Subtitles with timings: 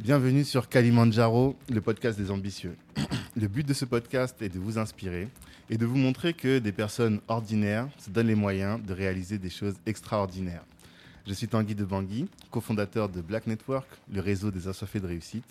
[0.00, 2.76] Bienvenue sur Kalimandjaro, le podcast des ambitieux.
[3.36, 5.28] Le but de ce podcast est de vous inspirer
[5.70, 9.50] et de vous montrer que des personnes ordinaires se donnent les moyens de réaliser des
[9.50, 10.64] choses extraordinaires.
[11.26, 15.44] Je suis Tanguy de Bangui, cofondateur de Black Network, le réseau des assoiffés de réussite.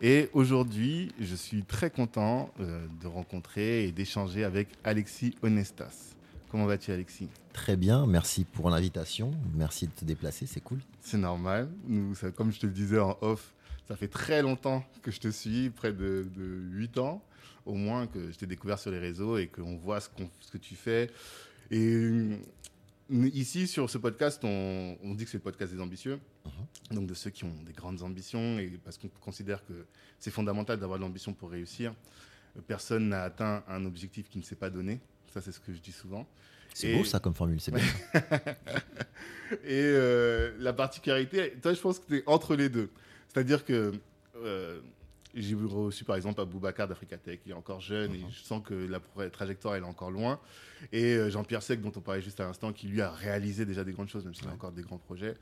[0.00, 6.14] Et aujourd'hui, je suis très content euh, de rencontrer et d'échanger avec Alexis Honestas.
[6.50, 7.28] Comment vas-tu, Alexis?
[7.54, 9.30] Très bien, merci pour l'invitation.
[9.54, 10.80] Merci de te déplacer, c'est cool.
[11.00, 11.68] C'est normal.
[11.86, 13.54] Nous, ça- comme je te le disais en off,
[13.88, 17.22] ça fait très longtemps que je te suis, près de, de 8 ans
[17.66, 20.74] au moins, que je t'ai découvert sur les réseaux et qu'on voit ce, que tu
[20.74, 21.10] fais.
[21.70, 22.00] Et
[23.10, 26.18] ici, sur ce podcast, on, on dit que c'est le podcast des ambitieux,
[26.90, 29.86] donc de ceux qui ont des grandes ambitions, et parce qu'on considère que
[30.18, 31.94] c'est fondamental d'avoir de l'ambition pour réussir.
[32.66, 35.00] Personne n'a atteint un objectif qui ne s'est pas donné.
[35.32, 36.26] Ça, c'est ce que je dis souvent.
[36.74, 37.84] C'est beau ça comme formule, c'est bien.
[39.64, 42.90] Et euh, la particularité, toi, je pense que tu es entre les deux.
[43.32, 43.92] C'est-à-dire que
[44.36, 44.80] euh,
[45.34, 48.74] j'ai reçu par exemple Aboubacar d'Africatech, il est encore jeune et je sens que
[49.16, 50.38] la trajectoire elle est encore loin.
[50.92, 53.84] Et euh, Jean-Pierre Sec, dont on parlait juste à l'instant, qui lui a réalisé déjà
[53.84, 55.36] des grandes choses, même s'il a encore des grands projets.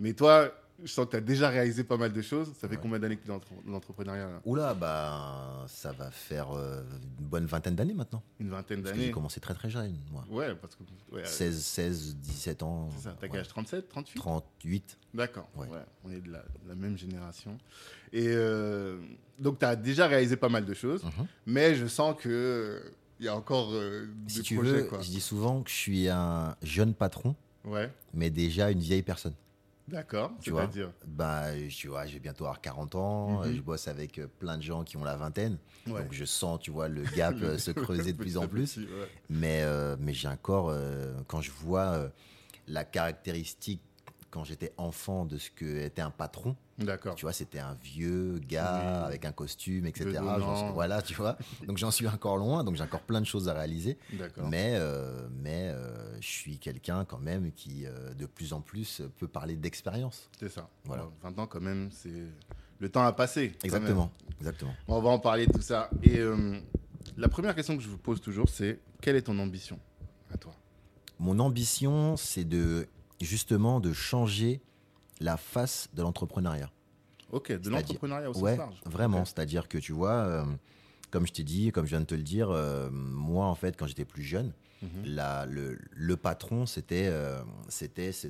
[0.00, 0.52] Mais toi,
[0.84, 2.52] je sens que tu as déjà réalisé pas mal de choses.
[2.54, 2.80] Ça fait Ouais.
[2.82, 6.82] combien d'années que tu es dans l'entre- l'entrepreneuriat Oula, bah ça va faire euh,
[7.18, 8.22] une bonne vingtaine d'années maintenant.
[8.40, 9.10] Une vingtaine que j'ai d'années.
[9.10, 10.24] commencé très très jeune, moi.
[10.30, 10.82] Ouais, parce que.
[11.14, 12.88] ouais, 16, 16, 17 ans.
[12.96, 13.38] C'est ça, t'as ouais.
[13.38, 13.48] âge?
[13.48, 14.98] 37, 38 38.
[15.14, 15.66] D'accord, Ouais.
[16.04, 17.56] on est de la, de la même génération.
[18.12, 18.98] Et euh,
[19.38, 21.26] donc, tu as déjà réalisé pas mal de choses, Mhm.
[21.46, 22.82] mais je sens que
[23.18, 24.72] il y a encore euh, Si des tu projets.
[24.72, 25.00] veux, quoi.
[25.00, 29.32] je dis souvent que je suis un jeune patron, Ouais, mais déjà une vieille personne.
[29.88, 30.90] D'accord, Tu vois c'est-à-dire.
[31.06, 33.54] Bah, tu vois, j'ai bientôt avoir 40 ans, Mhm.
[33.54, 35.58] je bosse avec euh, plein de gens qui ont la vingtaine.
[35.86, 36.02] Ouais.
[36.02, 38.74] Donc je sens, tu vois, le gap euh, se creuser de plus en plus.
[38.74, 39.08] petit, ouais.
[39.30, 42.08] Mais, euh, mais j'ai encore, euh, quand je vois euh,
[42.66, 43.80] la caractéristique
[44.36, 47.14] quand j'étais enfant de ce que était un patron, D'accord.
[47.14, 49.04] tu vois, c'était un vieux gars Oui.
[49.06, 50.20] avec un costume, etc.
[50.74, 51.38] Voilà, tu vois.
[51.66, 53.96] Donc j'en suis encore loin, donc j'ai encore plein de choses à réaliser.
[54.12, 54.46] D'accord.
[54.46, 59.00] Mais, euh, mais euh, je suis quelqu'un quand même qui, euh, de plus en plus,
[59.18, 60.28] peut parler d'expérience.
[60.38, 60.68] C'est ça.
[60.84, 61.04] Voilà.
[61.04, 62.12] Alors, 20 ans, quand même, c'est.
[62.78, 63.54] Le temps a passé.
[63.64, 64.74] Exactement, exactement.
[64.86, 65.88] Bon, on va en parler de tout ça.
[66.02, 66.20] Et
[67.16, 69.78] la première question que je vous pose toujours, c'est quelle est ton ambition
[70.30, 70.52] à toi?
[71.18, 72.86] Mon ambition, c'est de
[73.20, 74.60] justement de changer
[75.20, 76.70] la face de l'entrepreneuriat.
[77.32, 78.80] Ok, de l'entrepreneuriat au Ouais, large.
[78.84, 79.24] vraiment.
[79.24, 80.44] C'est-à-dire que tu vois, euh,
[81.10, 83.76] comme je t'ai dit, comme je viens de te le dire, euh, moi en fait,
[83.76, 84.52] quand j'étais plus jeune,
[85.04, 88.28] la- le, le patron, c'était euh, c'était ce,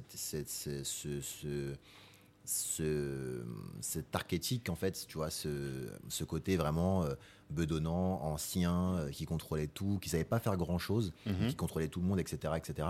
[2.45, 3.45] ce-
[3.81, 7.15] cet archétype en fait, tu vois, ce, ce côté vraiment euh,
[7.51, 11.49] bedonnant, ancien, euh, qui contrôlait tout, qui savait pas faire grand chose, Mhm.
[11.49, 12.89] qui contrôlait tout le monde, etc., etc.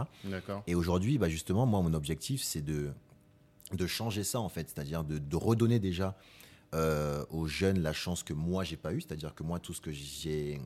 [0.67, 2.91] Et aujourd'hui, bah justement, moi, mon objectif, c'est de,
[3.73, 4.69] de changer ça, en fait.
[4.69, 6.17] C'est-à-dire de, de redonner déjà
[6.75, 9.01] euh, aux jeunes la chance que moi, j'ai pas eu.
[9.01, 10.61] C'est-à-dire que moi, tout ce que j'ai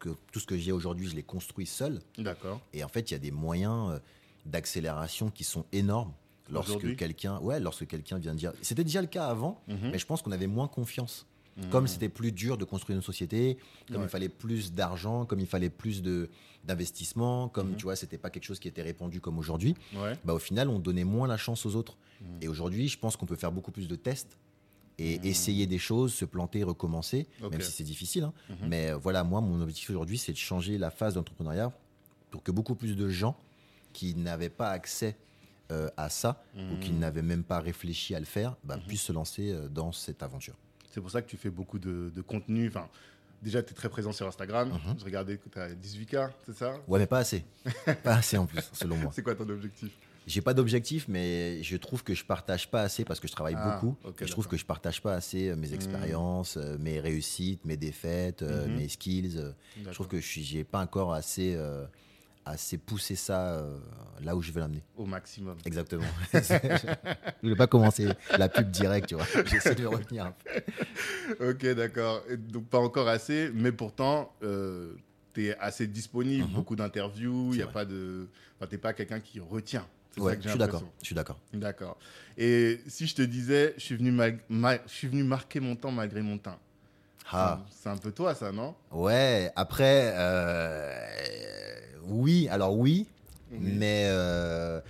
[0.00, 2.00] que tout ce que j'ai aujourd'hui, je l'ai construit seul.
[2.18, 2.60] D'accord.
[2.72, 3.98] Et en fait, il y a des moyens euh,
[4.46, 6.12] d'accélération qui sont énormes.
[6.50, 8.52] Lorsque quelqu'un ouais, lorsque quelqu'un vient dire...
[8.62, 9.90] C'était déjà le cas avant, Mhm.
[9.92, 11.24] mais je pense qu'on avait moins confiance.
[11.70, 13.58] Comme c'était plus dur de construire une société,
[13.88, 14.06] comme Ouais.
[14.06, 16.30] il fallait plus d'argent, comme il fallait plus de
[16.64, 17.76] d'investissement, comme Mhm.
[17.76, 20.16] tu vois, c'était pas quelque chose qui était répandu comme aujourd'hui Ouais.
[20.24, 21.96] bah, au final, on donnait moins la chance aux autres.
[22.20, 22.26] Mhm.
[22.40, 24.36] Et aujourd'hui, je pense qu'on peut faire beaucoup plus de tests
[24.98, 25.24] et Mhm.
[25.26, 28.22] essayer des choses, se planter, recommencer, même si c'est difficile.
[28.24, 28.32] hein.
[28.48, 28.56] Mhm.
[28.68, 31.72] Mais euh, voilà, moi, mon objectif aujourd'hui, c'est de changer la phase d'entrepreneuriat
[32.30, 33.36] pour que beaucoup plus de gens
[33.92, 35.16] qui n'avaient pas accès
[35.70, 38.82] euh, à ça ou qui n'avaient même pas réfléchi à le faire bah, Mhm.
[38.84, 40.54] puissent se lancer euh, dans cette aventure.
[40.92, 42.68] C'est pour ça que tu fais beaucoup de, de contenu.
[42.68, 42.86] Enfin,
[43.42, 44.68] déjà, tu es très présent sur Instagram.
[44.68, 44.96] Mhm.
[44.98, 46.76] Je regardais que tu as 18K, c'est ça?
[46.86, 47.44] Ouais, mais pas assez.
[48.04, 49.10] pas assez en plus, selon moi.
[49.14, 49.90] C'est quoi ton objectif?
[50.26, 53.56] J'ai pas d'objectif, mais je trouve que je partage pas assez parce que je travaille
[53.58, 53.96] Ah, beaucoup.
[54.20, 55.74] et je trouve que je partage pas assez euh, mes Mhm.
[55.74, 58.74] expériences, euh, mes réussites, mes défaites, euh, Mhm.
[58.76, 59.40] mes skills.
[59.84, 61.84] Je trouve que je j'ai pas encore assez, euh,
[62.44, 63.78] assez poussé ça euh,
[64.22, 64.82] là où je veux l'amener.
[64.96, 65.56] Au maximum.
[65.64, 66.04] Exactement.
[66.32, 69.26] je vais pas commencer la pub directe, tu vois.
[69.46, 70.26] J'essaie de retenir.
[70.26, 70.34] un
[71.38, 71.50] peu.
[71.50, 72.22] Ok, d'accord.
[72.38, 76.46] Donc, pas encore assez, mais pourtant, tu es assez disponible.
[76.48, 76.52] Mhm.
[76.54, 77.54] Beaucoup d'interviews.
[77.54, 77.72] Il a vrai.
[77.72, 78.28] pas de.
[78.58, 79.86] Enfin, tu n'es pas quelqu'un qui retient.
[80.18, 80.84] Ouais, je suis d'accord.
[81.00, 81.38] Je suis d'accord.
[81.54, 81.96] D'accord.
[82.36, 85.90] Et si je te disais, je suis venu, ma- je suis venu marquer mon temps
[85.90, 86.58] malgré mon teint.
[87.30, 87.64] Ah.
[87.70, 88.74] C'est un peu toi, ça, non?
[88.90, 91.71] Ouais, après, euh,
[92.08, 93.06] oui, alors oui,
[93.52, 93.58] Oui.
[93.60, 94.80] mais euh,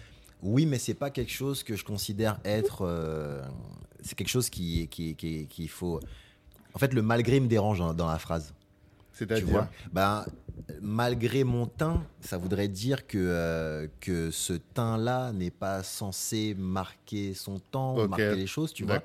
[0.42, 2.82] oui, mais c'est pas quelque chose que je considère être.
[2.86, 3.42] euh,
[4.02, 6.00] c'est quelque chose qui, qui, qui, qu'il faut.
[6.74, 8.52] En fait, le malgré me dérange dans, dans la phrase.
[9.12, 9.68] C'est-à-dire?
[9.92, 10.24] ben,
[10.80, 17.34] malgré mon teint, ça voudrait dire que, euh, que ce teint-là n'est pas censé marquer
[17.34, 19.02] son temps, marquer les choses, tu vois.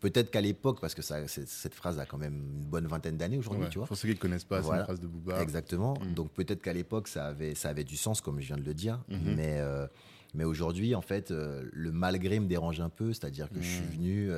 [0.00, 3.38] Peut-être qu'à l'époque, parce que ça, cette phrase a quand même une bonne vingtaine d'années
[3.38, 3.70] aujourd'hui, Ouais.
[3.70, 3.86] tu vois.
[3.86, 5.40] Pour ceux qui ne connaissent pas, c'est une phrase de Booba.
[5.42, 5.94] Exactement.
[6.00, 6.14] Mm.
[6.14, 8.74] Donc peut-être qu'à l'époque, ça avait, ça avait du sens, comme je viens de le
[8.74, 9.00] dire.
[9.08, 9.34] Mhm.
[9.36, 9.86] Mais, euh,
[10.34, 13.12] mais aujourd'hui, en fait, euh, le malgré me dérange un peu.
[13.12, 13.90] C'est-à-dire que je suis Mm.
[13.96, 14.30] venu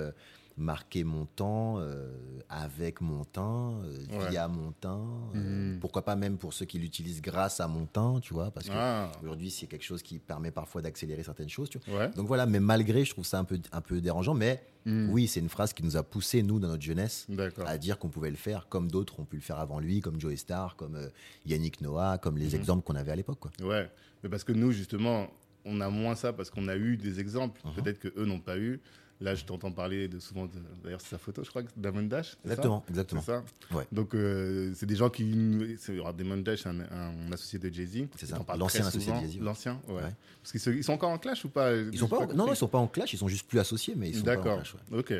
[0.59, 2.11] marquer mon temps euh,
[2.49, 4.31] avec mon teint, euh, Ouais.
[4.31, 5.07] via mon teint.
[5.35, 5.81] euh, Mhm.
[5.81, 8.73] Pourquoi pas même pour ceux qui l'utilisent grâce à mon teint, tu vois Parce que
[8.75, 11.69] Ah, aujourd'hui, c'est quelque chose qui permet parfois d'accélérer certaines choses.
[11.71, 12.11] Tu vois ouais.
[12.11, 14.35] Donc voilà, mais malgré, je trouve ça un peu, un peu dérangeant.
[14.35, 15.11] Mais Mm.
[15.11, 17.27] oui, c'est une phrase qui nous a poussé, nous, dans notre jeunesse,
[17.67, 20.19] à dire qu'on pouvait le faire comme d'autres ont pu le faire avant lui, comme
[20.21, 20.99] Joe Star, comme
[21.45, 22.55] Yannick Noah, comme les Mhm.
[22.55, 23.39] exemples qu'on avait à l'époque.
[23.61, 23.91] Ouais,
[24.23, 25.27] mais parce que nous, justement,
[25.67, 27.61] on a moins ça parce qu'on a eu des exemples.
[27.67, 27.73] Mhm.
[27.75, 28.81] Peut-être que eux n'ont pas eu.
[29.21, 30.51] Là, je t'entends parler de souvent, de-
[30.85, 32.31] d'ailleurs, c'est sa photo, je crois, Damon Dash.
[32.31, 33.21] c'est ça Exactement, C'est exactement.
[33.23, 33.43] ça.
[33.73, 33.85] Ouais.
[33.91, 35.77] Donc, euh, c'est des gens qui.
[35.81, 38.07] c'est- Damon Dash, un, un associé de Jay-Z.
[38.17, 39.19] C'est ça, l'ancien associé de.
[39.19, 39.43] Jay-Z, ouais.
[39.43, 39.95] L'ancien, ouais.
[39.95, 40.15] Ouais.
[40.41, 41.75] Parce qu'ils se- ils sont encore en clash ou pas?
[41.75, 43.59] Ils sont pas, en- non, non, ils sont pas en clash, ils sont juste plus
[43.59, 44.57] associés, mais ils sont pas en D'accord.
[44.57, 44.75] clash.
[44.93, 44.99] ouais.
[45.01, 45.15] Ok.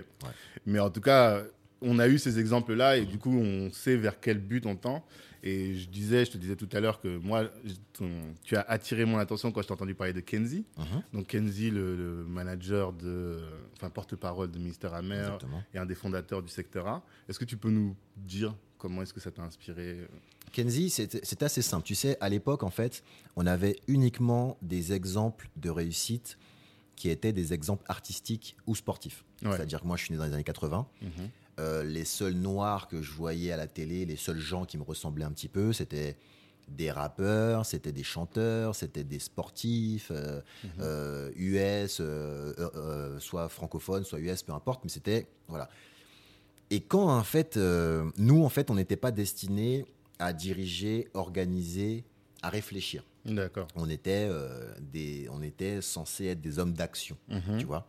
[0.65, 1.43] Mais en tout cas,
[1.83, 5.05] on a eu ces exemples-là et du coup, on sait vers quel but on tend.
[5.43, 7.45] Et je disais, je te disais tout à l'heure que moi,
[7.93, 10.65] ton- tu as attiré mon attention quand je t'ai entendu parler de Kenzie.
[10.77, 13.39] Mhm, Donc Kenzie, le, le manager de,
[13.77, 15.63] enfin porte-parole de Mister Amer exactement.
[15.75, 17.03] et un des fondateurs du secteur A.
[17.29, 20.07] Est-ce que tu peux nous dire comment est-ce que ça t'a inspiré?
[20.53, 21.85] Kenzie, c'était assez simple.
[21.87, 23.05] Tu sais, à l'époque, en fait,
[23.37, 26.39] on avait uniquement des exemples de réussite
[26.97, 29.25] qui étaient des exemples artistiques ou sportifs.
[29.43, 29.53] Ouais.
[29.53, 30.89] C'est-à-dire que moi, je suis né dans les années 80.
[31.03, 31.11] Mhm.
[31.59, 34.85] Euh, les seuls noirs que je voyais à la télé, les seuls gens qui me
[34.85, 36.17] ressemblaient un petit peu, c'était
[36.69, 40.71] des rappeurs, c'était des chanteurs, c'était des sportifs, euh, Mhm.
[40.81, 45.69] euh, US, euh, euh, euh, soit francophones, soit US, peu importe, mais c'était voilà.
[46.71, 49.87] Et quand en fait, nous en fait, on n'était pas destinés
[50.19, 52.05] à diriger, organiser,
[52.43, 53.03] à réfléchir.
[53.25, 53.69] D'accord.
[53.75, 54.29] On était
[54.81, 57.59] des, on était censés être des hommes d'action Mhm.
[57.59, 57.87] tu vois.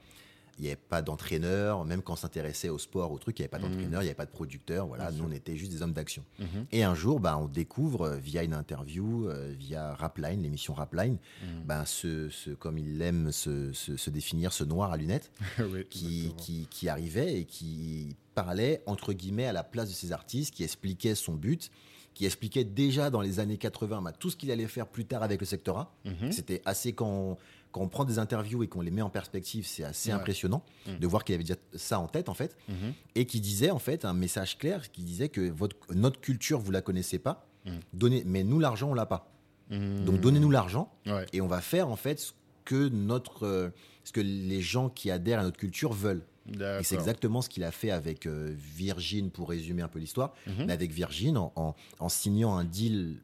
[0.59, 3.45] Il n'y avait pas d'entraîneur, même quand on s'intéressait au sport, au truc, il n'y
[3.45, 3.71] avait pas Mhm.
[3.73, 6.23] d'entraîneur, il n'y avait pas de producteur, voilà, nous on était juste des hommes d'action.
[6.39, 6.65] Mhm.
[6.71, 11.17] Et un jour, bah, on découvre euh, via une interview, euh, via Rapline, l'émission Rapline,
[11.65, 15.85] ben, ce, ce- comme il aime se, se- se définir, ce noir à lunettes, Oui,
[15.89, 20.53] qui, qui, qui arrivait et qui parlait, entre guillemets, à la place de ces artistes,
[20.53, 21.71] qui expliquait son but,
[22.13, 25.23] qui expliquait déjà dans les années 80 bah, tout ce qu'il allait faire plus tard
[25.23, 25.95] avec le secteur A.
[26.03, 26.31] Mhm.
[26.33, 27.37] C'était assez quand
[27.71, 30.15] quand on prend des interviews et qu'on les met en perspective, c'est assez Ouais.
[30.15, 30.97] impressionnant Mm.
[30.99, 32.93] de voir qu'il avait déjà ça en tête en fait Mhm.
[33.15, 36.71] et qui disait en fait un message clair qui disait que votre, notre culture vous
[36.71, 37.69] la connaissez pas, Mm.
[37.93, 39.31] donnez, mais nous l'argent on l'a pas.
[39.69, 40.05] Mhm.
[40.05, 41.25] Donc donnez-nous l'argent Ouais.
[41.33, 42.31] et on va faire en fait ce
[42.65, 43.69] que notre euh,
[44.03, 46.23] ce que les gens qui adhèrent à notre culture veulent.
[46.47, 50.33] Et c'est exactement ce qu'il a fait avec euh, Virgin pour résumer un peu l'histoire.
[50.47, 50.65] Mhm.
[50.65, 53.17] Mais avec Virgin en, en- en signant un deal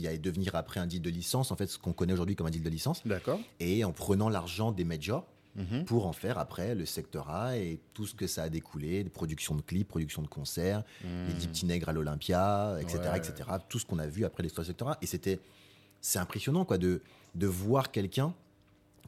[0.00, 2.46] qui allait devenir après un deal de licence, en fait ce qu'on connaît aujourd'hui comme
[2.46, 3.38] un deal de licence D'accord.
[3.60, 5.26] et en prenant l'argent des majors
[5.56, 5.84] Mhm.
[5.84, 9.08] pour en faire après le secteur A et tout ce que ça a découlé, de
[9.08, 11.28] production de clips, production de concerts, Mhm.
[11.28, 13.18] les dix petits nègres à l'Olympia, etc., Ouais.
[13.18, 13.34] etc.
[13.68, 14.98] Tout ce qu'on a vu après l'histoire du secteur A.
[15.00, 15.38] Et c'était,
[16.00, 17.02] c'est impressionnant quoi de,
[17.36, 18.34] de voir quelqu'un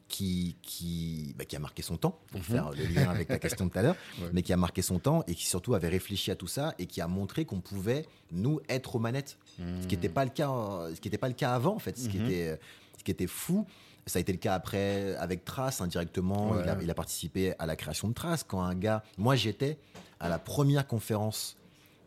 [0.07, 2.45] qui, qui, bah, qui a marqué son temps, pour Mhm.
[2.45, 4.29] faire le lien avec ta question de tout à l'heure, Ouais.
[4.33, 6.85] mais qui a marqué son temps et qui surtout avait réfléchi à tout ça et
[6.85, 9.37] qui a montré qu'on pouvait, nous, être aux manettes.
[9.81, 11.79] Ce qui n'était pas le cas, euh, ce qui était pas le cas avant en
[11.79, 12.25] fait, ce qui Mhm.
[12.25, 12.55] était, euh,
[12.97, 13.65] ce qui était fou.
[14.05, 16.51] Ça a été le cas après avec Trace indirectement.
[16.51, 16.61] Ouais.
[16.63, 19.03] Il, a, il a participé à la création de Trace quand un gars.
[19.17, 19.77] Moi j'étais
[20.21, 21.56] à la première conférence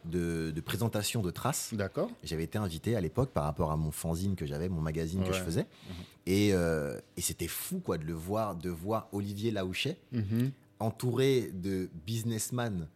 [0.04, 1.70] de, de présentation de Trace.
[1.72, 2.10] D'accord.
[2.24, 5.28] J'avais été invité à l'époque par rapport à mon fanzine que j'avais, mon magazine que
[5.30, 5.38] Ouais.
[5.38, 5.62] je faisais.
[5.62, 5.94] Mhm.
[6.26, 10.50] Et, euh, et c'était fou quoi de le voir, de voir Olivier Laouchet Mhm.
[10.78, 12.88] entouré de businessmen,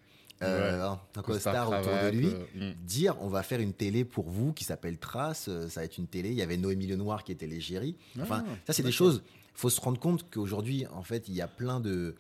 [0.43, 2.75] euh, en costard autour de lui euh, mm.
[2.85, 5.97] dire on va faire une télé pour vous qui s'appelle Trace, euh, ça va être
[5.97, 6.31] une télé.
[6.31, 7.97] Il y avait Noémie Lenoir qui était l'égérie.
[8.21, 9.23] Enfin, Ah, ça c'est des choses.
[9.57, 12.17] Il faut se rendre compte qu'aujourd'hui, en fait, il y a plein de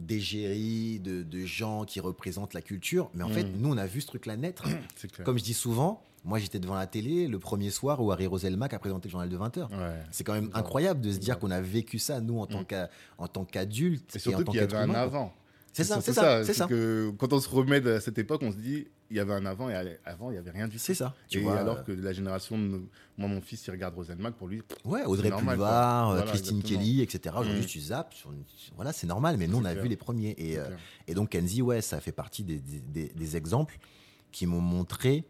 [0.00, 3.10] d'égéries, de, de gens qui représentent la culture.
[3.14, 3.52] Mais en fait, Mm.
[3.58, 4.64] nous, on a vu ce truc-là naître.
[5.24, 8.74] Comme je dis souvent, moi, j'étais devant la télé le premier soir où Harry Roselmack
[8.74, 9.70] a présenté le journal de 20h.
[9.70, 9.94] Ouais.
[10.10, 12.88] C'est quand même incroyable de se dire qu'on a vécu ça, nous, en tant Mm.
[13.18, 15.32] en tant qu'adultes Et surtout qu'il y avait un avant.
[15.72, 16.66] C'est ça, c'est ça, c'est ça.
[16.66, 19.44] que quand on se remet à cette époque, on se dit, il y avait un
[19.46, 20.82] avant et avant, il n'y avait rien du tout.
[20.82, 21.14] C'est ça.
[21.28, 22.82] Tu et vois, alors euh, que la génération de
[23.18, 25.56] moi, mon fils, il regarde Roselmack, pour lui, Ouais, Audrey normal.
[25.56, 26.80] Pulvar, euh, Voilà, Christine exactement.
[26.80, 27.34] Kelly, etc.
[27.38, 27.66] Aujourd'hui, Mm.
[27.66, 28.14] tu zappes.
[28.14, 28.44] sur une-
[28.76, 29.82] Voilà, c'est normal, mais nous, on a clair.
[29.82, 30.34] vu les premiers.
[30.38, 30.64] Et, euh,
[31.08, 33.78] et donc, Kenzie, ouais, ça fait partie des, des- des- des exemples
[34.32, 35.24] qui m'ont montré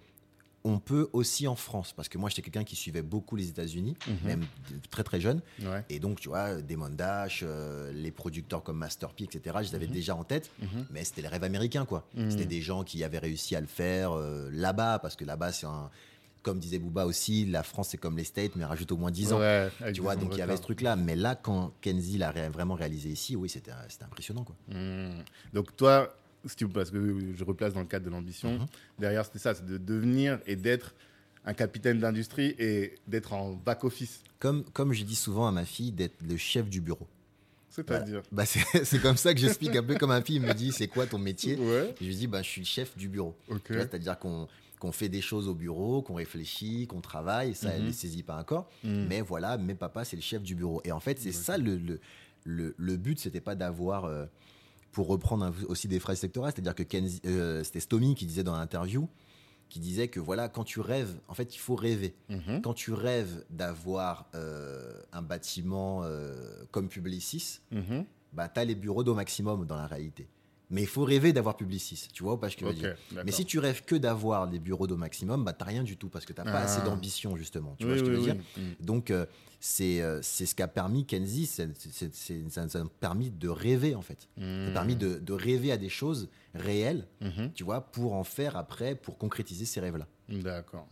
[0.63, 3.97] on peut aussi en France, parce que moi j'étais quelqu'un qui suivait beaucoup les États-Unis,
[4.07, 4.17] Mhm.
[4.25, 4.47] même
[4.91, 5.85] très très jeune, Ouais.
[5.89, 9.75] et donc tu vois, Damon Dash, euh, les producteurs comme Master P, etc., je les
[9.75, 9.93] avais Mhm.
[9.93, 10.87] déjà en tête, Mhm.
[10.91, 12.07] mais c'était les rêves américains quoi.
[12.29, 15.67] C'était des gens qui avaient réussi à le faire euh, là-bas, parce que là-bas c'est
[15.67, 15.91] un.
[16.43, 19.35] Comme disait Booba aussi, la France c'est comme les States, mais rajoute au moins 10
[19.35, 19.41] ans.
[19.41, 20.97] Ouais, Tu vois, donc il y avait ce truc-là.
[20.97, 24.45] Mais là, quand Kenzie l'a vraiment réalisé ici, oui, c'était c'était impressionnant.
[24.45, 24.57] Quoi.
[25.53, 28.67] Donc toi, parce que je replace dans le cadre de l'ambition, Mhm.
[28.99, 30.95] derrière c'était ça, c'est de devenir et d'être
[31.45, 34.23] un capitaine d'industrie et d'être en back office.
[34.39, 37.07] Comme, comme je dis souvent à ma fille, d'être le chef du bureau.
[37.69, 38.23] C'est-à-dire.
[38.33, 40.89] Bah, c'est c'est comme ça que j'explique un peu comme ma fille me dit c'est
[40.89, 41.57] quoi ton métier?
[41.57, 41.95] Ouais.
[42.01, 43.37] Je lui dis bah, je suis le chef du bureau.
[43.69, 44.49] C'est-à-dire qu'on
[44.81, 47.55] qu'on fait des choses au bureau, qu'on réfléchit, qu'on travaille.
[47.55, 47.89] Ça, elle Mhm.
[47.89, 48.67] ne saisit pas encore.
[48.83, 49.05] Hmm.
[49.09, 50.81] Mais voilà, mais papa, c'est le chef du bureau.
[50.85, 52.01] Et en fait, c'est ça le, le,
[52.45, 54.25] le, le but, c'était pas d'avoir, euh,
[54.93, 56.83] pour reprendre aussi des phrases sectorales, c'est-à-dire que
[57.27, 59.09] euh, c'était Stomy qui disait dans l'interview,
[59.69, 62.15] qui disait que voilà, quand tu rêves, en fait, il faut rêver.
[62.29, 62.61] Mhm.
[62.63, 68.05] Quand tu rêves d'avoir euh, un bâtiment euh, comme Publicis, Mhm.
[68.33, 70.27] bah, tu as les bureaux d'au maximum dans la réalité.
[70.71, 72.97] Mais il faut rêver d'avoir Publicis, tu vois ou pas ce que je veux dire.
[73.25, 76.09] Mais si tu rêves que d'avoir les bureaux d'au maximum, bah, tu rien du tout
[76.09, 76.63] parce que tu pas Ah.
[76.63, 77.75] assez d'ambition, justement.
[77.79, 78.63] Tu Oui, vois ce que je veux dire oui.
[78.63, 78.85] Hmm.
[78.85, 79.27] donc, euh,
[79.59, 81.65] c'est euh, c'est ce qu'a permis Kenzie, ça
[82.49, 84.29] ça a permis de rêver, en fait.
[84.39, 84.73] Ça a Hmm.
[84.73, 87.53] permis de, de rêver à des choses réelles, Mhm.
[87.55, 90.07] tu vois, pour en faire après, pour concrétiser ces rêves-là.
[90.29, 90.89] D'accord.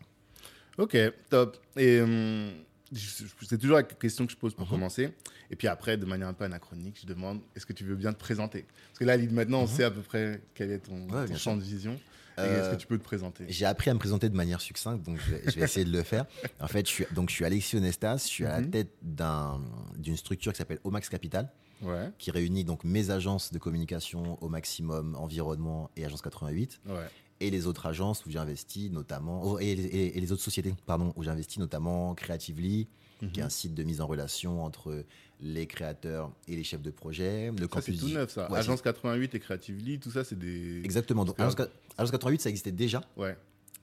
[0.76, 0.96] Ok,
[1.30, 1.56] top.
[1.76, 2.50] Et hum,
[2.92, 4.70] c'est toujours la question que je pose pour Mhm.
[4.70, 5.10] commencer.
[5.50, 8.12] Et puis après, de manière un peu anachronique, je demande est-ce que tu veux bien
[8.12, 8.64] te présenter?
[8.88, 9.68] Parce que là, maintenant, on Mhm.
[9.68, 11.98] sait à peu près quel est ton, Ouais, ton bien champ de vision.
[12.38, 13.46] Euh, est-ce que tu peux te présenter?
[13.48, 15.90] J'ai appris à me présenter de manière succincte, donc je vais, je vais essayer de
[15.90, 16.24] le faire.
[16.60, 18.70] En fait, je suis, donc, je suis Alexis Onestas, je suis à la Mhm.
[18.70, 19.60] tête d'un-
[19.96, 21.50] d'une structure qui s'appelle Omax Capital,
[21.82, 26.78] Ouais, qui réunit donc mes agences de communication au maximum, environnement et agence 88.
[26.86, 27.06] ouais.
[27.40, 30.74] Et les autres agences où j'ai investi notamment oh, et, et- et les autres sociétés
[30.86, 32.88] pardon où j'ai investi notamment Creatively
[33.32, 35.04] qui est un site de mise en relation entre
[35.40, 38.48] les créateurs et les chefs de projet le Ça, c'est tout neuf, ça.
[38.50, 40.78] Ouais, Agence 88 et Creatively, tout ça, c'est des.
[40.84, 41.56] exactement donc agence,
[41.96, 43.36] Agence 88 ça existait déjà Ouais,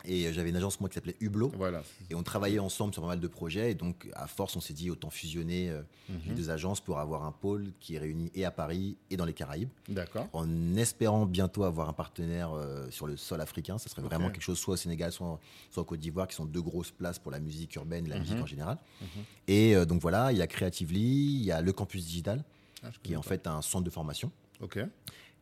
[0.08, 1.84] et euh, j'avais une agence moi qui s'appelait Hublot voilà.
[2.10, 4.74] et on travaillait ensemble sur pas mal de projets et donc à force on s'est
[4.74, 6.36] dit autant fusionner euh, les Mhm.
[6.36, 9.34] deux agences pour avoir un pôle qui est réuni et à Paris et dans les
[9.34, 10.28] Caraïbes D'accord.
[10.34, 13.78] en espérant bientôt avoir un partenaire euh, sur le sol africain.
[13.78, 15.40] Ça serait vraiment quelque chose soit au Sénégal, soit, en-
[15.72, 18.22] soit Côte d'Ivoire, qui sont deux grosses places pour la musique urbaine et la Mhm.
[18.22, 18.78] musique en général.
[19.02, 19.08] Mhm.
[19.48, 21.00] Et euh, donc voilà, il y a Creatively,
[21.38, 22.44] il y a le campus digital,
[22.84, 24.32] Ah, qui est en fait un centre de formation.
[24.62, 24.78] Ok.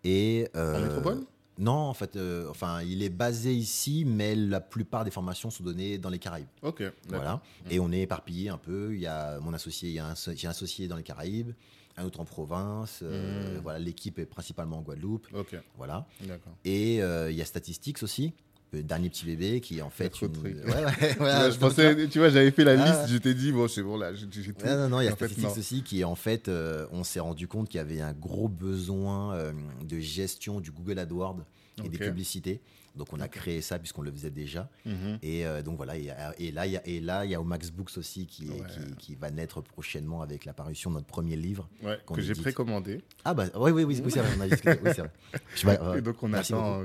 [0.05, 1.23] Et, En métropole?
[1.59, 5.63] Non, en fait, euh, enfin, il est basé ici, mais la plupart des formations sont
[5.63, 6.47] données dans les Caraïbes.
[6.63, 6.83] Ok.
[7.09, 7.41] Voilà.
[7.69, 8.93] Et on est éparpillé un peu.
[8.95, 11.51] Il y a mon associé, il y a un, j'ai un associé dans les Caraïbes,
[11.97, 12.99] un autre en province.
[13.03, 13.61] euh, Mhm.
[13.61, 15.27] Voilà, l'équipe est principalement en Guadeloupe.
[15.33, 16.07] Ok, Voilà.
[16.21, 16.53] d'accord.
[16.65, 18.33] Et euh, il y a Statistics aussi,
[18.81, 20.29] dernier petit bébé qui est en fait une.
[20.37, 22.85] Ouais, ouais, voilà, je pensais, tu vois, j'avais fait la Ah.
[22.85, 24.65] liste, je t'ai dit, bon, c'est bon, là, j'ai tout.
[24.65, 27.19] Non, non, non, il y a Statistics aussi qui est en fait, euh, on s'est
[27.19, 29.51] rendu compte qu'il y avait un gros besoin euh,
[29.87, 31.43] de gestion du Google AdWords
[31.83, 32.61] et des publicités.
[32.95, 34.69] Donc on a créé ça puisqu'on le faisait déjà.
[34.85, 35.17] Mhm.
[35.23, 37.41] Et euh, donc voilà, et, et là, il y a, et là, il y a
[37.41, 38.57] Omax Books aussi qui, Ouais.
[38.69, 41.67] qui, qui va naître prochainement avec la parution de notre premier livre.
[41.81, 43.01] Ouais, que j'ai précommandé.
[43.25, 44.77] Ah bah oui, oui, oui, oui c'est vrai, on a discuté.
[44.83, 45.11] Oui, c'est vrai.
[45.55, 46.83] Je vais- ouais, Et donc, on attend.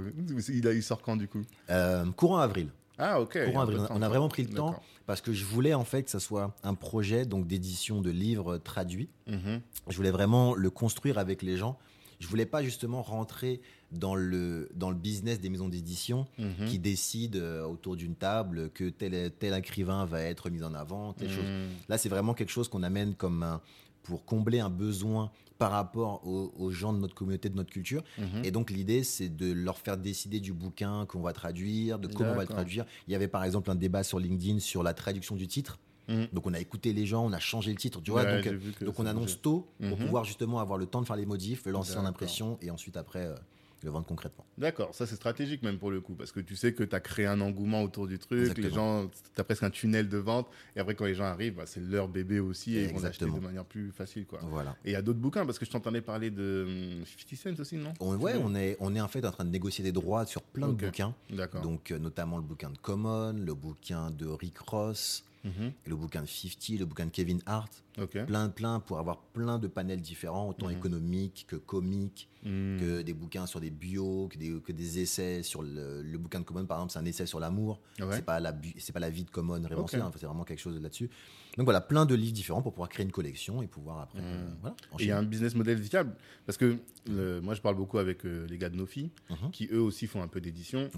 [0.48, 1.42] Il, a, il sort quand, du coup?
[1.70, 2.68] Euh, courant avril.
[2.96, 3.38] Ah, ok.
[3.46, 3.80] Courant avril.
[3.90, 6.54] On a- vraiment pris le temps parce que je voulais en fait que ça soit
[6.64, 9.08] un projet donc d'édition de livres traduits.
[9.26, 9.60] Mhm.
[9.88, 11.78] Je voulais vraiment le construire avec les gens.
[12.18, 13.60] Je voulais pas justement rentrer
[13.92, 16.66] dans le, dans le business des maisons d'édition Mhm.
[16.68, 21.12] qui décident euh, autour d'une table que tel, tel écrivain va être mis en avant,
[21.14, 21.45] telle chose.
[21.45, 21.68] Mhm.
[21.88, 23.61] Là, c'est vraiment quelque chose qu'on amène comme un,
[24.02, 28.04] pour combler un besoin par rapport aux, aux gens de notre communauté, de notre culture.
[28.18, 28.45] Mhm.
[28.45, 32.30] Et donc, l'idée, c'est de leur faire décider du bouquin qu'on va traduire, de comment
[32.30, 32.85] on va le traduire.
[33.09, 35.78] Il y avait par exemple un débat sur LinkedIn sur la traduction du titre.
[36.09, 36.28] Mhm.
[36.33, 38.23] Donc, on a écouté les gens, on a changé le titre, tu vois.
[38.23, 38.42] Ouais,
[38.83, 41.73] donc, on annonce tôt pour pouvoir justement avoir le temps de faire les modifs, le
[41.73, 43.35] lancer en impression et ensuite après euh,
[43.82, 44.44] le vendre concrètement.
[44.56, 47.00] D'accord, ça c'est stratégique même pour le coup, parce que tu sais que tu as
[47.00, 48.68] créé un engouement autour du truc, Exactement.
[48.68, 51.54] les gens, tu as presque un tunnel de vente, et après quand les gens arrivent,
[51.56, 53.37] bah, c'est leur bébé aussi, et ils vont l'acheter Exactement.
[53.38, 54.26] de manière plus facile.
[54.26, 54.40] Quoi.
[54.42, 54.76] Voilà.
[54.85, 57.61] Et il y a d'autres bouquins, parce que je t'entendais parler de hum, 50 Cent
[57.61, 57.92] aussi, non?
[58.00, 60.42] On, ouais, on est, on est en fait en train de négocier des droits sur
[60.42, 61.14] plein de bouquins.
[61.62, 65.73] Donc, euh, notamment le bouquin de Common, le bouquin de Rick Ross, Mhm.
[65.87, 67.85] le bouquin de 50, le bouquin de Kevin Hart.
[68.00, 68.25] Ok.
[68.26, 70.76] Plein, plein, pour avoir plein de panels différents, autant Mhm.
[70.76, 72.78] économiques que comiques, Hmm.
[72.78, 76.38] que des bouquins sur des bios, que des, que des essais sur le, le bouquin
[76.38, 77.80] de Common, par exemple, c'est un essai sur l'amour.
[77.99, 78.07] Ouais.
[78.12, 79.95] C'est pas la pas la vie de Common Ok.
[79.95, 81.11] hein, c'est vraiment quelque chose là-dessus.
[81.57, 84.26] Donc voilà, plein de livres différents pour pouvoir créer une collection et pouvoir après, Mhm.
[84.26, 86.14] euh, voilà, Et il y a un business model viable,
[86.47, 86.78] parce que
[87.09, 89.50] le- moi je parle beaucoup avec euh, les gars de Nofi, Mhm.
[89.50, 90.88] qui eux aussi font un peu d'édition,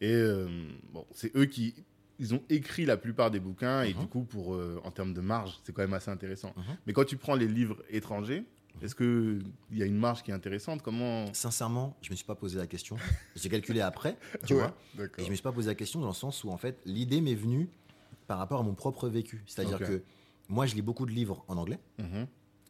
[0.00, 0.48] et euh,
[0.94, 1.74] bon, c'est eux qui
[2.18, 5.20] ils ont écrit la plupart des bouquins et du coup, pour, euh, en termes de
[5.20, 6.52] marge, c'est quand même assez intéressant.
[6.56, 6.64] Mhm.
[6.86, 8.44] Mais quand tu prends les livres étrangers,
[8.82, 9.42] est-ce qu'il
[9.72, 10.82] y a une marge qui est intéressante?
[10.82, 11.32] Comment?
[11.32, 12.96] Sincèrement, je me suis pas posé la question.
[13.36, 15.06] J'ai calculé après, tu Ouais, vois.
[15.18, 17.20] Et je me suis pas posé la question dans le sens où, en fait, l'idée
[17.20, 17.68] m'est venue
[18.26, 19.42] par rapport à mon propre vécu.
[19.46, 20.02] C'est-à-dire que
[20.48, 21.78] moi, je lis beaucoup de livres en anglais.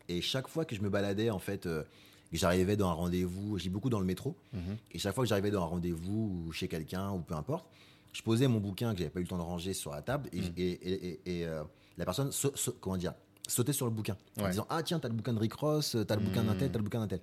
[0.08, 1.82] Et chaque fois que je me baladais, en fait, euh,
[2.32, 4.36] j'arrivais dans un rendez-vous, je lis beaucoup dans le métro.
[4.92, 7.66] Et chaque fois que j'arrivais dans un rendez-vous ou chez quelqu'un ou peu importe,
[8.16, 10.28] je posais mon bouquin que j'avais pas eu le temps de ranger sur la table
[10.32, 10.52] et, Mm.
[10.56, 11.62] et- et- et, euh,
[11.98, 12.30] la personne,
[12.80, 13.12] comment dire,
[13.46, 16.16] sautait sur le bouquin en disant Ah, tiens, t'as le bouquin de Rick Ross, t'as
[16.16, 16.58] le bouquin d'un Mm.
[16.58, 17.20] tel, t'as le bouquin d'un tel.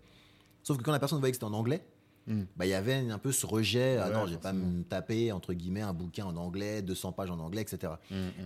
[0.61, 1.83] Sauf que quand la personne voyait que c'était en anglais,
[2.27, 2.43] Mm.
[2.55, 5.31] bah, il y avait un peu ce rejet Ah Ouais, non, j'ai pas me taper,
[5.31, 7.93] entre guillemets, un bouquin en anglais, 200 pages en anglais, etc.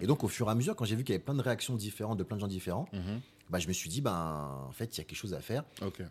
[0.02, 1.42] Et donc, au fur et à mesure, quand j'ai vu qu'il y avait plein de
[1.44, 3.20] réactions différentes de plein de gens différents, mhm.
[3.52, 5.64] bah, je me suis dit ben, En fait, il y a quelque chose à faire.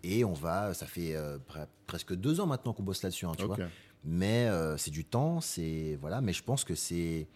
[0.05, 3.33] Et on va, ça fait euh, pre- presque deux ans maintenant qu'on bosse là-dessus, hein,
[3.37, 3.57] tu vois.
[4.05, 6.21] Mais euh, c'est du temps, c'est voilà.
[6.21, 7.27] Mais je pense que c'est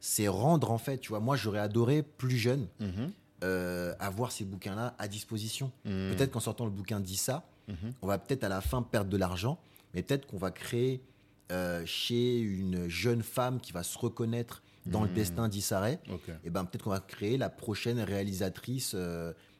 [0.00, 1.20] c'est rendre en fait, tu vois.
[1.20, 3.12] Moi, j'aurais adoré plus jeune Mhm,
[3.44, 5.70] euh, avoir ces bouquins-là à disposition.
[5.84, 7.92] mhm, Peut-être qu'en sortant le bouquin dit ça, mhm.
[8.02, 9.58] on va peut-être à la fin perdre de l'argent,
[9.94, 11.02] mais peut-être qu'on va créer
[11.50, 16.30] euh, chez une jeune femme qui va se reconnaître dans le destin d'Issaré, Ok.
[16.44, 18.96] et ben peut-être qu'on va créer la prochaine réalisatrice,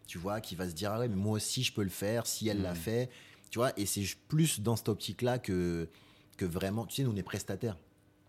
[0.07, 2.27] tu vois, qui va se dire ah ouais mais moi aussi je peux le faire
[2.27, 3.11] si elle l'a fait,
[3.51, 3.73] tu vois.
[3.79, 5.89] Et c'est plus dans cette optique-là que
[6.39, 7.77] que vraiment, tu sais, nous on est prestataires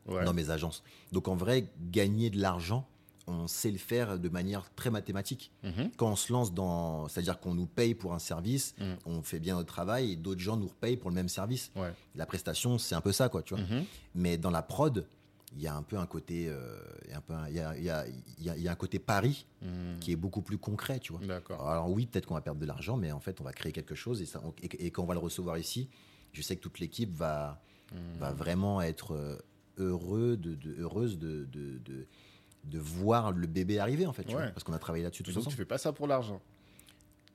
[0.07, 0.25] Ouais.
[0.25, 0.83] dans mes agences.
[1.11, 2.87] Donc en vrai, gagner de l'argent,
[3.27, 5.51] on sait le faire de manière très mathématique.
[5.63, 8.97] Mhm, Quand on se lance dans, c'est-à-dire qu'on nous paye pour un service, Mhm.
[9.05, 11.69] on fait bien notre travail et d'autres gens nous repayent pour le même service.
[11.75, 11.93] Ouais.
[12.15, 13.63] La prestation, c'est un peu ça, quoi, tu vois.
[13.63, 13.85] Mhm.
[14.15, 15.05] Mais dans la prod,
[15.55, 17.55] il y a un peu un côté, euh, il y a un peu, un- il
[17.55, 19.45] y a, il y a- il y a- il y a un côté pari
[19.99, 21.21] qui est beaucoup plus concret, tu vois.
[21.59, 23.93] Alors oui, peut-être qu'on va perdre de l'argent, mais en fait, on va créer quelque
[23.95, 25.87] chose et, ça, on- et, et quand on va le recevoir ici,
[26.33, 27.61] je sais que toute l'équipe va,
[28.19, 29.37] Va vraiment être euh,
[29.77, 32.05] heureux de, de- heureuse de, de, de,
[32.65, 34.41] de voir le bébé arriver, en fait, tu Ouais.
[34.43, 35.57] vois, parce qu'on a travaillé là-dessus tous Donc tu ensemble.
[35.57, 36.41] fais pas ça pour l'argent.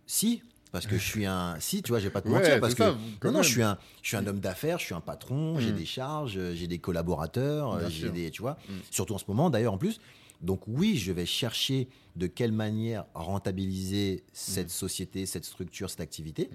[0.07, 1.57] Si, parce que je suis un.
[1.61, 2.83] Si, tu vois, je vais pas te Ouais, mentir, parce que.
[2.83, 5.73] ça, non, je suis un, je suis un homme d'affaires, je suis un patron, j'ai
[5.73, 5.77] Mm.
[5.77, 8.73] des charges, j'ai des collaborateurs, j'ai des, tu vois, Mm.
[8.91, 10.01] surtout en ce moment d'ailleurs en plus.
[10.41, 14.71] Donc oui, je vais chercher de quelle manière rentabiliser cette Mm.
[14.71, 16.51] société, cette structure, cette activité,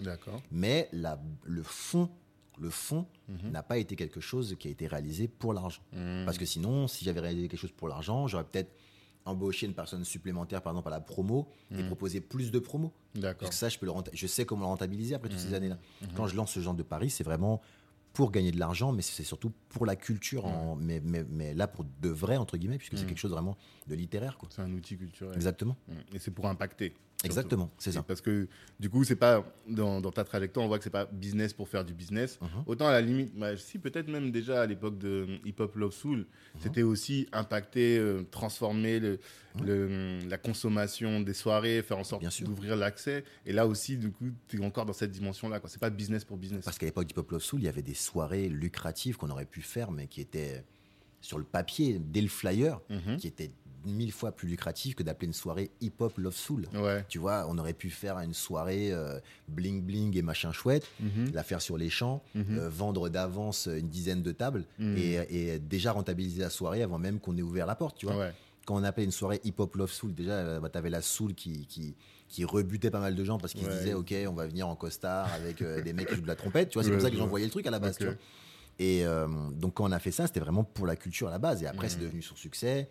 [0.52, 2.10] mais la, le fond,
[2.60, 3.52] le fond Mhm.
[3.52, 5.82] n'a pas été quelque chose qui a été réalisé pour l'argent.
[5.94, 6.24] Mhm.
[6.26, 8.72] Parce que sinon, si j'avais réalisé quelque chose pour l'argent, j'aurais peut-être
[9.26, 11.88] embauché une personne supplémentaire, par exemple à la promo, et Mm.
[11.88, 12.92] proposé plus de promos.
[13.22, 15.54] Parce que ça, je, peux le je sais comment le rentabiliser après toutes ces Mhm.
[15.56, 15.78] années-là.
[16.02, 16.08] Mhm.
[16.16, 17.62] Quand je lance ce genre de pari, c'est vraiment
[18.14, 21.68] pour gagner de l'argent, mais c'est surtout pour la culture, en- mais, mais, mais là
[21.68, 23.10] pour de vrai, entre guillemets, puisque c'est Mhm.
[23.10, 23.56] quelque chose vraiment
[23.88, 24.38] de littéraire.
[24.38, 24.50] Quoi.
[24.52, 25.36] C'est un outil culturel.
[25.36, 25.76] Exactement.
[25.88, 25.96] Mhm.
[26.16, 26.96] Et c'est pour impacter.
[27.26, 28.02] Exactement, c'est ça.
[28.02, 28.48] Parce que
[28.80, 31.68] du coup, c'est pas dans, dans ta trajectoire, on voit que c'est pas business pour
[31.68, 32.40] faire du business.
[32.42, 32.64] Mhm.
[32.66, 35.92] Autant à la limite, bah, si peut-être même déjà à l'époque de Hip Hop Love
[35.94, 36.26] Soul, Mhm.
[36.62, 39.20] c'était aussi impacter, euh, transformer le,
[39.62, 43.26] le- la consommation des soirées, faire en sorte d'ouvrir l'accès.
[43.46, 45.60] Et là aussi, du coup, tu es encore dans cette dimension-là.
[45.66, 46.64] C'est pas business pour business.
[46.64, 49.46] Parce qu'à l'époque d'Hip Hop Love Soul, il y avait des soirées lucratives qu'on aurait
[49.46, 50.64] pu faire, mais qui étaient
[51.22, 53.18] sur le papier, dès le flyer, Mhm.
[53.18, 53.52] qui étaient
[53.86, 56.68] mille fois plus lucratives que d'appeler une soirée Hip Hop Love Soul.
[56.74, 57.06] Ouais.
[57.10, 61.32] Tu vois, on aurait pu faire une soirée euh, bling bling et machin chouette, Mhm.
[61.34, 62.58] la faire sur les champs, Mhm.
[62.60, 64.98] euh, vendre d'avance une dizaine de tables Mhm.
[64.98, 65.14] et,
[65.54, 68.18] et déjà rentabiliser la soirée avant même qu'on ait ouvert la porte, tu vois.
[68.18, 68.34] Ouais.
[68.66, 71.66] Quand on appelait une soirée hip-hop love soul, déjà, euh, bah, t'avais la soul qui,
[71.66, 71.96] qui,
[72.28, 74.76] qui rebutait pas mal de gens parce qu'ils se disaient, OK, on va venir en
[74.76, 77.10] costard avec euh, des mecs qui jouent de la trompette, tu vois, c'est comme ça
[77.10, 77.26] que vois.
[77.26, 78.00] voyaient le truc à la base, Ok.
[78.00, 78.16] tu vois.
[78.82, 79.04] Et
[79.56, 81.64] donc quand on a fait ça, c'était vraiment pour la culture à la base.
[81.64, 82.88] Et après, c'est devenu son succès.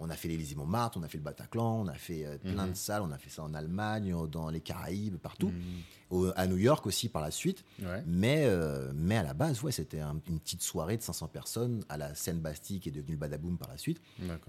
[0.00, 2.66] On a fait l'Élysée Montmartre, on a fait le Bataclan, on a fait euh, plein
[2.66, 2.70] Mhm.
[2.72, 5.48] de salles, on a fait ça en Allemagne, au- dans les Caraïbes, partout.
[5.48, 5.62] Mhm.
[6.10, 7.64] Au- à New York aussi par la suite.
[7.82, 8.02] Ouais.
[8.06, 11.82] Mais, euh, mais à la base, ouais, c'était un- une petite soirée de 500 personnes
[11.88, 14.00] à la scène Bastille qui est devenue le Badaboom par la suite.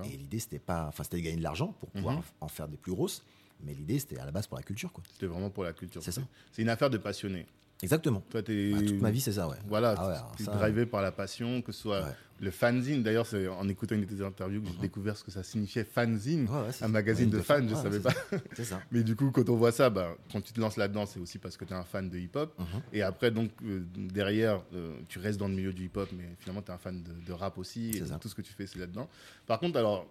[0.04, 2.24] Et l'idée, c'était pas, enfin, c'était de gagner de l'argent pour pouvoir Mhm.
[2.42, 3.24] en faire des plus grosses.
[3.62, 4.94] Mais l'idée, c'était à la base pour la culture.
[5.14, 6.02] C'était vraiment pour la culture.
[6.04, 6.22] C'est ça.
[6.52, 7.46] C'est une affaire de passionné.
[7.82, 8.22] Exactement.
[8.30, 8.42] Toi.
[8.42, 8.48] Bah,
[8.86, 9.56] toute ma vie, c'est ça, ouais.
[9.68, 12.12] Voilà, Ah ouais, tu es ça, drivé par la passion, que ce soit Ouais.
[12.42, 13.04] le fanzine.
[13.04, 14.82] D'ailleurs, c'est en écoutant une de tes interviews que j'ai Mhm.
[14.82, 16.48] découvert ce que ça signifiait fanzine,
[16.82, 18.12] un magazine de fans, je ouais, savais pas.
[18.12, 18.38] ça.
[18.54, 18.82] C'est ça.
[18.92, 21.38] Mais du coup, quand on voit ça, bah, quand tu te lances là-dedans, c'est aussi
[21.38, 22.54] parce que tu es un fan de hip-hop.
[22.60, 22.66] Mhm.
[22.92, 26.62] Et après, donc, euh, derrière, euh, tu restes dans le milieu du hip-hop, mais finalement,
[26.62, 27.92] tu es un fan de, de rap aussi.
[27.92, 29.08] Et tout ce que tu fais, c'est là-dedans.
[29.48, 30.06] Par contre, alors,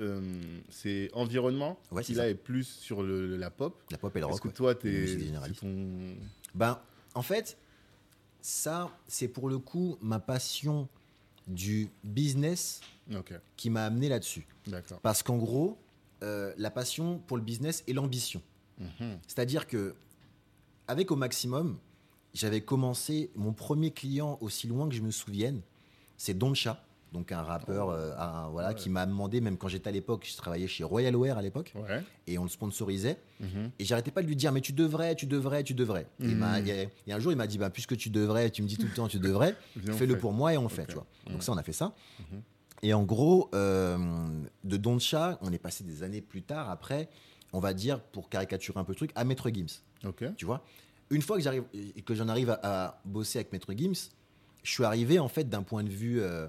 [0.00, 0.20] euh,
[0.68, 3.80] c'est environnement qui, là, est plus sur le- la pop.
[3.92, 4.40] La pop et le rock.
[4.40, 4.52] que ouais.
[4.54, 6.16] toi, ton...
[6.56, 6.78] Ben,
[7.14, 7.56] en fait,
[8.40, 10.88] ça, c'est pour le coup ma passion
[11.46, 12.80] du business
[13.56, 14.46] qui m'a amené là-dessus.
[15.02, 15.78] Parce qu'en gros,
[16.22, 18.42] euh, la passion pour le business et l'ambition.
[18.78, 19.18] Mhm.
[19.26, 19.94] C'est-à-dire que,
[20.88, 21.78] avec au maximum,
[22.34, 25.60] j'avais commencé mon premier client aussi loin que je me souvienne,
[26.16, 26.83] c'est Doncha.
[27.14, 28.74] Donc un rappeur euh, un- voilà, Ouais.
[28.74, 31.72] qui m'a demandé, même quand j'étais à l'époque, je travaillais chez Royal Wear à l'époque,
[31.76, 32.02] Ouais.
[32.26, 33.16] et on le sponsorisait.
[33.40, 33.70] Mhm.
[33.78, 36.06] Et j'arrêtais pas de lui dire, mais tu devrais, tu devrais, tu devrais.
[36.18, 36.66] M'a- Mhm.
[36.66, 38.50] il y, a- il y a un jour, il m'a dit, bah, puisque tu devrais,
[38.50, 39.54] tu me dis tout le temps, tu devrais,
[40.08, 41.06] fais-le pour moi et on fait, tu vois.
[41.26, 41.40] Donc Mhm.
[41.40, 41.94] ça, on a fait ça.
[42.18, 42.42] Mhm.
[42.82, 43.96] Et en gros, euh,
[44.64, 47.08] de Doncha, on est passé des années plus tard, après,
[47.52, 49.80] on va dire, pour caricaturer un peu le truc, à Maître Gims,
[50.36, 50.64] tu vois?
[51.10, 51.62] Une fois que j'arrive,
[52.04, 54.10] que j'en arrive à, à bosser avec Maître Gims,
[54.62, 56.48] je suis arrivé, en fait, d'un point de vue, euh,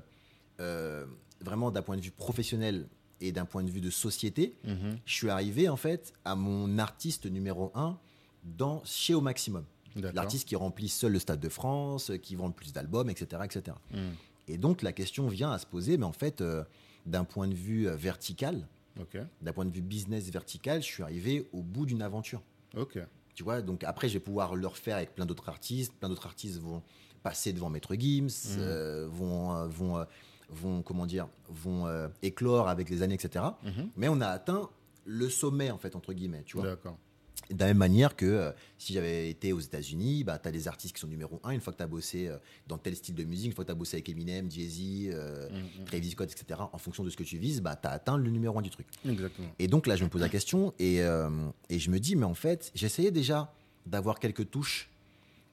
[0.59, 1.05] euh,
[1.41, 2.87] vraiment d'un point de vue professionnel
[3.21, 4.97] et d'un point de vue de société, Mhm.
[5.05, 7.97] je suis arrivé, en fait, à mon artiste numéro un
[8.43, 9.63] dans, chez Au Maximum.
[10.13, 13.77] L'artiste qui remplit seul le Stade de France, qui vend le plus d'albums, etc., etc.
[13.93, 13.99] Mhm.
[14.49, 16.63] Et donc la question vient à se poser, mais en fait, euh,
[17.05, 18.67] d'un point de vue euh, vertical,
[19.41, 22.41] d'un point de vue business vertical, je suis arrivé au bout d'une aventure.
[22.75, 22.99] Ok.
[23.33, 25.93] Tu vois, donc après, je vais pouvoir le refaire avec plein d'autres artistes.
[25.99, 26.81] Plein d'autres artistes vont
[27.23, 30.05] passer devant Maître Gims, euh, vont, vont,
[30.49, 33.45] vont, comment dire, vont euh, éclore avec les années, etc.
[33.63, 33.89] Mhm.
[33.97, 34.69] Mais on a atteint
[35.05, 36.67] le sommet, en fait, entre guillemets, tu vois.
[36.67, 36.97] D'accord.
[37.51, 40.67] De la même manière que euh, si j'avais été aux États-Unis, bah, tu as des
[40.67, 41.51] artistes qui sont numéro un.
[41.51, 43.67] Une fois que tu as bossé euh, dans tel style de musique, une fois que
[43.67, 45.85] tu as bossé avec Eminem, Jay-Z, euh, Mhm.
[45.85, 48.31] Travis Scott, etc., en fonction de ce que tu vises, bah, tu as atteint le
[48.31, 48.87] numéro un du truc.
[49.07, 49.49] Exactement.
[49.59, 50.95] Et donc là, je me pose la question et,
[51.69, 53.53] et je me dis, mais en fait, j'essayais déjà
[53.85, 54.89] d'avoir quelques touches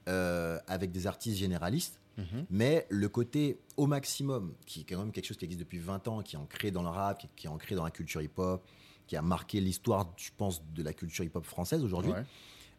[0.09, 2.45] euh, avec des artistes généralistes, Mhm.
[2.51, 6.07] mais le côté au maximum, qui est quand même quelque chose qui existe depuis 20
[6.09, 8.63] ans, qui est ancré dans le rap, qui, qui est ancré dans la culture hip-hop,
[9.07, 12.13] qui a marqué l'histoire, je pense, de la culture hip-hop française aujourd'hui.
[12.13, 12.23] Ouais.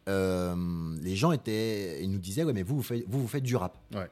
[0.09, 3.43] Euh, les gens étaient, ils nous disaient, ouais, mais vous, vous faites, vous, vous faites
[3.43, 3.77] du rap.
[3.93, 4.09] Ouais.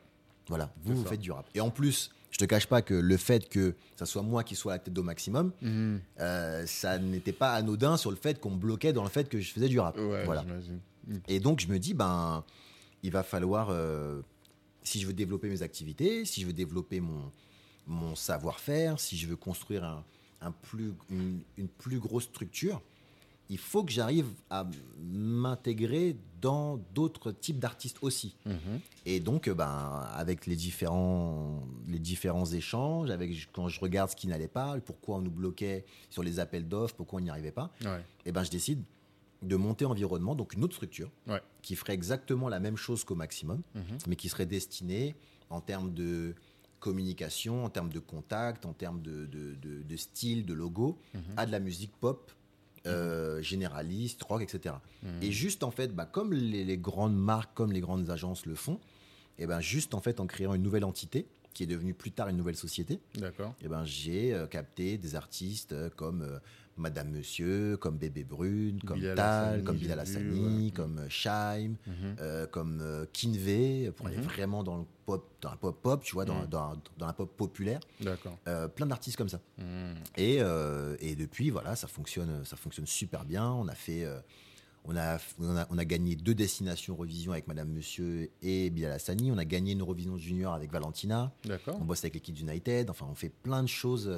[0.47, 1.09] Voilà, vous, vous ça.
[1.09, 1.47] faites du rap.
[1.53, 4.55] Et en plus, je te cache pas que le fait que ça soit moi qui
[4.55, 6.01] sois à la tête d'au maximum, Mhm.
[6.19, 9.39] euh, ça n'était pas anodin sur le fait qu'on me bloquait dans le fait que
[9.39, 9.97] je faisais du rap.
[9.97, 10.45] Ouais, voilà.
[11.27, 12.43] Et donc, je me dis, ben,
[13.03, 14.21] il va falloir, euh,
[14.83, 17.31] si je veux développer mes activités, si je veux développer mon,
[17.87, 20.03] mon savoir-faire, si je veux construire un,
[20.41, 22.81] un plus, une, une plus grosse structure,
[23.49, 24.65] il faut que j'arrive à
[25.25, 28.33] m'intégrer dans d'autres types d'artistes aussi.
[28.45, 28.79] Mhm.
[29.05, 34.15] Et donc, euh, ben, avec les différents, les différents échanges, avec quand je regarde ce
[34.15, 37.51] qui n'allait pas, pourquoi on nous bloquait sur les appels d'offres, pourquoi on n'y arrivait
[37.51, 38.03] pas, Ouais.
[38.25, 38.81] et ben, je décide
[39.41, 41.41] de monter environnement, donc une autre structure, Ouais.
[41.61, 43.97] qui ferait exactement la même chose qu'au maximum, Mhm.
[44.07, 45.15] mais qui serait destinée
[45.49, 46.35] en termes de
[46.79, 51.21] communication, en termes de contact, en termes de, de, de- de style, de logo, Mhm.
[51.37, 52.31] à de la musique pop,
[52.87, 54.75] euh, généraliste, rock, etc.
[55.03, 55.21] Mhm.
[55.21, 58.55] Et juste en fait, bah, comme les, les grandes marques, comme les grandes agences le
[58.55, 58.79] font,
[59.37, 62.29] et ben juste en fait en créant une nouvelle entité qui est devenue plus tard
[62.29, 63.53] une nouvelle société, D'accord.
[63.61, 66.39] et ben j'ai euh, capté des artistes euh, comme euh,
[66.81, 70.71] Madame Monsieur, comme Bébé Brune, comme Bilal Tal, comme Bilal Hassani, ouais.
[70.71, 72.15] comme euh, Shaim, Mhm.
[72.19, 74.23] euh, comme euh, Kinvey, pour aller Mhm.
[74.23, 76.47] vraiment dans le pop, dans la pop pop, tu vois, dans, Mhm.
[76.47, 78.37] dans, dans la pop populaire, D'accord.
[78.47, 79.39] Euh, plein d'artistes comme ça.
[80.17, 80.37] Et,
[80.99, 83.49] et depuis, voilà, ça fonctionne, ça fonctionne super bien.
[83.51, 84.05] On a fait,
[84.85, 88.93] on a, on a, on a gagné deux destinations Eurovision avec Madame Monsieur et Bilal
[88.93, 89.31] Hassani.
[89.31, 91.31] On a gagné une Eurovision Junior avec Valentina.
[91.45, 91.77] D'accord.
[91.79, 92.89] On bosse avec l'équipe United.
[92.89, 94.11] Enfin, on fait plein de choses,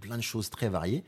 [0.00, 1.04] plein de choses très variées.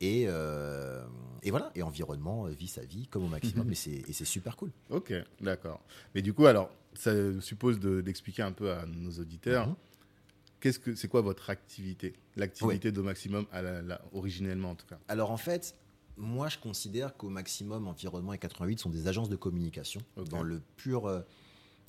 [0.00, 1.04] Et, euh,
[1.42, 4.70] et voilà, et environnement euh, vit sa vie comme au maximum, et c'est super cool.
[4.90, 5.80] Ok, d'accord.
[6.14, 9.68] Mais du coup, alors, ça suppose de- d'expliquer un peu à nos auditeurs.
[9.68, 9.74] Mhm.
[10.60, 12.14] Qu'est-ce que c'est quoi votre activité?
[12.36, 14.98] L'activité d'au maximum, à la, la- originellement en tout cas.
[15.08, 15.76] Alors en fait,
[16.16, 20.60] moi je considère qu'au maximum Environnement et 88 sont des agences de communication dans le
[20.76, 21.20] pur euh,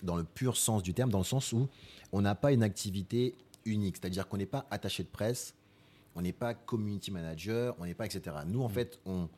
[0.04, 1.70] dans le pur sens du terme, dans le sens où
[2.12, 5.56] on n'a pas une activité unique, c'est-à-dire qu'on n'est pas attaché de presse,
[6.16, 8.36] on n'est pas community manager, on n'est pas etc.
[8.48, 9.30] Nous en fait on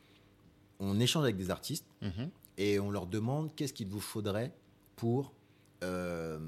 [0.80, 2.30] on échange avec des artistes Mhm.
[2.56, 4.52] et on leur demande qu'est-ce qu'il vous faudrait
[4.96, 5.32] pour
[5.84, 6.38] euh,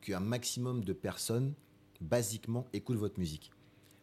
[0.00, 1.54] qu'un maximum de personnes,
[2.00, 3.50] basiquement, écoutent votre musique.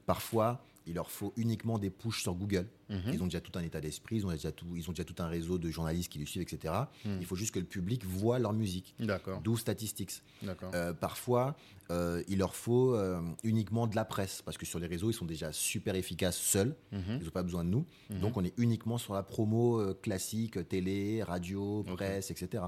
[0.05, 2.67] Parfois, il leur faut uniquement des pushes sur Google.
[2.89, 3.11] Mhm.
[3.13, 5.15] Ils ont déjà tout un état d'esprit, ils, ont déjà tout- ils ont déjà tout
[5.21, 6.73] un réseau de journalistes qui les suivent, etc.
[7.05, 7.17] Mhm.
[7.19, 8.95] Il faut juste que le public voit leur musique.
[8.99, 9.41] D'accord.
[9.41, 10.23] D'où Statistics.
[10.41, 10.71] D'accord.
[10.73, 11.57] Euh, parfois,
[11.91, 15.13] euh, il leur faut euh, uniquement de la presse, parce que sur les réseaux, ils
[15.13, 16.75] sont déjà super efficaces seuls.
[16.93, 17.17] Mhm.
[17.19, 17.85] Ils n'ont pas besoin de nous.
[18.09, 22.63] Donc, on est uniquement sur la promo classique, télé, radio, presse, etc.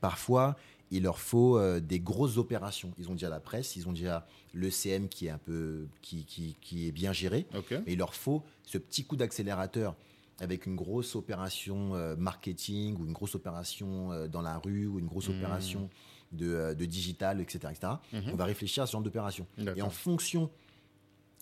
[0.00, 0.56] Parfois,
[0.90, 2.92] il leur faut euh, des grosses opérations.
[2.98, 6.24] Ils ont déjà la presse, ils ont déjà le CM qui est un peu qui,
[6.24, 7.72] qui, qui est bien géré, Ok.
[7.86, 9.94] mais il leur faut ce petit coup d'accélérateur
[10.38, 14.98] avec une grosse opération euh, marketing ou une grosse opération euh, dans la rue ou
[14.98, 15.36] une grosse Mhm.
[15.36, 15.90] opération
[16.32, 17.58] de, de digital, etc.
[17.70, 17.92] etc.
[18.12, 18.30] Mhm.
[18.32, 19.46] On va réfléchir à ce genre d'opération.
[19.76, 20.50] Et en fonction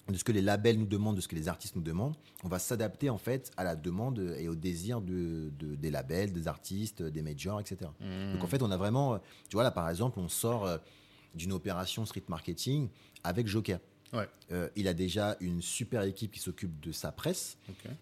[0.08, 2.48] de ce que les labels nous demandent, de ce que les artistes nous demandent, on
[2.48, 6.46] va s'adapter en fait à la demande et au désir de, de- des labels, des
[6.46, 7.90] artistes, des majors, etc.
[8.00, 8.34] Mhm.
[8.34, 10.76] Donc en fait, on a vraiment, euh, tu vois là par exemple, on sort euh,
[11.34, 12.88] d'une opération street marketing
[13.22, 13.78] avec Joker.
[14.12, 14.28] Ouais.
[14.52, 17.56] Euh, il a déjà une super équipe qui s'occupe de sa presse.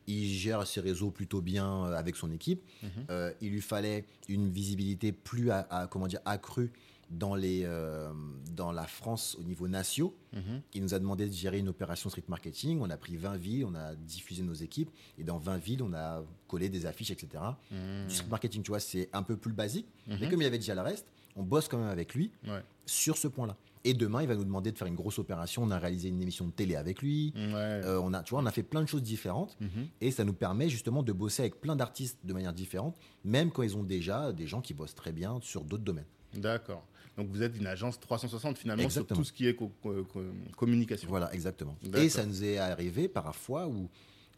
[0.07, 2.63] Il gère ses réseaux plutôt bien avec son équipe.
[3.09, 6.71] Euh, il lui fallait une visibilité plus à, à- comment dire, accrue
[7.13, 8.11] dans, les, euh,
[8.51, 10.11] dans la France au niveau national.
[10.33, 10.63] Mhm.
[10.75, 12.79] Il nous a demandé de gérer une opération street marketing.
[12.81, 14.91] On a pris 20 villes, on a diffusé nos équipes.
[15.19, 17.43] Et dans 20 villes, on a collé des affiches, etc.
[17.71, 19.87] Du street marketing, tu vois, c'est un peu plus basique.
[20.09, 20.17] Mhm.
[20.21, 22.63] Mais comme il y avait déjà le reste, on bosse quand même avec lui Ouais.
[22.87, 23.57] sur ce point-là.
[23.85, 25.63] Et demain, il va nous demander de faire une grosse opération.
[25.65, 27.33] On a réalisé une émission de télé avec lui.
[27.35, 27.43] Ouais.
[27.53, 29.57] Euh, on a, tu vois, on a fait plein de choses différentes.
[29.61, 29.89] Mhm.
[30.01, 33.63] Et ça nous permet justement de bosser avec plein d'artistes de manière différente, même quand
[33.63, 36.07] ils ont déjà des gens qui bossent très bien sur d'autres domaines.
[36.35, 36.87] D'accord.
[37.17, 39.09] Donc vous êtes une agence 360 finalement Exactement.
[39.09, 40.23] sur tout ce qui est co- co- co-
[40.57, 41.09] communication.
[41.09, 41.77] Voilà, exactement.
[41.97, 43.89] Et ça nous est arrivé parfois où,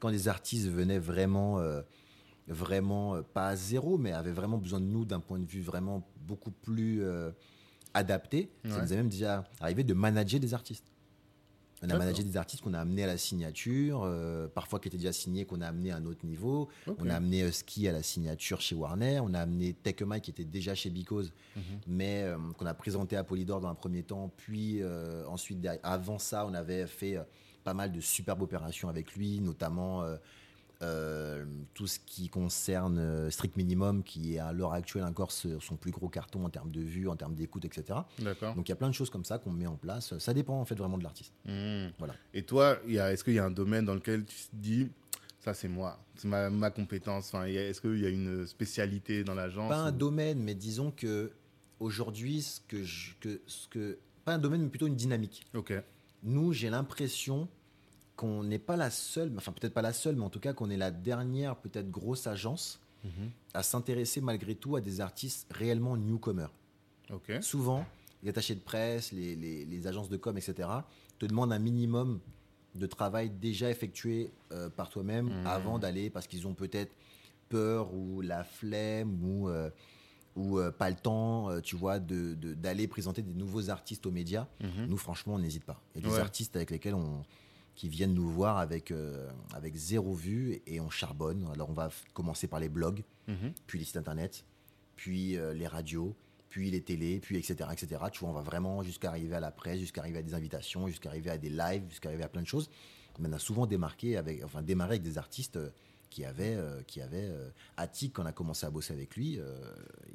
[0.00, 1.82] quand les artistes venaient vraiment, euh,
[2.48, 5.62] vraiment euh, pas à zéro, mais avaient vraiment besoin de nous d'un point de vue
[5.62, 7.30] vraiment beaucoup plus euh,
[7.94, 10.90] adapté, ça nous est même déjà arrivé de manager des artistes.
[11.86, 14.96] On a managé des artistes qu'on a amenés à la signature, euh, parfois qui étaient
[14.96, 16.68] déjà signés, qu'on a amenés à un autre niveau.
[16.98, 19.20] On a amené euh, Ski à la signature chez Warner.
[19.20, 19.74] On a amené
[20.06, 21.62] Mike qui était déjà chez Because, Mhm.
[21.86, 24.32] mais euh, qu'on a présenté à Polydor dans un premier temps.
[24.36, 27.18] Puis euh, ensuite, avant ça, on avait fait
[27.64, 30.04] pas mal de superbes opérations avec lui, notamment
[30.84, 31.44] euh,
[31.74, 35.90] tout ce qui concerne euh, Strict Minimum, qui est à l'heure actuelle encore son plus
[35.90, 37.98] gros carton en termes de vues, en termes d'écoute, etc.
[38.20, 40.16] Donc il y a plein de choses comme ça qu'on met en place.
[40.18, 41.32] Ça dépend en fait vraiment de l'artiste.
[41.46, 41.92] Mhm.
[41.98, 42.14] Voilà.
[42.32, 44.88] Et toi, est-ce qu'il y a un domaine dans lequel tu te dis,
[45.40, 47.28] ça c'est moi, c'est ma, ma compétence?
[47.34, 50.90] Enfin, Est-ce qu'il y a une spécialité dans l'agence Pas un ou- domaine, mais disons
[50.90, 51.32] que
[51.80, 55.44] aujourd'hui, ce que, je- que, ce que pas un domaine, mais plutôt une dynamique.
[55.54, 55.72] Ok.
[56.22, 57.46] Nous, j'ai l'impression
[58.16, 60.70] qu'on n'est pas la seule, enfin peut-être pas la seule, mais en tout cas qu'on
[60.70, 63.30] est la dernière peut-être grosse agence Mhm.
[63.54, 66.52] à s'intéresser malgré tout à des artistes réellement newcomers.
[67.42, 67.84] Souvent,
[68.22, 70.68] les attachés de presse, les, les- les agences de com, etc.,
[71.18, 72.20] te demandent un minimum
[72.74, 75.46] de travail déjà effectué euh, par toi-même Mhm.
[75.46, 76.92] avant d'aller, parce qu'ils ont peut-être
[77.48, 79.70] peur ou la flemme ou, euh,
[80.34, 84.10] ou euh, pas le temps, tu vois, de- de- d'aller présenter des nouveaux artistes aux
[84.10, 84.46] médias.
[84.60, 84.86] Mhm.
[84.86, 85.80] Nous, franchement, on n'hésite pas.
[85.94, 86.20] Il y a des Ouais.
[86.20, 87.22] artistes avec lesquels on
[87.74, 91.48] qui viennent nous voir avec, euh, avec zéro vue et on charbonne.
[91.52, 93.52] Alors, on va commencer par les blogs, Mhm.
[93.66, 94.44] puis les sites internet,
[94.96, 96.14] puis euh, les radios,
[96.50, 98.00] puis les télés, puis etc., etc.
[98.12, 100.86] Tu vois, on va vraiment jusqu'à arriver à la presse, jusqu'à arriver à des invitations,
[100.86, 102.70] jusqu'à arriver à des lives, jusqu'à arriver à plein de choses.
[103.18, 105.70] Mais on a souvent démarqué avec, enfin, démarré avec des artistes euh,
[106.10, 107.28] qui avaient, euh, qui avaient
[107.76, 109.40] Attic, quand on a commencé à bosser avec lui,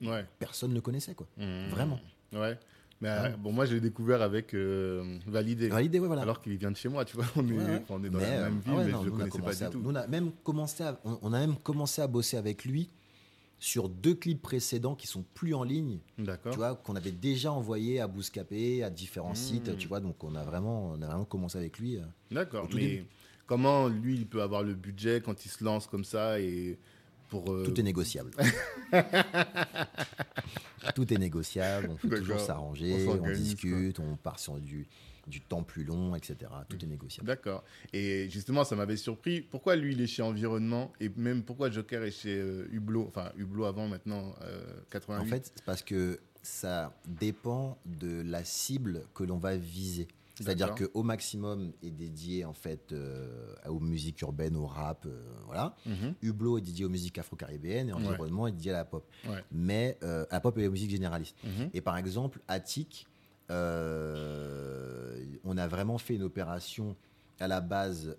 [0.01, 0.25] Ouais.
[0.39, 1.27] personne ne le connaissait, quoi.
[1.35, 1.67] Mhm.
[1.69, 1.99] Vraiment.
[2.31, 2.57] Ouais.
[3.01, 3.37] Mais euh, Vraiment.
[3.37, 5.69] bon, moi, je l'ai découvert avec euh, Validé.
[5.69, 6.23] Validé, ouais, voilà.
[6.23, 7.25] Alors qu'il vient de chez moi, tu vois.
[7.37, 9.03] On est, Ouais, on est dans Mais, la euh, même ville, ah ouais, mais non,
[9.03, 9.81] je a connaissais pas du tout.
[9.81, 12.89] nous, on a même commencé à, on, on a même commencé à bosser avec lui
[13.57, 16.51] sur deux clips précédents qui sont plus en ligne, D'accord.
[16.53, 19.35] tu vois, qu'on avait déjà envoyé à Bouscapé, à différents Mmh.
[19.35, 21.97] sites, tu vois, donc on a vraiment, on a vraiment commencé avec lui.
[21.97, 22.01] euh.
[22.31, 22.67] D'accord.
[22.73, 23.05] Mais début.
[23.47, 26.77] comment lui, il peut avoir le budget quand il se lance comme ça et
[27.29, 27.51] pour.
[27.51, 28.31] euh, Tout est négociable.
[30.95, 34.87] Tout est négociable, on peut toujours s'arranger, On discute, on part sur du,
[35.27, 36.37] du temps plus long, etc.
[36.67, 37.27] Tout est négociable.
[37.27, 37.63] D'accord.
[37.93, 39.41] Et justement, ça m'avait surpris.
[39.41, 43.31] Pourquoi lui, il est chez Environnement et même pourquoi Joker est chez euh, Hublot Enfin,
[43.37, 44.61] Hublot avant, maintenant, euh,
[44.91, 45.21] 88.
[45.21, 50.07] En fait, c'est parce que ça dépend de la cible que l'on va viser.
[50.43, 55.75] C'est-à-dire qu'au maximum est dédié en fait euh, aux musiques urbaines, au rap, euh, voilà.
[55.85, 56.13] Mhm.
[56.21, 58.05] Hublot est dédié aux musiques afro-caribéennes et Ouais.
[58.07, 59.05] environnement est dédié à la pop.
[59.27, 59.43] Ouais.
[59.51, 61.35] Mais euh, à la pop et aux musiques généralistes.
[61.43, 61.69] Mhm.
[61.73, 63.05] Et par exemple, Attic,
[63.51, 66.95] euh, on a vraiment fait une opération
[67.39, 68.15] à la base,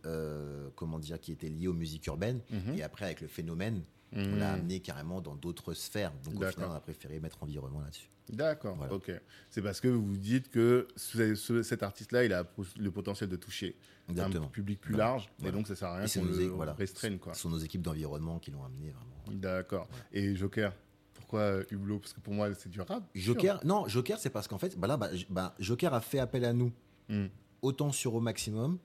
[0.77, 2.41] comment dire, qui était liée aux musiques urbaines.
[2.51, 2.75] Mhm.
[2.79, 4.39] Et après, avec le phénomène, on Mhm.
[4.39, 6.13] l'a amené carrément dans d'autres sphères.
[6.25, 8.09] Donc au final, on a préféré mettre environnement là-dessus.
[8.29, 8.93] D'accord, Voilà.
[8.95, 9.11] ok.
[9.51, 12.45] C'est parce que vous dites que ce- ce- cet artiste-là, il a
[12.79, 13.77] le potentiel de toucher
[14.09, 14.47] Exactement.
[14.47, 15.11] un public plus Voilà.
[15.11, 15.57] large, et Voilà.
[15.57, 16.73] donc ça sert à rien Et qu'on le voilà.
[16.75, 17.35] restreigne, quoi.
[17.35, 19.41] Ce sont nos équipes d'environnement qui l'ont amené vraiment.
[19.41, 19.89] D'accord.
[20.13, 20.73] Et Joker,
[21.15, 21.99] pourquoi euh, Hublot?
[21.99, 23.03] Parce que pour moi, c'est du rap.
[23.17, 26.45] Joker, non, Joker, c'est parce qu'en fait, bah là, bah, bah, Joker a fait appel
[26.45, 26.73] à nous
[27.09, 27.27] Hmm.
[27.63, 28.79] autant sur Au Maximum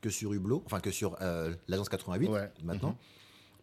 [0.00, 2.52] que sur Hublot, enfin que sur euh, l'agence 88 Ouais.
[2.62, 2.96] maintenant,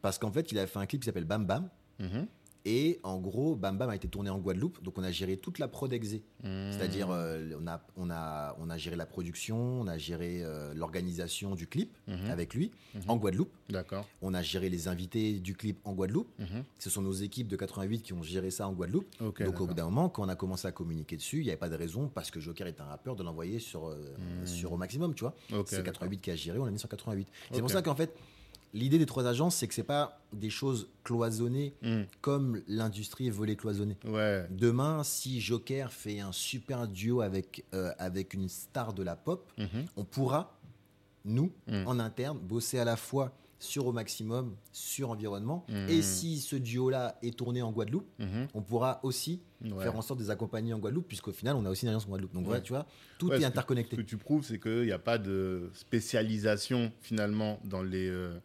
[0.02, 1.70] parce qu'en fait, il a fait un clip qui s'appelle Bam Bam.
[2.00, 2.28] Mhm.
[2.64, 5.58] Et en gros, Bam Bam a été tourné en Guadeloupe, donc on a géré toute
[5.58, 6.22] la prod exé.
[6.44, 6.72] Mhm.
[6.72, 10.72] C'est-à-dire, euh, on, a, on, a, on a géré la production, on a géré euh,
[10.76, 12.30] l'organisation du clip Mhm.
[12.30, 12.70] avec lui
[13.08, 13.52] en Guadeloupe.
[13.70, 14.08] D'accord.
[14.22, 16.30] On a géré les invités du clip en Guadeloupe.
[16.78, 19.08] Ce sont nos équipes de 88 qui ont géré ça en Guadeloupe.
[19.20, 21.58] Donc au bout d'un moment, quand on a commencé à communiquer dessus, il n'y avait
[21.58, 23.98] pas de raison, parce que Joker est un rappeur, de l'envoyer sur, euh,
[24.46, 25.34] sur au maximum, tu vois.
[25.66, 25.84] C'est d'accord.
[25.94, 27.28] 88 qui a géré, on l'a mis sur 88.
[27.52, 28.14] C'est pour ça qu'en fait,
[28.74, 32.02] l'idée des trois agences, c'est que c'est pas des choses cloisonnées Mm.
[32.22, 33.98] comme l'industrie est volée cloisonnée.
[34.06, 34.48] Ouais.
[34.50, 39.52] Demain, si Joker fait un super duo avec, euh, avec une star de la pop,
[39.58, 39.86] Mhm.
[39.98, 40.58] on pourra,
[41.26, 41.84] nous, Mm.
[41.88, 45.66] en interne, bosser à la fois sur au maximum, sur environnement.
[45.70, 45.88] Mm.
[45.90, 48.48] Et si ce duo-là est tourné en Guadeloupe, Mhm.
[48.56, 49.84] on pourra aussi Ouais.
[49.84, 52.06] faire en sorte de les accompagner en Guadeloupe, puisqu'au final, on a aussi une agence
[52.06, 52.34] en Guadeloupe.
[52.34, 52.48] Donc Ouais.
[52.48, 52.88] voilà, tu vois,
[53.20, 53.98] tout Ouais, est que- interconnecté.
[53.98, 58.40] Ce que tu prouves, c'est qu'il n'y a pas de spécialisation finalement dans, les, euh,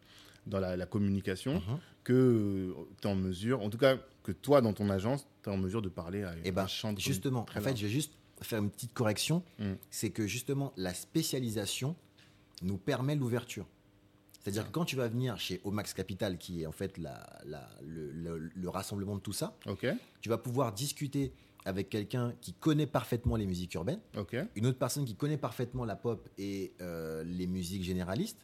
[0.47, 1.79] dans la, la communication, Mhm.
[2.03, 5.53] que tu es en mesure, en tout cas que toi dans ton agence, tu es
[5.53, 7.91] en mesure de parler à Et un ben, champ de justement, en fait, je vais
[7.91, 9.43] juste faire une petite correction.
[9.59, 9.73] Mm.
[9.89, 11.95] C'est que justement, la spécialisation
[12.61, 13.65] nous permet l'ouverture.
[14.41, 17.69] C'est-à-dire que quand tu vas venir chez Omax Capital, qui est en fait la- la-
[17.85, 19.57] le, le- le rassemblement de tout ça,
[20.21, 21.33] tu vas pouvoir discuter
[21.67, 23.99] avec quelqu'un qui connaît parfaitement les musiques urbaines,
[24.55, 28.39] une autre personne qui connaît parfaitement la pop et euh, les musiques généralistes,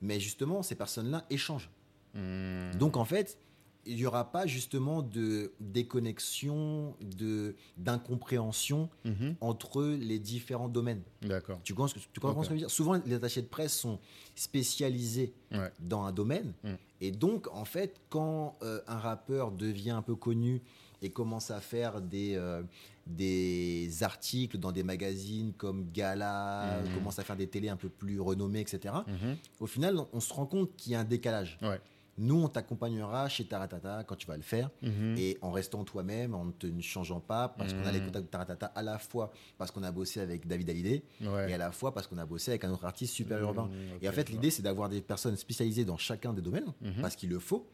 [0.00, 1.70] mais justement, ces personnes-là échangent.
[2.14, 2.70] Hmm.
[2.78, 3.38] Donc en fait,
[3.86, 9.36] il n'y aura pas justement de déconnexion, de d'incompréhension Mhm.
[9.42, 11.02] entre les différents domaines.
[11.20, 11.60] D'accord.
[11.64, 12.44] Tu comprends ce que, tu comprends Ok.
[12.44, 12.70] ce que je veux dire?
[12.70, 13.98] Souvent, les attachés de presse sont
[14.34, 15.70] spécialisés Ouais.
[15.80, 16.54] dans un domaine.
[16.62, 16.68] Mm.
[17.00, 20.62] Et donc, en fait, quand euh, un rappeur devient un peu connu
[21.02, 22.62] et commence à faire des, euh,
[23.06, 26.94] des articles dans des magazines comme Gala, Mhm.
[26.94, 29.36] commence à faire des télés un peu plus renommées, etc., Mhm.
[29.60, 31.58] au final, on se rend compte qu'il y a un décalage.
[31.62, 31.80] Ouais.
[32.16, 35.16] Nous, on t'accompagnera chez Taratata quand tu vas le faire Mhm.
[35.18, 38.06] et en restant toi-même, en ne te ne changeant pas, parce qu'on a les Mhm.
[38.06, 41.50] contacts de Taratata à la fois parce qu'on a bossé avec David Hallyday Ouais.
[41.50, 43.64] et à la fois parce qu'on a bossé avec un autre artiste super urbain.
[43.66, 47.16] Mhm, Et en fait, l'idée, c'est d'avoir des personnes spécialisées dans chacun des domaines, parce
[47.16, 47.66] qu'il le faut,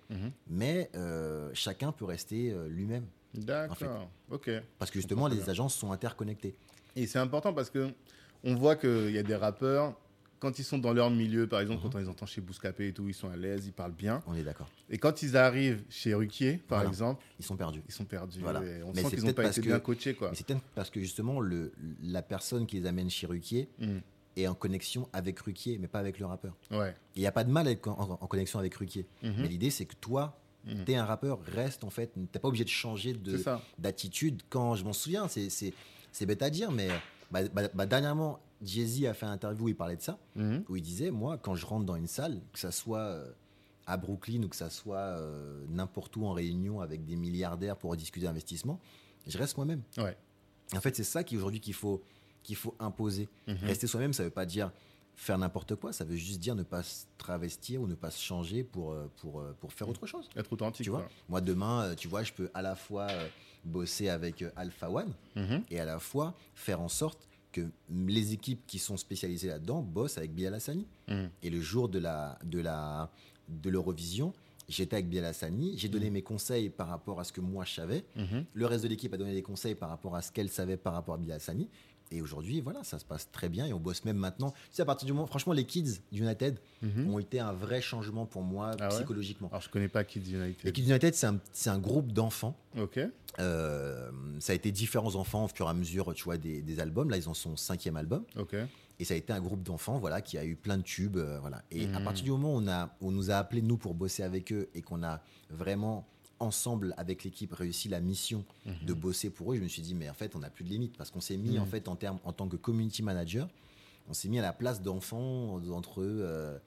[0.46, 3.06] mais euh, chacun peut rester euh, lui-même.
[3.34, 4.08] D'accord.
[4.30, 4.50] Ok.
[4.78, 6.54] Parce que justement, les agences sont interconnectées.
[6.96, 7.90] Et c'est important parce que
[8.42, 9.94] on voit qu'il y a des rappeurs,
[10.40, 12.92] quand ils sont dans leur milieu, par exemple, quand on les entend chez Bouscapé et
[12.92, 14.22] tout, ils sont à l'aise, ils parlent bien.
[14.26, 14.68] On est d'accord.
[14.88, 16.88] Et quand ils arrivent chez Ruquier, par Voilà.
[16.88, 17.82] exemple, Ils sont perdus.
[17.86, 18.40] ils sont perdus.
[18.40, 18.60] Voilà.
[18.64, 20.14] Et on Mais sent qu'ils n'ont pas été que- bien coachés.
[20.14, 20.30] Quoi.
[20.34, 21.72] C'est peut-être parce que justement, le,
[22.02, 24.00] la personne qui les amène chez Ruquier Mhm.
[24.36, 26.56] est en connexion avec Ruquier, mais pas avec le rappeur.
[26.70, 26.96] Ouais.
[27.14, 29.06] Il n'y a pas de mal à être en, en- en connexion avec Ruquier.
[29.22, 29.34] Mhm.
[29.38, 30.84] Mais l'idée, c'est que toi, Mhm.
[30.84, 33.38] t'es un rappeur, reste en fait, t'es pas obligé de changer de,
[33.78, 34.42] d'attitude.
[34.48, 36.88] Quand je m'en souviens, c'est bête à dire, mais
[37.30, 40.64] bah, bah, bah, dernièrement, Jay-Z a fait un interview où il parlait de ça, Mhm.
[40.68, 43.30] où il disait Moi, quand je rentre dans une salle, que ça soit euh,
[43.86, 47.96] à Brooklyn ou que ça soit euh, n'importe où en réunion avec des milliardaires pour
[47.96, 48.78] discuter d'investissement,
[49.26, 49.82] je reste moi-même.
[49.98, 50.16] Ouais.
[50.76, 52.02] En fait, c'est ça qui aujourd'hui qu'il faut,
[52.42, 53.28] qu'il faut imposer.
[53.48, 53.56] Mhm.
[53.62, 54.70] Rester soi-même, ça veut pas dire
[55.16, 58.22] faire n'importe quoi, ça veut juste dire ne pas se travestir ou ne pas se
[58.22, 60.28] changer pour, euh, pour, pour faire autre chose.
[60.36, 60.84] Être authentique.
[60.84, 61.10] Tu vois quoi.
[61.28, 63.08] Moi, demain, tu vois, je peux à la fois
[63.64, 65.64] bosser avec Alpha One Mhm.
[65.70, 70.18] et à la fois faire en sorte que les équipes qui sont spécialisées là-dedans bossent
[70.18, 70.86] avec Bilal Hassani.
[71.08, 71.30] Mhm.
[71.42, 73.10] Et le jour de la de la
[73.48, 74.32] de l'Eurovision,
[74.68, 77.74] j'étais avec Bilal Hassani, j'ai donné mes conseils par rapport à ce que moi je
[77.74, 78.04] savais.
[78.16, 78.44] Mhm.
[78.54, 80.92] Le reste de l'équipe a donné des conseils par rapport à ce qu'elle savait par
[80.92, 81.68] rapport à Bilal Hassani.
[82.12, 84.50] Et aujourd'hui, voilà, ça se passe très bien et on bosse même maintenant.
[84.50, 87.08] Tu sais, à partir du moment, franchement, les kids d'United Mhm.
[87.14, 89.48] ont été un vrai changement pour moi Ah ouais psychologiquement.
[89.48, 90.72] Alors, je connais pas Kids Les United.
[90.72, 92.56] Kids United, c'est un, un groupe d'enfants.
[92.76, 92.98] Ok.
[93.38, 96.80] Euh, ça a été différents enfants au fur et à mesure, tu vois, des, des
[96.80, 97.10] albums.
[97.10, 98.24] Là, ils en sont au cinquième album.
[98.36, 98.56] Ok.
[98.98, 101.38] Et ça a été un groupe d'enfants, voilà, qui a eu plein de tubes, euh,
[101.40, 101.62] voilà.
[101.70, 102.04] Et à Mhm.
[102.04, 104.68] partir du moment où on, a, on nous a appelés, nous, pour bosser avec eux
[104.74, 106.06] et qu'on a vraiment,
[106.40, 108.74] ensemble, avec l'équipe, réussi la mission Mhm.
[108.86, 110.70] de bosser pour eux, je me suis dit, mais en fait, on n'a plus de
[110.70, 110.96] limite.
[110.96, 111.62] Parce qu'on s'est mis, Mhm.
[111.62, 113.48] en fait, en, termes, en tant que community manager,
[114.08, 116.58] on s'est mis à la place d'enfants entre, euh,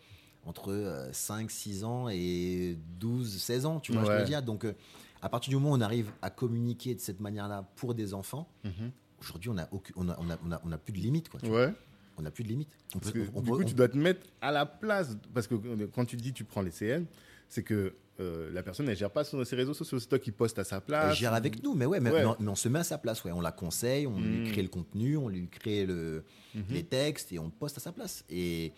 [0.45, 4.41] entre euh, 5, 6 ans et 12, 16 ans, tu vois je veux dire?
[4.43, 4.73] Donc, euh,
[5.21, 8.47] à partir du moment où on arrive à communiquer de cette manière-là pour des enfants,
[8.63, 8.91] Mhm.
[9.19, 11.39] aujourd'hui, on a, on a, on a, on a plus de limite, quoi.
[11.39, 11.71] tu vois.
[12.17, 12.69] On n'a plus de limite.
[12.93, 15.17] On Parce peut- que, on du coup, tu dois te mettre à la place.
[15.33, 15.55] Parce que
[15.87, 17.07] quand tu dis tu prends les CM,
[17.49, 19.99] c'est que euh, la personne, elle gère pas sur ses réseaux sociaux.
[19.99, 21.11] C'est toi qui postes à sa place.
[21.11, 22.19] Elle gère avec nous, mais ouais, mais, Ouais.
[22.21, 23.31] mais on, mais on se met à sa place, ouais.
[23.31, 24.51] On la conseille, on lui Mm.
[24.51, 26.23] crée le contenu, on lui crée le,
[26.53, 26.63] Mhm.
[26.69, 28.23] les textes et on poste à sa place.
[28.29, 28.71] Et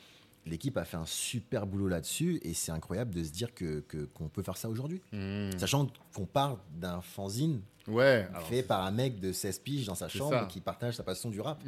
[0.46, 4.30] l'équipe a fait un super boulot là-dessus et c'est incroyable de se dire que qu'on
[4.30, 5.02] peut faire ça aujourd'hui.
[5.12, 5.58] Mhm.
[5.58, 8.28] Sachant qu'on part d'un fanzine Ouais.
[8.50, 10.46] fait par un mec de 16 piges dans sa chambre ça.
[10.46, 11.62] qui partage sa passion du rap.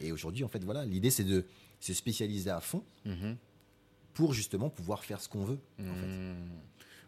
[0.00, 1.44] Et aujourd'hui, en fait, voilà, l'idée c'est de
[1.80, 3.36] se spécialiser à fond Mhm.
[4.12, 5.58] pour justement pouvoir faire ce qu'on veut.
[5.80, 6.34] En fait.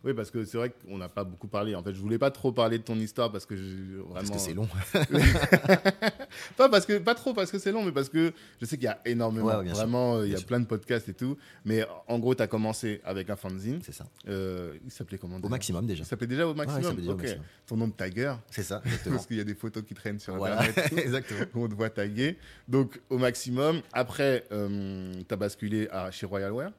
[0.05, 1.75] Oui, parce que c'est vrai qu'on n'a pas beaucoup parlé.
[1.75, 4.15] En fait, je voulais pas trop parler de ton histoire parce que je- vraiment.
[4.15, 4.69] Parce que c'est long.
[6.57, 8.85] pas parce que pas trop parce que c'est long, mais parce que je sais qu'il
[8.85, 9.47] y a énormément.
[9.47, 9.83] Ouais, bien sûr.
[9.83, 11.37] vraiment, il y a plein de podcasts et tout.
[11.65, 13.81] Mais en gros, tu as commencé avec un fanzine.
[13.83, 14.05] c'est ça.
[14.29, 16.03] Euh, il s'appelait comment Au maximum déjà.
[16.03, 16.83] Il s'appelait déjà au maximum.
[16.83, 17.23] s'appelait déjà au Ok.
[17.23, 17.45] maximum.
[17.67, 18.35] Ton nom de Tiger.
[18.51, 19.17] C'est ça, exactement.
[19.17, 20.93] Parce qu'il y a des photos qui traînent sur voilà, Internet.
[20.99, 21.41] exactement.
[21.55, 22.39] On te voit taguer.
[22.69, 23.81] Donc, au maximum.
[23.93, 26.71] Après, tu as basculé à, chez Royal Wear.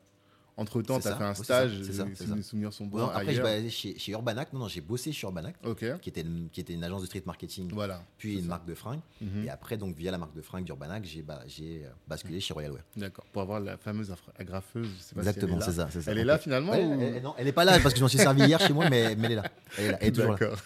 [0.59, 2.97] Entre temps, tu as ça, fait un ouais, stage, ça, ça, mes souvenirs sont bons.
[2.97, 4.51] Non, après, je aller chez, chez Urbanac.
[4.53, 5.55] Non, non, j'ai bossé chez Urbanac,
[6.01, 8.03] qui était, une, qui était une agence de street marketing, voilà.
[8.17, 9.01] puis une marque de fringues.
[9.21, 9.45] Mhm.
[9.45, 11.23] Et après, donc, via la marque de fringues d'Urbanac, j'ai
[11.85, 12.83] euh, basculé chez Royal Wear.
[12.95, 13.25] D'accord.
[13.31, 16.11] Pour avoir la fameuse agrafeuse, je sais pas Exactement, si c'est ça.
[16.11, 17.99] Elle est là finalement Ouais, ou- elle, elle- non, elle est pas là parce que
[17.99, 19.43] j'en suis servi hier chez moi, mais, mais elle est là.
[19.77, 19.97] Elle est là.
[20.01, 20.37] Elle est toujours là.
[20.39, 20.57] D'accord.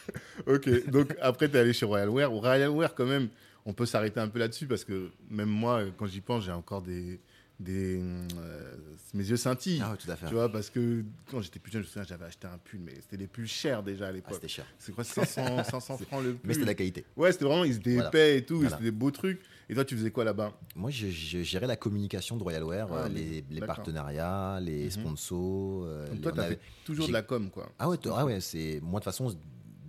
[0.47, 0.89] ok.
[0.89, 2.31] Donc après, tu es allé chez Royal Wear.
[2.31, 3.27] Royal Wear, quand même,
[3.65, 6.51] on peut s'arrêter un peu là-dessus parce que même moi, euh, quand j'y pense, j'ai
[6.53, 7.19] encore des.
[7.61, 8.73] Des euh,
[9.13, 9.81] mes yeux scintillent.
[9.83, 10.27] Ah ouais, tout à fait.
[10.27, 12.79] Tu vois, parce que quand j'étais plus jeune, je me souviens, j'avais acheté un pull,
[12.79, 14.33] mais c'était les plus chers déjà à Ah, l'époque.
[14.35, 14.65] c'était cher.
[14.79, 17.05] c'est quoi, 500, 500 francs le pull Mais c'était de la qualité.
[17.15, 18.09] Ouais, c'était vraiment, ils étaient Voilà.
[18.09, 18.69] épais et tout, Voilà.
[18.71, 19.41] c'était des beaux trucs.
[19.69, 20.57] Et toi, tu faisais quoi là-bas?
[20.75, 23.09] Moi, je, je gérais la communication de Royal Wear, Ah, euh,
[23.49, 24.89] les, partenariats, les Mhm.
[24.91, 25.83] sponsors.
[25.85, 27.71] euh, Donc les- toi, tu avait- toujours de la com, quoi.
[27.79, 29.35] Ah ouais, ah ouais c'est moi de toute façon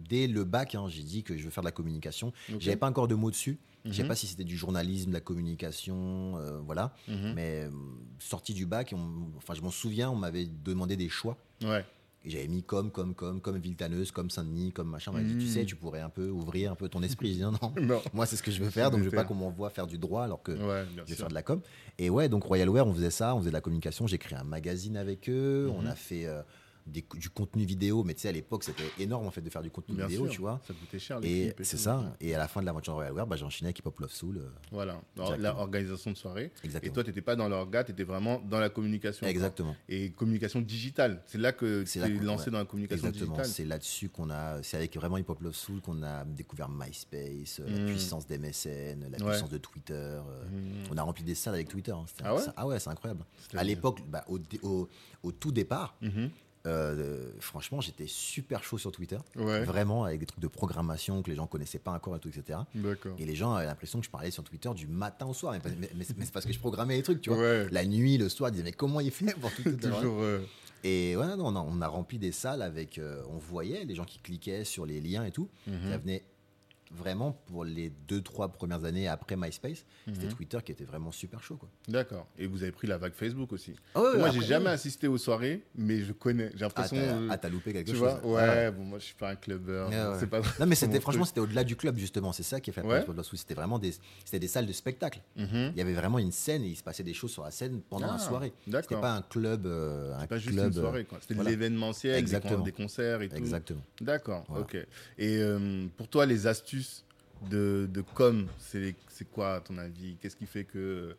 [0.09, 2.29] dès le bac, hein, j'ai dit que je veux faire de la communication.
[2.53, 2.61] Ok.
[2.61, 3.59] J'avais pas encore de mots dessus.
[3.85, 4.09] Je sais Mhm.
[4.09, 6.95] pas si c'était du journalisme, de la communication, euh, voilà.
[7.09, 7.33] Mhm.
[7.35, 7.71] Mais euh,
[8.19, 11.37] sorti du bac, on- enfin je m'en souviens, on m'avait demandé des choix.
[11.65, 11.85] Ouais.
[12.25, 15.11] Et j'avais mis comme, comme, comme, comme Villetaneuse, comme Saint-Denis, comme machin.
[15.13, 15.49] On m'a dit, tu Mhm.
[15.49, 17.29] sais, tu pourrais un peu ouvrir un peu ton esprit.
[17.31, 17.75] J'ai dit, non, non.
[17.81, 18.01] Non.
[18.13, 19.99] Moi, c'est ce que je veux faire, donc je veux pas qu'on m'envoie faire du
[19.99, 21.17] droit alors que Ouais, je vais sûr.
[21.17, 21.61] faire de la com.
[21.99, 24.07] Et ouais, donc Royal Wear, on faisait ça, on faisait de la communication.
[24.07, 25.69] J'ai créé un magazine avec eux.
[25.77, 26.43] On a fait euh,
[26.87, 29.63] des- du contenu vidéo, mais tu sais, à l'époque, c'était énorme en fait de faire
[29.63, 30.33] du contenu Bien vidéo, sûr.
[30.35, 30.61] tu vois.
[30.67, 32.17] Ça coûtait cher, les Et et c'est ça.
[32.21, 34.11] Et à la fin de l'aventure Royal Wear, bah, j'ai enchaîné avec Hip Hop Love
[34.13, 34.39] Soul.
[34.39, 35.01] euh, Voilà.
[35.17, 35.43] Dans Exactement.
[35.43, 36.53] la organisation de soirée.
[36.63, 36.95] Et exactement.
[36.95, 39.27] toi, tu n'étais pas dans l'orga, tu étais vraiment dans la communication.
[39.27, 39.77] exactement.
[39.89, 41.23] Et communication digitale.
[41.27, 42.51] C'est là que tu que- lancé ouais.
[42.53, 43.37] dans la communication Exactement.
[43.37, 43.53] digitale.
[43.55, 47.61] C'est là-dessus qu'on a, c'est avec vraiment Hip Hop Love Soul qu'on a découvert MySpace,
[47.61, 49.31] euh, la puissance des MSN, la Ouais.
[49.31, 49.93] puissance de Twitter.
[49.95, 50.21] euh,
[50.51, 50.89] Mmh.
[50.91, 51.93] On a rempli des salles avec Twitter.
[51.93, 52.05] hein.
[52.25, 52.41] Ah ouais?
[52.41, 53.25] ça- ah ouais, c'est incroyable.
[53.55, 54.89] À l'époque, bah, au, au-
[55.23, 56.31] au tout départ, Mhm.
[56.67, 59.19] Euh, franchement, j'étais super chaud sur Twitter.
[59.37, 59.65] Ouais.
[59.65, 62.61] Vraiment, avec des trucs de programmation que les gens connaissaient pas encore et tout, etc.
[63.19, 65.53] Et les gens avaient l'impression que je parlais sur Twitter du matin au soir.
[65.65, 67.39] Mais, mais- mais c'est parce que je programmais les trucs, tu vois.
[67.41, 67.69] Ouais.
[67.71, 70.21] La nuit, le soir, ils disaient, mais comment il fait pour tout, tout, tout Toujours.
[70.23, 70.41] euh,
[70.85, 72.99] Et ouais, non, non, on a rempli des salles avec.
[72.99, 75.49] euh, on voyait les gens qui cliquaient sur les liens et tout.
[75.67, 75.91] mhm.
[75.91, 76.25] Ça venait
[76.95, 79.85] vraiment pour les deux, trois premières années après MySpace.
[80.07, 80.33] C'était Mhm.
[80.35, 81.69] Twitter qui était vraiment super chaud, quoi.
[81.89, 82.27] D'accord.
[82.39, 83.75] Et vous avez pris la vague Facebook aussi.
[83.95, 86.51] Ah ouais, moi, j'ai jamais assisté aux soirées, mais je connais.
[86.55, 86.97] J'ai Ah, l'impression.
[86.97, 88.01] t'as euh, ah, t'as loupé quelque tu chose.
[88.01, 90.17] vois Ah Ouais, bon, moi, je suis pas un ouais.
[90.21, 90.41] C'est pas.
[90.61, 92.33] Non, mais c'était franchement, c'était au-delà du club, justement.
[92.33, 93.05] C'est ça qui a fait Ouais.
[93.35, 93.93] C'était vraiment des,
[94.33, 95.21] des salles de spectacle.
[95.37, 95.71] Mhm.
[95.73, 97.81] Il y avait vraiment une scène et il se passait des choses sur la scène
[97.89, 98.53] pendant Ah, la soirée.
[98.67, 99.67] C'était pas un club.
[99.67, 101.19] euh, un pas juste club, une soirée, quoi.
[101.21, 103.37] C'était de l'événementiel, des, des concerts et tout.
[103.37, 103.83] Exactement.
[104.01, 104.75] D'accord, ok.
[105.19, 106.82] Et euh, pour toi, les astuces
[107.51, 108.95] de, de com, c'est
[109.33, 110.17] quoi à ton avis?
[110.21, 111.17] Qu'est-ce qui fait que.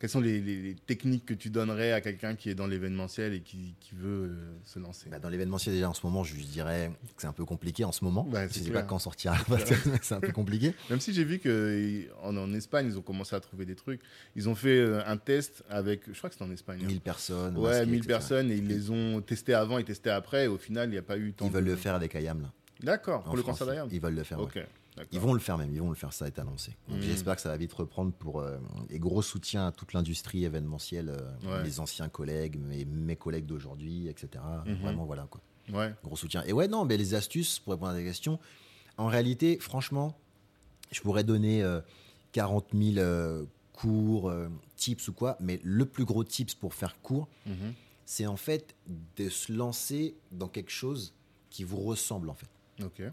[0.00, 3.32] Quelles sont les, les- les techniques que tu donnerais à quelqu'un qui est dans l'événementiel
[3.34, 5.08] et qui, qui veut euh, se lancer?
[5.10, 7.90] Bah, dans l'événementiel, déjà en ce moment, je dirais que c'est un peu compliqué en
[7.90, 8.24] ce moment.
[8.32, 9.36] Je c'est sais pas quand sortira,
[10.02, 10.72] c'est un peu compliqué.
[10.88, 14.00] Même si j'ai vu qu'en en Espagne, ils ont commencé à trouver des trucs.
[14.36, 16.02] Ils ont fait euh, un test avec.
[16.06, 16.78] Je crois que c'était en Espagne.
[16.84, 16.86] hein.
[16.86, 17.56] 1000 personnes.
[17.56, 18.06] Ouais, masquées, 1000 etc.
[18.08, 20.44] personnes et ils les ont testés avant et testés après.
[20.44, 22.14] Et au final, il n'y a pas eu tant Ils veulent de- le faire avec
[22.14, 22.52] Ayam, là.
[22.84, 23.58] D'accord, pour le France.
[23.58, 23.88] concert d'Ayam.
[23.90, 24.38] Ils veulent le faire.
[24.38, 24.60] Ok.
[25.12, 26.76] Ils vont le faire même, ils vont le faire, ça été annoncé.
[26.88, 27.00] Mhm.
[27.00, 28.58] j'espère que ça va vite reprendre pour euh,
[28.90, 31.62] et gros soutien à toute l'industrie événementielle, euh, Ouais.
[31.64, 34.42] les anciens collègues, mes, mes collègues d'aujourd'hui, etc.
[34.66, 34.74] Mhm.
[34.82, 35.40] Vraiment voilà quoi,
[35.72, 36.42] Ouais, gros soutien.
[36.46, 38.38] Et ouais non, mais les astuces pour répondre à ta question,
[38.96, 40.16] en réalité, franchement,
[40.90, 41.80] je pourrais donner euh,
[42.32, 47.00] 40 000 euh, cours, euh, tips ou quoi, mais le plus gros tips pour faire
[47.02, 47.74] court, Mhm.
[48.06, 48.74] c'est en fait
[49.16, 51.14] de se lancer dans quelque chose
[51.50, 52.48] qui vous ressemble en fait.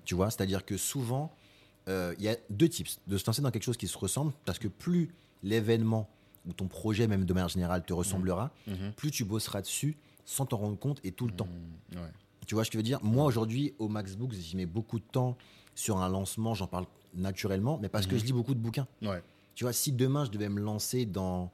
[0.05, 1.44] Tu vois, c'est-à-dire que souvent, euh,
[1.87, 2.99] il y a deux tips.
[3.07, 5.13] De se lancer dans quelque chose qui se ressemble, parce que plus
[5.43, 6.09] l'événement
[6.47, 8.91] ou ton projet, même de manière générale, te ressemblera, Mhm.
[8.95, 11.47] plus tu bosseras dessus sans t'en rendre compte et tout le temps.
[11.93, 11.99] Mhm.
[12.01, 12.09] Ouais.
[12.47, 13.03] Tu vois ce que je veux dire?
[13.03, 15.37] Moi, aujourd'hui, au MaxBook, j'y mets beaucoup de temps
[15.73, 18.19] sur un lancement, j'en parle naturellement, mais parce que Mhm.
[18.21, 18.87] je lis beaucoup de bouquins.
[19.01, 19.21] Ouais.
[19.55, 21.51] Tu vois, si demain, je devais me lancer dans,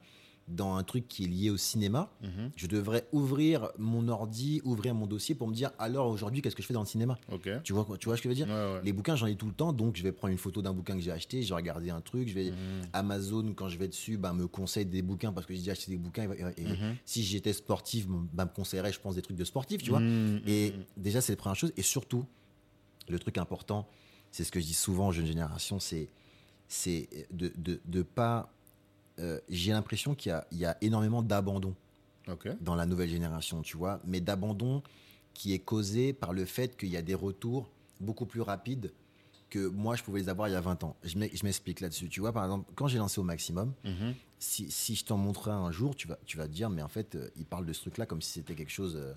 [0.54, 2.50] dans un truc qui est lié au cinéma, Mhm.
[2.56, 6.62] je devrais ouvrir mon ordi, ouvrir mon dossier pour me dire, alors aujourd'hui, qu'est-ce que
[6.62, 7.18] je fais dans le cinéma?
[7.64, 8.46] Tu vois, tu vois ce que je veux dire?
[8.48, 8.80] Ouais, ouais.
[8.84, 10.94] les bouquins, j'en ai tout le temps, donc je vais prendre une photo d'un bouquin
[10.94, 12.82] que j'ai acheté, je vais regarder un truc, je vais Mhm.
[12.92, 15.90] Amazon quand je vais dessus, ben, me conseille des bouquins parce que j'ai déjà acheté
[15.90, 16.30] des bouquins.
[16.32, 16.96] Et, et Mhm.
[17.04, 20.02] si j'étais sportif, ben, me conseillerait, je pense, des trucs de sportif, tu vois.
[20.46, 21.72] Et déjà, c'est la première chose.
[21.76, 22.24] Et surtout,
[23.08, 23.88] le truc important,
[24.30, 26.08] c'est ce que je dis souvent aux jeunes générations, c'est
[26.68, 28.50] c'est de de, de pas.
[29.22, 31.74] Euh, j'ai l'impression qu'il y a, il y a énormément d'abandon
[32.60, 34.82] dans la nouvelle génération, tu vois, mais d'abandon
[35.34, 37.70] qui est causé par le fait qu'il y a des retours
[38.00, 38.92] beaucoup plus rapides
[39.48, 40.96] que moi je pouvais les avoir il y a 20 ans.
[41.02, 42.08] Je m'ex- je m'explique là-dessus.
[42.08, 44.14] Tu vois, par exemple, quand j'ai lancé au maximum, Mhm.
[44.38, 46.88] si, si je t'en montrais un jour, tu vas, tu vas te dire, mais en
[46.88, 49.12] fait, euh, il parle de ce truc-là comme si c'était quelque chose, euh,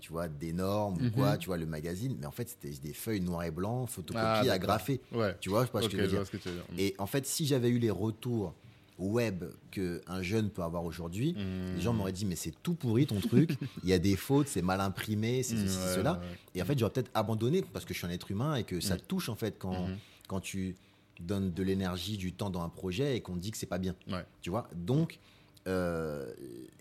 [0.00, 1.10] tu vois, d'énorme ou Mhm.
[1.10, 3.86] quoi, tu vois, le magazine, mais en fait, c'était des feuilles noir et blanc, Ah,
[3.86, 4.50] photocopiées, d'accord.
[4.50, 5.00] agrafées.
[5.12, 5.36] Ouais.
[5.40, 6.18] Tu vois, je sais pas ce Ok, que je veux je dire.
[6.20, 6.64] vois ce que veux dire.
[6.78, 8.54] Et en fait, si j'avais eu les retours
[8.98, 11.76] web qu'un jeune peut avoir aujourd'hui, Mmh.
[11.76, 13.50] les gens m'auraient dit mais c'est tout pourri ton truc,
[13.84, 16.20] il y a des fautes, c'est mal imprimé, c'est ceci, Ouais, c'est cela.
[16.54, 18.80] Et en fait, j'aurais peut-être abandonné parce que je suis un être humain et que
[18.80, 18.98] ça Mm.
[18.98, 19.88] te touche en fait quand,
[20.26, 20.74] quand tu
[21.20, 23.78] donnes de l'énergie, du temps dans un projet et qu'on te dit que c'est pas
[23.78, 23.94] bien.
[24.08, 24.24] Ouais.
[24.42, 24.68] Tu vois?
[24.74, 25.18] Donc,
[25.66, 26.32] euh,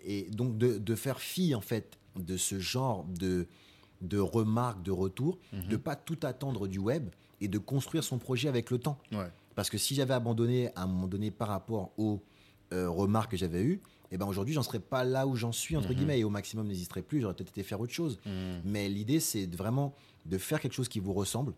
[0.06, 3.48] et donc de, de faire fi en fait de ce genre de,
[4.02, 5.68] de remarques, de retours, Mhm.
[5.70, 7.10] de pas tout attendre du web
[7.42, 8.98] et de construire son projet avec le temps.
[9.12, 9.30] Ouais.
[9.58, 12.22] Parce que si j'avais abandonné à un moment donné par rapport aux
[12.74, 13.82] euh, remarques que j'avais eues,
[14.12, 15.96] et ben aujourd'hui, j'en serais pas là où j'en suis, entre Mhm.
[15.96, 18.20] guillemets, et au maximum, n'hésiterais plus, j'aurais peut-être été faire autre chose.
[18.26, 18.30] Mmh.
[18.66, 19.96] Mais l'idée, c'est vraiment
[20.28, 21.54] de faire quelque chose qui vous ressemble,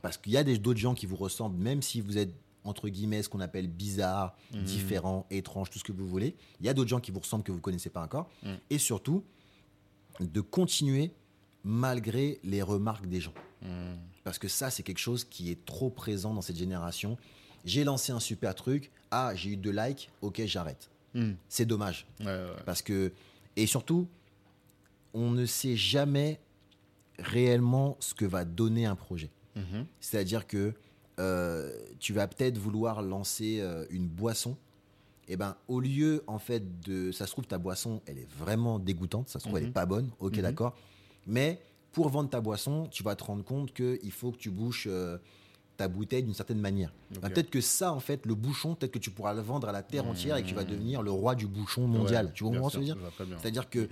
[0.00, 2.32] parce qu'il y a d'autres gens qui vous ressemblent, même si vous êtes,
[2.64, 4.62] entre guillemets, ce qu'on appelle bizarre, Mhm.
[4.62, 6.34] différent, étrange, tout ce que vous voulez.
[6.60, 8.30] Il y a d'autres gens qui vous ressemblent que vous connaissez pas encore.
[8.42, 8.56] Mhm.
[8.70, 9.22] Et surtout,
[10.20, 11.12] de continuer
[11.64, 13.34] malgré les remarques des gens.
[13.62, 13.68] Mmh.
[14.22, 17.16] Parce que ça, c'est quelque chose qui est trop présent dans cette génération.
[17.64, 18.90] J'ai lancé un super truc.
[19.10, 20.10] Ah, j'ai eu deux likes.
[20.22, 20.90] Ok, j'arrête.
[21.14, 21.32] Mmh.
[21.48, 22.06] C'est dommage.
[22.20, 22.46] Ouais, ouais.
[22.66, 23.12] Parce que,
[23.56, 24.08] et surtout,
[25.14, 26.40] on ne sait jamais
[27.18, 29.30] réellement ce que va donner un projet.
[29.56, 29.86] Mhm.
[30.00, 30.74] C'est-à-dire que
[31.20, 34.56] euh, tu vas peut-être vouloir lancer euh, une boisson.
[35.28, 37.12] Et ben, au lieu, en fait, de.
[37.12, 39.28] Ça se trouve, ta boisson, elle est vraiment dégoûtante.
[39.28, 39.70] Ça se trouve, elle Mhm.
[39.70, 40.10] est pas bonne.
[40.18, 40.42] Ok, Mhm.
[40.42, 40.76] d'accord.
[41.26, 41.60] Mais
[41.92, 45.18] pour vendre ta boisson, tu vas te rendre compte qu'il faut que tu bouches euh,
[45.76, 46.92] ta bouteille d'une certaine manière.
[47.16, 47.22] Ok.
[47.22, 49.82] peut-être que ça, en fait, le bouchon, peut-être que tu pourras le vendre à la
[49.82, 50.70] terre entière et que tu vas Mhm.
[50.70, 52.26] devenir le roi du bouchon mondial.
[52.26, 53.88] Ouais, tu ce que je veux dire vois c'est-à-dire que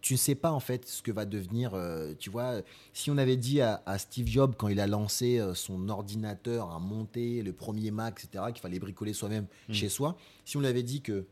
[0.00, 1.74] tu ne sais pas en fait ce que va devenir.
[1.74, 2.62] euh, tu vois,
[2.94, 6.70] si on avait dit à, à Steve Jobs quand il a lancé euh, son ordinateur
[6.70, 9.72] à monter le premier Mac, etc., qu'il fallait bricoler soi-même Mm.
[9.74, 11.26] chez soi, si on lui avait dit que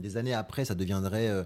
[0.00, 1.44] des années après, ça deviendrait euh,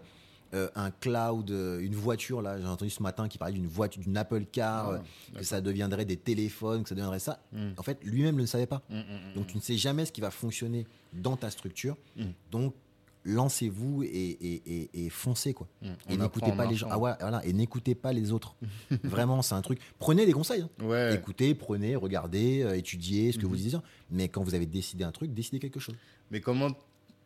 [0.55, 4.03] euh, un cloud, euh, une voiture, là, j'ai entendu ce matin qui parlait d'une voiture,
[4.03, 7.43] d'une Apple Car, Ah, euh, que ça deviendrait des téléphones, que ça deviendrait ça.
[7.53, 7.71] Mm.
[7.77, 8.83] En fait, lui-même ne le savait pas.
[8.89, 9.35] Mmh, mmh.
[9.35, 11.97] Donc, tu ne sais jamais ce qui va fonctionner dans ta structure.
[12.17, 12.23] Mm.
[12.51, 12.75] Donc,
[13.25, 15.69] lancez-vous et, et- et- et foncez, quoi.
[15.83, 15.87] Mmh.
[16.09, 16.89] Et n'écoutez pas les gens.
[16.91, 18.55] Ah ouais, voilà, et n'écoutez pas les autres.
[19.05, 19.81] Vraiment, c'est un truc.
[19.99, 20.63] Prenez des conseils.
[20.63, 20.85] hein.
[20.85, 21.15] Ouais.
[21.15, 23.79] Écoutez, prenez, regardez, euh, étudiez ce que vous disiez.
[24.11, 25.95] Mais quand vous avez décidé un truc, décidez quelque chose.
[26.31, 26.69] Mais comment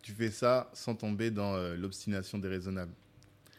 [0.00, 2.92] tu fais ça sans tomber dans euh, l'obstination déraisonnable?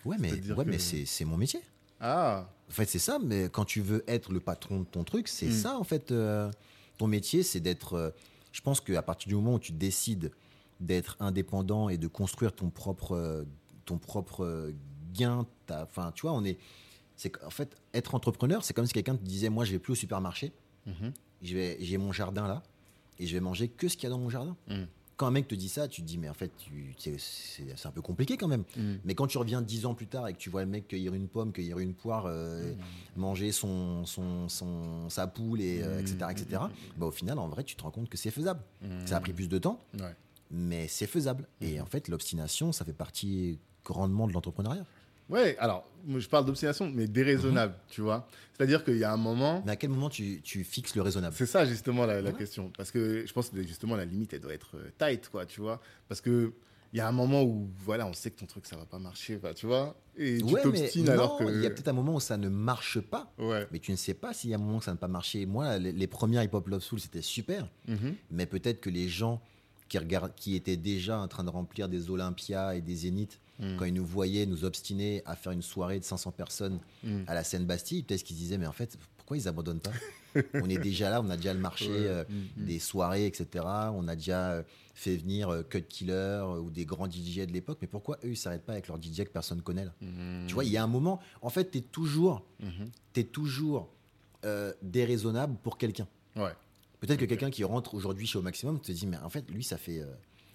[0.06, 1.62] Ouais, mais, ouais, que- mais c'est mon métier.
[2.00, 3.20] Ah, En fait, c'est ça.
[3.24, 5.52] Mais quand tu veux être le patron de ton truc, c'est Mm.
[5.52, 6.12] ça, en fait.
[6.12, 6.52] euh,
[6.98, 7.94] ton métier, c'est d'être.
[7.94, 8.10] euh,
[8.52, 10.32] je pense qu'à partir du moment où tu décides
[10.80, 13.44] d'être indépendant et de construire ton propre, euh,
[13.86, 14.72] ton propre
[15.14, 16.58] gain, enfin, tu vois, on est.
[17.16, 19.94] C'est qu'en fait, être entrepreneur, c'est comme si quelqu'un te disait Moi, je vais plus
[19.94, 20.52] au supermarché.
[20.88, 21.14] Mhm.
[21.42, 22.64] vais- j'ai mon jardin là
[23.20, 24.56] et je vais manger que ce qu'il y a dans mon jardin.
[24.68, 24.84] Mm.
[25.16, 26.52] Quand un mec te dit ça, tu te dis mais en fait
[27.18, 28.64] c'est un peu compliqué quand même.
[28.76, 28.94] Mmh.
[29.06, 31.14] Mais quand tu reviens dix ans plus tard et que tu vois le mec cueillir
[31.14, 32.74] une pomme, cueillir une poire, euh,
[33.16, 36.02] manger son, son, son- sa poule et euh, Mm.
[36.02, 36.62] etc etc.
[36.98, 38.62] Bah, au final en vrai tu te rends compte que c'est faisable.
[39.06, 40.16] Ça a pris plus de temps, Ouais.
[40.52, 41.48] mais c'est faisable.
[41.62, 44.86] Et en fait l'obstination ça fait partie grandement de l'entrepreneuriat.
[45.34, 48.28] Ouais, alors, je parle d'obstination, mais déraisonnable, tu vois.
[48.56, 49.64] C'est-à-dire qu'il y a un moment.
[49.66, 51.36] Mais à quel moment tu, tu fixes le raisonnable?
[51.36, 52.36] C'est ça, justement, la, la Ouais.
[52.38, 52.72] question.
[52.78, 55.60] Parce que je pense que, justement, la limite, elle doit être euh, tight, quoi, tu
[55.62, 55.82] vois.
[56.08, 56.54] Parce que.
[56.92, 59.00] Il y a un moment où, voilà, on sait que ton truc, ça va pas
[59.00, 59.96] marcher, bah, tu vois.
[60.16, 61.44] Et tu Ouais, t'obstines alors que.
[61.46, 63.34] il y a peut-être un moment où ça ne marche pas.
[63.40, 63.66] Ouais.
[63.72, 65.48] Mais tu ne sais pas s'il y a un moment que ça n'a pas marché.
[65.48, 67.68] Moi, les, les premières Hip Hop Love Soul, c'était super.
[67.88, 68.14] Mhm.
[68.30, 69.42] Mais peut-être que les gens
[69.90, 73.76] qui, regardent, qui étaient déjà en train de remplir des Olympias et des Zéniths, Mm.
[73.78, 77.22] quand ils nous voyaient nous obstiner à faire une soirée de 500 personnes Mm.
[77.28, 79.92] à la Seine-Bastille, peut-être qu'ils disaient, mais en fait, pourquoi ils abandonnent pas?
[80.56, 82.08] On est déjà là, on a déjà le marché Ouais.
[82.08, 82.66] euh, Mm, mm.
[82.66, 83.64] des soirées, etc.
[83.94, 84.64] On a déjà euh,
[84.96, 88.38] fait venir euh, Cut Killer ou des grands DJ de l'époque, mais pourquoi eux, ils
[88.38, 89.94] s'arrêtent pas avec leur DJ que personne connaît là?
[90.48, 92.44] Tu vois, il y a un moment, en fait, tu es toujours,
[93.14, 93.90] t'es toujours
[94.46, 96.08] euh, déraisonnable pour quelqu'un.
[96.36, 96.52] Ouais.
[97.00, 99.64] Peut-être que quelqu'un qui rentre aujourd'hui chez Au Maximum te dit, mais en fait, lui,
[99.64, 100.04] ça fait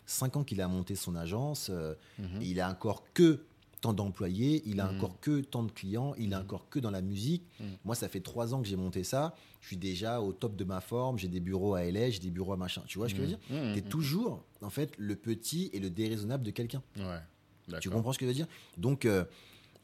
[0.08, 2.40] 5 ans qu'il a monté son agence, euh, Mhm.
[2.42, 3.44] et il a encore que
[3.80, 4.96] tant d'employés, il a Mhm.
[4.96, 6.44] encore que tant de clients, il a Mhm.
[6.44, 7.44] encore que dans la musique.
[7.84, 10.64] Moi, ça fait 3 ans que j'ai monté ça, je suis déjà au top de
[10.64, 12.82] ma forme, j'ai des bureaux à LA, j'ai des bureaux à machin.
[12.88, 13.38] Tu vois ce que je veux dire?
[13.74, 16.82] Tu es toujours, en fait, le petit et le déraisonnable de quelqu'un.
[16.96, 17.78] Ouais.
[17.80, 18.48] Tu comprends ce que je veux dire?
[18.78, 19.24] Donc, euh,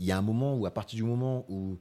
[0.01, 1.77] il y a un moment où, à partir du moment où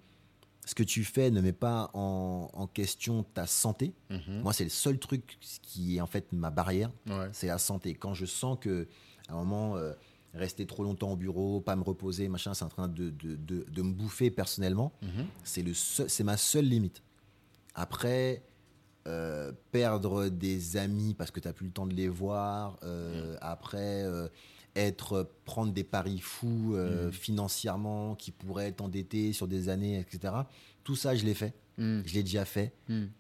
[0.66, 4.42] ce que tu fais ne met pas en, en question ta santé, Mhm.
[4.44, 7.30] moi, c'est le seul truc qui est en fait ma barrière, Ouais.
[7.34, 7.94] c'est la santé.
[7.96, 8.88] Quand je sens que,
[9.28, 9.94] à un moment, euh,
[10.34, 13.66] rester trop longtemps au bureau, pas me reposer, machin, c'est en train de, de, de-
[13.70, 15.26] de me bouffer personnellement, Mhm.
[15.44, 17.04] c'est le seul- c'est ma seule limite.
[17.76, 18.44] Après,
[19.06, 23.36] euh, perdre des amis parce que tu n'as plus le temps de les voir, euh,
[23.42, 24.30] après, euh,
[24.76, 27.12] être, prendre des paris fous euh, Mhm.
[27.12, 30.34] financièrement qui pourraient t'endetter sur des années, etc.
[30.84, 31.54] Tout ça, je l'ai fait.
[31.78, 32.04] Mhm.
[32.06, 32.74] Je l'ai déjà fait.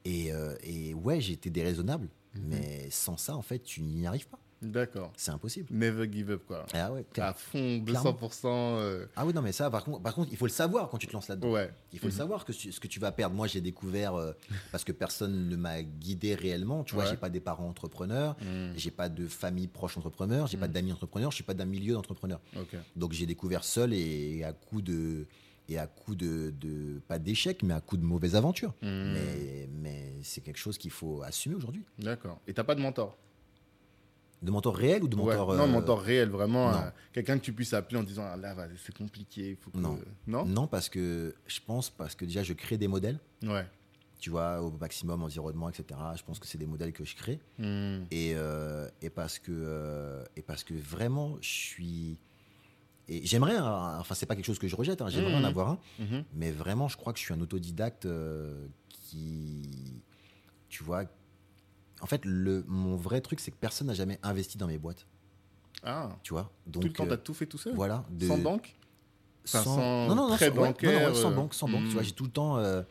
[0.06, 2.10] Et, euh, et ouais, été déraisonnable.
[2.36, 2.43] Mhm.
[2.47, 4.39] Mais sans ça, en fait, tu n'y arrives pas.
[4.64, 5.11] D'accord.
[5.18, 5.68] C'est impossible.
[5.72, 6.66] Never give up, quoi.
[6.74, 8.11] Ah ouais, À fond, Clairement.
[8.14, 8.45] 200%.
[8.45, 10.97] euh, Ah oui, non, mais ça, par contre, par contre, il faut le savoir quand
[10.97, 11.51] tu te lances là-dedans.
[11.51, 11.72] Ouais.
[11.91, 13.36] Il faut le savoir que ce que tu vas perdre.
[13.36, 14.34] Moi, j'ai découvert euh,
[14.72, 16.84] parce que personne ne m'a guidé réellement.
[16.84, 17.09] Tu vois, Ouais.
[17.09, 18.74] j'ai pas des parents entrepreneurs, Mm.
[18.76, 21.93] j'ai pas de famille proche entrepreneur, j'ai pas d'amis entrepreneurs, je suis pas d'un milieu
[21.93, 22.41] d'entrepreneurs.
[22.57, 22.76] Ok.
[22.95, 25.26] Donc j'ai découvert seul et à coup de
[25.70, 28.74] et à coup de, de pas d'échecs, mais à coup de mauvaises aventures.
[28.82, 29.14] Mm.
[29.14, 31.84] Mais mais c'est quelque chose qu'il faut assumer aujourd'hui.
[31.99, 32.39] D'accord.
[32.47, 33.18] Et t'as pas de mentor?
[34.44, 35.36] De mentor réel ou de Ouais.
[35.36, 36.70] mentor Non, euh, mentor réel, vraiment.
[36.76, 39.52] euh, Quelqu'un que tu puisses appeler en disant ah, là, c'est compliqué.
[39.52, 39.78] il Faut que...
[39.78, 39.98] Non.
[40.28, 40.46] Non?
[40.46, 43.20] Non, parce que je pense parce que déjà je crée des modèles.
[43.41, 43.66] Ouais.
[44.20, 46.00] Tu vois, au maximum environnement, etc.
[46.16, 47.39] Je pense que c'est des modèles que je crée.
[47.58, 48.04] Mm.
[48.12, 52.18] et, euh, et parce que et parce que vraiment je suis
[53.10, 55.44] et j'aimerais enfin c'est pas quelque chose que je rejette hein, j'aimerais Mhm.
[55.44, 56.24] en avoir un Mhm.
[56.36, 60.02] mais vraiment je crois que je suis un autodidacte euh, qui
[60.70, 61.04] tu vois
[62.04, 65.08] en fait le mon vrai truc c'est que personne n'a jamais investi dans mes boîtes
[65.84, 67.74] Ah, tu vois donc tout le temps, euh, t'as tout fait tout seul?
[67.76, 68.76] voilà de- Sans banque?
[69.45, 69.78] Sans, sans
[70.08, 71.84] non, non, non, sans- ouais, non, ouais, sans euh, banque, sans banque.
[71.86, 72.06] Tu vois, hmm.
[72.06, 72.82] j'ai tout le temps, euh,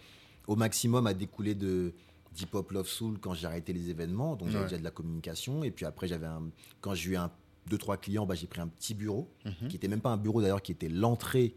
[0.47, 1.95] au maximum, à découler de
[2.35, 4.37] d'Hip Hop Love Soul quand j'ai arrêté les événements.
[4.37, 4.69] Donc, j'avais Ouais.
[4.71, 5.65] déjà de la communication.
[5.65, 6.43] Et puis après, j'avais un,
[6.83, 7.31] quand j'ai eu un,
[7.69, 9.69] deux, trois clients, bah, j'ai pris un petit bureau, Mhm.
[9.69, 11.55] qui était même pas un bureau d'ailleurs, qui était l'entrée.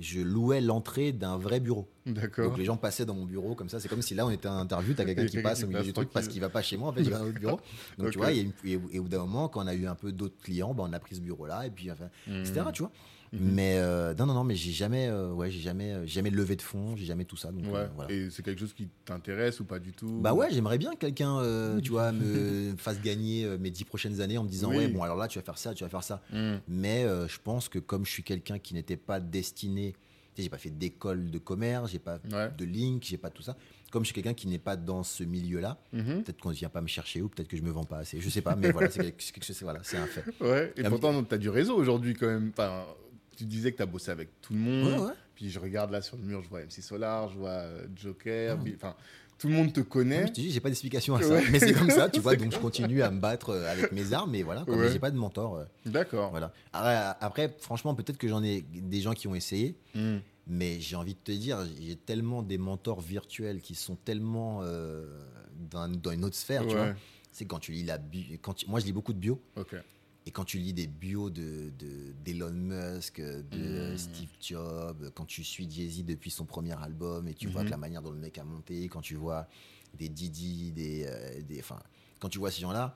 [0.00, 1.86] Je louais l'entrée d'un vrai bureau.
[2.06, 2.48] D'accord.
[2.48, 3.78] Donc les gens passaient dans mon bureau comme ça.
[3.80, 5.92] C'est comme si là on était en interview, t'as quelqu'un qui passe au milieu du
[5.92, 7.60] truc parce qu'il va pas chez moi, en fait, il va autre bureau.
[7.98, 10.10] Donc tu vois, et, et au bout d'un moment, quand on a eu un peu
[10.10, 12.62] d'autres clients, bah, on a pris ce bureau-là et puis enfin, etc.
[12.72, 12.90] Tu vois.
[13.32, 13.50] Mhm.
[13.52, 16.56] Mais euh, non, non, non, mais j'ai jamais, euh, ouais, j'ai jamais, euh, jamais levé
[16.56, 17.52] de fonds, j'ai jamais tout ça.
[17.52, 17.88] Donc, Ouais.
[17.94, 18.10] voilà.
[18.12, 20.98] Et c'est quelque chose qui t'intéresse ou pas du tout Bah ouais, j'aimerais bien que
[20.98, 21.38] quelqu'un,
[21.82, 24.78] tu vois, me fasse gagner mes dix prochaines années en me disant Oui.
[24.78, 26.22] ouais, bon alors là tu vas faire ça, tu vas faire ça.
[26.32, 26.54] Mm.
[26.68, 30.48] Mais je pense que comme je suis quelqu'un qui n'était pas destiné, tu sais, j'ai
[30.50, 32.50] pas fait d'école de commerce, j'ai pas Ouais.
[32.56, 33.56] de link, j'ai pas tout ça.
[33.92, 36.22] Comme je suis quelqu'un qui n'est pas dans ce milieu-là, Mhm.
[36.22, 38.20] peut-être qu'on ne vient pas me chercher ou peut-être que je me vends pas assez.
[38.20, 40.24] Je sais pas, mais voilà, c'est quelque chose, voilà, c'est un fait.
[40.40, 40.72] Ouais.
[40.76, 42.50] Et pourtant, t'as du réseau aujourd'hui quand même.
[42.56, 42.84] Enfin,
[43.40, 44.92] tu disais que t'as bossé avec tout le monde.
[45.00, 45.12] Ouais, ouais.
[45.34, 48.58] Puis je regarde là sur le mur, je vois MC Solar, je vois euh, Joker.
[48.76, 48.94] Enfin,
[49.38, 50.22] tout le monde te connaît.
[50.26, 51.28] je te dis, j'ai pas d'explication à ça.
[51.30, 51.44] Ouais.
[51.50, 52.36] Mais c'est comme ça, tu vois.
[52.36, 54.64] Donc je continue à me battre euh, avec mes armes, mais voilà.
[54.64, 54.90] Ouais.
[54.92, 55.56] j'ai pas de mentor.
[55.56, 56.30] euh, D'accord.
[56.30, 56.52] voilà.
[56.72, 60.18] Après, franchement, peut-être que j'en ai des gens qui ont essayé, Mm.
[60.46, 65.06] mais j'ai envie de te dire, j'ai tellement des mentors virtuels qui sont tellement euh,
[65.70, 66.94] dans, dans une autre sphère, tu vois.
[67.32, 69.40] C'est quand tu lis la bio, quand tu- moi je lis beaucoup de bio.
[69.56, 69.74] Ok.
[70.30, 73.98] Et quand tu lis des bios de de- d'Elon Musk, de Mm.
[73.98, 77.66] Steve Jobs, quand tu suis Jay-Z depuis son premier album et tu vois Mhm.
[77.66, 79.48] que la manière dont le mec a monté, quand tu vois
[79.98, 81.80] des Didi, des, euh, des, enfin,
[82.20, 82.94] quand tu vois ces gens-là,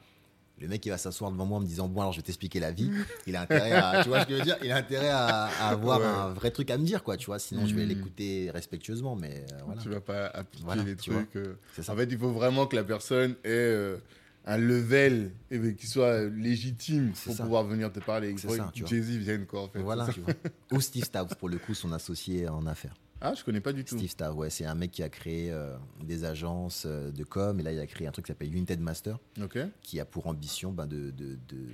[0.60, 2.60] le mec il va s'asseoir devant moi en me disant bon alors je vais t'expliquer
[2.60, 2.88] la vie.
[3.26, 5.46] Il a intérêt à, tu vois ce que je veux dire, il a intérêt à,
[5.46, 6.06] à avoir Ouais.
[6.06, 7.40] un vrai truc à me dire quoi, tu vois?
[7.40, 11.22] Sinon je vais l'écouter respectueusement, mais euh, voilà, Tu vas pas appliquer Voilà, les vois?
[11.24, 11.34] trucs.
[11.34, 11.56] euh.
[11.88, 13.96] En fait, il faut vraiment que la personne ait euh,
[14.46, 17.44] un level ben, qui soit légitime pour ça.
[17.44, 18.34] pouvoir venir te parler.
[18.74, 19.80] Jay-Z vienne, quoi, en fait.
[19.80, 20.34] Voilà, tu vois.
[20.72, 22.94] Ou Steve Stout pour le coup, son associé en affaires.
[23.20, 23.96] Ah, je connais pas du tout.
[23.96, 27.58] Steve Stout, ouais, c'est un mec qui a créé euh, des agences euh, de com
[27.58, 29.18] et là il a créé un truc qui s'appelle United Master
[29.80, 31.68] qui a pour ambition ben, de, de, de,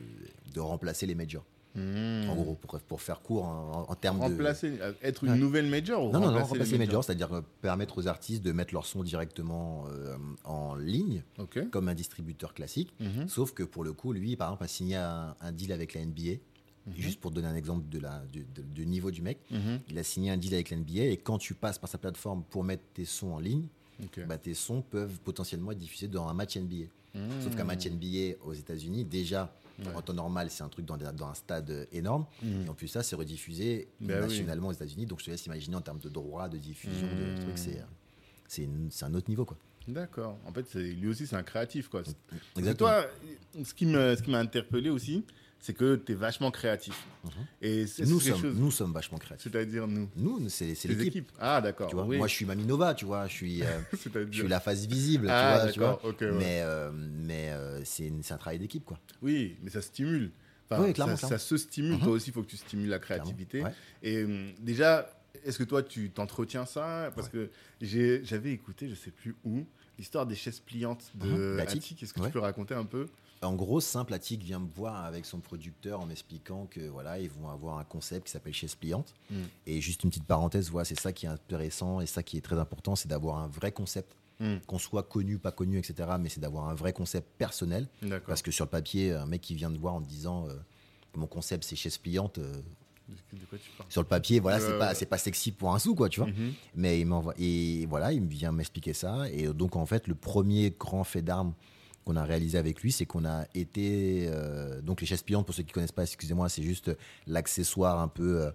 [0.55, 1.45] de remplacer les majors.
[1.75, 2.29] Mm.
[2.29, 4.25] En gros, pour, pour faire court en, en termes de.
[4.25, 5.39] Remplacer, euh, être une Ouais.
[5.39, 8.43] nouvelle major ou Non, non, non, remplacer, les majors, majors c'est-à-dire euh, permettre aux artistes
[8.43, 11.23] de mettre leur son directement euh, en ligne,
[11.71, 12.93] comme un distributeur classique.
[12.99, 13.29] Mhm.
[13.29, 16.05] Sauf que pour le coup, lui, par exemple, a signé un, un deal avec la
[16.05, 16.39] NBA.
[16.87, 16.95] Mhm.
[16.97, 19.81] Juste pour donner un exemple de la, du, de- du niveau du mec, Mhm.
[19.91, 22.43] il a signé un deal avec la NBA et quand tu passes par sa plateforme
[22.51, 23.67] pour mettre tes sons en ligne,
[24.27, 26.87] bah, tes sons peuvent potentiellement être diffusés dans un match NBA.
[27.15, 27.19] Mm.
[27.43, 29.53] Sauf qu'un match NBA aux États-Unis, déjà,
[29.89, 29.95] Ouais.
[29.95, 32.27] en temps normal, c'est un truc dans, un stade énorme.
[32.43, 32.67] Mm.
[32.67, 35.07] Et en plus, ça, c'est rediffusé Bah nationalement aux États-Unis.
[35.07, 37.37] Donc, je te laisse imaginer en termes de droits, de diffusion, Mm.
[37.37, 37.59] de trucs,
[38.49, 38.69] c'est,
[39.05, 39.57] un autre niveau, quoi.
[39.89, 40.39] D'accord.
[40.47, 42.03] En fait, lui aussi, c'est un créatif, quoi.
[42.03, 42.11] Que
[42.59, 42.91] Exactement.
[42.91, 43.07] toi,
[43.65, 45.25] ce qui me- ce qui m'a interpellé aussi,
[45.61, 46.95] c'est que tu es vachement créatif.
[47.25, 47.31] Mhm.
[47.61, 48.57] Et c'est nous, sommes, chose.
[48.57, 49.51] nous sommes vachement créatifs.
[49.53, 50.09] C'est-à-dire nous.
[50.17, 51.01] Nous, c'est, l'équipe.
[51.01, 51.33] équipes.
[51.39, 51.93] Ah, d'accord.
[52.07, 52.17] Oui.
[52.17, 53.27] Moi, je suis Maminova, tu vois.
[53.29, 54.41] Je suis, euh, je C'est-à-dire.
[54.41, 55.89] suis la face visible, tu Ah, vois, tu vois.
[55.91, 56.11] d'accord.
[56.11, 56.21] Ok.
[56.23, 56.33] ouais.
[56.33, 58.99] Mais, euh, mais euh, c'est, un travail d'équipe, quoi.
[59.23, 60.31] Oui, mais ça stimule.
[60.71, 61.39] Enfin, Oui, clairement, ça, clairement.
[61.39, 61.93] ça se stimule.
[61.93, 62.01] Mhm.
[62.01, 63.63] Toi aussi, il faut que tu stimules la créativité.
[64.03, 65.11] Et hum, déjà,
[65.45, 67.11] est-ce que toi, tu t'entretiens ça?
[67.15, 67.51] Parce que
[67.83, 69.67] j'avais écouté, je sais plus où,
[69.99, 71.83] l'histoire des chaises pliantes de Mhm, d'Attic.
[71.83, 72.03] Attic.
[72.03, 73.07] Est-ce que tu peux raconter un peu?
[73.43, 77.31] En gros, Simple Attic vient me voir avec son producteur en m'expliquant que voilà, ils
[77.31, 79.15] vont avoir un concept qui s'appelle chaise pliante.
[79.31, 79.35] Mm.
[79.67, 82.43] Et juste une petite parenthèse, voilà, c'est ça qui est intéressant et ça qui est
[82.43, 84.57] très important, c'est d'avoir un vrai concept, Mm.
[84.67, 86.09] qu'on soit connu, pas connu, etc.
[86.19, 87.87] Mais c'est d'avoir un vrai concept personnel,
[88.27, 90.55] parce que sur le papier, un mec qui vient te voir en te disant euh,
[91.15, 92.51] mon concept c'est chaise pliante, euh,
[93.33, 93.91] De de quoi tu parles?
[93.93, 96.31] sur le papier, voilà, c'est pas c'est pas sexy pour un sou, quoi, tu vois.
[96.31, 96.55] Mhm.
[96.75, 100.71] Mais il m'envoie et voilà, il vient m'expliquer ça et donc en fait le premier
[100.79, 101.53] grand fait d'armes
[102.11, 104.27] qu'on a réalisé avec lui, c'est qu'on a été.
[104.29, 106.91] euh, donc, les chaises pliantes, pour ceux qui connaissent pas, excusez-moi, c'est juste
[107.27, 108.43] l'accessoire un peu.
[108.43, 108.51] euh,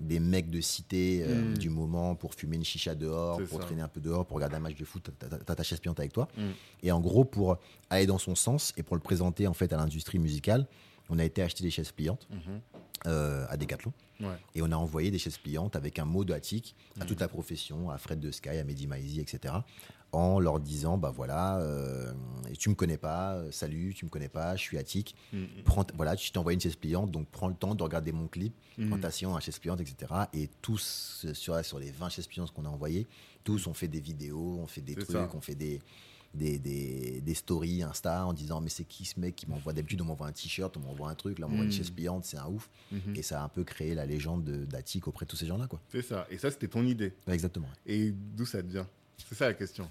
[0.00, 1.58] des mecs de cité euh, Mm.
[1.58, 3.66] du moment pour fumer une chicha dehors, pour ça.
[3.66, 6.12] traîner un peu dehors, pour regarder un match de foot, t'as- ta chaise pliante avec
[6.12, 6.28] toi.
[6.36, 6.42] Mm.
[6.84, 7.58] Et en gros, pour
[7.90, 10.68] aller dans son sens et pour le présenter en fait à l'industrie musicale,
[11.08, 12.60] on a été acheter des chaises pliantes Mhm.
[13.08, 13.92] euh, à Decathlon.
[14.20, 14.28] Ouais.
[14.54, 17.08] Et on a envoyé des chaises pliantes avec un mot de Attic à Mhm.
[17.08, 19.52] toute la profession, à Fred de Sky, à Mehdi Maizi, etc.
[20.12, 22.10] En leur disant, bah voilà, euh,
[22.58, 25.14] tu me connais pas, euh, salut, tu me connais pas, je suis Attic.
[25.34, 25.46] Mhm.
[25.66, 28.26] Prends, voilà, je t'ai envoyé une chaise pliante, donc prends le temps de regarder mon
[28.26, 28.86] clip, Mhm.
[28.88, 30.10] présentation à chaise pliante, etc.
[30.32, 33.06] Et tous, sur, sur les 20 chaises pliantes qu'on a envoyées,
[33.44, 35.28] tous ont fait des vidéos, on fait des trucs, ça.
[35.34, 35.78] on fait des,
[36.32, 40.00] des, des, des stories Insta en disant, mais c'est qui ce mec qui m'envoie d'habitude,
[40.00, 41.76] on m'envoie un t-shirt, on m'envoie un truc, là on m'envoie une Mhm.
[41.76, 42.70] chaise pliante, c'est un ouf.
[42.92, 43.14] Mhm.
[43.14, 45.66] Et ça a un peu créé la légende de- d'Attic auprès de tous ces gens-là,
[45.66, 45.82] quoi.
[45.90, 46.26] C'est ça.
[46.30, 47.12] Et ça, c'était ton idée.
[47.26, 47.68] Ouais, exactement.
[47.84, 48.86] Et d'où ça te vient?
[49.28, 49.90] C'est ça la question.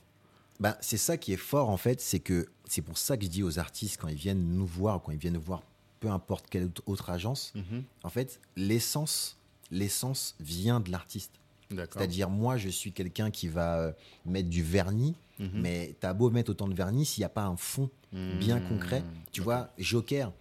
[0.60, 3.30] Ben, c'est ça qui est fort en fait, c'est que c'est pour ça que je
[3.30, 5.62] dis aux artistes quand ils viennent nous voir, quand ils viennent voir
[6.00, 7.84] peu importe quelle autre agence, Mhm.
[8.04, 9.38] en fait, l'essence,
[9.72, 11.32] l'essence vient de l'artiste.
[11.70, 13.92] C'est-à-dire, moi, je suis quelqu'un qui va euh,
[14.26, 15.50] mettre du vernis, Mhm.
[15.54, 18.68] mais t'as beau mettre autant de vernis, s'il n'y a pas un fond bien Mhm.
[18.68, 20.32] concret, tu vois, Joker,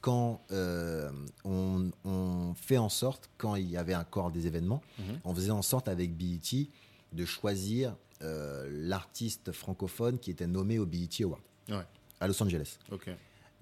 [0.00, 1.10] quand euh,
[1.44, 4.80] on, on fait en sorte, quand il y avait un corps des événements,
[5.24, 6.68] on faisait en sorte avec BET
[7.12, 11.84] de choisir euh, l'artiste francophone qui était nommé au BET Award Ouais.
[12.20, 12.78] à Los Angeles.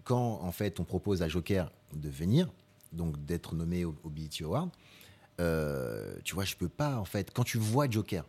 [0.05, 2.49] Quand en fait on propose à Joker de venir,
[2.93, 4.71] donc d'être nommé au, au BET Award,
[5.41, 7.31] euh, tu vois, je peux pas en fait.
[7.33, 8.25] Quand tu vois Joker,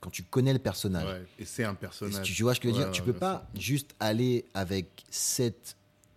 [0.00, 1.26] quand tu connais le personnage, Ouais.
[1.38, 2.22] Et c'est un personnage.
[2.24, 5.76] tu, vois ce que je veux Ouais, dire Tu peux pas juste aller avec cet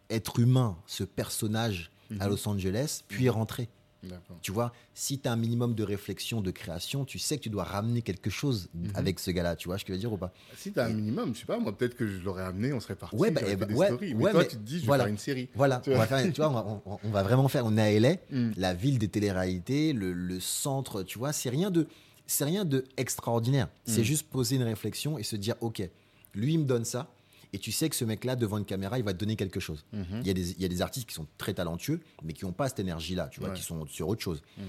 [0.10, 2.30] être humain, ce personnage à Mhm.
[2.30, 3.64] Los Angeles, puis rentrer.
[3.64, 3.72] sûr.
[3.72, 3.79] D'accord.
[4.42, 7.50] Tu vois, si tu as un minimum de réflexion, de création, tu sais que tu
[7.50, 8.92] dois ramener quelque chose Mhm.
[8.96, 9.56] avec ce gars-là.
[9.56, 10.32] Tu vois ce que je veux dire ou pas?
[10.56, 12.96] Si t'as un minimum, je sais pas, moi peut-être que je l'aurais amené, on serait
[12.96, 13.16] parti.
[13.18, 14.14] Ouais, bah, eh bah, des ouais, stories.
[14.16, 15.04] Mais ouais, toi, mais tu te dis, je vais voilà.
[15.04, 15.50] faire une série.
[15.56, 16.06] Voilà, Tu on vois.
[16.06, 17.66] va, faire, tu vois, on, va- on va vraiment faire.
[17.66, 18.52] On est à LA, Mm.
[18.58, 21.88] la ville des téléréalités, le, le centre, tu vois, c'est rien de,
[22.26, 23.68] c'est rien de extraordinaire.
[23.86, 24.04] C'est Mm.
[24.06, 25.82] juste poser une réflexion et se dire, ok,
[26.36, 27.10] lui il me donne ça,
[27.54, 29.86] et tu sais que ce mec-là devant une caméra, il va te donner quelque chose.
[29.94, 30.06] Mhm.
[30.22, 32.46] Il y, a des, il y a des artistes qui sont très talentueux, mais qui
[32.46, 33.56] n'ont pas cette énergie-là, tu vois, Ouais.
[33.56, 34.42] qui sont sur autre chose.
[34.58, 34.62] Mm.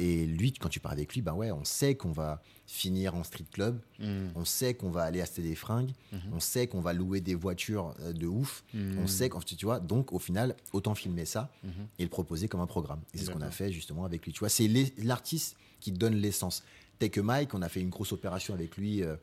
[0.00, 3.24] Et lui, quand tu parles avec lui, ben ouais, on sait qu'on va finir en
[3.24, 4.30] street club, Mhm.
[4.36, 6.20] on sait qu'on va aller acheter des fringues, Mhm.
[6.34, 8.98] on sait qu'on va louer des voitures euh, de ouf, Mhm.
[9.02, 11.70] on sait qu'on, tu vois, donc au final, autant filmer ça Mhm.
[11.98, 13.00] et le proposer comme un programme.
[13.12, 14.32] Et c'est ce qu'on a fait justement avec lui.
[14.32, 14.68] Tu vois, c'est
[14.98, 16.62] l'artiste qui donne l'essence.
[17.00, 19.16] Take a Mike, on a fait une grosse opération avec lui, euh,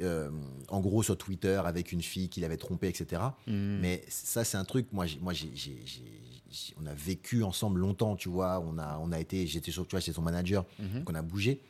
[0.00, 0.30] euh,
[0.68, 3.22] en gros sur Twitter, avec une fille qu'il avait trompée, etc.
[3.46, 3.78] Mhm.
[3.80, 4.86] Mais ça, c'est un truc.
[4.92, 6.20] Moi, moi, j'ai, j'ai- j'ai-
[6.50, 8.60] j'ai- on a vécu ensemble longtemps, tu vois.
[8.60, 11.04] On a, on a été, j'étais sur, tu vois, chez son manager, Mhm.
[11.04, 11.60] qu'on a bougé.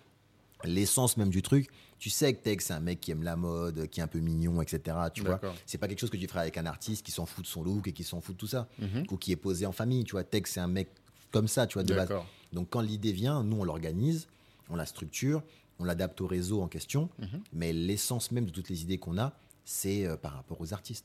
[0.64, 1.68] L'essence même du truc,
[1.98, 4.18] tu sais que Tech, c'est un mec qui aime la mode, qui est un peu
[4.20, 4.96] mignon, etc.
[5.12, 5.54] Tu vois, D'accord.
[5.66, 7.62] c'est pas quelque chose que tu ferais avec un artiste qui s'en fout de son
[7.62, 9.04] look et qui s'en fout de tout ça, Mhm.
[9.10, 10.02] ou qui est posé en famille.
[10.04, 10.88] Tu vois, Tech, c'est un mec
[11.30, 12.08] comme ça, tu vois, de base.
[12.52, 14.28] Donc quand l'idée vient, nous on l'organise,
[14.70, 15.42] on la structure,
[15.78, 17.40] on l'adapte au réseau en question, Mhm.
[17.52, 19.32] mais l'essence même de toutes les idées qu'on a,
[19.64, 21.04] c'est euh, par rapport aux artistes.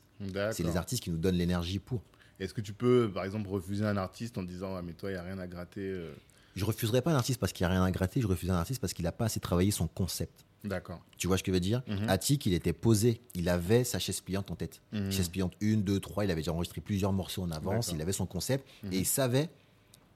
[0.52, 2.02] C'est les artistes qui nous donnent l'énergie pour.
[2.40, 5.14] Est-ce que tu peux, par exemple, refuser un artiste en disant ah, mais toi, il
[5.14, 6.12] n'y a rien à gratter euh.
[6.54, 8.60] Je refuserais pas un artiste parce qu'il n'y a rien à gratter, je refuserais un
[8.60, 10.44] artiste parce qu'il n'a pas assez travaillé son concept.
[10.64, 11.00] D'accord.
[11.18, 11.82] Tu vois ce que je veux dire?
[11.88, 12.08] Mhm.
[12.08, 14.80] Attic, il était posé, il avait sa chaise pliante en tête.
[14.92, 15.10] Mhm.
[15.10, 18.12] Chaise pliante 1, 2, 3, il avait déjà enregistré plusieurs morceaux en avance, il avait
[18.12, 18.92] son concept Mhm.
[18.92, 19.48] et il savait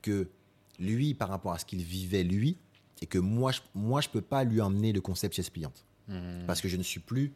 [0.02, 0.28] que
[0.78, 2.58] lui, par rapport à ce qu'il vivait lui,
[3.02, 5.84] et que moi, je, moi, je peux pas lui emmener le concept chaise pliante.
[6.08, 6.44] Mhm.
[6.46, 7.32] parce que je ne suis plus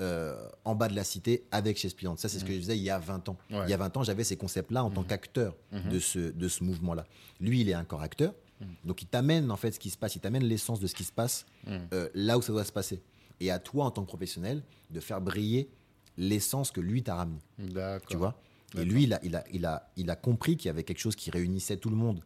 [0.00, 2.18] euh, en bas de la cité avec Chaise Pliante.
[2.18, 3.36] Ça, c'est ce que je faisais il y a 20 ans.
[3.50, 3.60] Ouais.
[3.64, 5.88] Il y a 20 ans, j'avais ces concepts-là en tant qu'acteur Mhm.
[5.90, 7.06] de ce, de ce mouvement-là.
[7.40, 8.34] Lui, il est encore acteur,
[8.84, 11.04] donc il t'amène en fait ce qui se passe, il t'amène l'essence de ce qui
[11.04, 11.46] se passe
[11.92, 13.00] euh, là où ça doit se passer.
[13.40, 15.68] Et à toi, en tant que professionnel, de faire briller
[16.16, 17.38] l'essence que lui t'a ramené.
[18.08, 18.40] Tu vois?
[18.76, 20.98] Et lui, il a, il, a, il, a, il a compris qu'il y avait quelque
[20.98, 22.20] chose qui réunissait tout le monde,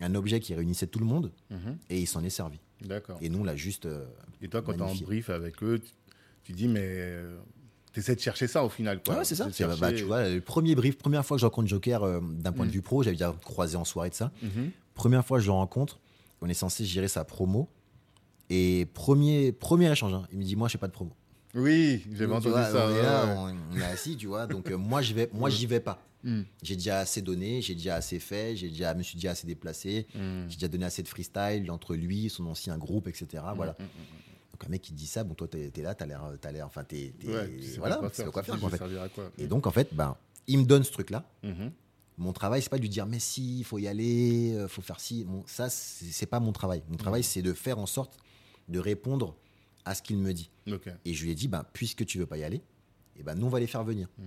[0.00, 1.78] un objet qui réunissait tout le monde, Mhm.
[1.90, 2.58] et il s'en est servi.
[2.82, 3.18] D'accord.
[3.22, 3.86] Et nous, on l'a juste.
[3.86, 4.04] euh,
[4.42, 5.90] Et toi, quand tu es en brief avec eux, tu,
[6.44, 7.14] tu dis mais
[7.92, 9.02] tu essaies de chercher ça au final.
[9.02, 9.16] Quoi.
[9.18, 9.48] Ouais, c'est ça.
[9.80, 12.66] Bah, tu vois, le premier brief, première fois que je rencontre Joker euh, d'un point
[12.66, 14.30] de vue pro, j'avais déjà croisé en soirée de ça.
[14.42, 14.70] Mhm.
[14.94, 15.98] Première fois que je le rencontre,
[16.42, 17.68] on est censé gérer sa promo.
[18.50, 21.12] Et premier, premier échange, hein, il me dit Moi, je fais pas de promo.
[21.56, 22.86] Oui, j'avais entendu vois, ça.
[22.86, 23.52] On est ouais, là, ouais.
[23.72, 24.46] on, on est assis, tu vois.
[24.46, 26.02] Donc, euh, moi, je vais, moi, j'y vais pas.
[26.22, 26.42] Mm.
[26.62, 30.06] J'ai déjà assez donné, j'ai déjà assez fait, j'ai déjà, me suis déjà assez déplacé,
[30.14, 30.48] Mm.
[30.48, 33.42] j'ai déjà donné assez de freestyle entre lui, son ancien groupe, etc.
[33.54, 33.72] Voilà.
[33.78, 33.86] Mm, mm,
[34.52, 36.66] Donc, un mec qui dit ça, bon, toi, t'es es là, t'as l'air, t'as l'air,
[36.66, 38.78] enfin, t'es, Ouais, voilà, c'est quoi faire, quoi, en fait.
[39.14, 41.24] quoi Et donc, en fait, ben, il me donne ce truc-là.
[41.42, 41.70] Mhm.
[42.18, 44.80] Mon travail, c'est pas de lui dire mais si, il faut y aller, euh, faut
[44.80, 45.24] faire ci.
[45.24, 46.82] Bon, ça, c'est c'est pas mon travail.
[46.88, 48.16] Mon travail, c'est de faire en sorte
[48.68, 49.36] de répondre
[49.86, 50.50] à ce qu'il me dit.
[51.06, 52.60] Et je lui ai dit, ben, puisque tu veux pas y aller,
[53.18, 54.08] eh ben, nous, on va les faire venir.
[54.18, 54.24] Mm.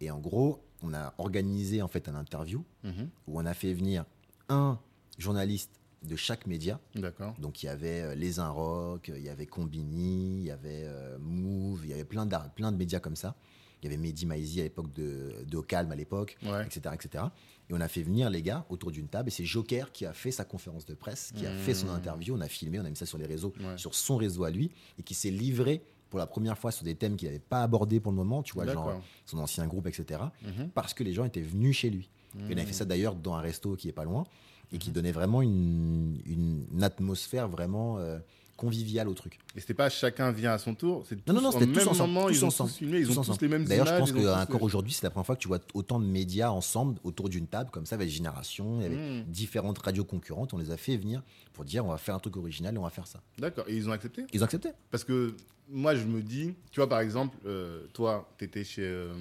[0.00, 3.08] Et en gros, on a organisé en fait un interview Mhm.
[3.26, 4.04] où on a fait venir
[4.48, 4.78] un
[5.18, 5.72] journaliste
[6.04, 6.78] de chaque média.
[6.94, 7.34] D'accord.
[7.40, 10.84] Donc il y avait euh, Les Un Rock, il y avait Combini, il y avait
[10.84, 13.34] euh, Move, il y avait plein, plein de médias comme ça.
[13.82, 16.64] Il y avait Mehdi Maizi à l'époque de, de Au Calme à l'époque, Ouais.
[16.66, 17.24] etc., etc.
[17.70, 20.12] Et on a fait venir les gars autour d'une table et c'est Joker qui a
[20.12, 21.90] fait sa conférence de presse, qui a fait son Mmh.
[21.96, 23.76] interview, on a filmé, on a mis ça sur les réseaux, Ouais.
[23.76, 26.94] sur son réseau à lui et qui s'est livré pour la première fois sur des
[26.94, 30.20] thèmes qu'il n'avait pas abordés pour le moment, tu vois, genre son ancien groupe, etc.
[30.42, 30.70] Mhm.
[30.70, 32.08] Parce que les gens étaient venus chez lui.
[32.48, 34.24] Et on a fait ça d'ailleurs dans un resto qui est pas loin
[34.72, 38.18] et qui donnait vraiment une, une atmosphère vraiment euh,
[38.58, 39.38] conviviale au truc.
[39.56, 41.88] Et c'était pas chacun vient à son tour, c'est Non, non, non, c'était tous même
[41.88, 43.38] ensemble, moment, tous ils ont ensemble, tous filmé, ils tous ont tous ensemble.
[43.42, 45.60] les mêmes D'ailleurs, je pense tous qu'encore aujourd'hui, c'est la première fois que tu vois
[45.72, 49.24] autant de médias ensemble autour d'une table, comme ça, avec Génération, avait Mmh.
[49.28, 51.22] différentes radios concurrentes, on les a fait venir
[51.54, 53.22] pour dire on va faire un truc original et on va faire ça.
[53.38, 54.24] D'accord, et ils ont accepté?
[54.32, 54.70] Ils ont accepté.
[54.90, 55.34] Parce que
[55.70, 59.12] moi, je me dis, tu vois, par exemple, euh, toi, tu étais chez euh,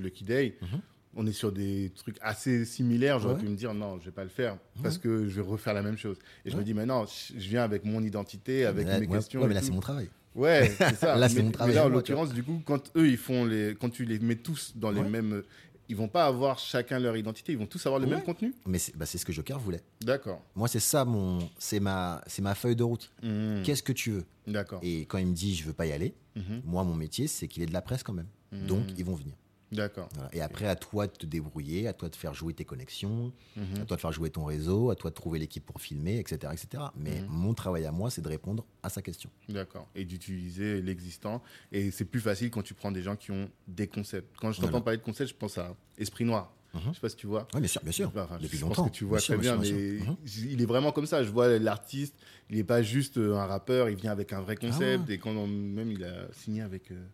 [0.00, 0.80] Lucky Day, Mhm.
[1.14, 3.18] On est sur des trucs assez similaires.
[3.18, 3.40] J'aurais Ouais.
[3.40, 5.82] pu me dire, non, je vais pas le faire parce que je vais refaire la
[5.82, 6.16] même chose.
[6.44, 9.46] Et je me dis, mais non, je viens avec mon identité, avec mes ouais, questions.
[9.46, 10.08] mais là, c'est mon travail.
[10.34, 11.16] Ouais, c'est ça.
[11.16, 13.76] Là, c'est mon mais travail là, en l'occurrence, du coup, quand eux, ils font les,
[13.78, 15.42] quand tu les mets tous dans les mêmes,
[15.90, 17.52] ils vont pas avoir chacun leur identité.
[17.52, 18.54] Ils vont tous avoir le même contenu.
[18.66, 19.82] Mais c'est bah, c'est ce que Joker voulait.
[20.00, 20.40] D'accord.
[20.56, 23.12] Moi, c'est ça, mon, c'est ma, c'est ma feuille de route.
[23.22, 23.62] Mhm.
[23.62, 24.24] Qu'est-ce que tu veux?
[24.46, 24.80] D'accord.
[24.82, 26.62] Et quand il me dit je veux pas y aller, Mhm.
[26.64, 28.28] moi, mon métier, c'est qu'il est de la presse quand même.
[28.52, 28.66] Mhm.
[28.66, 29.34] Donc, ils vont venir.
[29.72, 30.08] D'accord.
[30.14, 30.28] Voilà.
[30.34, 33.80] Et après, à toi de te débrouiller, à toi de faire jouer tes connexions, Mhm.
[33.82, 36.52] à toi de faire jouer ton réseau, à toi de trouver l'équipe pour filmer, etc.
[36.52, 36.84] etc.
[36.96, 37.26] Mais Mhm.
[37.28, 39.30] mon travail à moi, c'est de répondre à sa question.
[39.48, 39.88] D'accord.
[39.94, 41.42] Et d'utiliser l'existant.
[41.72, 44.36] Et c'est plus facile quand tu prends des gens qui ont des concepts.
[44.38, 44.84] Quand je t'entends Voilà.
[44.84, 46.52] parler de concepts, je pense à Esprit Noir.
[46.74, 46.80] Mhm.
[46.88, 47.46] Je sais pas si tu vois.
[47.52, 48.08] Oui, bien sûr, bien sûr.
[48.16, 48.82] Enfin, Depuis je longtemps.
[48.84, 49.98] pense que tu vois Bien sûr, très bien, mais
[50.36, 51.22] il est vraiment comme ça.
[51.22, 52.14] Je vois l'artiste,
[52.48, 55.02] il n'est pas juste euh, un rappeur, il vient avec un vrai concept.
[55.04, 55.14] Ah ouais.
[55.14, 57.06] Et quand on- même il a signé avec, euh,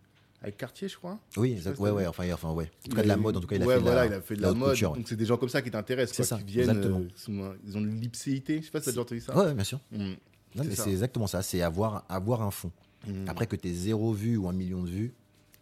[0.42, 1.18] avec Cartier, je crois.
[1.36, 1.78] Oui, exact.
[1.80, 2.70] ouais, ouais, enfin, enfin, ouais.
[2.86, 4.06] En tout cas, de la mode, en tout cas, il a ouais, fait de la,
[4.06, 4.70] il a fait de la la haute mode.
[4.70, 4.96] couture, ouais.
[4.98, 7.00] Donc c'est des gens comme ça qui t'intéressent, quoi, ça, qui viennent, exactement.
[7.00, 8.58] euh, sont- ils ont une lipséité.
[8.60, 9.36] Je sais pas si t'as déjà entendu ça.
[9.36, 9.80] Ouais, bien sûr.
[9.90, 9.98] Mm.
[10.54, 11.42] Non, mais c'est exactement ça.
[11.42, 12.70] C'est avoir, avoir un fond.
[13.06, 13.28] Mm.
[13.28, 15.12] Après que tu aies zéro vue ou un million de vues,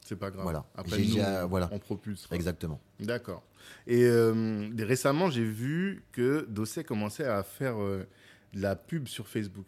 [0.05, 0.45] c'est pas grave.
[0.45, 0.65] voilà.
[0.77, 1.69] Après, nous, déjà- voilà.
[1.73, 2.29] on propulse.
[2.31, 2.81] exactement.
[3.01, 3.43] D'accord.
[3.89, 8.07] Et euh, récemment, j'ai vu que Dossé commençait à faire euh,
[8.55, 9.67] de la pub sur Facebook,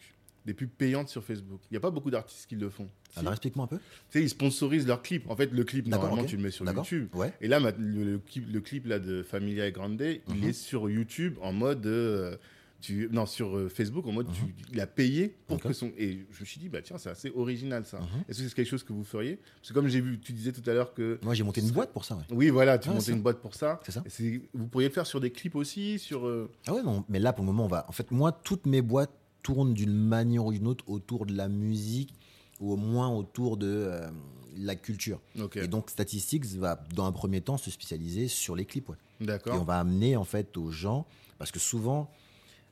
[0.48, 1.60] des pubs payantes sur Facebook.
[1.70, 2.88] Il n'y a pas beaucoup d'artistes qui le font.
[3.12, 3.18] Si.
[3.20, 3.76] Alors, explique-moi un peu.
[4.10, 5.28] Tu sais, ils sponsorisent leurs clips.
[5.30, 6.64] En fait, le clip, normalement, tu le mets sur.
[6.64, 7.08] YouTube.
[7.14, 7.32] Ouais.
[7.40, 10.44] Et là, le, le clip, le clip là, de Familia et Grande, il Mhm.
[10.44, 11.84] est sur YouTube en mode.
[11.86, 12.36] euh,
[12.80, 14.28] tu, non, sur euh, Facebook en mode.
[14.28, 14.34] Mhm.
[14.34, 15.90] Tu, il a payé pour que son.
[15.98, 17.98] Et je me suis dit, bah tiens, c'est assez original ça.
[17.98, 18.06] Mhm.
[18.28, 19.36] Est-ce que c'est quelque chose que vous feriez?
[19.56, 21.18] Parce que comme j'ai vu, tu disais tout à l'heure que.
[21.22, 22.22] Moi, j'ai monté une boîte pour ça, ouais.
[22.30, 23.80] Oui, voilà, tu Ah, montais une boîte pour ça.
[23.84, 24.04] C'est ça.
[24.54, 26.26] Vous pourriez le faire sur des clips aussi, sur.
[26.26, 27.84] euh, Ah ouais, non, mais là, pour le moment, on va.
[27.88, 29.10] En fait, moi, toutes mes boîtes
[29.42, 32.14] tournent d'une manière ou d'une autre autour de la musique
[32.60, 34.08] ou au moins autour de euh,
[34.56, 35.20] la culture.
[35.54, 38.88] Et donc, Statistics va, dans un premier temps, se spécialiser sur les clips.
[38.88, 38.96] Ouais.
[39.20, 39.64] Et on d'accord.
[39.64, 41.06] va amener, en fait, aux gens.
[41.38, 42.10] Parce que souvent,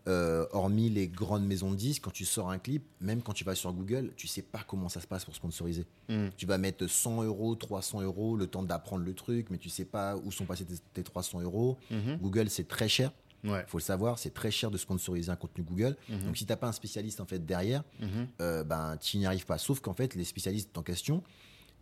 [0.09, 3.43] euh, hormis les grandes maisons de disques, quand tu sors un clip, même quand tu
[3.43, 5.85] vas sur Google, tu sais pas comment ça se passe pour sponsoriser.
[6.09, 6.29] Hmm.
[6.37, 9.85] Tu vas mettre 100 euros, 300 euros, le temps d'apprendre le truc, mais tu sais
[9.85, 11.77] pas où sont passés tes, tes 300 euros.
[11.91, 12.19] Mhm.
[12.21, 13.13] Google, c'est très cher.
[13.45, 13.63] Ouais.
[13.67, 15.97] Il faut le savoir, c'est très cher de sponsoriser un contenu Google.
[16.09, 16.25] Mhm.
[16.25, 18.09] Donc, si tu n'as pas un spécialiste en fait derrière, Mhm.
[18.41, 19.59] euh, ben, tu n'y arrives pas.
[19.59, 21.23] Sauf qu'en fait, les spécialistes en question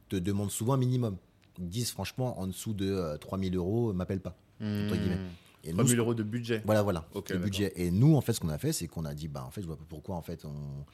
[0.08, 1.16] te demandent souvent un minimum.
[1.58, 4.36] Ils disent franchement, en dessous de euh, 3000 euros, m'appelle pas.
[4.60, 5.18] Entre guillemets.
[5.66, 6.62] Et 3 nous, 000 euros de budget.
[6.66, 7.72] voilà, voilà, le budget.
[7.76, 9.62] Et nous, en fait, ce qu'on a fait, c'est qu'on a dit, bah, en fait,
[9.62, 10.84] je vois pas pourquoi, en fait, on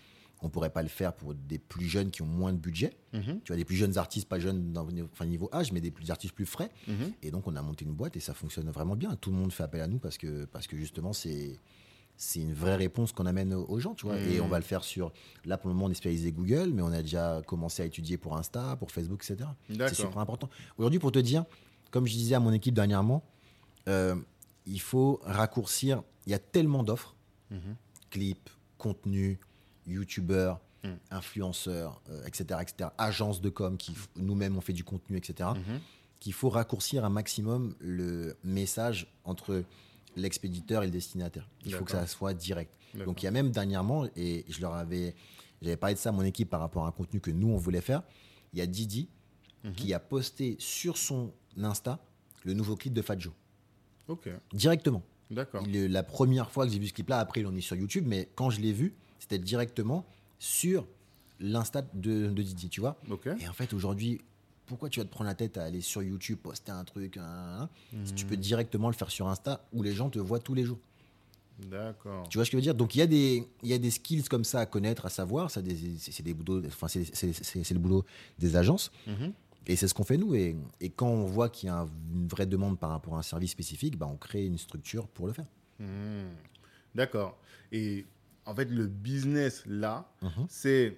[0.42, 2.92] on pourrait pas le faire pour des plus jeunes qui ont moins de budget.
[3.12, 3.40] Mhm.
[3.44, 6.10] Tu vois, des plus jeunes artistes, pas jeunes dans, enfin, niveau âge, mais des plus
[6.10, 6.70] artistes plus frais.
[6.88, 7.12] Mhm.
[7.22, 9.16] Et donc, on a monté une boîte et ça fonctionne vraiment bien.
[9.16, 11.58] Tout le monde fait appel à nous parce que, parce que justement, c'est.
[12.22, 14.16] C'est une vraie réponse qu'on amène aux gens, tu vois.
[14.18, 14.28] Mhm.
[14.32, 15.10] Et on va le faire sur.
[15.46, 18.18] Là, pour le moment, on est spécialisé Google, mais on a déjà commencé à étudier
[18.18, 19.48] pour Insta, pour Facebook, etc.
[19.70, 20.50] C'est super important.
[20.76, 21.46] Aujourd'hui, pour te dire,
[21.90, 23.24] comme je disais à mon équipe dernièrement,
[23.88, 24.16] euh,
[24.66, 26.02] il faut raccourcir.
[26.26, 27.16] Il y a tellement d'offres
[27.50, 27.74] Mhm.
[28.10, 29.38] clips, contenu,
[29.90, 30.88] youtubeurs, Mm.
[31.10, 35.78] influenceurs, euh, etc., etc., agences de com qui nous-mêmes on fait du contenu, etc., Mhm.
[36.20, 39.62] qu'il faut raccourcir un maximum le message entre
[40.16, 41.46] l'expéditeur et le destinataire.
[41.66, 42.72] Il faut que ça soit direct.
[42.94, 45.14] Donc il y a même dernièrement, et je leur avais,
[45.62, 47.56] j'avais parlé de ça à mon équipe par rapport à un contenu que nous on
[47.58, 48.02] voulait faire.
[48.54, 49.08] Il y a Didi
[49.64, 49.72] Mhm.
[49.74, 51.32] qui a posté sur son
[51.62, 51.98] Insta
[52.44, 53.34] le nouveau clip de Fat Joe
[54.08, 55.02] Ok, directement.
[55.30, 55.62] d'accord.
[55.66, 58.30] La première fois que j'ai vu ce clip-là, après il en est sur YouTube, mais
[58.34, 60.04] quand je l'ai vu, c'était directement
[60.40, 60.86] sur
[61.38, 62.96] l'Insta de, de Didier, tu vois.
[63.40, 64.20] Et en fait, aujourd'hui,
[64.66, 67.22] pourquoi tu vas te prendre la tête à aller sur YouTube, poster un truc, hein,
[67.24, 67.62] hein,
[67.94, 68.40] hein, si tu peux Hmm.
[68.40, 70.78] directement le faire sur Insta où les gens te voient tous les jours.
[71.70, 72.26] D'accord.
[72.28, 72.74] Tu vois ce que je veux dire?
[72.74, 75.50] Donc il y, a des, y a des skills comme ça à connaître, à savoir.
[75.50, 77.04] Ça, c'est c'est des boulots, enfin, c'est
[77.72, 78.04] le boulot
[78.38, 78.90] des agences.
[79.06, 79.32] Mhm.
[79.66, 80.34] Et c'est ce qu'on fait nous.
[80.34, 83.18] Et, et quand on voit qu'il y a un- une vraie demande par rapport à
[83.18, 85.44] un service spécifique, bah, on crée une structure pour le faire.
[85.78, 86.30] Hmm.
[86.94, 87.36] D'accord.
[87.72, 88.06] Et
[88.50, 90.46] en fait, le business là, Mhm.
[90.48, 90.96] c'est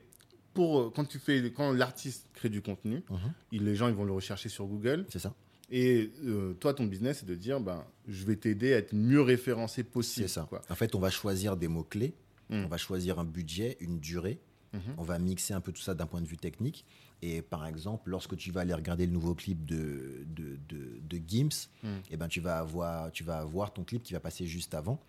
[0.54, 3.18] pour quand tu fais quand l'artiste crée du contenu, Mhm.
[3.52, 5.06] il- les gens ils vont le rechercher sur Google.
[5.08, 5.34] C'est ça.
[5.70, 9.22] Et euh, toi, ton business, c'est de dire, ben, je vais t'aider à être mieux
[9.22, 10.28] référencé possible.
[10.28, 10.46] C'est ça.
[10.48, 10.60] Quoi.
[10.68, 12.12] En fait, on va choisir des mots-clés,
[12.50, 12.64] Mm.
[12.64, 14.38] on va choisir un budget, une durée,
[14.74, 14.80] Mhm.
[14.98, 16.84] on va mixer un peu tout ça d'un point de vue technique.
[17.22, 21.20] Et par exemple, lorsque tu vas aller regarder le nouveau clip de, de, de, de
[21.26, 21.88] Gims, Mm.
[22.10, 25.00] eh ben, tu, vas avoir, tu vas avoir ton clip qui va passer juste avant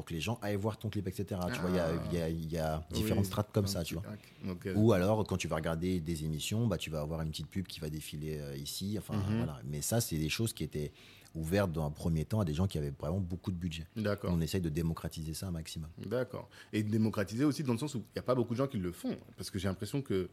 [0.00, 1.38] pour que les gens aillent voir ton clip, etc.
[1.52, 3.66] Tu vois, il y a- il y a, il y a différentes Oui, strates comme
[3.66, 4.02] ça, tu vois.
[4.46, 7.48] euh, Ou alors, quand tu vas regarder des émissions, bah, tu vas avoir une petite
[7.48, 8.96] pub qui va défiler euh, ici.
[8.98, 9.36] Enfin, Mhm.
[9.36, 9.60] voilà.
[9.66, 10.90] Mais ça, c'est des choses qui étaient
[11.34, 13.86] ouvertes dans un premier temps à des gens qui avaient vraiment beaucoup de budget.
[13.94, 14.32] D'accord.
[14.32, 15.90] On essaye de démocratiser ça un maximum.
[16.06, 16.48] D'accord.
[16.72, 18.78] Et démocratiser aussi dans le sens où il n'y a pas beaucoup de gens qui
[18.78, 19.18] le font.
[19.36, 20.30] Parce que j'ai l'impression que.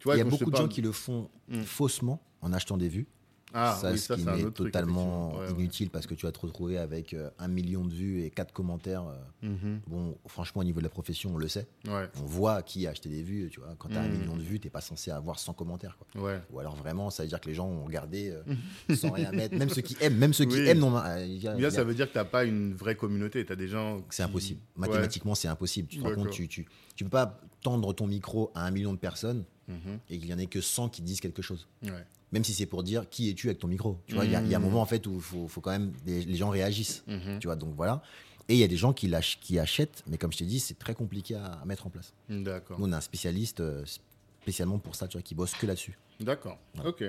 [0.00, 1.62] Tu vois, Il y a beaucoup de gens qui le font Mm.
[1.62, 3.06] faussement en achetant des vues.
[3.56, 5.50] Ah, ça, oui, ce ça, qui c'est un est autre truc, totalement ouais.
[5.52, 8.52] inutile parce que tu vas te retrouver avec euh, un million de vues et quatre
[8.52, 9.04] commentaires.
[9.06, 9.80] euh, Mhm.
[9.86, 11.66] Bon, franchement, au niveau de la profession, on le sait.
[11.86, 13.48] Ouais, On voit qui a acheté des vues.
[13.52, 14.18] Tu vois, quand tu as un Mm.
[14.18, 15.96] million de vues, tu pas censé avoir 100 commentaires.
[16.12, 16.40] Quoi.
[16.50, 18.42] Ou alors vraiment, ça veut dire que les gens ont regardé euh,
[18.96, 19.56] sans rien mettre.
[19.56, 20.92] Même ceux qui aiment, même ceux qui aiment, non.
[20.94, 23.44] y a- a- ça veut dire que tu n'as pas une vraie communauté.
[23.46, 24.02] Tu as des gens.
[24.10, 24.60] C'est impossible.
[24.76, 25.88] Mathématiquement, c'est impossible.
[25.88, 26.24] Tu te rends D'accord.
[26.24, 29.98] compte, tu, tu, tu peux pas tendre ton micro à un million de personnes Mhm.
[30.10, 31.66] et qu'il y en ait que 100 qui disent quelque chose.
[31.82, 31.90] Ouais.
[32.34, 33.96] Même si c'est pour dire qui es-tu avec ton micro?
[34.08, 34.66] Tu vois, il y, a- il y a un Mhm.
[34.66, 37.04] moment en fait où faut, faut quand même des- les gens réagissent.
[37.06, 37.38] Mhm.
[37.38, 38.02] Tu vois, donc voilà.
[38.48, 40.58] Et il y a des gens qui, lâchent, qui achètent, mais comme je t'ai dit,
[40.58, 42.12] c'est très compliqué à, à mettre en place.
[42.28, 42.80] D'accord.
[42.80, 43.84] Nous, on a un spécialiste euh,
[44.42, 45.96] spécialement pour ça, tu vois, qui bosse que là-dessus.
[46.18, 46.58] D'accord.
[46.84, 47.04] Ok.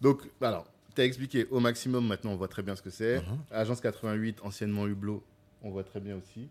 [0.00, 3.22] Donc, alors, tu as expliqué au maximum, maintenant on voit très bien ce que c'est.
[3.50, 5.22] Agence 88, anciennement Hublot,
[5.62, 6.48] on voit très bien aussi.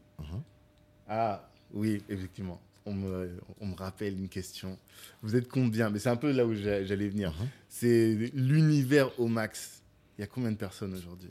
[1.07, 2.61] Ah, oui, effectivement.
[2.86, 4.77] On me, on me rappelle une question.
[5.21, 5.89] Vous êtes combien?
[5.91, 7.32] Mais c'est un peu là où j'a- j'allais venir.
[7.39, 7.47] Mhm.
[7.69, 9.82] C'est l'univers au max.
[10.17, 11.29] Il y a combien de personnes aujourd'hui?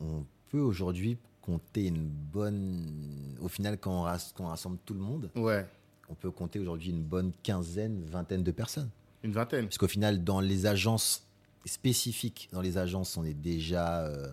[0.00, 3.36] On peut aujourd'hui compter une bonne.
[3.40, 5.66] Au final, quand on, ras- quand on rassemble tout le monde, Ouais,
[6.08, 8.90] on peut compter aujourd'hui une bonne quinzaine, vingtaine de personnes.
[9.22, 9.64] une vingtaine.
[9.66, 11.26] Parce qu'au final, dans les agences
[11.64, 14.28] spécifiques, dans les agences, on est déjà euh,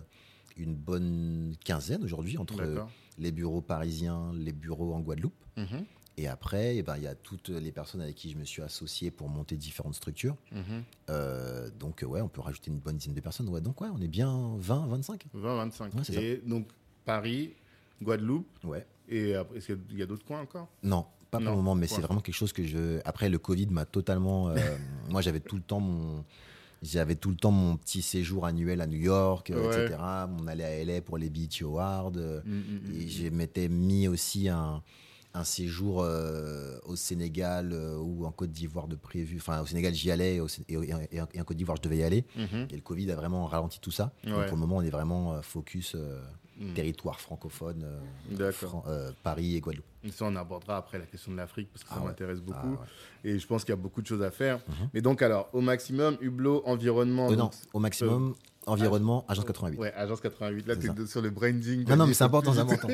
[0.56, 2.90] une bonne quinzaine aujourd'hui entre D'accord.
[3.18, 5.34] Les bureaux parisiens, les bureaux en Guadeloupe.
[5.56, 5.84] Mhm,
[6.16, 8.62] Et après, eh ben, il y a toutes les personnes avec qui je me suis
[8.62, 10.36] associé pour monter différentes structures.
[10.52, 10.82] mhm.
[11.10, 13.48] Euh, donc, ouais, on peut rajouter une bonne dizaine de personnes.
[13.48, 15.26] Ouais, donc, ouais, on est bien 20, 25.
[15.32, 15.94] 20, 25.
[15.94, 16.20] Ouais, c'est ça.
[16.22, 16.68] Et donc,
[17.04, 17.54] Paris,
[18.02, 18.86] Guadeloupe, Ouais.
[19.08, 20.68] et après, est-ce qu'il y a d'autres coins encore?
[20.82, 23.00] Non, pas pour Non, le moment, mais c'est vraiment quelque chose que je.
[23.04, 24.48] Après, le Covid m'a totalement.
[24.50, 24.56] euh,
[25.10, 26.24] moi, j'avais tout le temps mon.
[26.82, 29.66] J'avais tout le temps mon petit séjour annuel à New York, Ouais.
[29.84, 29.98] etc.
[30.38, 32.12] On allait à LA pour les BET Awards.
[32.16, 32.60] euh, Mm, mm,
[32.90, 33.08] mm, Et mm.
[33.08, 34.82] je m'étais mis aussi un,
[35.34, 39.36] un séjour euh, au Sénégal euh, ou en Côte d'Ivoire de prévu.
[39.38, 41.82] Enfin, au Sénégal, j'y allais et, au Sé- et, et- et en Côte d'Ivoire, je
[41.82, 42.24] devais y aller.
[42.36, 42.68] Mhm.
[42.70, 44.12] Et le Covid a vraiment ralenti tout ça.
[44.24, 46.20] Donc, pour le moment, on est vraiment focus euh,
[46.58, 46.72] Mm.
[46.74, 48.50] territoire francophone, euh.
[48.52, 49.84] Fran- euh, Paris et Guadeloupe.
[50.04, 52.06] Et Ça, on abordera après la question de l'Afrique parce que ça Ah ouais.
[52.08, 52.76] m'intéresse beaucoup.
[52.78, 52.82] Ah,
[53.24, 53.30] ouais.
[53.30, 54.58] Et je pense qu'il y a beaucoup de choses à faire.
[54.68, 54.88] Mhm.
[54.94, 57.30] Mais donc, alors, au maximum, Hublot, environnement.
[57.30, 58.34] Euh, non, au maximum,
[58.68, 59.78] environnement, agence 88.
[59.78, 60.66] Ouais, agence 88.
[60.66, 61.84] Là, tu es sur le branding.
[61.88, 62.88] Non, non, mais c'est important, c'est important.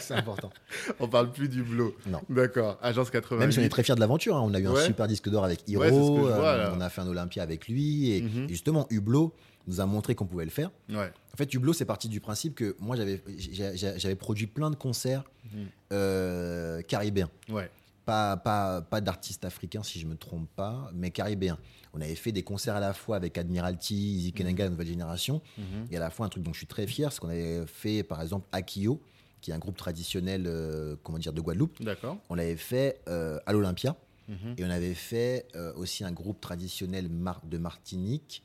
[0.00, 0.50] c'est- important.
[1.00, 1.94] On parle plus d'Hublot.
[2.06, 2.20] Non.
[2.30, 2.78] D'accord.
[2.82, 3.40] Agence 88.
[3.40, 4.42] Même si on est très fiers de l'aventure, hein.
[4.44, 4.80] on a eu Ouais.
[4.82, 7.68] un super disque d'or avec Hiro, Ouais, vois, euh, on a fait un Olympia avec
[7.68, 8.44] lui, et, Mhm.
[8.44, 9.32] et justement, Hublot
[9.68, 10.70] nous a montré qu'on pouvait le faire.
[10.88, 11.10] Ouais.
[11.34, 15.66] En fait, Hublot, c'est parti du principe que moi, j'avais produit plein de concerts Mhm.
[15.92, 17.30] euh, caribéens.
[17.48, 17.70] Ouais.
[18.06, 21.58] Pas, pas, pas d'artistes africains, si je me trompe pas, mais caribéens.
[21.92, 25.42] On avait fait des concerts à la fois avec Admiralty, Easy Kenanga, la nouvelle génération,
[25.58, 25.86] Mhm.
[25.90, 28.04] et à la fois un truc dont je suis très fier, c'est qu'on avait fait,
[28.04, 29.02] par exemple, Akio,
[29.40, 31.82] qui est un groupe traditionnel euh, comment dire, de Guadeloupe.
[31.82, 32.18] D'accord.
[32.30, 33.96] On l'avait fait euh, à l'Olympia.
[34.28, 34.54] Mhm.
[34.56, 38.42] Et on avait fait euh, aussi un groupe traditionnel mar- de Martinique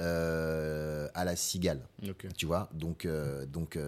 [0.00, 1.88] à la Cigale.
[2.36, 3.08] Tu vois, donc,
[3.52, 3.78] donc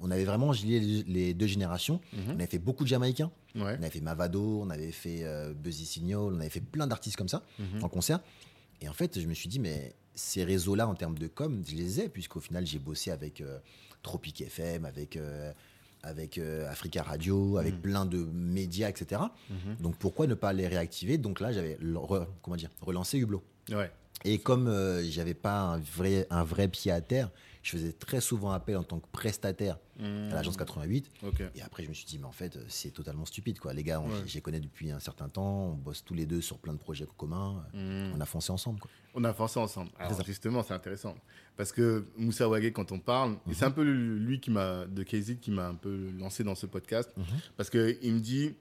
[0.00, 2.00] on avait vraiment lié les, deux générations.
[2.14, 2.30] On Mhm.
[2.32, 3.30] avait fait beaucoup de Jamaïcains.
[3.54, 3.76] Ouais.
[3.78, 7.16] On avait fait Mavado, on avait fait euh, Buzzy Signal, on avait fait plein d'artistes
[7.16, 7.84] comme ça Mhm.
[7.84, 8.20] en concert.
[8.80, 11.74] Et en fait, je me suis dit, mais ces réseaux-là, en termes de com, je
[11.74, 13.58] les ai, puisqu'au final, j'ai bossé avec euh,
[14.02, 15.52] Tropic FM, avec, euh,
[16.02, 17.80] avec euh, Africa Radio, avec Mhm.
[17.80, 19.22] plein de médias, etc.
[19.50, 19.76] Mhm.
[19.80, 21.16] Donc pourquoi ne pas les réactiver?
[21.18, 23.42] Donc là, j'avais le- re- comment dire, relancé Hublot.
[23.70, 23.90] Ouais.
[24.24, 27.30] Et comme euh, j'avais pas un vrai, un vrai pied à terre,
[27.64, 30.02] je faisais très souvent appel en tant que prestataire à
[30.34, 31.10] l'agence 88.
[31.26, 31.42] Ok.
[31.54, 33.58] Et après, je me suis dit, mais en fait, c'est totalement stupide.
[33.58, 33.72] Quoi.
[33.72, 34.22] Les gars, on, Ouais.
[34.34, 37.06] les connais depuis un certain temps, on bosse tous les deux sur plein de projets
[37.16, 38.12] communs, Mhm.
[38.14, 38.80] on a foncé ensemble.
[38.80, 38.90] Quoi.
[39.14, 39.90] On a forcé ensemble.
[39.98, 41.14] Alors C'est justement, c'est intéressant.
[41.56, 43.54] Parce que Moussa Wagé, quand on parle, et Mhm.
[43.54, 46.66] c'est un peu lui qui m'a, de KZ qui m'a un peu lancé dans ce
[46.66, 47.24] podcast, Mhm.
[47.56, 48.54] parce qu'il me dit,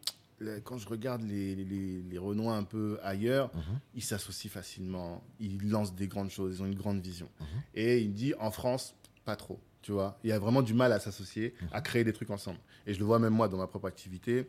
[0.43, 3.79] là, quand je regarde les, les, les Renois un peu ailleurs, Mhm.
[3.95, 7.29] ils s'associent facilement, ils lancent des grandes choses, ils ont une grande vision.
[7.39, 7.45] Mhm.
[7.75, 10.19] Et il dit, en France, pas trop, tu vois.
[10.23, 11.67] Il y a vraiment du mal à s'associer, Mhm.
[11.71, 12.59] à créer des trucs ensemble.
[12.85, 14.47] Et je le vois même moi dans ma propre activité.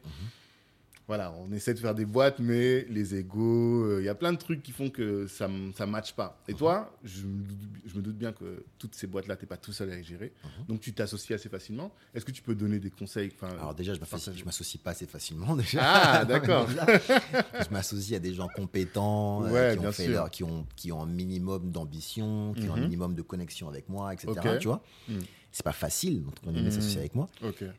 [1.05, 1.09] Mhm.
[1.09, 4.33] Voilà, on essaie de faire des boîtes, mais les égaux, euh, il y a plein
[4.33, 6.39] de trucs qui font que ça ne matche pas.
[6.49, 6.55] Mhm.
[6.55, 9.49] Et toi, je, me doute- je me doute bien que toutes ces boîtes-là, tu n'es
[9.49, 10.33] pas tout seul à les gérer.
[10.43, 10.67] Mhm.
[10.69, 11.93] Donc tu t'associes assez facilement.
[12.15, 15.55] Est-ce que tu peux donner des conseils Alors déjà, je je m'associe pas assez facilement
[15.57, 15.81] déjà.
[15.83, 16.69] Ah, d'accord.
[16.71, 21.03] je m'associe à des gens compétents, euh, qui, ont fait leur- qui, ont, qui ont
[21.03, 22.85] un minimum d'ambition, qui ont un Mhm.
[22.85, 24.33] minimum de connexion avec moi, etc.
[24.59, 25.21] Tu vois Mhm.
[25.57, 26.71] C'est pas facile entre guillemets, de Mhm.
[26.73, 27.29] s'associer avec moi.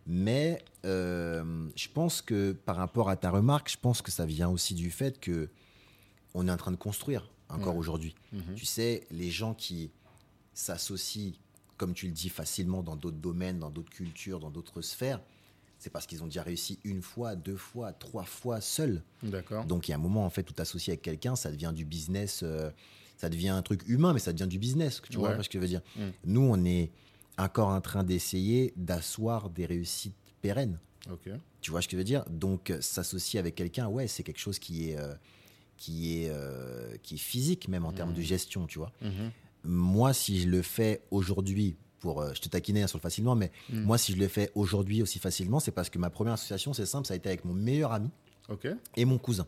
[0.07, 4.47] Mais euh, je pense que par rapport à ta remarque, je pense que ça vient
[4.49, 5.49] aussi du fait que
[6.33, 7.79] on est en train de construire encore Ouais.
[7.79, 8.15] aujourd'hui.
[8.31, 8.55] Mhm.
[8.55, 9.91] Tu sais, les gens qui
[10.53, 11.33] s'associent,
[11.77, 15.21] comme tu le dis, facilement dans d'autres domaines, dans d'autres cultures, dans d'autres sphères,
[15.77, 19.03] c'est parce qu'ils ont déjà réussi une fois, deux fois, trois fois seuls.
[19.21, 19.65] D'accord.
[19.65, 21.83] Donc il y a un moment, en fait, où t'associer avec quelqu'un, ça devient du
[21.85, 22.71] business, euh,
[23.17, 25.01] ça devient un truc humain, mais ça devient du business.
[25.09, 26.01] Tu vois ce que je veux dire Mm.
[26.25, 26.91] Nous, on est
[27.37, 30.79] encore en train d'essayer d'asseoir des réussites pérennes.
[31.11, 31.29] Ok.
[31.61, 32.23] Tu vois ce que je veux dire?
[32.29, 35.13] Donc, euh, s'associer avec quelqu'un, ouais, c'est quelque chose qui est, euh,
[35.77, 38.91] qui est, euh, qui est physique, même en termes de gestion, tu vois.
[39.01, 39.31] Mhm.
[39.63, 43.35] Moi, si je le fais aujourd'hui, pour, euh, je te taquinais hein, sur le facilement,
[43.35, 43.81] mais Mm.
[43.81, 46.85] moi, si je le fais aujourd'hui aussi facilement, c'est parce que ma première association, c'est
[46.85, 48.09] simple, ça a été avec mon meilleur ami
[48.47, 48.67] Ok.
[48.95, 49.47] et mon cousin.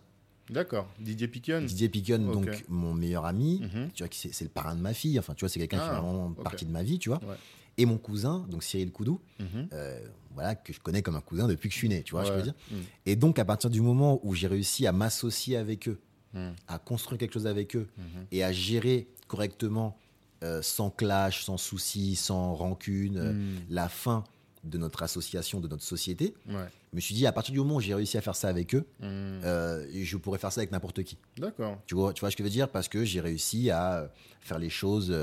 [0.49, 0.87] D'accord.
[0.99, 1.61] Didier Piquion.
[1.61, 3.91] Didier Piquion, donc mon meilleur ami, Mhm.
[3.93, 5.83] tu vois, qui c'est le parrain de ma fille, enfin, tu vois, c'est quelqu'un qui
[5.87, 7.19] Ah, fait vraiment partie de ma vie, tu vois.
[7.23, 7.35] Ouais.
[7.77, 9.67] Et mon cousin, donc Cyril Koudou, Mhm.
[9.73, 9.99] euh,
[10.33, 12.31] voilà, que je connais comme un cousin depuis que je suis né, tu vois, je
[12.31, 12.41] Ouais.
[12.41, 12.53] dire.
[12.71, 12.83] Mhm.
[13.05, 15.99] Et donc, à partir du moment où j'ai réussi à m'associer avec eux,
[16.33, 16.55] Mhm.
[16.67, 18.25] à construire quelque chose avec eux Mhm.
[18.31, 19.97] et à gérer correctement,
[20.43, 23.33] euh, sans clash, sans souci, sans rancune, euh,
[23.69, 24.23] la fin
[24.63, 26.65] de notre association, de notre société, Ouais.
[26.91, 28.75] je me suis dit, à partir du moment où j'ai réussi à faire ça avec
[28.75, 31.17] eux, euh, je pourrais faire ça avec n'importe qui.
[31.37, 31.79] D'accord.
[31.85, 32.69] Tu vois, tu vois ce que je veux dire?
[32.69, 34.11] Parce que j'ai réussi à
[34.41, 35.15] faire les choses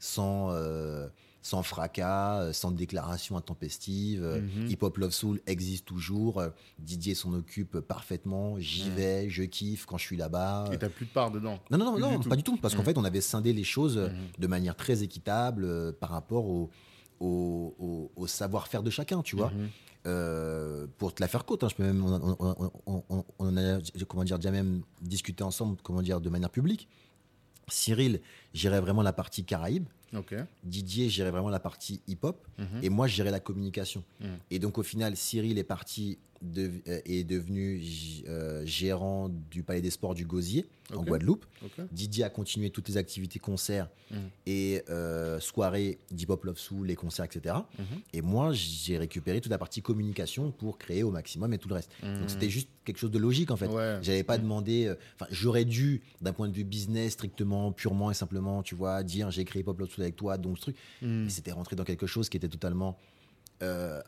[0.00, 0.50] sans,
[1.42, 4.22] sans fracas, euh, sans déclaration intempestive.
[4.24, 4.66] Euh, Mhm.
[4.70, 6.40] Hip Hop Love Soul existe toujours.
[6.40, 8.58] Euh, Didier s'en occupe parfaitement.
[8.58, 8.94] J'y Mhm.
[8.96, 10.70] vais, je kiffe quand je suis là-bas.
[10.72, 11.58] Et t'as plus de part dedans.
[11.70, 12.56] Non, non, non, du pas du tout.
[12.56, 12.86] Parce qu'en Mhm.
[12.86, 16.70] fait, on avait scindé les choses de manière très équitable par rapport au,
[17.20, 19.52] au, au- au savoir-faire de chacun, tu vois.
[20.06, 22.36] Euh, pour te la faire courte, hein, je peux même, on,
[22.86, 23.78] on- on- a
[24.08, 26.88] comment dire, déjà même discuté ensemble comment dire, de manière publique.
[27.70, 28.20] Cyril
[28.54, 29.86] gérait vraiment la partie Caraïbes.
[30.64, 32.80] Didier gérait vraiment la partie hip-hop, Mhm.
[32.82, 34.02] et moi je gérais la communication.
[34.20, 34.28] Mhm.
[34.50, 37.82] Et donc au final, Cyril est parti, de, euh, est devenu
[38.28, 41.02] euh, gérant du Palais des Sports du Gosier en.
[41.02, 41.44] Guadeloupe.
[41.64, 41.84] Ok.
[41.92, 44.18] Didier a continué toutes les activités concerts Mhm.
[44.46, 47.56] et euh, soirées d'hip-hop love soul, les concerts, etc.
[47.78, 47.84] Mhm.
[48.14, 51.74] Et moi, j'ai récupéré toute la partie communication pour créer au maximum et tout le
[51.74, 51.90] reste.
[52.02, 52.20] Mhm.
[52.20, 53.66] Donc c'était juste quelque chose de logique en fait.
[53.68, 53.98] Ouais.
[54.02, 54.86] J'avais pas demandé.
[54.86, 59.02] euh, Enfin, j'aurais dû, d'un point de vue business, strictement, purement et simplement, tu vois,
[59.02, 60.76] dire j'ai créé Pop Love Soul avec toi, donc ce truc.
[61.02, 61.26] Mhm.
[61.26, 62.96] Et c'était rentré dans quelque chose qui était totalement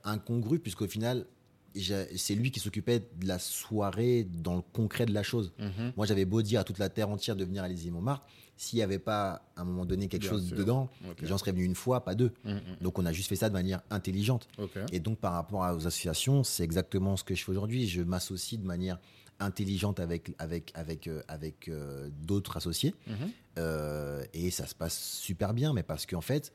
[0.05, 1.27] incongru, puisqu'au final,
[1.75, 5.53] c'est lui qui s'occupait de la soirée dans le concret de la chose.
[5.59, 5.93] Mhm.
[5.97, 8.77] Moi, j'avais beau dire à toute la terre entière de venir à l'Élysée Montmartre, s'il
[8.79, 10.57] n'y avait pas à un moment donné quelque Bien chose sûr.
[10.57, 11.21] dedans, Ok.
[11.23, 12.33] les gens seraient venus une fois, pas deux.
[12.45, 12.61] Mhm.
[12.83, 14.49] Donc on a juste fait ça de manière intelligente.
[14.93, 17.87] Et donc par rapport aux associations, c'est exactement ce que je fais aujourd'hui.
[17.89, 18.99] Je m'associe de manière
[19.39, 22.95] intelligente avec, avec, avec, euh, avec euh, d'autres associés.
[23.07, 23.15] Mhm.
[23.59, 26.53] Euh, et ça se passe super bien, mais parce qu'en fait,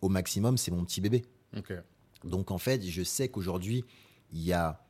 [0.00, 1.24] au maximum, c'est mon petit bébé.
[2.24, 3.84] Donc en fait, je sais qu'aujourd'hui,
[4.34, 4.84] il y a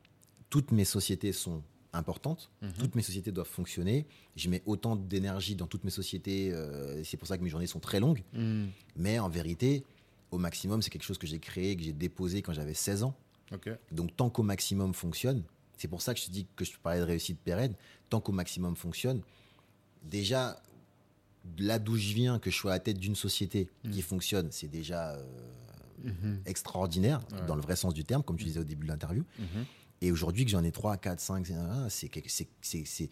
[0.49, 2.73] toutes mes sociétés sont importantes, Mhm.
[2.77, 4.05] toutes mes sociétés doivent fonctionner.
[4.35, 7.67] Je mets autant d'énergie dans toutes mes sociétés, euh, c'est pour ça que mes journées
[7.67, 8.21] sont très longues.
[8.33, 8.69] Mhm.
[8.97, 9.85] Mais en vérité,
[10.31, 13.15] au maximum, c'est quelque chose que j'ai créé, que j'ai déposé quand j'avais 16 ans.
[13.93, 15.43] Donc tant qu'au maximum fonctionne,
[15.77, 17.75] c'est pour ça que je te dis que je te parlais de réussite pérenne,
[18.09, 19.21] tant qu'au maximum fonctionne,
[20.03, 20.61] déjà,
[21.59, 24.67] là d'où je viens, que je sois à la tête d'une société qui fonctionne, c'est
[24.67, 25.23] déjà euh,
[26.03, 26.41] Mhm.
[26.45, 27.45] extraordinaire, Ouais.
[27.47, 29.23] dans le vrai sens du terme, comme tu disais au début de l'interview.
[29.39, 29.65] Mhm.
[30.01, 31.47] Et aujourd'hui que j'en ai 3, 4, 5,
[31.81, 33.09] c'est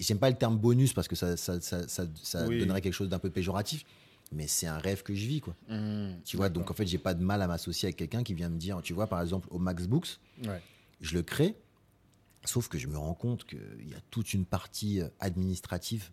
[0.00, 2.58] J'aime pas le terme bonus parce que ça, ça, ça, ça- Oui.
[2.58, 3.84] donnerait quelque chose d'un peu péjoratif,
[4.32, 5.54] mais c'est un rêve que je vis, quoi.
[5.68, 6.20] Mhm.
[6.24, 8.48] Tu vois, donc en fait, j'ai pas de mal à m'associer avec quelqu'un qui vient
[8.48, 10.60] me dire, tu vois, par exemple, au Max Books, Ouais.
[11.00, 11.54] je le crée,
[12.44, 16.10] sauf que je me rends compte qu'il y a toute une partie euh, administrative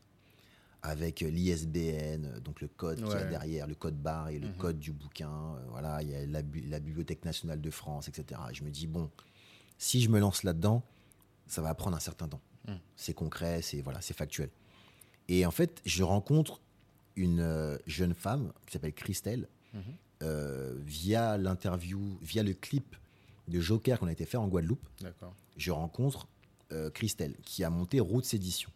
[0.83, 3.25] avec l'ISBN, euh, donc le code qu'il y a Ouais.
[3.29, 4.55] derrière, le code barre et le Mhm.
[4.57, 6.41] code du bouquin, euh, voilà, il y a la,
[6.79, 8.39] Bibliothèque nationale de France, etc.
[8.51, 9.09] Et je me dis, bon,
[9.77, 10.83] si je me lance là-dedans,
[11.47, 12.41] ça va prendre un certain temps.
[12.67, 12.77] Mhm.
[12.95, 14.49] C'est concret, c'est voilà, c'est factuel.
[15.29, 16.61] Et en fait, je rencontre
[17.15, 19.81] une euh, jeune femme qui s'appelle Christelle, Mhm.
[20.23, 22.95] euh, via l'interview, via le clip
[23.47, 24.87] de Joker qu'on a été fait en Guadeloupe
[25.57, 26.27] je rencontre
[26.71, 28.71] euh, Christelle, qui a monté Roots Édition,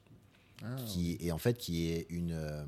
[0.64, 2.64] Ah, qui est en fait qui est une, euh,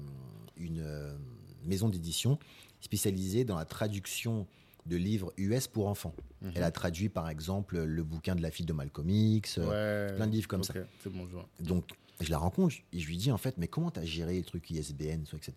[0.58, 1.18] une euh,
[1.66, 2.38] maison d'édition
[2.82, 4.46] spécialisée dans la traduction
[4.86, 6.14] de livres US pour enfants.
[6.42, 6.52] mhm.
[6.56, 9.58] Elle a traduit par exemple le bouquin de la fille de Malcolm X.
[9.60, 10.74] euh, Ouais, plein de livres comme ça.
[11.06, 11.28] Bon,
[11.60, 11.64] je.
[11.66, 11.86] Donc
[12.22, 14.44] je la rencontre et je lui dis en fait mais comment tu as géré les
[14.44, 15.54] trucs ISBN, etc.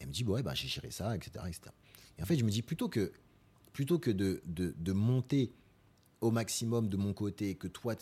[0.00, 1.60] Elle me dit ouais bah j'ai géré ça, etc., etc.
[2.18, 3.12] Et en fait je me dis plutôt que
[3.72, 5.52] plutôt que de, de, de monter
[6.20, 7.94] au maximum de mon côté, que toi,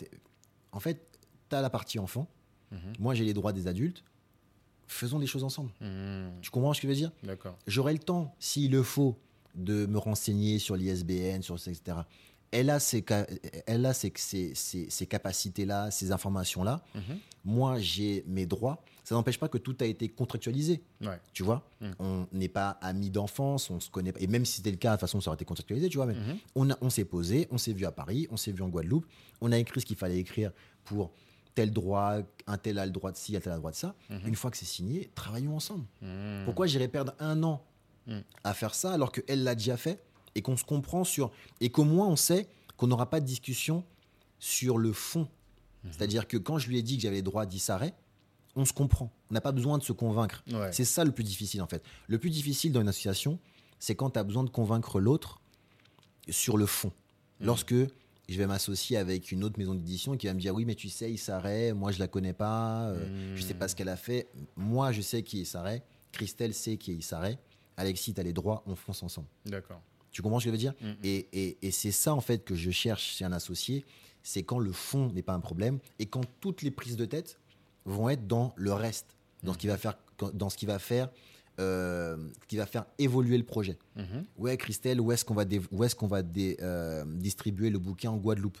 [0.71, 1.03] en fait,
[1.49, 2.29] tu as la partie enfant,
[2.73, 2.93] Mhm.
[2.99, 4.03] moi j'ai les droits des adultes,
[4.87, 5.71] faisons les choses ensemble.
[5.81, 6.31] Mhm.
[6.41, 7.11] Tu comprends ce que je veux dire?
[7.23, 7.57] D'accord.
[7.67, 9.17] J'aurai le temps, s'il le faut,
[9.55, 11.97] de me renseigner sur l'ISBN, sur etc.
[12.51, 13.03] Elle a ces,
[13.65, 16.83] elle a ces, ces, ces- ces capacités-là, ces informations-là.
[16.95, 17.01] Mhm.
[17.45, 18.83] Moi, j'ai mes droits.
[19.03, 20.81] Ça n'empêche pas que tout a été contractualisé.
[21.01, 21.19] Ouais.
[21.33, 21.67] Tu vois?
[21.99, 24.19] On n'est pas amis d'enfance, on se connaît pas.
[24.21, 26.05] Et même si c'était le cas, de toute façon, ça aurait été contractualisé, tu vois.
[26.05, 26.15] Mais
[26.55, 29.05] on, a- on s'est posé, on s'est vu à Paris, on s'est vu en Guadeloupe,
[29.41, 30.51] on a écrit ce qu'il fallait écrire
[30.85, 31.11] pour
[31.55, 32.17] tel droit,
[32.47, 33.95] un tel a le droit de ci, un tel a le droit de ça.
[34.09, 34.21] Mhm.
[34.27, 35.85] Une fois que c'est signé, travaillons ensemble.
[36.01, 36.43] Mhm.
[36.45, 37.63] Pourquoi j'irais perdre un an
[38.05, 38.17] Mm.
[38.43, 40.03] à faire ça alors qu'elle l'a déjà fait
[40.35, 41.31] et qu'on se comprend sur.
[41.61, 43.85] et qu'au moins on sait qu'on n'aura pas de discussion
[44.39, 45.29] sur le fond
[45.85, 45.91] Mhm.
[45.93, 47.93] C'est-à-dire que quand je lui ai dit que j'avais le droit d'Issaré,
[48.57, 49.09] on se comprend.
[49.31, 50.43] On n'a pas besoin de se convaincre.
[50.51, 50.71] Ouais.
[50.73, 51.81] C'est ça le plus difficile en fait.
[52.07, 53.39] Le plus difficile dans une association,
[53.79, 55.39] c'est quand tu as besoin de convaincre l'autre
[56.29, 56.91] sur le fond.
[57.39, 57.45] Mhm.
[57.47, 57.75] Lorsque
[58.29, 60.89] je vais m'associer avec une autre maison d'édition qui va me dire oui mais tu
[60.89, 64.27] sais Issaré, moi je la connais pas, euh, je sais pas ce qu'elle a fait.
[64.55, 65.81] Moi je sais qui est Issaré,
[66.11, 67.37] Christelle sait qui est Issaré,
[67.77, 69.27] Alexis t'as les droits, on fonce ensemble.
[69.45, 69.81] D'accord.
[70.11, 70.95] Tu comprends ce que je veux dire Mhm.
[71.03, 73.83] Et, et- et c'est ça en fait que je cherche chez un associé,
[74.21, 77.39] c'est quand le fond n'est pas un problème et quand toutes les prises de tête
[77.85, 79.95] vont être dans le reste, dans ce qui va faire,
[80.33, 81.09] dans ce qui va faire,
[81.59, 82.17] euh,
[82.47, 83.77] qui va faire évoluer le projet.
[83.95, 84.25] Mhm.
[84.37, 86.21] Ouais, Christelle, où est-ce qu'on va, où est-ce qu'on va
[86.61, 88.57] euh, distribuer le bouquin en Guadeloupe?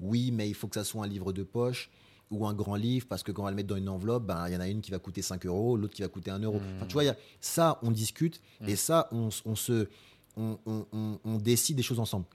[0.00, 1.90] Oui, mais il faut que ça soit un livre de poche
[2.30, 4.46] ou un grand livre, parce que quand on va le mettre dans une enveloppe, ben,
[4.48, 6.40] il y en a une qui va coûter 5 euros, l'autre qui va coûter 1
[6.40, 6.60] euro.
[6.76, 9.88] Enfin, tu vois, il y a- ça, on discute, et ça, on, se,
[10.36, 12.26] on, on- on- on décide des choses ensemble.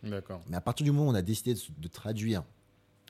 [0.49, 2.43] Mais à partir du moment où on a décidé de, de traduire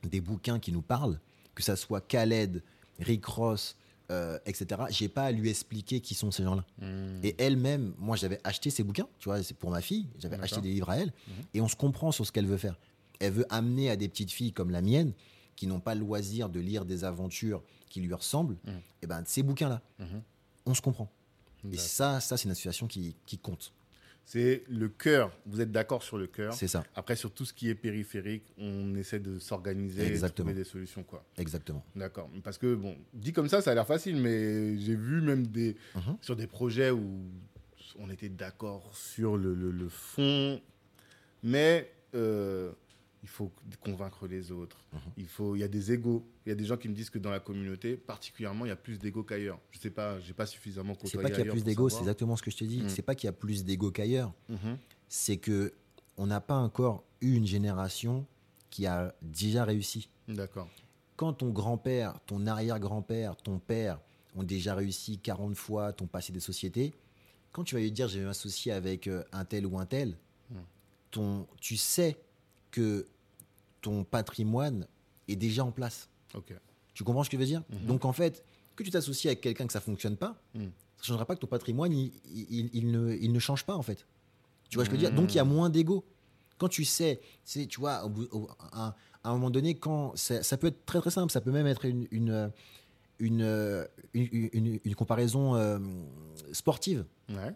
[0.03, 1.19] des bouquins qui nous parlent,
[1.56, 2.64] que ça soit Khaled,
[2.99, 3.76] Rick Ross,
[4.11, 6.65] euh, etc., j'ai pas à lui expliquer qui sont ces gens-là.
[6.79, 7.21] Mhm.
[7.23, 10.61] Et elle-même, moi j'avais acheté ces bouquins, tu vois, c'est pour ma fille, j'avais acheté
[10.61, 11.33] des livres à elle, Mhm.
[11.55, 12.77] et on se comprend sur ce qu'elle veut faire.
[13.19, 15.13] Elle veut amener à des petites filles comme la mienne,
[15.55, 18.81] qui n'ont pas le loisir de lire des aventures qui lui ressemblent, Mhm.
[19.03, 19.81] et ben ces bouquins-là,
[20.65, 21.09] on se comprend.
[21.71, 23.71] Et ça, ça c'est une association qui, qui compte.
[24.23, 25.31] C'est le cœur.
[25.45, 26.53] Vous êtes d'accord sur le cœur.
[26.53, 30.27] C'est ça, Après, sur tout ce qui est périphérique, on essaie de s'organiser et de
[30.30, 31.03] trouver des solutions.
[31.03, 31.26] quoi.
[31.38, 31.84] exactement.
[31.95, 32.30] D'accord.
[32.43, 35.76] Parce que, bon, dit comme ça, ça a l'air facile, mais j'ai vu même des,
[35.95, 36.18] Mhm.
[36.22, 37.19] sur des projets où
[37.99, 40.61] on était d'accord sur le, le- le fond,
[41.43, 42.72] mais euh,
[43.23, 44.77] il faut convaincre les autres.
[44.93, 44.99] Mhm.
[45.18, 46.26] Il faut, il y a des égaux.
[46.45, 48.72] Il y a des gens qui me disent que dans la communauté, particulièrement, il y
[48.72, 49.60] a plus d'égaux qu'ailleurs.
[49.72, 51.99] Je sais pas, j'ai pas suffisamment côtoyé C'est pas qu'il y a plus d'ego, c'est
[51.99, 52.81] exactement ce que je te dis.
[52.81, 52.89] Mhm.
[52.89, 54.77] C'est pas qu'il y a plus d'ego qu'ailleurs, Mhm.
[55.07, 55.73] c'est que
[56.18, 58.26] on n'a pas encore eu une génération
[58.69, 60.10] qui a déjà réussi.
[60.27, 60.68] D'accord.
[61.18, 63.99] quand ton grand-père, ton arrière-grand-père, ton père
[64.35, 66.95] ont déjà réussi 40 fois, t'ont passé des sociétés,
[67.52, 70.18] quand tu vas lui dire je vais m'associer avec euh, un tel ou un tel,
[71.11, 72.18] ton, tu sais
[72.72, 73.06] que
[73.81, 74.88] ton patrimoine
[75.27, 76.10] est déjà en place.
[76.93, 77.64] Tu comprends ce que je veux dire?
[77.69, 77.85] Mhm.
[77.88, 78.43] Donc en fait,
[78.76, 80.64] que tu t'associes avec quelqu'un que ça fonctionne pas, Hmm.
[80.98, 83.76] ça ne changera pas que ton patrimoine, il, il- il ne, il ne change pas
[83.76, 84.06] en fait.
[84.69, 85.15] Tu vois ce que je veux dire?
[85.15, 85.52] Donc il y a Mhm.
[85.53, 86.06] moins d'ego.
[86.57, 90.15] Quand tu sais, c'est, tu vois, au bout- au- à, à un moment donné, quand
[90.15, 92.52] ça, ça peut être très très simple, ça peut même être une, une,
[93.19, 95.80] une, une, une- une comparaison euh,
[96.53, 97.06] sportive.
[97.30, 97.53] Ouais.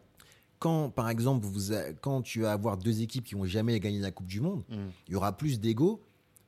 [0.66, 1.72] Quand, par exemple, vous
[2.02, 4.90] quand tu vas avoir deux équipes qui vont jamais gagner la Coupe du Monde, Mhm.
[5.08, 6.02] il y aura plus d'ego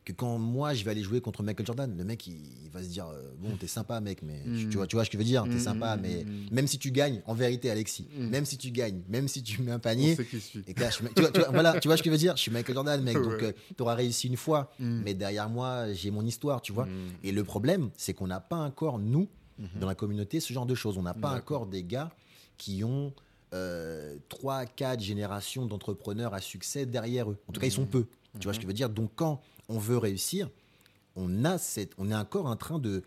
[0.06, 1.94] que quand moi je vais aller jouer contre Michael Jordan.
[1.96, 2.34] Le mec, il,
[2.64, 4.70] il va se dire euh, Bon, t'es sympa, mec, mais tu- Mm.
[4.72, 6.48] tu, vois, tu vois ce que je veux dire T'es Mm, sympa, mm, mais mm.
[6.52, 8.28] même si tu gagnes, en vérité, Alexis, Mm.
[8.30, 11.30] même si tu gagnes, même si tu mets un panier, et là, je tu, vois,
[11.32, 13.14] tu vois- voilà, tu vois ce que je veux dire Je suis Michael Jordan, mec,
[13.22, 13.54] donc Ouais.
[13.76, 15.02] tu auras réussi une fois, Mm.
[15.06, 16.88] mais derrière moi, j'ai mon histoire, tu vois.
[17.24, 19.28] Et le problème, c'est qu'on n'a pas encore, nous,
[19.60, 19.80] Mhm.
[19.80, 20.98] dans la communauté, ce genre de choses.
[20.98, 22.10] On n'a pas encore des gars
[22.58, 23.14] qui ont
[23.54, 27.38] euh, trois, quatre générations d'entrepreneurs à succès derrière eux.
[27.48, 27.88] En tout cas, ils sont Mhm.
[27.90, 28.06] peu.
[28.40, 28.90] Tu vois ce que je veux dire?
[28.90, 30.50] Donc, quand on veut réussir,
[31.16, 33.04] on, a cette, on est encore en train de,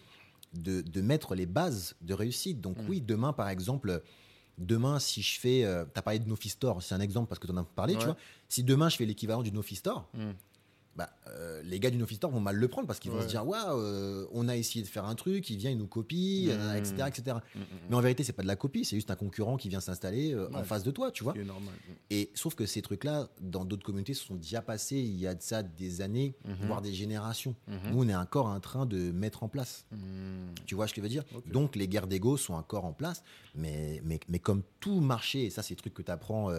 [0.55, 2.61] de, de mettre les bases de réussite.
[2.61, 2.87] Donc, Mhm.
[2.89, 4.03] oui, demain, par exemple,
[4.59, 5.61] demain, si je fais.
[5.95, 7.95] tu as parlé de Nofi Store, c'est un exemple parce que tu en as parlé,
[7.95, 8.17] tu vois.
[8.49, 10.09] Si demain, je fais l'équivalent du Nofi Store.
[10.97, 13.23] Bah, euh, les gars du Office Store vont mal le prendre parce qu'ils vont Ouais.
[13.25, 15.87] se dire waouh, euh, on a essayé de faire un truc, il vient, il nous
[15.87, 16.51] copie, Mmh.
[16.53, 17.37] euh, etc., etc.
[17.55, 19.69] Mm, mm, Mais en vérité, c'est pas de la copie, c'est juste un concurrent qui
[19.69, 21.35] vient s'installer en face de toi, tu vois.
[22.11, 25.35] Et sauf que ces trucs-là, dans d'autres communautés, se sont déjà passés il y a
[25.35, 27.55] de ça des années, voire des générations.
[27.69, 29.87] Nous, on est encore en train de mettre en place.
[30.67, 31.25] Tu vois ce que je veux dire?
[31.47, 33.23] Donc, les guerres d'ego sont encore en place.
[33.55, 36.51] Mais, mais, mais comme tout marché, et ça, c'est des trucs que tu apprends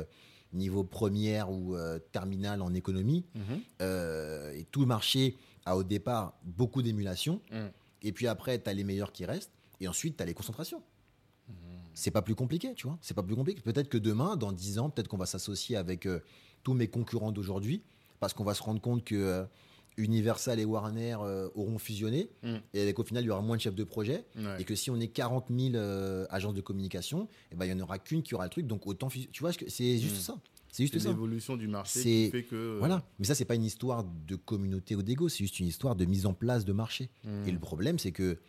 [0.54, 3.62] niveau première ou euh, terminale en économie, Mhm.
[3.82, 7.42] euh, et tout marché a au départ beaucoup d'émulation.
[7.52, 7.58] Mm.
[8.04, 9.52] Et puis après, tu as les meilleurs qui restent.
[9.80, 10.82] Et ensuite, tu as les concentrations.
[11.48, 11.56] Mhm.
[11.94, 12.98] C'est pas plus compliqué, tu vois.
[13.02, 13.62] C'est pas plus compliqué.
[13.62, 16.20] Peut-être que demain, dans 10 ans, peut-être qu'on va s'associer avec euh,
[16.64, 17.84] tous mes concurrents d'aujourd'hui
[18.20, 19.44] parce qu'on va se rendre compte que euh,
[19.98, 22.56] Universal et Warner euh, auront fusionné Mm.
[22.74, 24.26] et qu'au final, il y aura moins de chefs de projet.
[24.38, 24.62] Ouais.
[24.62, 27.82] Et que si on est 40 000 euh, agences de communication, eh ben, il n'y
[27.82, 28.68] en aura qu'une qui aura le truc.
[28.68, 29.10] Donc autant.
[29.10, 30.20] Tu vois, c'est juste Mm.
[30.22, 30.40] ça.
[30.74, 31.10] C'est juste ça.
[31.10, 32.56] l'évolution du marché qui fait que.
[32.56, 33.04] euh, Voilà.
[33.20, 36.06] Mais ça, c'est pas une histoire de communauté ou d'ego, c'est juste une histoire de
[36.06, 37.10] mise en place de marché.
[37.26, 37.48] mm.
[37.48, 38.40] Et le problème, c'est que,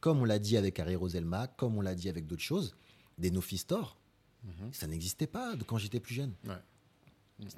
[0.00, 2.74] comme on l'a dit avec Harry Roselma, comme on l'a dit avec d'autres choses,
[3.18, 3.96] des no Store,
[4.44, 4.72] Mhm.
[4.72, 6.32] ça n'existait pas quand j'étais plus jeune.
[6.46, 6.54] Ouais.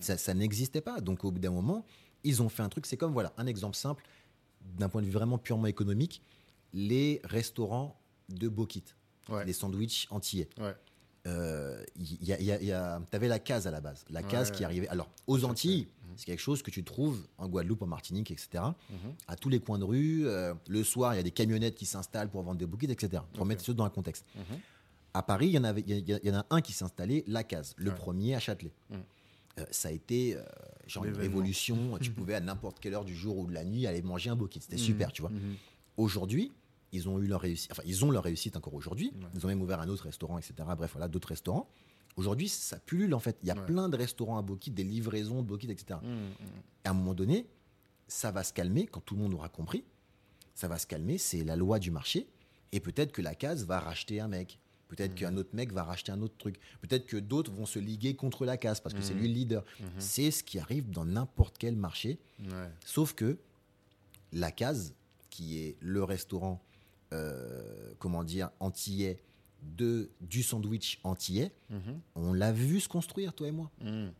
[0.01, 1.01] Ça, ça n'existait pas.
[1.01, 1.85] Donc, au bout d'un moment,
[2.25, 2.87] ils ont fait un truc.
[2.87, 4.05] C'est comme, voilà, un exemple simple,
[4.79, 6.23] d'un point de vue vraiment purement économique,
[6.73, 8.85] les restaurants de Bokit,
[9.29, 9.45] Ouais.
[9.45, 10.49] les sandwichs antillais.
[10.59, 10.75] Ouais.
[11.29, 12.73] Euh, y y y
[13.11, 14.05] t'avais la case à la base.
[14.11, 14.57] La case Ouais.
[14.57, 14.89] qui arrivait.
[14.89, 15.87] Alors, aux Antilles,
[16.17, 18.65] c'est quelque chose que tu trouves en Guadeloupe, en Martinique, etc.
[18.91, 19.15] Mhm.
[19.29, 20.27] À tous les coins de rue.
[20.27, 23.23] euh, le soir, il y a des camionnettes qui s'installent pour vendre des bouquets, etc.
[23.35, 23.49] Pour Ok.
[23.49, 24.25] mettre choses dans un contexte.
[24.35, 24.59] Mhm.
[25.15, 27.45] À Paris, il y en, avait, il y, en a un qui s'est installé, la
[27.45, 27.97] case, le Ouais.
[27.97, 28.73] premier à Châtelet.
[28.91, 28.95] Mm.
[29.59, 30.43] Euh, ça a été euh,
[30.93, 31.99] genre une révolution.
[32.01, 34.37] tu pouvais à n'importe quelle heure du jour ou de la nuit aller manger un
[34.37, 34.61] bouquet.
[34.61, 34.83] C'était Mhm.
[34.83, 35.31] super, tu vois.
[35.31, 35.57] Mhm.
[35.97, 36.53] Aujourd'hui,
[36.93, 37.71] ils ont eu leur réussite.
[37.73, 39.13] Enfin, ils ont leur réussite encore aujourd'hui.
[39.17, 39.29] Ouais.
[39.35, 40.55] Ils ont même ouvert un autre restaurant, etc.
[40.77, 41.69] Bref, voilà, d'autres restaurants.
[42.17, 43.37] Aujourd'hui, ça pullule en fait.
[43.43, 43.65] Il y a Ouais.
[43.65, 45.99] plein de restaurants à Bokit, des livraisons de Bokit, etc.
[46.03, 46.11] Mhm.
[46.85, 47.47] À un moment donné,
[48.09, 49.85] ça va se calmer quand tout le monde aura compris.
[50.55, 52.27] Ça va se calmer, c'est la loi du marché.
[52.73, 54.59] Et peut-être que la case va racheter un mec.
[54.95, 56.61] Peut-être qu'un autre mec va racheter un autre truc.
[56.83, 59.21] Peut-être que d'autres vont se liguer contre la case parce que c'est Mhm.
[59.21, 59.65] lui le leader.
[59.81, 59.87] Mhm.
[59.99, 62.19] C'est ce qui arrive dans n'importe quel marché.
[62.41, 62.71] Ouais.
[62.85, 63.39] Sauf que
[64.33, 64.93] la case,
[65.31, 66.61] qui est le restaurant,
[67.15, 69.19] euh, comment dire, antillais,
[69.63, 72.01] de, du sandwich antillais, Mhm.
[72.17, 73.71] on l'a vu se construire, toi et moi.
[73.81, 74.13] Mhm.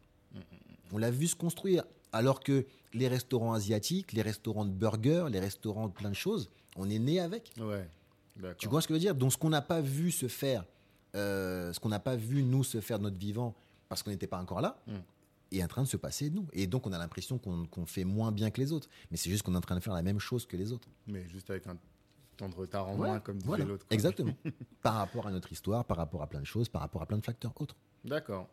[0.93, 1.85] On l'a vu se construire.
[2.13, 6.49] Alors que les restaurants asiatiques, les restaurants de burgers, les restaurants de plein de choses,
[6.77, 7.53] on est né avec.
[7.59, 7.87] Ouais.
[8.59, 9.15] Tu vois ce que je veux dire?
[9.15, 10.65] Donc, ce qu'on n'a pas vu se faire,
[11.15, 13.55] euh, ce qu'on n'a pas vu nous se faire de notre vivant
[13.89, 14.93] parce qu'on n'était pas encore là, Mm.
[15.53, 16.47] est en train de se passer de nous.
[16.53, 18.89] Et donc, on a l'impression qu'on fait moins bien que les autres.
[19.11, 20.89] Mais c'est juste qu'on est en train de faire la même chose que les autres.
[21.07, 21.77] Mais juste avec un
[22.39, 23.85] temps de retard en Ouais, moins, comme disait Voilà, l'autre.
[23.91, 24.33] exactement.
[24.83, 27.19] par rapport à notre histoire, par rapport à plein de choses, par rapport à plein
[27.19, 27.77] de facteurs autres.
[28.05, 28.49] D'accord.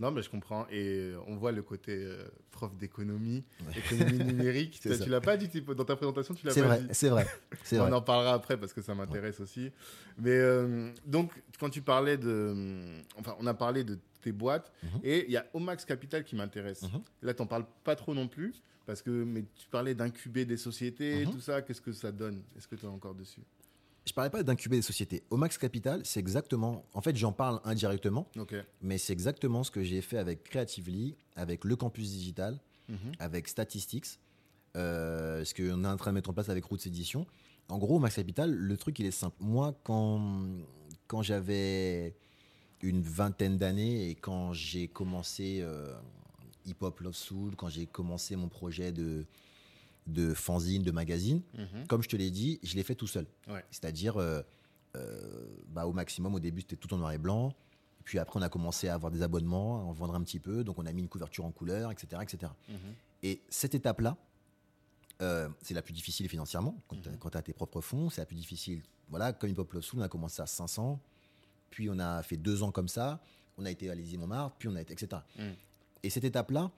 [0.00, 0.66] Non, mais je comprends.
[0.72, 3.78] Et on voit le côté euh, prof d'économie, Ouais.
[3.78, 4.80] économie numérique.
[4.80, 6.88] Tu l'as pas dit dans ta présentation, tu l'as C'est pas vrai, dit.
[6.92, 7.26] c'est vrai,
[7.62, 7.92] c'est On vrai.
[7.92, 9.70] en parlera après parce que ça m'intéresse aussi.
[10.18, 12.54] Mais euh, donc, quand tu parlais de.
[13.18, 15.00] Enfin, on a parlé de tes boîtes Mhm.
[15.04, 16.82] et il y a Omax Capital qui m'intéresse.
[16.82, 17.02] Mhm.
[17.22, 18.54] Là, tu n'en parles pas trop non plus
[18.86, 21.32] parce que mais tu parlais d'incuber des sociétés, Mhm.
[21.32, 21.62] tout ça.
[21.62, 22.42] Qu'est-ce que ça donne?
[22.56, 23.42] Est-ce que tu es encore dessus?
[24.06, 25.22] Je parlais pas d'incuber des sociétés.
[25.30, 26.84] Au Max Capital, c'est exactement.
[26.94, 28.26] En fait, j'en parle indirectement,
[28.80, 32.58] mais c'est exactement ce que j'ai fait avec Creatively, avec le campus digital,
[32.88, 33.12] Mhm.
[33.20, 34.18] avec Statistics,
[34.76, 37.26] euh, ce qu'on est en train de mettre en place avec Roots Edition.
[37.68, 39.36] En gros, au Max Capital, le truc, il est simple.
[39.38, 40.42] Moi, quand,
[41.06, 42.16] quand j'avais
[42.82, 45.94] une vingtaine d'années et quand j'ai commencé euh,
[46.66, 49.24] Hip Hop Love Soul, quand j'ai commencé mon projet de,
[50.06, 51.86] de fanzine, de magazine, Mhm.
[51.86, 53.26] comme je te l'ai dit, je l'ai fait tout seul.
[53.48, 53.64] Ouais.
[53.70, 54.42] C'est-à-dire, euh,
[54.96, 57.54] euh, bah, au maximum, au début, c'était tout en noir et blanc.
[58.04, 60.64] Puis après, on a commencé à avoir des abonnements, à en vendre un petit peu.
[60.64, 62.20] Donc, on a mis une couverture en couleur, etc.
[62.22, 62.50] etc.
[62.68, 62.76] Mhm.
[63.22, 64.16] Et cette étape-là,
[65.22, 66.74] euh, c'est la plus difficile financièrement.
[66.88, 67.18] Quand Mhm.
[67.30, 68.82] tu as, tes propres fonds, c'est la plus difficile.
[69.10, 70.98] Voilà, comme Hip Hop Love Soul, on a commencé à 500.
[71.68, 73.20] Puis, on a fait deux ans comme ça.
[73.58, 75.20] On a été à l'Élysée Montmartre, puis on a été, etc.
[75.38, 75.54] Mhm.
[76.02, 76.70] Et cette étape-là,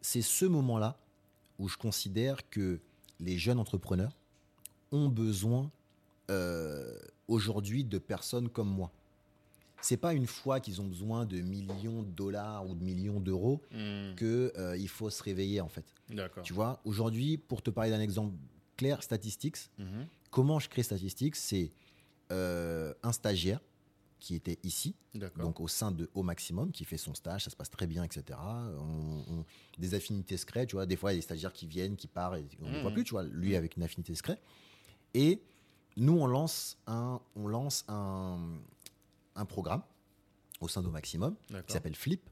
[0.00, 0.96] c'est ce moment-là
[1.62, 2.80] où je considère que
[3.20, 4.16] les jeunes entrepreneurs
[4.90, 5.70] ont besoin
[6.30, 6.98] euh,
[7.28, 8.90] aujourd'hui de personnes comme moi.
[9.80, 13.60] C'est pas une fois qu'ils ont besoin de millions de dollars ou de millions d'euros
[13.70, 14.14] Mhm.
[14.16, 15.84] que euh, il faut se réveiller en fait.
[16.42, 18.34] Tu vois, aujourd'hui, pour te parler d'un exemple
[18.76, 20.06] clair, Statistics, Mhm.
[20.30, 21.70] comment je crée Statistics, c'est
[22.32, 23.60] euh, un stagiaire
[24.22, 24.94] qui était ici,
[25.42, 28.04] donc au sein de Au Maximum, qui fait son stage, ça se passe très bien,
[28.04, 28.38] etc.
[28.40, 29.44] On- on-
[29.78, 30.86] des affinités secrètes, tu vois.
[30.86, 32.90] Des fois, il y a des stagiaires qui viennent, qui partent, et on ne voit
[32.90, 32.94] Mhm.
[32.94, 33.24] plus, tu vois.
[33.24, 34.40] Lui avec une affinité secrète.
[35.14, 35.42] Et
[35.96, 38.38] nous, on lance un, on lance un,
[39.34, 39.82] un programme
[40.60, 41.34] au sein d'Au Maximum
[41.66, 42.22] qui s'appelle Flip.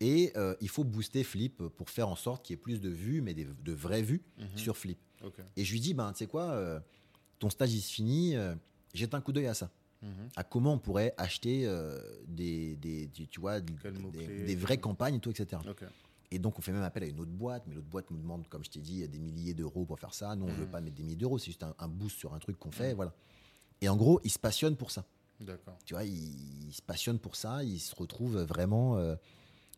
[0.00, 2.90] Et euh, il faut booster Flip pour faire en sorte qu'il y ait plus de
[2.90, 4.58] vues, mais des- de vraies vues Mhm.
[4.58, 4.98] sur Flip.
[5.56, 6.78] Et je lui dis, ben, tu sais quoi, euh,
[7.38, 8.54] ton stage il se finit, euh,
[8.94, 9.70] jette un coup d'œil à ça.
[10.02, 10.28] Mhm.
[10.36, 15.20] À comment on pourrait acheter euh, des, des, tu tu vois, des, vraies campagnes et
[15.20, 15.60] tout, etc.
[16.30, 18.46] Et donc, on fait même appel à une autre boîte, mais l'autre boîte nous demande,
[18.48, 20.36] comme je t'ai dit, des milliers d'euros pour faire ça.
[20.36, 20.70] Nous, on ne veut Mhm.
[20.70, 22.90] pas mettre des milliers d'euros, c'est juste un, un boost sur un truc qu'on fait,
[22.90, 22.96] Mhm.
[22.96, 23.14] voilà.
[23.80, 25.04] Et en gros, il se passionne pour ça.
[25.84, 29.16] Tu vois, il, il se passionne pour ça, il se retrouve vraiment, euh,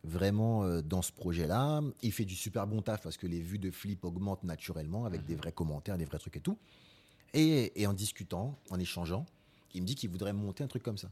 [0.05, 1.83] vraiment euh, dans ce projet-là.
[2.03, 5.25] Il fait du super bon taf parce que les vues de Flip augmentent naturellement avec
[5.25, 6.59] des vrais commentaires, des vrais trucs et tout.
[7.35, 9.25] Et, et en discutant, en échangeant,
[9.75, 11.11] il me dit qu'il voudrait monter un truc comme ça.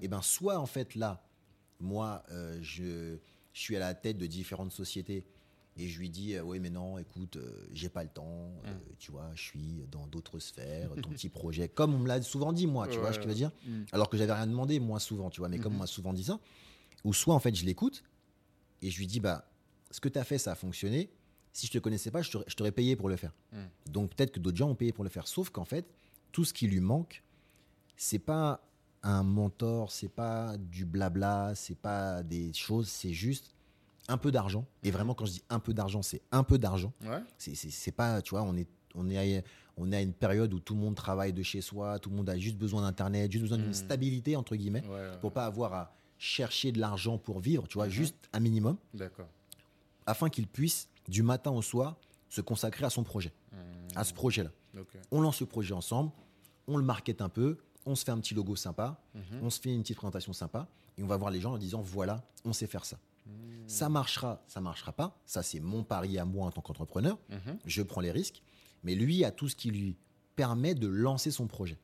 [0.00, 1.24] Et ben soit en fait là,
[1.80, 3.16] moi, euh, je,
[3.52, 5.24] je suis à la tête de différentes sociétés
[5.76, 8.78] et je lui dis euh, oui mais non, écoute, euh, j'ai pas le temps, euh,
[8.98, 12.52] tu vois, je suis dans d'autres sphères, ton petit projet, comme on me l'a souvent
[12.52, 13.86] dit moi, tu vois ce que je veux dire Mhm.
[13.92, 16.24] alors que j'avais rien demandé moi souvent, tu vois, mais comme on m'a souvent dit
[16.24, 16.38] ça,
[17.04, 18.02] ou soit en fait je l'écoute
[18.82, 19.48] et je lui dis bah
[19.90, 21.10] ce que tu as fait ça a fonctionné.
[21.54, 23.34] Si je te connaissais pas, je t'aurais- payé pour le faire.
[23.90, 25.28] Donc peut-être que d'autres gens ont payé pour le faire.
[25.28, 25.84] Sauf qu'en fait,
[26.32, 27.22] tout ce qui lui manque,
[28.02, 28.60] c'est pas
[29.04, 33.54] un mentor, c'est pas du blabla, c'est pas des choses, c'est juste
[34.08, 34.64] un peu d'argent.
[34.82, 36.92] Et vraiment, quand je dis un peu d'argent, c'est un peu d'argent.
[37.04, 37.22] Ouais.
[37.38, 38.66] C'est- pas, tu vois, on est,
[38.96, 39.42] on, est à,
[39.76, 42.16] on est à une période où tout le monde travaille de chez soi, tout le
[42.16, 43.74] monde a juste besoin d'Internet, juste besoin d'une Mm.
[43.74, 44.94] stabilité, entre guillemets, Ouais.
[44.94, 45.18] ouais.
[45.20, 47.92] pour pas avoir à chercher de l'argent pour vivre, tu vois, Mhm.
[47.92, 49.28] juste un minimum, D'accord.
[50.06, 51.96] afin qu'il puisse, du matin au soir,
[52.28, 53.58] se consacrer à son projet, Mhm.
[53.96, 54.50] à ce projet-là.
[55.12, 56.10] On lance le projet ensemble,
[56.68, 59.40] on le market un peu, on se fait un petit logo sympa, Mhm.
[59.42, 60.68] on se fait une petite présentation sympa,
[60.98, 62.98] et on va voir les gens en disant, voilà, on sait faire ça.
[63.26, 63.32] Mhm.
[63.68, 67.58] Ça marchera, ça marchera pas, ça c'est mon pari à moi en tant qu'entrepreneur, Mhm.
[67.66, 68.42] je prends les risques,
[68.84, 69.96] mais lui a tout ce qui lui
[70.36, 71.78] permet de lancer son projet.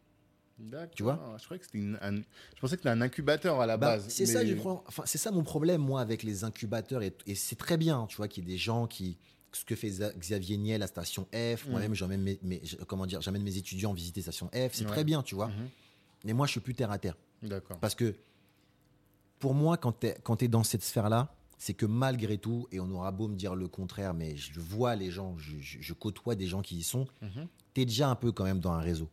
[0.97, 1.37] Tu vois?
[1.39, 2.16] Je croyais que c'était une- un...
[2.16, 4.07] Je pensais que c'était un incubateur à la Bah, base.
[4.09, 7.15] c'est ça, mais- je prends- enfin, c'est ça mon problème moi avec les incubateurs et,
[7.27, 9.16] et c'est très bien, tu vois, qu'il y ait des gens qui
[9.53, 9.89] ce que fait
[10.19, 14.49] Xavier Niel à Station F, moi-même j'emmène mes, comment dire, j'amène mes étudiants visiter Station
[14.49, 14.91] F, c'est Ouais.
[14.91, 15.51] très bien, tu vois.
[16.24, 17.78] Mais moi je suis plus terre à terre D'accord.
[17.78, 18.15] parce que
[19.39, 23.11] pour moi quand tu es, dans cette sphère-là, c'est que malgré tout, et on aura
[23.11, 26.47] beau me dire le contraire, mais je vois les gens, je, je- je côtoie des
[26.47, 27.47] gens qui y sont, Mhm.
[27.74, 29.09] tu es déjà un peu quand même dans un réseau.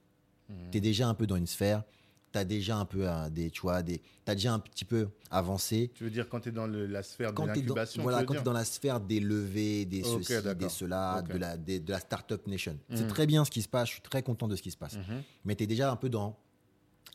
[0.48, 0.70] Mhm.
[0.72, 1.84] tu es déjà un peu dans une sphère,
[2.32, 5.90] tu as déjà un peu des, tu vois, des, as déjà un petit peu avancé.
[5.96, 7.60] Tu veux dire quand tu es dans le- la sphère de Quand tu es dans,
[7.62, 10.70] l'incubation voilà, tu quand t'es dire dans la sphère des levées, des Ok, ceci, des
[10.70, 12.78] cela, de, la, des- de la Startup Nation.
[12.90, 12.96] Mhm.
[12.98, 14.78] C'est très bien ce qui se passe, je suis très content de ce qui se
[14.78, 14.98] passe.
[14.98, 15.24] Mhm.
[15.46, 16.38] Mais tu es déjà un peu dans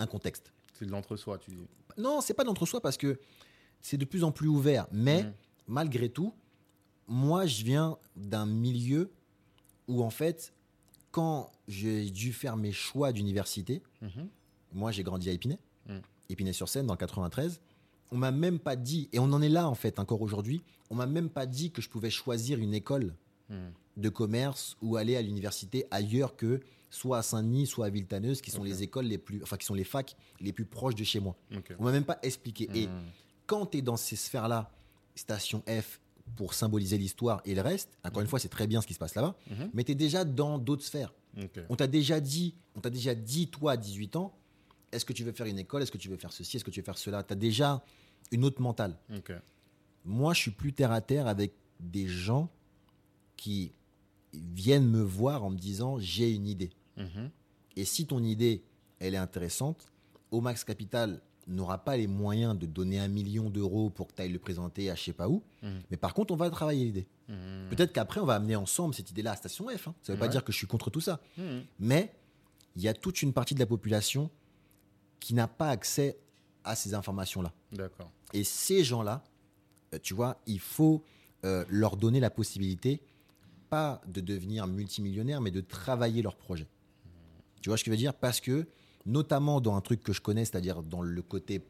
[0.00, 0.52] un contexte.
[0.74, 1.66] C'est de l'entre-soi, tu dis.
[1.98, 3.20] Non, c'est pas d'entre-soi parce que
[3.80, 4.86] c'est de plus en plus ouvert.
[4.90, 5.32] Mais Mhm.
[5.68, 6.32] malgré tout,
[7.06, 9.10] moi, je viens d'un milieu
[9.88, 10.52] où, en fait,
[11.10, 14.28] quand j'ai dû faire mes choix d'université, Mhm.
[14.72, 15.98] moi, j'ai grandi à Épinay, Mm.
[16.28, 17.60] Épinay-sur-Seine, dans le 93.
[18.12, 20.94] On m'a même pas dit, et on en est là, en fait, encore aujourd'hui, on
[20.94, 23.14] m'a même pas dit que je pouvais choisir une école
[23.48, 23.72] Mhm.
[23.96, 26.60] de commerce ou aller à l'université ailleurs que
[26.90, 29.74] soit à Saint-Denis, soit à Villetaneuse, qui sont les écoles les plus, enfin, qui sont
[29.74, 31.36] les facs les plus proches de chez moi.
[31.56, 31.72] Ok.
[31.78, 32.68] On m'a même pas expliqué.
[32.74, 33.02] Et Mhm.
[33.46, 34.70] quand tu es dans ces sphères-là,
[35.14, 36.00] station F
[36.36, 38.98] pour symboliser l'histoire et le reste, encore une fois, c'est très bien ce qui se
[38.98, 39.70] passe là-bas, Mhm.
[39.74, 41.12] mais tu es déjà dans d'autres sphères.
[41.68, 44.36] On t'a déjà dit, on t'a déjà dit, toi, à 18 ans,
[44.90, 46.70] est-ce que tu veux faire une école, est-ce que tu veux faire ceci, est-ce que
[46.72, 47.22] tu veux faire cela?
[47.22, 47.84] Tu as déjà
[48.32, 48.98] une autre mentale.
[50.04, 52.48] Moi, je suis plus terre à terre avec des gens
[53.36, 53.72] qui
[54.32, 56.70] viennent me voir en me disant j'ai une idée.
[57.00, 57.30] Mhm.
[57.76, 58.62] Et si ton idée,
[58.98, 59.90] elle est intéressante,
[60.30, 64.32] Omax Capital n'aura pas les moyens de donner un million d'euros pour que tu ailles
[64.32, 65.42] le présenter à je sais pas où.
[65.62, 65.80] Mhm.
[65.90, 67.06] Mais par contre, on va travailler l'idée.
[67.28, 67.68] Mhm.
[67.70, 69.88] Peut-être qu'après, on va amener ensemble cette idée-là à Station F.
[69.88, 69.94] hein.
[70.02, 71.20] Ça ne veut pas dire que je suis contre tout ça.
[71.78, 72.12] Mais
[72.76, 74.30] il y a toute une partie de la population
[75.18, 76.18] qui n'a pas accès
[76.64, 77.52] à ces informations-là.
[77.72, 78.10] D'accord.
[78.32, 79.24] Et ces gens-là,
[79.94, 81.02] euh, tu vois, il faut
[81.44, 83.00] euh, leur donner la possibilité,
[83.70, 86.66] pas de devenir multimillionnaire, mais de travailler leur projet.
[87.60, 88.14] Tu vois ce que je veux dire?
[88.14, 88.66] Parce que,
[89.06, 91.62] notamment dans un truc que je connais, c'est-à-dire dans le côté,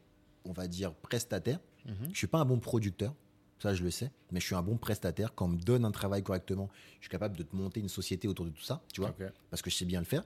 [0.45, 2.11] on va dire, prestataire, Mhm.
[2.13, 3.15] je suis pas un bon producteur,
[3.59, 5.35] ça je le sais, mais je suis un bon prestataire.
[5.35, 6.69] Quand on me donne un travail correctement,
[6.99, 9.15] je suis capable de te monter une société autour de tout ça, tu vois
[9.51, 10.25] parce que je sais bien le faire.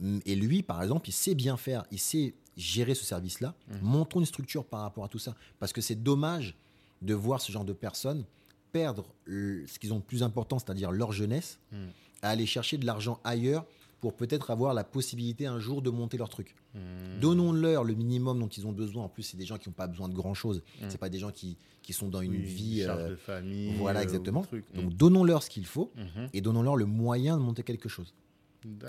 [0.00, 3.54] Mm, Et lui, par exemple, il sait bien faire, il sait gérer ce service-là.
[3.68, 3.78] Mhm.
[3.82, 5.34] Montons une structure par rapport à tout ça.
[5.58, 6.54] Parce que c'est dommage
[7.00, 8.24] de voir ce genre de personnes
[8.72, 11.88] perdre le- ce qu'ils ont de plus important, c'est-à-dire leur jeunesse, Mhm.
[12.22, 13.66] à aller chercher de l'argent ailleurs
[14.02, 16.56] pour peut-être avoir la possibilité un jour de monter leur truc.
[16.74, 17.20] Mhm.
[17.20, 19.04] Donnons-leur le minimum dont ils ont besoin.
[19.04, 20.62] En plus, c'est des gens qui n'ont pas besoin de grand-chose.
[20.82, 20.90] Mhm.
[20.90, 22.82] C'est pas des gens qui, qui sont dans une Oui, vie...
[22.82, 23.76] charge euh, de famille.
[23.78, 24.42] voilà, euh, exactement.
[24.42, 24.64] truc.
[24.74, 26.28] Donc, donnons-leur ce qu'il faut Mhm.
[26.32, 28.12] et donnons-leur le moyen de monter quelque chose.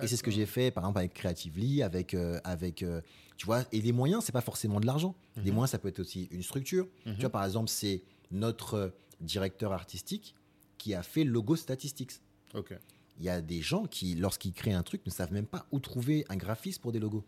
[0.02, 3.00] Et c'est ce que j'ai fait, par exemple, avec Creatively, avec, euh, avec euh,
[3.38, 5.14] tu vois, et les moyens, c'est pas forcément de l'argent.
[5.38, 5.54] Les Mhm.
[5.56, 6.88] moyens, ça peut être aussi une structure.
[7.06, 8.92] Tu vois, par exemple, c'est notre
[9.22, 10.34] directeur artistique
[10.80, 12.14] qui a fait le logo Statistics.
[12.56, 12.74] Ok.
[13.20, 15.80] Il y a des gens qui, lorsqu'ils créent un truc, ne savent même pas où
[15.80, 17.24] trouver un graphiste pour des logos.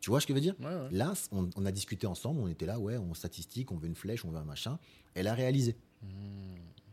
[0.00, 0.54] Tu vois ce que je veux dire?
[0.60, 0.88] Ouais, ouais.
[0.90, 3.94] Là, on, on a discuté ensemble, on était là, ouais, on statistique, on veut une
[3.94, 4.78] flèche, on veut un machin.
[5.14, 5.74] Elle a réalisé.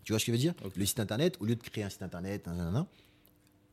[0.04, 0.54] Tu vois ce que je veux dire?
[0.76, 2.88] Le site internet, au lieu de créer un site internet, nanana,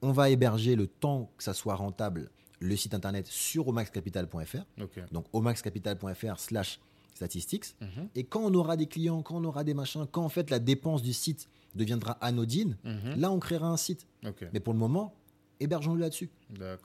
[0.02, 4.64] on va héberger le temps que ça soit rentable le site internet sur omaxcapital.fr,
[5.12, 6.80] donc omaxcapital.fr slash
[7.14, 7.76] statistics.
[7.80, 8.08] Mhm.
[8.16, 10.58] Et quand on aura des clients, quand on aura des machins, quand en fait la
[10.58, 13.14] dépense du site deviendra anodine, Mhm.
[13.16, 14.06] là on créera un site.
[14.52, 15.14] Mais pour le moment,
[15.60, 16.30] hébergeons-le là-dessus.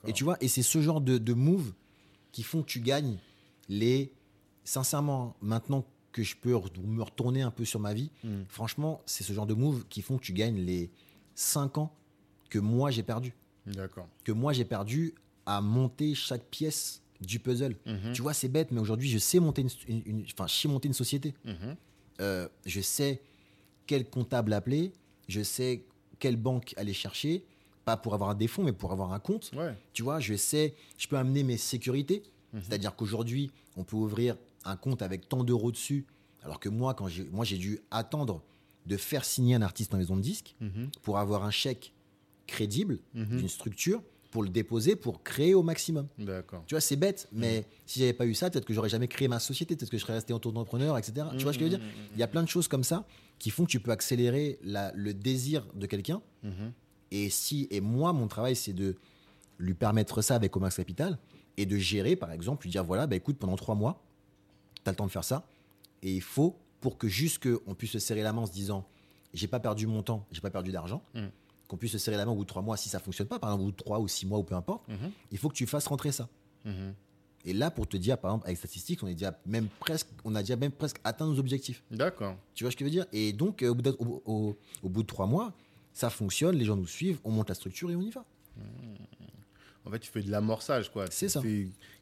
[0.06, 1.72] Et tu vois, et c'est ce genre de, de move
[2.32, 3.18] qui font que tu gagnes
[3.68, 4.12] les.
[4.64, 8.44] Sincèrement, maintenant que je peux me retourner un peu sur ma vie, Mm.
[8.48, 10.90] franchement, c'est ce genre de move qui font que tu gagnes les
[11.34, 11.92] 5 ans
[12.48, 13.34] que moi j'ai perdu.
[13.66, 14.08] D'accord.
[14.22, 17.76] Que moi j'ai perdu à monter chaque pièce du puzzle.
[17.86, 18.12] Mhm.
[18.14, 20.68] Tu vois, c'est bête, mais aujourd'hui, je sais monter une, une- une- enfin, je sais
[20.68, 21.34] monter une société.
[21.44, 21.76] Mhm.
[22.20, 23.20] Euh, je sais
[23.86, 24.92] quel comptable appeler,
[25.28, 25.84] je sais
[26.18, 27.44] quelle banque aller chercher,
[27.84, 29.50] pas pour avoir des fonds, mais pour avoir un compte.
[29.54, 29.74] Ouais.
[29.92, 32.22] Tu vois, je sais, je peux amener mes sécurités.
[32.62, 36.06] C'est-à-dire qu'aujourd'hui, on peut ouvrir un compte avec tant d'euros dessus,
[36.42, 38.42] alors que moi, quand j'ai, moi, j'ai dû attendre
[38.86, 40.90] de faire signer un artiste en maison de disque Mhm.
[41.02, 41.92] pour avoir un chèque
[42.46, 43.38] crédible Mhm.
[43.38, 46.06] d'une structure pour le déposer pour créer au maximum.
[46.18, 46.62] D'accord.
[46.66, 47.64] Tu vois, c'est bête, mais Mhm.
[47.86, 50.02] si j'avais pas eu ça, peut-être que j'aurais jamais créé ma société, peut-être que je
[50.02, 51.26] serais resté auto-entrepreneur, etc.
[51.36, 51.84] Tu vois ce que je veux dire?
[51.84, 51.92] Mhm.
[52.14, 53.06] Il y a plein de choses comme ça
[53.38, 56.22] qui font que tu peux accélérer la- le désir de quelqu'un.
[56.42, 56.72] Mhm.
[57.10, 58.96] Et si et moi, mon travail, c'est de
[59.58, 61.18] lui permettre ça avec Omax Capital
[61.56, 64.02] et de gérer, par exemple, lui dire voilà, bah écoute, pendant trois mois,
[64.82, 65.46] tu as le temps de faire ça.
[66.02, 68.86] Et il faut, pour que juste on puisse se serrer la main en se disant
[69.32, 71.26] j'ai pas perdu mon temps, j'ai pas perdu d'argent, Mm.
[71.68, 73.38] qu'on puisse se serrer la main au bout de trois mois si ça fonctionne pas,
[73.38, 75.10] par exemple, au bout de trois ou six mois ou peu importe, Mhm.
[75.32, 76.28] il faut que tu fasses rentrer ça.
[77.44, 80.34] Et là, pour te dire, par exemple, avec statistiques, on est déjà même presque, on
[80.34, 81.82] a déjà même presque atteint nos objectifs.
[81.90, 82.36] D'accord.
[82.54, 83.06] Tu vois ce que je veux dire?
[83.12, 85.52] Et donc, euh, au, bout de, au- au- au bout de trois mois,
[85.92, 88.24] ça fonctionne, les gens nous suivent, on monte la structure et on y va.
[89.86, 91.04] En fait, tu fais de l'amorçage, quoi.
[91.10, 91.42] C'est ça.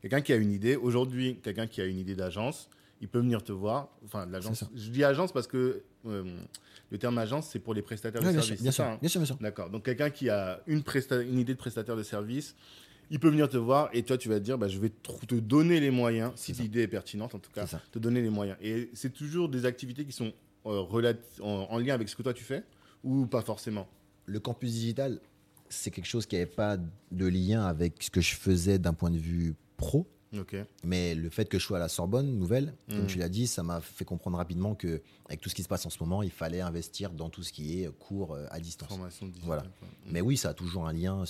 [0.01, 0.77] Quelqu'un qui a une idée.
[0.77, 2.69] Aujourd'hui, quelqu'un qui a une idée d'agence,
[3.01, 3.89] il peut venir te voir.
[4.05, 4.65] Enfin, l'agence.
[4.75, 6.39] Je dis agence parce que euh,
[6.91, 8.63] le terme agence, c'est pour les prestataires Ouais, de bien, services.
[8.63, 8.99] bien, sûr, hein?
[9.01, 9.37] bien sûr, bien sûr.
[9.41, 9.69] D'accord.
[9.71, 10.79] Donc, quelqu'un qui a une
[11.39, 12.55] idée de prestataire de service,
[13.13, 15.35] il peut venir te voir et toi, tu vas te dire, bah, je vais te
[15.37, 18.57] donner les moyens, si l'idée est pertinente en tout cas, te donner les moyens.
[18.63, 20.33] Et c'est toujours des activités qui sont
[20.67, 20.83] euh,
[21.43, 22.65] en, en lien avec ce que toi tu fais
[23.05, 23.87] ou pas forcément?
[24.27, 25.21] Le campus digital,
[25.69, 29.11] c'est quelque chose qui n'avait pas de lien avec ce que je faisais d'un point
[29.11, 30.07] de vue pro.
[30.39, 30.57] Ok.
[30.83, 33.07] Mais le fait que je sois à la Sorbonne, nouvelle, comme Mm.
[33.07, 35.85] tu l'as dit, ça m'a fait comprendre rapidement que avec tout ce qui se passe
[35.85, 38.99] en ce moment, il fallait investir dans tout ce qui est cours euh, à distance.
[39.43, 39.63] Voilà.
[39.79, 39.89] quoi.
[40.07, 41.25] Mais oui, ça a toujours un lien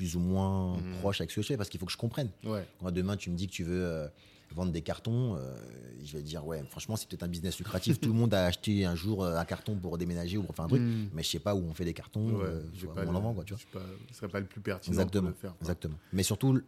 [0.00, 0.94] plus ou moins Mm.
[1.00, 2.30] proche avec ce que je fais parce qu'il faut que je comprenne.
[2.42, 2.66] Ouais.
[2.80, 4.08] Quand demain tu me dis que tu veux euh,
[4.54, 5.54] vendre des cartons, euh,
[6.02, 8.00] je vais dire ouais, franchement c'est peut-être un business lucratif.
[8.00, 10.64] Tout le monde a acheté un jour euh, un carton pour déménager ou pour faire
[10.64, 11.08] un truc, Mm.
[11.12, 13.20] mais je sais pas où on fait des cartons, Ouais, euh, je vais on en
[13.20, 13.62] vend quoi, tu vois.
[13.74, 15.54] pas- ce serait pas le plus pertinent Exactement, pour le faire.
[15.60, 15.96] exactement.
[16.14, 16.62] Mais surtout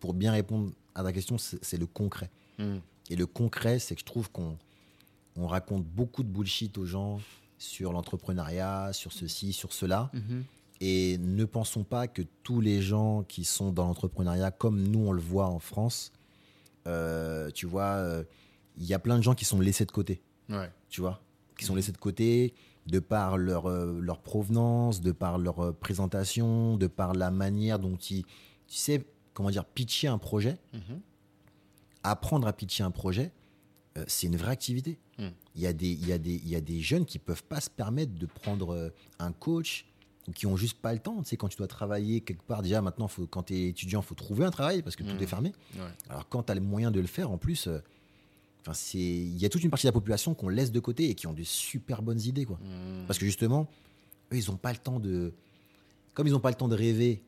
[0.00, 2.30] pour bien répondre à ta question, c'est le concret.
[2.58, 2.76] Mm.
[3.10, 4.56] Et le concret, c'est que je trouve qu'on
[5.36, 7.20] on raconte beaucoup de bullshit aux gens
[7.58, 10.10] sur l'entrepreneuriat, sur ceci, sur cela.
[10.14, 10.44] Mhm.
[10.80, 15.12] Et ne pensons pas que tous les gens qui sont dans l'entrepreneuriat, comme nous on
[15.12, 16.10] le voit en France,
[16.86, 18.24] euh, tu vois, euh,
[18.78, 20.70] il y a plein de gens qui sont laissés de côté, Ouais.
[20.88, 21.20] tu vois,
[21.58, 22.54] qui sont laissés de côté
[22.86, 27.96] de par leur, euh, leur provenance, de par leur présentation, de par la manière dont
[27.96, 29.04] ils, tu sais,
[29.34, 31.00] comment dire, pitcher un projet, Mhm.
[32.02, 33.32] apprendre à pitcher un projet,
[34.06, 34.98] c'est une vraie activité.
[35.18, 35.24] Mm.
[35.56, 37.60] Il y, a des, y a des, il y a des jeunes qui peuvent pas
[37.60, 39.84] se permettre de prendre un coach
[40.30, 41.20] ou qui ont juste pas le temps.
[41.22, 44.00] Tu sais, quand tu dois travailler quelque part, déjà maintenant, faut, quand tu es étudiant,
[44.00, 45.22] il faut trouver un travail parce que tout Mm.
[45.22, 45.52] est fermé.
[45.74, 45.82] Ouais.
[46.08, 47.78] Alors quand tu as les moyens de le faire, en plus, euh,
[48.94, 51.26] il y a toute une partie de la population qu'on laisse de côté et qui
[51.26, 52.44] ont de super bonnes idées.
[52.44, 52.58] Quoi.
[52.62, 53.06] Mm.
[53.06, 53.68] Parce que justement,
[54.32, 55.32] eux, ils n'ont pas le temps de.
[56.14, 57.22] Comme ils n'ont pas le temps de rêver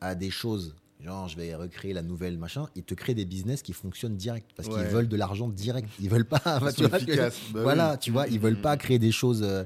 [0.00, 3.62] à des choses, genre je vais recréer la nouvelle machin, ils te créent des business
[3.62, 4.50] qui fonctionnent direct.
[4.54, 4.74] Parce Ouais.
[4.74, 5.88] qu'ils veulent de l'argent direct.
[6.00, 6.40] Ils veulent pas.
[6.76, 7.30] Tu vois que-.
[7.52, 7.98] Bah voilà, oui.
[8.00, 9.42] tu vois, ils Mm, veulent pas créer des choses.
[9.42, 9.64] euh,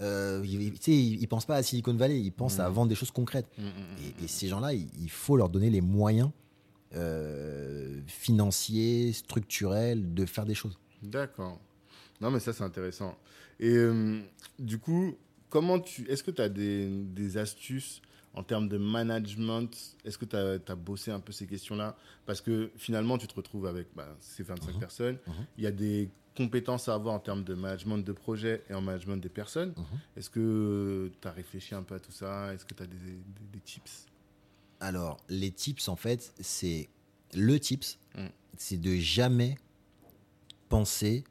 [0.00, 2.72] euh, ils, ils, pensent pas à Silicon Valley, ils pensent à Mm.
[2.72, 3.46] vendre des choses concrètes.
[3.58, 3.68] Mm, mm,
[4.20, 6.30] Et, et ces gens-là, il, il faut leur donner les moyens
[6.94, 10.78] euh, financiers, structurels de faire des choses.
[11.02, 11.58] D'accord.
[12.20, 13.16] Non, mais ça, c'est intéressant.
[13.60, 14.20] Et euh,
[14.58, 15.14] du coup,
[15.50, 16.08] comment tu.
[16.10, 18.00] Est-ce que tu as des, des astuces
[18.34, 19.68] en termes de management?
[20.04, 21.96] Est-ce que tu as, bossé un peu ces questions-là?
[22.24, 24.80] Parce que finalement, tu te retrouves avec bah, ces 25 Mhm.
[24.80, 25.18] personnes.
[25.26, 25.34] Mhm.
[25.58, 28.80] Il y a des compétences à avoir en termes de management de projet et en
[28.80, 29.72] management des personnes.
[29.76, 29.84] Mhm.
[30.16, 32.52] Est-ce que tu as réfléchi un peu à tout ça?
[32.54, 34.06] Est-ce que tu as des, des- des tips?
[34.80, 36.88] Alors, les tips, en fait, c'est
[37.34, 38.26] le tips, Mm.
[38.56, 39.56] c'est de jamais
[40.68, 41.24] penser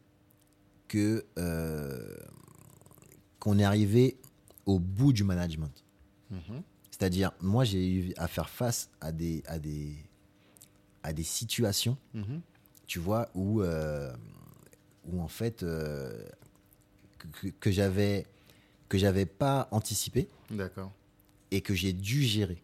[0.88, 2.16] que euh,
[3.40, 4.18] qu'on est arrivé
[4.66, 5.84] au bout du management.
[6.32, 6.64] Mhm.
[6.92, 9.96] C'est-à-dire, moi, j'ai eu à faire face à des, à des,
[11.04, 12.42] à des situations, Mhm.
[12.88, 14.12] tu vois, où, euh,
[15.12, 16.28] où en fait, euh,
[17.60, 18.26] que, j'avais
[18.90, 20.92] que j'avais pas anticipé D'accord.
[21.52, 22.62] et que j'ai dû gérer.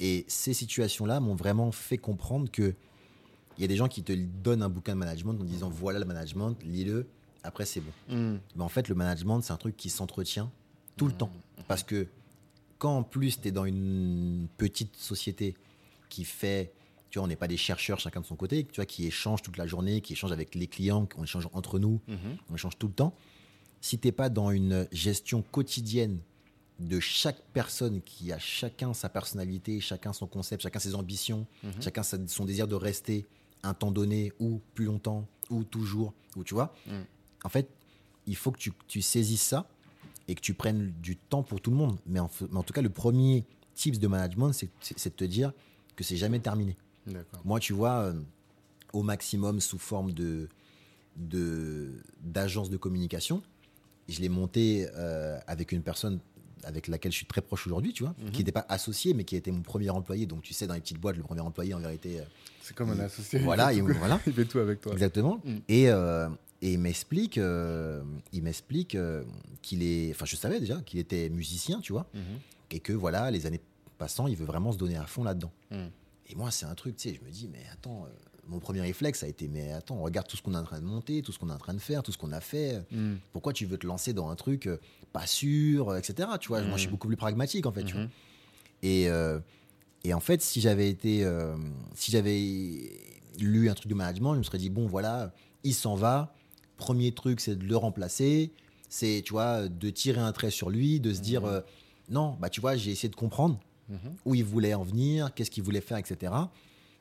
[0.00, 2.74] Et ces situations-là m'ont vraiment fait comprendre que
[3.58, 5.98] il y a des gens qui te donnent un bouquin de management en disant voilà
[5.98, 7.06] le management, lis-le,
[7.42, 7.92] après c'est bon.
[8.08, 8.40] Mhm.
[8.56, 10.50] Mais en fait, le management, c'est un truc qui s'entretient
[10.96, 11.32] tout le temps.
[11.68, 12.06] Parce que
[12.78, 15.54] quand en plus tu es dans une petite société
[16.08, 16.72] qui fait,
[17.12, 19.42] tu vois, on n'est pas des chercheurs chacun de son côté, tu vois, qui échangent
[19.42, 22.16] toute la journée, qui échangent avec les clients, qu'on échange entre nous, Mhm.
[22.50, 23.14] on échange tout le temps.
[23.82, 26.20] Si t'es pas dans une gestion quotidienne
[26.80, 31.82] de chaque personne qui a chacun sa personnalité, chacun son concept, chacun ses ambitions, Mhm.
[31.82, 33.26] chacun son désir de rester
[33.62, 37.04] un temps donné ou plus longtemps ou toujours, ou tu vois, Mhm.
[37.44, 37.68] en fait,
[38.26, 39.68] il faut que tu, tu saisisses ça
[40.28, 41.98] et que tu prennes du temps pour tout le monde.
[42.06, 43.44] Mais en, mais en tout cas, le premier
[43.74, 44.70] tips de management, c'est
[45.04, 45.52] de te dire
[45.94, 46.74] que c'est jamais terminé.
[47.44, 48.14] Moi, tu vois, euh,
[48.92, 50.48] au maximum sous forme de
[52.22, 53.42] d'agence de, communication,
[54.08, 56.20] je l'ai monté euh, avec une personne
[56.64, 58.30] avec laquelle je suis très proche aujourd'hui, tu vois, Mhm.
[58.30, 60.26] qui n'était pas associé, mais qui était mon premier employé.
[60.26, 62.24] Donc, tu sais, dans les petites boîtes, le premier employé, en vérité, euh,
[62.60, 63.38] C'est comme un associé.
[63.40, 64.20] il voilà, tout- voilà.
[64.28, 64.92] Il fait tout avec toi.
[64.92, 65.40] Exactement.
[65.44, 65.56] Mm.
[65.68, 66.28] Et, euh,
[66.60, 68.00] et il m'explique, euh,
[68.32, 68.96] il m'explique
[69.60, 72.20] qu'il est, enfin, je savais déjà qu'il était musicien, tu vois, Mhm.
[72.70, 73.60] et que voilà, les années
[73.98, 75.50] passant, il veut vraiment se donner à fond là-dedans.
[76.32, 78.08] Et moi, c'est un truc, tu sais, je me dis, mais attends, euh,
[78.48, 80.84] mon premier réflexe a été, mais attends, regarde tout ce qu'on est en train de
[80.86, 82.82] monter, tout ce qu'on est en train de faire, tout ce qu'on a fait.
[82.90, 83.18] Mhm.
[83.32, 84.78] Pourquoi tu veux te lancer dans un truc euh,
[85.12, 86.28] pas sûr, euh, etc.
[86.40, 86.92] Tu vois, moi, je suis Mm.
[86.92, 87.84] beaucoup plus pragmatique, en fait.
[87.84, 88.04] tu vois.
[88.04, 88.10] Mhm.
[88.82, 89.38] Et, euh,
[90.04, 91.24] et en fait, si j'avais été,
[91.94, 92.40] si j'avais
[93.38, 95.32] lu un truc de management, je me serais dit bon, voilà,
[95.64, 96.34] il s'en va.
[96.78, 98.52] Premier truc, c'est de le remplacer.
[98.88, 101.62] C'est, tu vois, de tirer un trait sur lui, de se dire
[102.08, 103.98] non, bah tu vois, j'ai essayé de comprendre Mhm.
[104.24, 106.32] où il voulait en venir, qu'est-ce qu'il voulait faire, etc.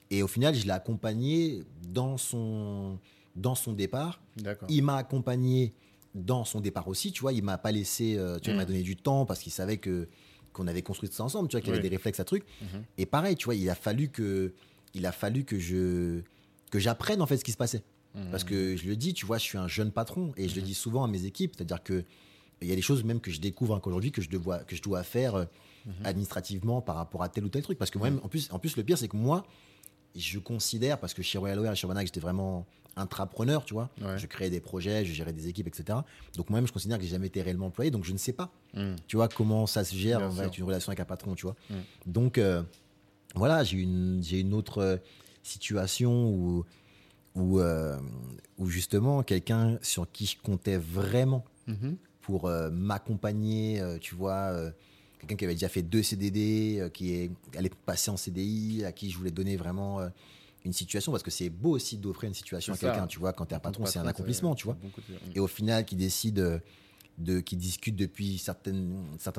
[0.10, 2.98] Et au final, je l'ai accompagné dans son,
[3.36, 4.22] dans son départ.
[4.68, 5.74] Il m'a accompagné
[6.16, 7.32] dans son départ aussi, tu vois.
[7.34, 8.68] Il m'a pas laissé, euh, tu vois, il m'a Mm.
[8.68, 10.08] donné du temps parce qu'il savait que
[10.54, 11.90] qu'on avait construit ça ensemble, tu vois, qu'il y avait Oui.
[11.90, 12.44] des réflexes à truc.
[12.62, 12.84] Mhm.
[12.98, 14.52] Et pareil, tu vois, il a fallu que,
[14.94, 16.20] il a fallu que je,
[16.72, 17.84] que j'apprenne en fait ce qui se passait.
[18.16, 18.32] Mhm.
[18.32, 20.62] Parce que je le dis, tu vois, je suis un jeune patron et je le
[20.62, 22.04] dis souvent à mes équipes, c'est-à-dire que
[22.62, 24.76] il y a des choses même que je découvre encore aujourd'hui que je dois, que
[24.76, 25.48] je dois faire
[25.86, 25.94] Mhm.
[26.06, 27.78] administrativement par rapport à tel ou tel truc.
[27.78, 29.44] Parce que moi, en plus, en plus, le pire, c'est que moi,
[30.16, 32.66] je considère, parce que chez Royal Wear et chez Vanac, j'étais vraiment
[32.98, 33.90] intrapreneur, tu vois.
[34.02, 34.18] Ouais.
[34.18, 36.00] Je créais des projets, je gérais des équipes, etc.
[36.36, 38.52] Donc moi-même, je considère que j'ai jamais été réellement employé, donc je ne sais pas,
[38.74, 38.98] Mhm.
[39.08, 41.56] tu vois, comment ça se gère en une relation avec un patron, tu vois.
[41.70, 41.76] Mm.
[42.08, 42.62] Donc euh,
[43.34, 44.98] voilà, j'ai une, une autre euh,
[45.42, 46.66] situation où,
[47.36, 47.98] où, euh,
[48.58, 51.96] où justement, quelqu'un sur qui je comptais vraiment Mhm.
[52.20, 54.54] pour euh, m'accompagner, tu vois,
[55.22, 58.92] quelqu'un qui avait déjà fait deux CDD, euh, qui est, allait passer en CDI, à
[58.92, 60.10] qui je voulais donner vraiment euh,
[60.66, 63.46] une situation, parce que c'est beau aussi d'offrir une situation à quelqu'un, tu vois, quand
[63.46, 64.76] tu es un patron, c'est un accomplissement, tu vois.
[64.82, 65.14] bon côté.
[65.36, 66.60] Et au final, qui décide euh,
[67.18, 68.96] de, qui discute depuis certaines,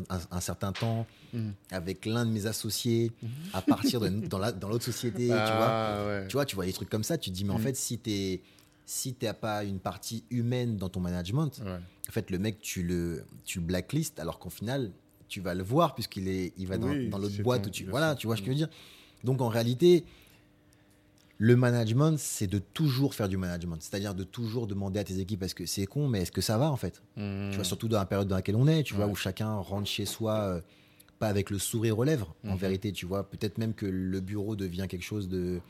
[0.08, 1.54] un, un certain temps Mhm.
[1.70, 3.12] avec l'un de mes associés
[3.54, 5.68] à partir de, dans la- dans l'autre société, tu vois.
[5.68, 6.26] Ah, ouais.
[6.28, 7.62] Tu vois, tu vois des trucs comme ça, tu te dis, mais en Mm.
[7.62, 8.40] fait, si tu
[8.84, 11.78] si t'as pas une partie humaine dans ton management, Ouais.
[12.08, 14.90] en fait, le mec, tu le, tu le blacklist, alors qu'au final,
[15.32, 17.84] tu vas le voir puisqu'il est, il va dans, Oui, dans l'autre boîte où tu,
[17.86, 18.54] voilà, tu vois ce que je Mm.
[18.54, 18.68] veux dire.
[19.24, 20.04] Donc, en réalité,
[21.38, 25.42] le management, c'est de toujours faire du management, c'est-à-dire de toujours demander à tes équipes,
[25.42, 27.02] est-ce que c'est con, mais est-ce que ça va en fait?
[27.16, 27.48] Mhm.
[27.50, 29.12] Tu vois, surtout dans la période dans laquelle on est, tu vois, Ouais.
[29.12, 30.60] où chacun rentre chez soi, euh,
[31.18, 32.58] pas avec le sourire aux lèvres, en Mhm.
[32.58, 33.24] vérité, tu vois.
[33.28, 35.60] Peut-être même que le bureau devient quelque chose de,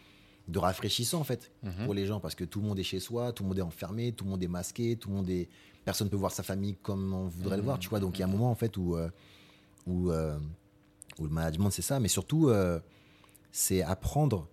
[0.49, 1.85] de rafraîchissant, en fait, Mhm.
[1.85, 3.63] pour les gens, parce que tout le monde est chez soi, tout le monde est
[3.63, 5.49] enfermé, tout le monde est masqué, tout le monde est.
[5.85, 7.99] Personne ne peut voir sa famille comme on voudrait le voir, tu vois.
[8.01, 9.09] Donc, il y a un moment, en fait, où, euh,
[9.87, 10.39] où, euh,
[11.19, 12.81] où le management, c'est ça, mais surtout, euh,
[13.51, 14.49] c'est apprendre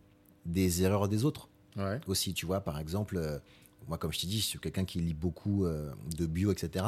[0.46, 1.48] des erreurs des autres
[1.78, 2.00] Ouais.
[2.08, 2.62] aussi, tu vois.
[2.62, 3.40] Par exemple, euh,
[3.88, 6.86] moi, comme je t'ai dit, je suis quelqu'un qui lit beaucoup euh, de bio, etc.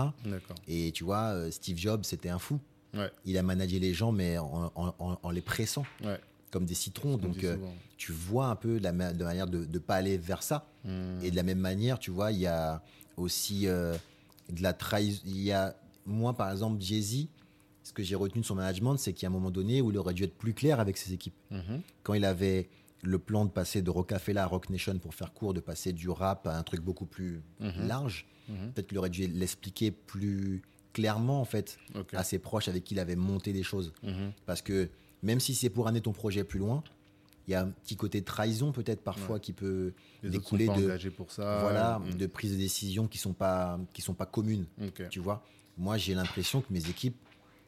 [0.68, 2.60] Et tu vois, Steve Jobs, c'était un fou.
[2.94, 3.10] Ouais.
[3.26, 6.20] Il a managé les gens, mais en, en- en- en les pressant, Ouais.
[6.52, 7.14] comme des citrons.
[7.14, 7.56] On Donc, euh,
[7.98, 10.66] tu vois un peu la, ma- de manière de ne pas aller vers ça.
[10.84, 11.20] Mhm.
[11.24, 12.84] Et de la même manière, tu vois, il y a
[13.16, 13.96] aussi euh,
[14.50, 15.22] de la trahison.
[15.26, 17.28] Il y a, moi, par exemple, Jay-Z,
[17.92, 19.92] ce que j'ai retenu de son management, c'est qu'il y a un moment donné où
[19.92, 21.36] il aurait dû être plus clair avec ses équipes.
[21.52, 21.82] Mhm.
[22.04, 22.70] Quand il avait
[23.04, 26.08] le plan de passer de Rocafella à Rock Nation pour faire court, de passer du
[26.10, 27.88] rap à un truc beaucoup plus Mhm.
[27.88, 28.72] large, Mhm.
[28.72, 30.62] peut-être qu'il aurait dû l'expliquer plus
[30.94, 31.78] clairement, en fait,
[32.14, 33.92] à ses proches avec qui il avait monté des choses.
[34.46, 34.90] Parce que
[35.22, 36.82] même si c'est pour amener ton projet plus loin,
[37.48, 39.42] il y a un petit côté de trahison peut-être parfois Ouais.
[39.42, 39.92] qui peut
[40.24, 41.60] Les découler sont pas de- engagés pour ça.
[41.62, 44.68] voilà de prises de décision qui sont pas qui sont pas communes
[45.10, 45.44] tu vois
[45.76, 47.18] moi j'ai l'impression que mes équipes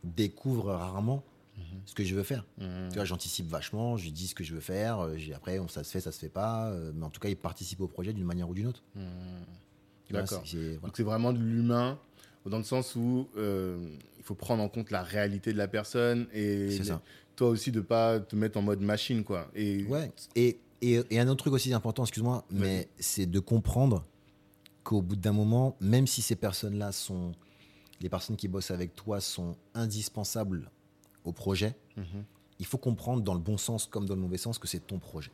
[0.03, 1.23] découvrent rarement
[1.55, 1.63] Mhm.
[1.85, 2.89] ce que je veux faire Mm.
[2.89, 5.67] tu vois j'anticipe vachement je dis ce que je veux faire euh, j'ai- après on,
[5.67, 7.87] ça se fait ça se fait pas euh, mais en tout cas ils participent au
[7.87, 10.43] projet d'une manière ou d'une autre vois, D'accord.
[10.51, 10.75] voilà.
[10.81, 11.97] Donc c'est vraiment de l'humain,
[12.45, 13.77] dans le sens où euh,
[14.17, 17.01] il faut prendre en compte la réalité de la personne et C'est les- ça.
[17.35, 19.49] toi aussi de pas te mettre en mode machine quoi.
[19.55, 20.11] Et Ouais.
[20.35, 24.03] Et, et, et un autre truc aussi important, excuse-moi, mais c'est de comprendre
[24.83, 27.31] qu'au bout d'un moment, même si ces personnes-là sont,
[28.03, 30.69] les personnes qui bossent avec toi sont indispensables
[31.23, 32.25] au projet, Mhm.
[32.59, 34.99] il faut comprendre dans le bon sens comme dans le mauvais sens que c'est ton
[34.99, 35.31] projet.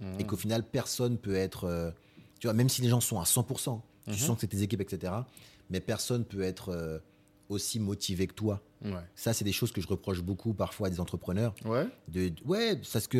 [0.00, 0.18] Mhm.
[0.18, 1.90] Et qu'au final, personne peut être, euh,
[2.38, 4.16] tu vois, même si les gens sont à 100%, tu Mhm.
[4.16, 5.12] sens que c'est tes équipes, etc.,
[5.68, 6.98] mais personne peut être euh,
[7.50, 8.62] aussi motivé que toi.
[8.82, 8.92] Ouais.
[9.14, 11.54] Ça, c'est des choses que je reproche beaucoup parfois à des entrepreneurs.
[11.66, 11.86] Ouais.
[12.08, 13.18] De, ouais, parce que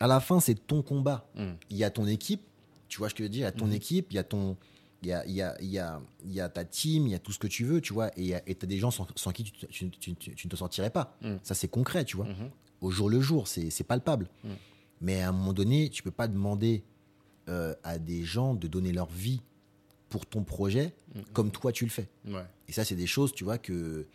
[0.00, 1.28] à la fin, c'est ton combat.
[1.70, 2.42] Il y a ton équipe,
[2.88, 3.72] tu vois ce que je veux dire Il y a ton Mhm.
[3.74, 4.56] équipe, il y a ton.
[5.06, 7.30] Il y a, y, a, y, a, y a ta team, il y a tout
[7.30, 9.52] ce que tu veux, tu vois, et tu as des gens sans, sans qui tu,
[9.52, 11.16] te- tu- tu- tu- tu ne te sentirais pas.
[11.22, 11.36] Mm.
[11.44, 12.26] Ça, c'est concret, tu vois.
[12.26, 12.50] Mhm.
[12.80, 14.26] Au jour le jour, c'est palpable.
[14.42, 14.48] Mm.
[15.02, 16.82] Mais à un moment donné, tu peux pas demander
[17.48, 19.40] euh, à des gens de donner leur vie
[20.08, 21.20] pour ton projet Mm.
[21.32, 22.08] comme toi tu le fais.
[22.26, 22.42] Ouais.
[22.66, 24.06] Et ça, c'est des choses, tu vois, que,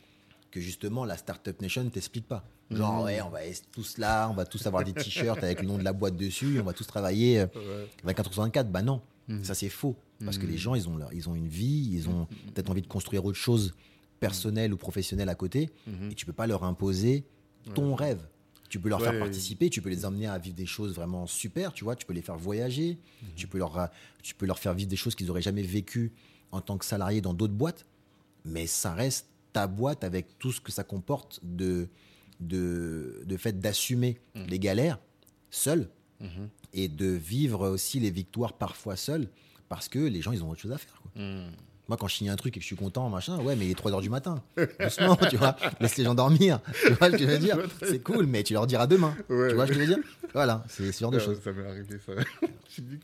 [0.51, 2.43] que justement la Startup Nation t'explique pas.
[2.69, 5.68] Genre, ouais, on va être tous là, on va tous avoir des t-shirts avec le
[5.69, 7.88] nom de la boîte dessus, on va tous travailler euh, Ouais.
[8.03, 8.69] 24 sur 24.
[8.69, 9.01] Bah non,
[9.43, 9.95] ça c'est faux.
[10.23, 12.81] Parce que les gens, ils ont, leur- ils ont une vie, ils ont peut-être envie
[12.81, 13.73] de construire autre chose
[14.19, 16.11] personnel ou professionnel à côté, Mhm.
[16.11, 17.26] et tu peux pas leur imposer
[17.73, 17.95] ton Ouais.
[17.95, 18.27] rêve.
[18.69, 21.27] Tu peux leur Ouais, faire participer, tu peux les emmener à vivre des choses vraiment
[21.27, 22.98] super, tu vois, tu peux les faire voyager,
[23.35, 23.89] tu, peux leur,
[24.23, 26.14] tu peux leur faire vivre des choses qu'ils n'auraient jamais vécues
[26.52, 27.85] en tant que salariés dans d'autres boîtes,
[28.45, 31.89] mais ça reste ta boîte avec tout ce que ça comporte de,
[32.39, 34.99] de, de fait d'assumer les galères
[35.49, 35.89] seul
[36.73, 39.27] et de vivre aussi les victoires parfois seul
[39.72, 41.02] parce que les gens, ils ont autre chose à faire.
[41.02, 41.22] quoi.
[41.23, 41.49] Mm.
[41.88, 43.72] Moi, quand je signe un truc et que je suis content, machin, ouais, mais il
[43.72, 44.43] est 3 heures du matin.
[44.80, 45.56] Doucement, tu vois.
[45.80, 46.60] Laisse les gens dormir.
[46.85, 47.57] Tu vois ce que je veux dire?
[47.81, 49.15] C'est cool, mais tu leur diras demain.
[49.30, 49.49] Ouais.
[49.49, 49.98] Tu vois ce que je veux dire?
[50.34, 51.41] Voilà, c'est ce genre de Ouais, choses.
[51.41, 52.14] Ça m'est arrivé ça.
[52.80, 52.99] Dit-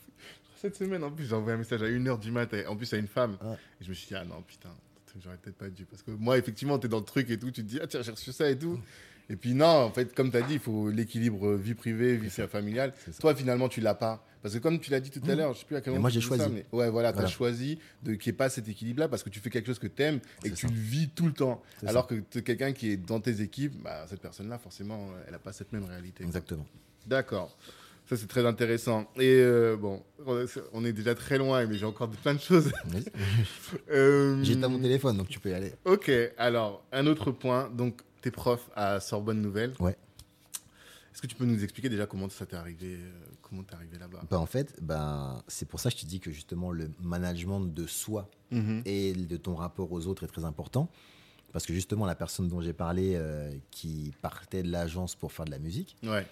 [0.61, 2.97] Cette semaine, en plus, j'ai envoyé un message à 1h du matin, en plus à
[2.97, 3.37] une femme.
[3.41, 3.55] Ouais.
[3.81, 4.69] Et je me suis dit, ah non, putain,
[5.23, 5.85] j'aurais peut-être pas dû.
[5.85, 8.01] Parce que moi, effectivement, t'es dans le truc et tout, tu te dis, ah tiens,
[8.01, 8.77] j'ai reçu ça et tout.
[9.29, 12.29] Et puis non, en fait, comme tu as dit, il faut l'équilibre vie privée, vie
[12.29, 12.93] familiale.
[13.19, 14.23] Toi, finalement, tu l'as pas.
[14.47, 15.37] Parce que comme tu l'as dit tout à Mmh.
[15.37, 16.49] l'heure, je sais plus à quel moment moi, j'ai ça, choisi.
[16.53, 17.29] mais ouais, voilà, tu as Voilà.
[17.29, 19.87] choisi de qu'il n'y ait pas cet équilibre-là parce que tu fais quelque chose que
[19.87, 21.61] tu aimes et que tu le vis tout le temps.
[21.85, 25.51] Alors que quelqu'un qui est dans tes équipes, bah, cette personne-là, forcément, elle n'a pas
[25.53, 26.23] cette même réalité.
[26.23, 26.65] Exactement.
[27.05, 27.57] D'accord.
[28.09, 29.01] Ça, c'est très intéressant.
[29.17, 30.01] Et euh, bon,
[30.71, 32.71] on est déjà très loin, mais j'ai encore plein de choses.
[32.85, 33.03] Vas-y.
[33.91, 34.35] Euh,
[34.69, 35.73] mon téléphone, donc tu peux y aller.
[35.83, 37.69] Ok, alors, un autre point.
[37.69, 39.73] Donc, t'es prof à Sorbonne Nouvelle.
[39.79, 39.97] Ouais.
[41.13, 43.11] Est-ce que tu peux nous expliquer déjà comment ça t'est arrivé euh,
[43.49, 44.21] Comment t'es arrivé là-bas?
[44.29, 47.61] Bah, en fait, ben, c'est pour ça que je te dis que justement le management
[47.61, 48.81] de soi Mhm.
[48.85, 50.89] et de ton rapport aux autres est très important.
[51.53, 55.45] Parce que justement, la personne dont j'ai parlé, euh, qui partait de l'agence pour faire
[55.45, 56.25] de la musique, Ouais.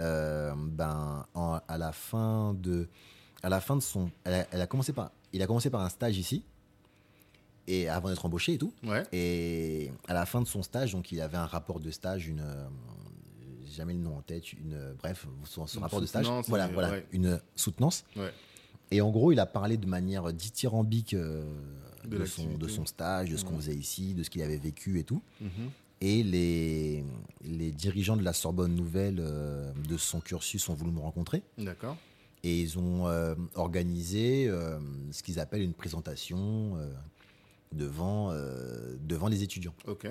[0.00, 2.88] euh, ben, en- à, la fin de,
[3.42, 4.10] à la fin de son.
[4.24, 6.42] Elle a, elle a commencé par, il a commencé par un stage ici,
[7.68, 8.72] et avant d'être embauché et tout.
[8.82, 9.02] Ouais.
[9.12, 12.42] Et à la fin de son stage, donc il avait un rapport de stage, une.
[13.72, 14.74] Euh, j'ai jamais le nom en tête, une.
[14.74, 16.24] euh, bref, son, rapport de stage.
[16.26, 17.06] soutenance, Voilà, voilà, ouais.
[17.12, 18.04] une soutenance.
[18.16, 18.32] Ouais.
[18.90, 21.44] Et en gros, il a parlé de manière dithyrambique euh,
[22.04, 24.56] De de, son, de son stage, de ce qu'on faisait ici, de ce qu'il avait
[24.58, 25.22] vécu et tout.
[25.40, 25.70] Mhm.
[26.02, 27.04] Et les,
[27.44, 31.42] les dirigeants de la Sorbonne Nouvelle euh, de son cursus ont voulu me rencontrer.
[31.58, 31.96] D'accord.
[32.42, 34.78] Et ils ont euh, organisé euh,
[35.12, 36.92] ce qu'ils appellent une présentation euh,
[37.72, 39.74] devant, euh, devant les étudiants.
[39.86, 40.08] Ok.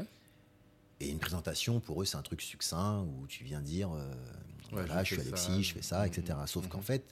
[1.02, 4.14] Et une présentation, pour eux, c'est un truc succinct où tu viens dire euh,
[4.72, 6.38] voilà, je je suis Alexis, je fais ça, etc.
[6.46, 6.70] Sauf Mhm.
[6.70, 7.04] qu'en fait,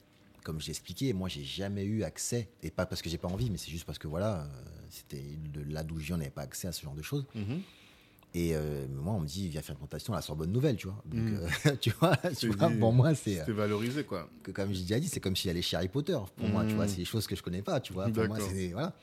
[0.44, 3.50] comme j'ai expliqué, moi, j'ai jamais eu accès, et pas parce que j'ai pas envie,
[3.50, 4.46] mais c'est juste parce que voilà, euh,
[4.90, 5.22] c'était
[5.52, 7.26] de là d'où je viens, on n'avait pas accès à ce genre de choses.
[8.32, 10.86] Et euh, moi, on me dit, viens faire une présentation à la Sorbonne Nouvelle, tu
[10.86, 11.02] vois.
[11.04, 13.38] Donc, euh, tu vois, tu C'est vois dit- pour moi, c'est.
[13.40, 14.30] C'était valorisé, quoi.
[14.44, 16.16] que comme j'ai déjà dit, c'est comme si j'allais chez Harry Potter.
[16.36, 16.88] Pour moi, tu vois, Mm.
[16.88, 18.08] c'est des choses que je connais pas, tu vois.
[18.08, 18.94] Pour moi, c'est voilà.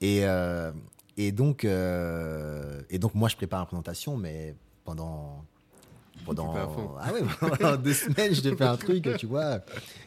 [0.00, 0.72] Et euh,
[1.16, 5.44] et donc euh, et donc moi, je prépare la présentation, mais pendant
[6.24, 6.54] pendant
[7.00, 7.20] ah ouais,
[7.58, 9.60] pendant deux semaines, je fais un truc, tu vois,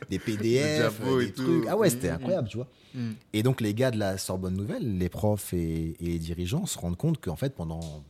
[0.10, 1.46] des PDF, des et trucs.
[1.46, 1.66] tout.
[1.68, 2.68] Ah ouais, c'était Mm, mm, incroyable, tu vois.
[2.94, 3.12] Mm.
[3.34, 6.78] Et donc les gars de la Sorbonne Nouvelle, les profs et, et les dirigeants se
[6.80, 8.04] rendent compte qu'en fait pendant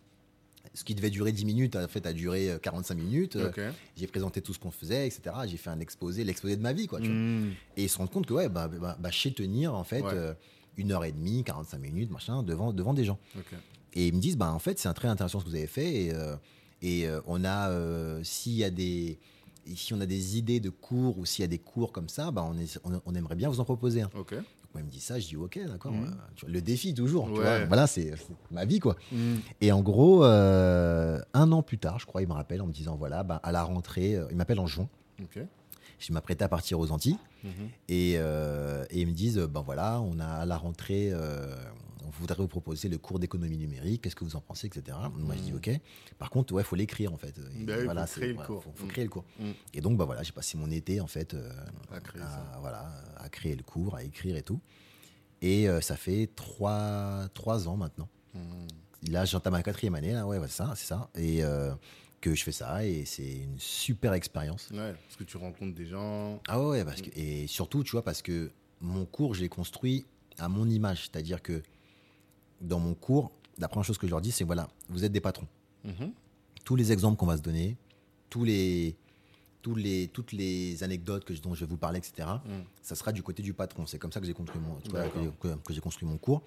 [0.74, 3.38] ce qui devait durer 10 minutes, en fait, a duré euh, 45 minutes.
[3.38, 3.62] Euh, Ok.
[3.96, 5.34] J'ai présenté tout ce qu'on faisait, etc.
[5.48, 7.00] J'ai fait un exposé, l'exposé de ma vie, quoi.
[7.00, 7.16] tu vois.
[7.78, 10.02] Et ils se rendent compte que, ouais, bah, bah, bah, je sais tenir, en fait,
[10.02, 10.10] Ouais.
[10.14, 10.34] euh,
[10.78, 13.18] une heure et demie, 45 minutes, machin, devant, devant des gens.
[13.94, 15.68] Et ils me disent, bah, en fait, c'est un très intéressant ce que vous avez
[15.68, 15.94] fait.
[16.06, 16.36] Et, euh,
[16.82, 19.18] et euh, on a, euh, s'il y a des.
[19.76, 22.30] si on a des idées de cours ou s'il y a des cours comme ça,
[22.32, 24.04] bah, on, est- on- on aimerait bien vous en proposer.
[24.04, 24.34] Ok.
[24.34, 24.44] Donc,
[24.74, 25.94] moi, il me dit ça, je dis ok, d'accord.
[25.94, 26.10] Vois,
[26.46, 27.28] le défi toujours.
[27.28, 27.44] tu Ouais.
[27.44, 27.66] vois.
[27.66, 28.14] Voilà, c'est
[28.52, 28.98] ma vie quoi.
[29.14, 29.36] Mm.
[29.62, 32.98] Et en gros, un an plus tard, je crois, il me rappelle en me disant
[32.98, 34.90] voilà, bah, à la rentrée, il m'appelle en juin.
[36.00, 37.52] Je m'apprêtais à partir aux Antilles Mhm.
[37.90, 41.56] et, euh, et ils me disent ben voilà, on a à la rentrée, euh,
[42.06, 44.02] on voudrait vous proposer le cours d'économie numérique.
[44.04, 44.98] Qu'est-ce que vous en pensez, etc.
[45.16, 45.58] Moi, je dis Mhm.
[45.58, 45.70] ok.
[46.18, 47.36] Par contre, ouais, faut l'écrire en fait.
[47.56, 48.64] Oui, voilà, faut créer c'est- le voilà, cours.
[48.64, 48.92] Faut, faut Mhm.
[48.92, 49.26] créer le cours.
[49.74, 51.50] Et donc, bah voilà, j'ai passé mon été en fait euh,
[51.92, 54.60] À créer à, voilà, à créer le cours, à écrire et tout.
[55.42, 58.08] Et ça fait trois, trois ans maintenant.
[59.08, 61.10] Là, j'entame ma quatrième année, là, ouais, ouais, c'est ça, c'est ça.
[61.16, 61.42] Et
[62.22, 64.70] que je fais ça, et c'est une super expérience.
[64.72, 66.42] Ouais, parce que tu rencontres des gens.
[66.48, 68.52] Ah ouais, parce que, et surtout, tu vois, parce que
[68.82, 70.06] mon cours, je l'ai construit
[70.38, 71.04] à mon image.
[71.04, 71.62] C'est-à-dire que
[72.62, 75.22] dans mon cours, la première chose que je leur dis, c'est voilà, vous êtes des
[75.22, 75.48] patrons.
[75.84, 76.12] Mhm.
[76.64, 77.78] Tous les exemples qu'on va se donner,
[78.30, 78.96] tous les,
[79.62, 82.64] tous les, toutes les anecdotes que dont je vais vous parler, etc., Mm.
[82.82, 83.86] ça sera du côté du patron.
[83.86, 85.38] C'est comme ça que j'ai construit mon, que, D'accord.
[85.40, 86.42] que- que j'ai construit mon cours.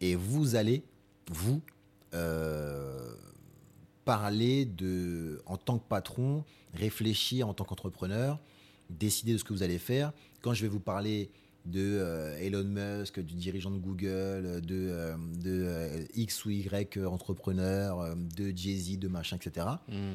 [0.00, 0.82] Et vous allez,
[1.30, 1.60] vous,
[2.14, 3.12] euh,
[4.04, 6.44] parler de, en tant que patron,
[6.74, 8.38] réfléchir en tant qu'entrepreneur,
[8.88, 10.12] décider de ce que vous allez faire.
[10.42, 11.30] Quand je vais vous parler
[11.66, 16.98] de euh, Elon Musk, du dirigeant de Google, de, euh, de euh, X ou Y
[17.06, 20.14] entrepreneur, de Jay-Z, de machin, etc., Mm.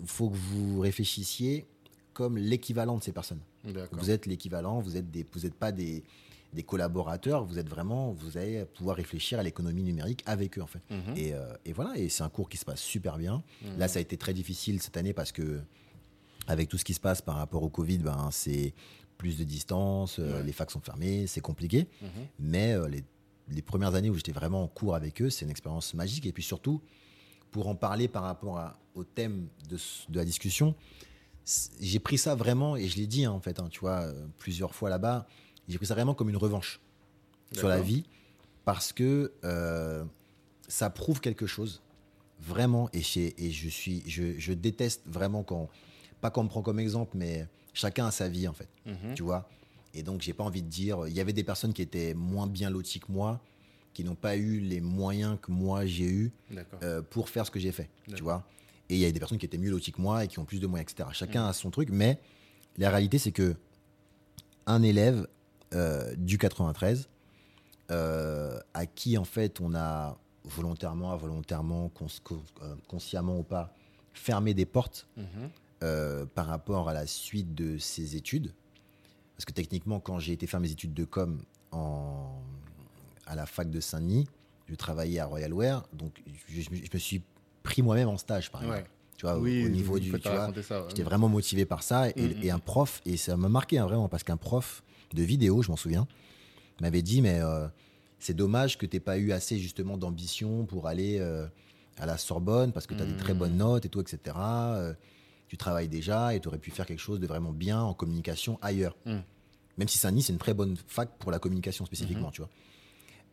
[0.00, 1.66] il faut que vous réfléchissiez
[2.14, 3.40] comme l'équivalent de ces personnes.
[3.92, 6.02] Vous êtes l'équivalent, vous êtes des, vous n'êtes pas des,
[6.52, 10.66] des collaborateurs, vous êtes vraiment, vous allez pouvoir réfléchir à l'économie numérique avec eux en
[10.66, 10.82] fait.
[10.90, 11.16] Mhm.
[11.16, 13.42] Et, euh, et voilà, et c'est un cours qui se passe super bien.
[13.62, 13.78] Mhm.
[13.78, 15.60] Là, ça a été très difficile cette année parce que
[16.48, 18.74] avec tout ce qui se passe par rapport au Covid, ben c'est
[19.16, 21.86] plus de distance, euh, les facs sont fermés, c'est compliqué.
[22.02, 22.08] Mhm.
[22.40, 23.04] Mais euh, les,
[23.48, 26.26] les premières années où j'étais vraiment en cours avec eux, c'est une expérience magique.
[26.26, 26.80] Et puis surtout,
[27.52, 29.76] pour en parler par rapport à- au thème de,
[30.12, 30.74] la discussion,
[31.80, 34.06] j'ai pris ça vraiment, et je l'ai dit hein, en fait, hein, tu vois,
[34.38, 35.26] plusieurs fois là-bas,
[35.70, 36.80] j'ai pris ça vraiment comme une revanche
[37.52, 38.04] sur la vie,
[38.64, 40.04] parce que euh,
[40.68, 41.82] ça prouve quelque chose,
[42.40, 45.68] vraiment, et, chez- et je, suis, je, je déteste vraiment quand,
[46.20, 49.14] pas qu'on me prend comme exemple, mais chacun a sa vie en fait Mhm.
[49.14, 49.48] tu vois.
[49.94, 51.08] Et donc, j'ai pas envie de dire.
[51.08, 53.40] Il y avait des personnes qui étaient moins bien loties que moi,
[53.92, 56.30] qui n'ont pas eu les moyens que moi j'ai eu
[56.84, 58.46] euh, pour faire ce que j'ai fait, tu vois.
[58.88, 60.44] Et il y a des personnes qui étaient mieux loties que moi et qui ont
[60.44, 61.08] plus de moyens, etc.
[61.12, 61.48] Chacun Mhm.
[61.50, 62.20] a son truc, mais
[62.78, 63.56] la réalité, c'est que
[64.66, 65.26] un élève
[65.74, 67.08] euh, du 93,
[67.90, 72.06] euh, à qui en fait on a volontairement, involontairement, cons-
[72.62, 73.72] euh, consciemment ou pas,
[74.12, 76.28] fermé des portes Mhm.
[76.34, 78.52] par rapport à la suite de ses études.
[79.36, 81.40] Parce que techniquement, quand j'ai été faire mes études de com
[81.72, 82.38] en,
[83.26, 84.28] à la fac de Saint-Denis,
[84.68, 87.22] je travaillais à Royal Wear, donc je, je me- je me suis
[87.62, 88.80] pris moi-même en stage, par exemple.
[88.80, 88.86] Ouais.
[89.16, 90.10] Tu vois, au- oui, au niveau du.
[90.12, 90.62] Tu vois, ouais.
[90.88, 92.08] J'étais vraiment motivé par ça.
[92.10, 92.42] Et, Mhm.
[92.42, 94.82] et un prof, et ça m'a marqué hein, vraiment, parce qu'un prof
[95.14, 96.06] de vidéo, je m'en souviens,
[96.80, 97.66] m'avait dit Mais euh,
[98.18, 101.46] c'est dommage que tu n'aies pas eu assez justement d'ambition pour aller euh,
[101.98, 104.36] à la Sorbonne, parce que tu as des très bonnes notes et tout, etc.
[104.38, 104.94] Euh,
[105.48, 108.58] tu travailles déjà et tu aurais pu faire quelque chose de vraiment bien en communication
[108.62, 108.96] ailleurs.
[109.04, 109.22] Mhm.
[109.78, 112.32] Même si Saint-Denis, c'est une très bonne fac pour la communication spécifiquement, Mhm.
[112.32, 112.50] tu vois.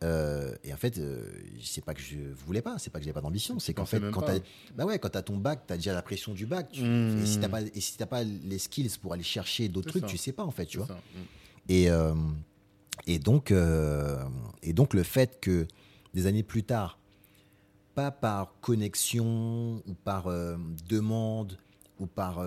[0.04, 1.20] Euh, et en fait, euh,
[1.60, 4.00] c'est pas que je voulais pas, c'est pas que j'avais pas d'ambition, c'est qu'en fait,
[4.12, 4.40] quand tu
[4.76, 6.70] bah ouais, quand as ton bac, tu as déjà la pression du bac.
[6.70, 6.84] tu-.
[6.84, 10.02] Et si t'as pas, et si t'as pas les skills pour aller chercher d'autres trucs,
[10.04, 10.08] ça.
[10.08, 10.86] tu sais pas en fait, tu vois.
[10.86, 11.00] ça.
[11.68, 12.14] Et, euh,
[13.06, 14.22] et, donc, euh,
[14.62, 15.66] et donc, le fait que
[16.14, 16.98] des années plus tard,
[17.94, 20.56] pas par connexion ou par euh,
[20.88, 21.58] demande
[21.98, 22.44] ou par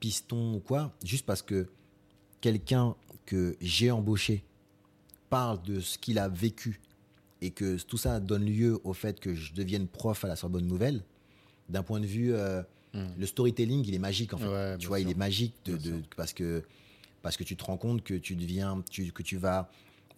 [0.00, 1.68] piston ou quoi, juste parce que
[2.40, 2.94] quelqu'un
[3.24, 4.44] que j'ai embauché
[5.30, 6.80] parle de ce qu'il a vécu
[7.40, 10.66] et que tout ça donne lieu au fait que je devienne prof à la Sorbonne
[10.66, 11.02] Nouvelle,
[11.68, 12.62] d'un point de vue, euh,
[12.94, 13.06] Mm.
[13.18, 14.46] le storytelling, il est magique en fait.
[14.46, 16.62] Ouais, tu vois, il est magique de, de- parce que
[17.24, 19.68] parce que tu te rends compte que tu deviens, tu- que tu vas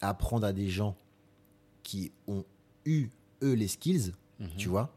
[0.02, 0.96] apprendre à des gens
[1.82, 2.44] qui ont
[2.84, 3.08] eu
[3.42, 4.48] eux les skills, Mhm.
[4.58, 4.92] tu vois,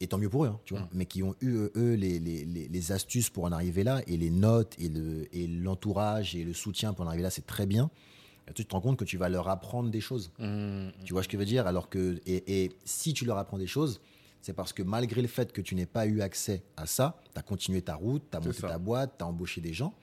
[0.00, 0.88] et tant mieux pour eux, hein, tu vois, Mhm.
[0.92, 4.16] mais qui ont eu eux les, les, les- les astuces pour en arriver là et
[4.16, 7.66] les notes et le et l'entourage et le soutien pour en arriver là, c'est très
[7.66, 7.90] bien.
[8.46, 10.30] Et tu te rends compte que tu vas leur apprendre des choses.
[10.38, 10.88] Mm.
[11.06, 11.66] Tu vois ce que je veux dire?
[11.66, 14.02] Alors que et, et si tu leur apprends des choses,
[14.42, 17.38] c'est parce que malgré le fait que tu n'aies pas eu accès à ça, tu
[17.38, 18.68] as continué ta route, tu as monté ça.
[18.68, 19.94] ta boîte, tu as embauché des gens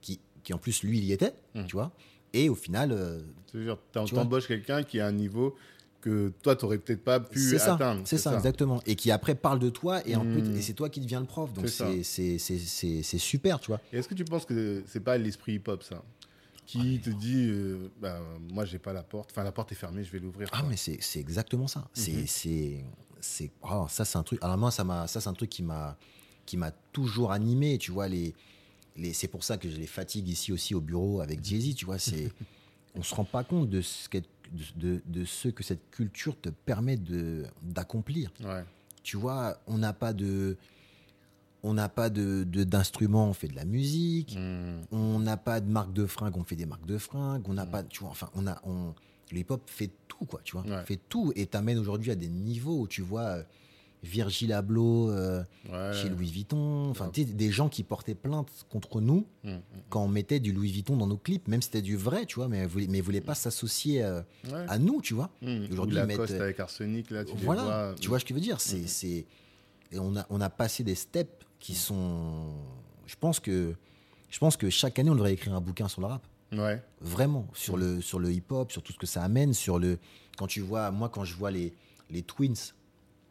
[0.00, 1.64] qui, qui en plus lui il y était, Mm.
[1.66, 1.90] tu vois.
[2.32, 5.56] Et au final, euh, C'est-à-dire, t'embauches quelqu'un qui a un niveau
[6.00, 8.02] que toi, tu n'aurais peut-être pas pu c'est ça, atteindre.
[8.04, 8.82] c'est ça, exactement.
[8.86, 10.56] Et qui après parle de toi et, un peu, Mm.
[10.56, 11.52] et c'est toi qui deviens le prof.
[11.54, 13.80] Donc C'est super, tu vois.
[13.92, 16.02] Est-ce que tu penses que c'est pas l'esprit hip-hop, ça?
[16.66, 18.18] Qui te dit, euh, bah,
[18.50, 19.30] moi, j'ai pas la porte.
[19.32, 20.48] Enfin, la porte est fermée, je vais l'ouvrir.
[20.52, 20.68] Ah quoi.
[20.70, 21.86] mais c'est exactement ça.
[21.92, 22.26] C'est Mhm.
[22.26, 22.84] c'est
[23.20, 24.38] c'est oh, ça c'est un truc.
[24.42, 25.96] Alors moi ça m'a ça c'est un truc qui m'a
[26.46, 28.34] qui m'a toujours animé, tu vois, les, les,
[29.12, 31.98] c'est pour ça que je les fatigue ici aussi au bureau avec Jay-Z, tu vois,
[31.98, 32.30] c'est,
[32.94, 34.28] on se rend pas compte de ce, qu'est-
[34.76, 38.30] de, de- ce que cette culture te permet de, d'accomplir.
[38.44, 38.64] Ouais.
[39.02, 40.56] Tu vois, on n'a pas de,
[41.62, 44.82] on n'a pas de, d'instruments, on fait de la musique, Mm.
[44.92, 47.66] on n'a pas de marque de fringues, on fait des marques de fringues, on n'a
[47.66, 48.94] pas, tu vois, enfin, on a, on,
[49.32, 50.84] le hip-hop fait tout, quoi, tu vois, Ouais.
[50.84, 53.42] fait tout et t'amène aujourd'hui à des niveaux où tu vois euh,
[54.04, 55.92] Virgil Abloh euh, Ouais.
[55.94, 57.24] chez Louis Vuitton, enfin, Ouais.
[57.24, 59.60] des gens qui portaient plainte contre nous Mm, mm.
[59.88, 62.36] quand on mettait du Louis Vuitton dans nos clips, même si c'était du vrai, tu
[62.36, 64.20] vois, mais voulaient, mais voulaient pas s'associer euh,
[64.52, 64.64] Ouais.
[64.68, 65.30] à nous, tu vois.
[65.70, 67.94] Aujourd'hui, Ou ils mettent- avec Arsenic, là, tu les voilà, vois.
[68.00, 69.26] tu vois ce que je veux dire, c'est, c'est,
[69.92, 72.52] et on a, on a passé des steps qui sont,
[73.06, 73.74] je pense que,
[74.30, 76.26] je pense que chaque année on devrait écrire un bouquin sur le rap.
[76.52, 76.82] Ouais.
[77.00, 79.98] Vraiment, sur le, sur le hip-hop, sur tout ce que ça amène, sur le.
[80.36, 81.72] Quand tu vois, moi, quand je vois les,
[82.10, 82.54] les Twins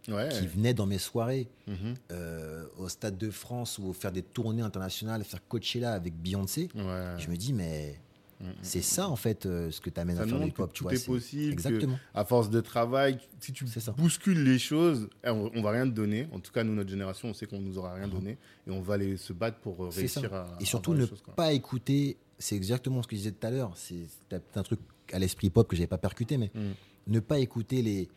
[0.10, 0.30] Ouais.
[0.30, 1.94] qui venaient dans mes soirées Mhm.
[2.12, 7.16] euh, au Stade de France ou faire des tournées internationales, faire Coachella avec Beyoncé, Ouais.
[7.18, 8.00] je me dis, mais
[8.42, 8.54] Mm, mm.
[8.62, 10.84] c'est ça, en fait, euh, ce que tu amènes Ça à faire hip-hop, tu tout
[10.84, 10.94] vois.
[10.94, 11.54] est c'est- possible.
[11.54, 11.98] Exactement.
[12.14, 13.64] à force de travail, si tu
[13.96, 16.28] bouscules les choses, eh, on, on va rien te donner.
[16.34, 18.14] En tout cas, nous, notre génération, on sait qu'on nous aura rien Mhm.
[18.14, 18.38] donné.
[18.68, 20.00] Et on va aller se battre pour euh, ça.
[20.00, 20.48] réussir à.
[20.60, 23.72] Et surtout, ne choses, pas écouter, c'est exactement ce que je disais tout à l'heure,
[23.78, 24.08] c'est
[24.56, 24.80] un truc
[25.14, 26.72] à l'esprit pop que j'avais pas percuté, mais Mm.
[27.08, 28.10] ne pas écouter les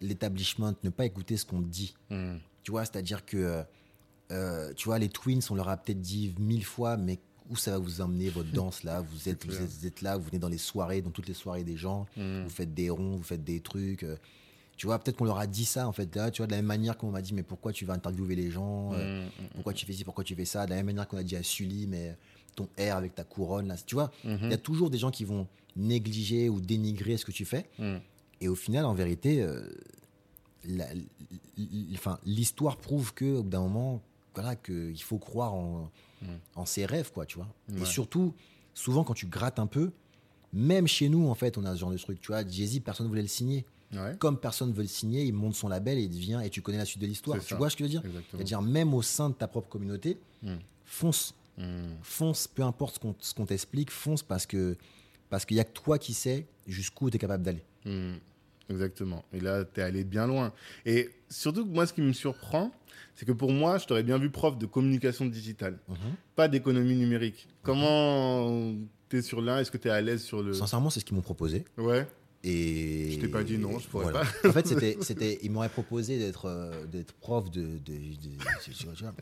[0.00, 1.94] l'établissement, ne pas écouter ce qu'on te dit.
[2.10, 2.36] Mm.
[2.62, 3.62] Tu vois, c'est-à-dire que, euh,
[4.32, 7.18] euh, tu vois, les Twins, on leur a peut-être dit mille fois, mais
[7.50, 9.00] où ça va vous emmener, votre danse là?
[9.02, 11.34] Vous êtes, vous, êtes, vous êtes là, vous venez dans les soirées, dans toutes les
[11.34, 12.42] soirées des gens, Mm.
[12.44, 14.02] vous faites des ronds, vous faites des trucs.
[14.02, 14.16] euh,
[14.76, 16.58] tu vois, peut-être qu'on leur a dit ça, en fait, là, tu vois, de la
[16.58, 19.48] même manière qu'on m'a dit, mais pourquoi tu vas interviewer les gens euh, Mm, mm,
[19.54, 21.36] pourquoi tu fais ci, pourquoi tu fais ça, de la même manière qu'on a dit
[21.36, 22.16] à Sully, mais
[22.56, 24.38] ton air avec ta couronne, là, tu vois, Mhm.
[24.42, 25.46] il y a toujours des gens qui vont
[25.76, 27.68] négliger ou dénigrer ce que tu fais.
[28.44, 29.62] Et au final, en vérité, euh,
[32.24, 34.02] l'histoire prouve que, au bout d'un moment,
[34.34, 35.90] voilà, qu'il faut croire en,
[36.22, 36.26] Mm.
[36.56, 37.48] en ses rêves, quoi, tu vois.
[37.70, 37.82] Ouais.
[37.82, 38.34] Et surtout,
[38.72, 39.90] souvent, quand tu grattes un peu,
[40.52, 43.04] même chez nous, en fait, on a ce genre de truc, tu vois, Jay-Z, personne
[43.06, 43.64] ne voulait le signer.
[43.92, 44.16] Ouais.
[44.18, 46.62] Comme personne ne veut le signer, il monte son label et il devient, et tu
[46.62, 47.38] connais la suite de l'histoire.
[47.40, 47.56] Tu ça.
[47.56, 48.02] vois ce que je veux dire?
[48.30, 50.54] C'est-à-dire, même au sein de ta propre communauté, Mm.
[50.84, 51.62] fonce, Mm.
[52.02, 54.76] fonce, peu importe ce qu'on ce qu'on t'explique, fonce parce que
[55.30, 57.64] parce qu'il n'y a que toi qui sais jusqu'où tu es capable d'aller.
[58.70, 59.24] Exactement.
[59.32, 60.52] Et là, tu es allé bien loin.
[60.86, 62.72] Et surtout, moi, ce qui me surprend,
[63.14, 65.78] c'est que pour moi, je t'aurais bien vu prof de communication digitale,
[66.34, 67.48] pas d'économie numérique.
[67.62, 68.74] Comment
[69.08, 70.52] tu es sur l'un Est-ce que tu es à l'aise sur le.
[70.52, 71.64] Sincèrement, c'est ce qu'ils m'ont proposé.
[71.78, 72.06] Ouais.
[72.46, 76.18] Et Je t'ai pas dit non, je pourrais en fait, c'était, c'était, ils m'auraient proposé
[76.18, 77.94] d'être, euh, d'être prof de, de,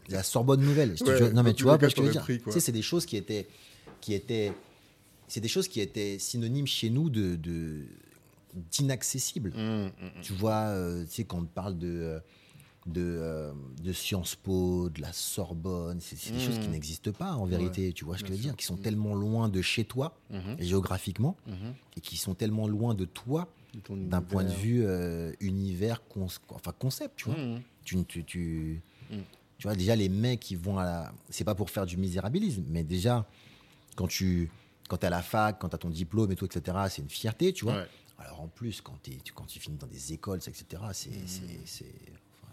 [0.09, 0.97] la Sorbonne Nouvelle.
[0.97, 2.23] Te non, mais tu vois, cas, que je veux dire.
[2.23, 2.41] pris.
[2.41, 3.47] Tu sais, c'est des choses qui étaient,
[4.01, 4.53] qui étaient,
[5.29, 7.85] c'est des choses qui étaient synonymes chez nous de, de
[8.55, 9.51] d'inaccessibles.
[9.51, 10.21] Mm, mm, mm.
[10.23, 12.21] Tu vois, euh, tu sais, quand on parle de, euh,
[12.87, 13.53] de, euh,
[13.83, 18.05] de Sciences Po, de la Sorbonne, c'est, des choses qui n'existent pas en vérité, tu
[18.05, 21.37] vois ce que je veux dire, qui sont tellement loin de chez toi, Mhm, géographiquement,
[21.47, 21.75] mhm.
[21.97, 23.49] et qui sont tellement loin de toi
[23.89, 26.03] d'un point de vue euh, univers,
[26.51, 27.39] enfin concept, tu vois.
[27.39, 27.61] Mhm.
[27.85, 28.83] Tu, tu, tu,
[29.59, 31.13] tu vois, déjà, les mecs qui vont à la.
[31.31, 33.27] C'est pas pour faire du misérabilisme, mais déjà,
[33.97, 34.51] quand tu
[34.89, 37.09] quand es à la fac, quand tu as ton diplôme et tout, etc., c'est une
[37.09, 37.77] fierté, tu vois.
[37.77, 37.87] Ouais.
[38.25, 41.11] Alors en plus, quand, tu, quand tu finis dans des écoles, etc., c'est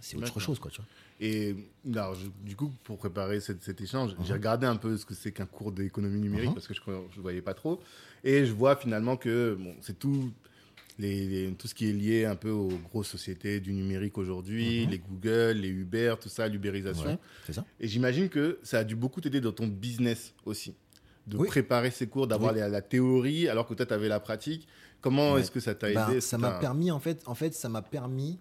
[0.01, 0.85] c'est- autre chose, quoi, tu vois.
[1.19, 1.53] Et
[1.93, 4.33] alors, je- du coup, pour préparer cet, cet échange, j'ai Mhm.
[4.39, 6.53] regardé un peu ce que c'est qu'un cours d'économie numérique Mhm.
[6.55, 7.81] parce que je ne voyais pas trop.
[8.23, 10.31] Et je vois finalement que bon, c'est tout,
[10.97, 14.85] les, les- tout ce qui est lié un peu aux grosses sociétés du numérique aujourd'hui,
[14.85, 17.19] les Google, les Uber, tout ça, l'ubérisation.
[17.49, 17.53] Ouais.
[17.81, 20.73] Et j'imagine que ça a dû beaucoup t'aider dans ton business aussi.
[21.27, 21.47] De Oui.
[21.47, 22.59] préparer ces cours, d'avoir Oui.
[22.59, 24.65] la, la théorie alors que toi, tu avais la pratique.
[25.01, 25.41] Comment Ouais.
[25.41, 27.69] est-ce que ça t'a aidé Ben, Est-ce ça m'a permis, en fait, en fait, ça
[27.69, 28.37] m'a permis,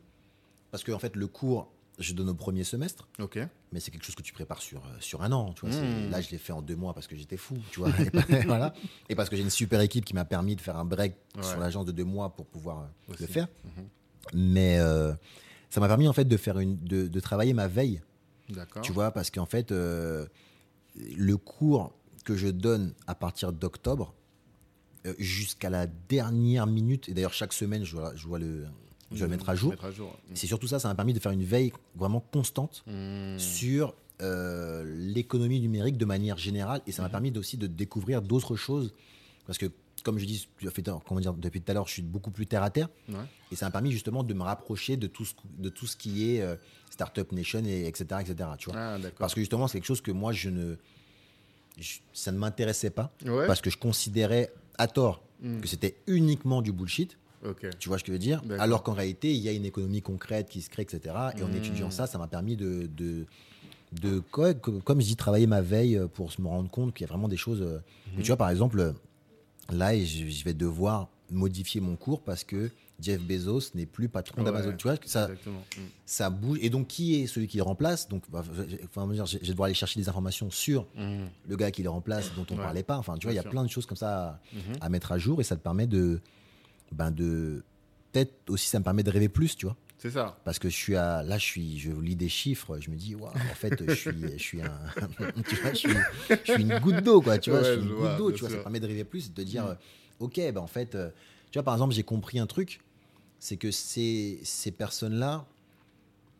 [0.71, 3.09] parce que en fait, le cours, je donne au premier semestre.
[3.19, 3.39] Ok.
[3.71, 5.53] mais c'est quelque chose que tu prépares sur, euh, sur un an.
[5.53, 6.11] Tu vois, c'est- Mm.
[6.11, 7.59] Là, je l'ai fait en deux mois parce que j'étais fou.
[7.71, 7.91] Tu vois,
[8.43, 8.73] et, voilà.
[9.11, 11.43] et parce que j'ai une super équipe qui m'a permis de faire un break Ouais.
[11.43, 13.23] sur l'agence de deux mois pour pouvoir euh, Aussi.
[13.25, 13.47] le faire.
[13.65, 13.89] Mhm.
[14.33, 15.13] Mais euh,
[15.69, 18.01] ça m'a permis en fait de, faire une, de, de travailler ma veille.
[18.49, 18.81] D'accord.
[18.81, 20.25] Tu vois, parce qu'en fait, euh,
[21.17, 21.93] le cours
[22.25, 24.15] que je donne à partir d'octobre
[25.19, 28.67] jusqu'à la dernière minute, et d'ailleurs chaque semaine, je dois le,
[29.13, 29.75] je dois le mettre à jour.
[30.35, 33.39] C'est surtout ça, ça m'a permis de faire une veille vraiment constante Mhm.
[33.39, 36.81] sur euh, l'économie numérique de manière générale.
[36.89, 38.93] Et ça m'a permis aussi de découvrir d'autres choses.
[39.47, 39.67] Parce que
[40.05, 40.49] comme je dis
[41.07, 42.89] comment dire, depuis tout à l'heure je suis beaucoup plus terre à terre.
[43.09, 43.17] Ouais.
[43.53, 46.31] et ça m'a permis justement de me rapprocher de tout ce, de tout ce qui
[46.35, 46.57] est euh,
[46.91, 48.79] Startup Nation et etc etc tu vois.
[48.79, 50.77] Ah, parce que justement c'est quelque chose que moi je ne
[51.79, 53.13] je- ça ne m'intéressait pas.
[53.25, 53.47] Ouais.
[53.47, 55.61] parce que je considérais à tort Mm.
[55.61, 57.65] que c'était uniquement du bullshit Ok.
[57.79, 58.43] tu vois ce que je veux dire.
[58.59, 61.15] Alors qu'en réalité, il y a une économie concrète qui se crée, etc.
[61.39, 61.55] Et en Mmh.
[61.55, 63.25] étudiant ça, ça m'a permis de, de,
[63.93, 66.93] de quoi, co- comme je dis, travailler ma veille euh, pour se me rendre compte
[66.93, 67.63] qu'il y a vraiment des choses.
[67.63, 67.79] euh,
[68.19, 68.93] et tu vois, par exemple, euh,
[69.71, 74.39] là, je, je vais devoir modifier mon cours parce que Jeff Bezos n'est plus patron
[74.39, 74.45] Ouais.
[74.45, 74.75] d'Amazon.
[74.77, 75.65] Tu vois, ça, Exactement.
[75.77, 75.81] Mm.
[76.05, 76.59] ça bouge.
[76.63, 79.75] Et donc, qui est celui qui le remplace Donc, bah, je- enfin, vais devoir aller
[79.75, 81.27] chercher des informations sur Mm.
[81.49, 82.65] le gars qui le remplace, dont on ne Ouais.
[82.65, 82.97] parlait pas.
[82.99, 83.51] Enfin, tu vois, il y a sûr.
[83.51, 84.77] plein de choses comme ça à, Mhm.
[84.81, 86.21] à mettre à jour et ça te permet de.
[86.93, 87.63] Ben de
[88.11, 89.77] Peut-être aussi, ça me permet de rêver plus, tu vois.
[89.99, 90.39] C'est ça.
[90.45, 93.15] Parce que je suis à, là, je suis, je lis des chiffres, je me dis,
[93.15, 94.73] waouh, en fait, je suis, je suis un,
[95.47, 95.91] tu vois, je suis,
[96.47, 98.33] je suis une goutte d'eau, quoi, tu vois, Ouais, je suis une vois, goutte d'eau,
[98.33, 99.69] tu vois, ça permet de rêver plus, de dire, Mm.
[99.69, 99.75] euh,
[100.21, 101.11] ok, ben en fait, euh,
[101.51, 102.81] tu vois, par exemple, j'ai compris un truc,
[103.39, 105.47] c'est que ces, ces personnes-là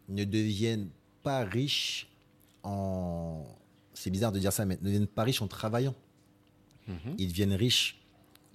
[0.09, 0.89] ne deviennent
[1.23, 2.09] pas riches
[2.63, 3.45] en,
[3.95, 5.95] c'est bizarre de dire ça, mais ne deviennent pas riches en travaillant.
[6.87, 7.15] Mhm.
[7.19, 8.01] Ils deviennent riches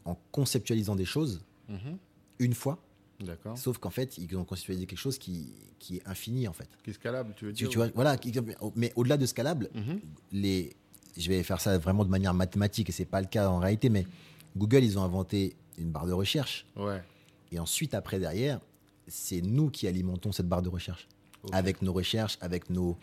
[0.05, 1.97] en conceptualisant des choses Mhm.
[2.39, 2.77] une fois,
[3.21, 3.57] D'accord.
[3.57, 6.67] sauf qu'en fait, ils ont conceptualisé quelque chose qui, qui est infini, en fait.
[6.83, 8.17] Qui est scalable, tu veux dire tu vois, voilà,
[8.75, 9.99] mais au-delà de scalable, Mhm.
[10.33, 10.75] les,
[11.15, 13.89] je vais faire ça vraiment de manière mathématique et c'est pas le cas en réalité,
[13.89, 14.05] mais
[14.57, 17.01] Google, ils ont inventé une barre de recherche Ouais.
[17.53, 18.59] Et ensuite, après, derrière,
[19.07, 21.07] c'est nous qui alimentons cette barre de recherche
[21.51, 22.97] avec nos recherches, avec nos,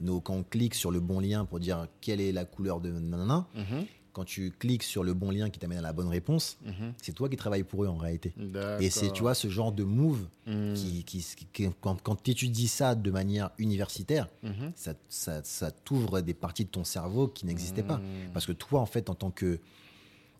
[0.00, 2.90] nos, quand on clique sur le bon lien pour dire quelle est la couleur de
[2.90, 3.86] nanana, Mhm.
[4.12, 6.92] quand tu cliques sur le bon lien qui t'amène à la bonne réponse, Mhm.
[7.00, 8.34] c'est toi qui travailles pour eux en réalité.
[8.80, 10.74] Et c'est, tu vois, ce genre de move Mhm.
[10.74, 14.28] qui, qui, qui- quand, quand tu étudies ça de manière universitaire,
[14.76, 18.00] ça, ça, ça t'ouvre des parties de ton cerveau qui n'existaient pas.
[18.34, 19.60] Parce que toi, en fait, en tant que,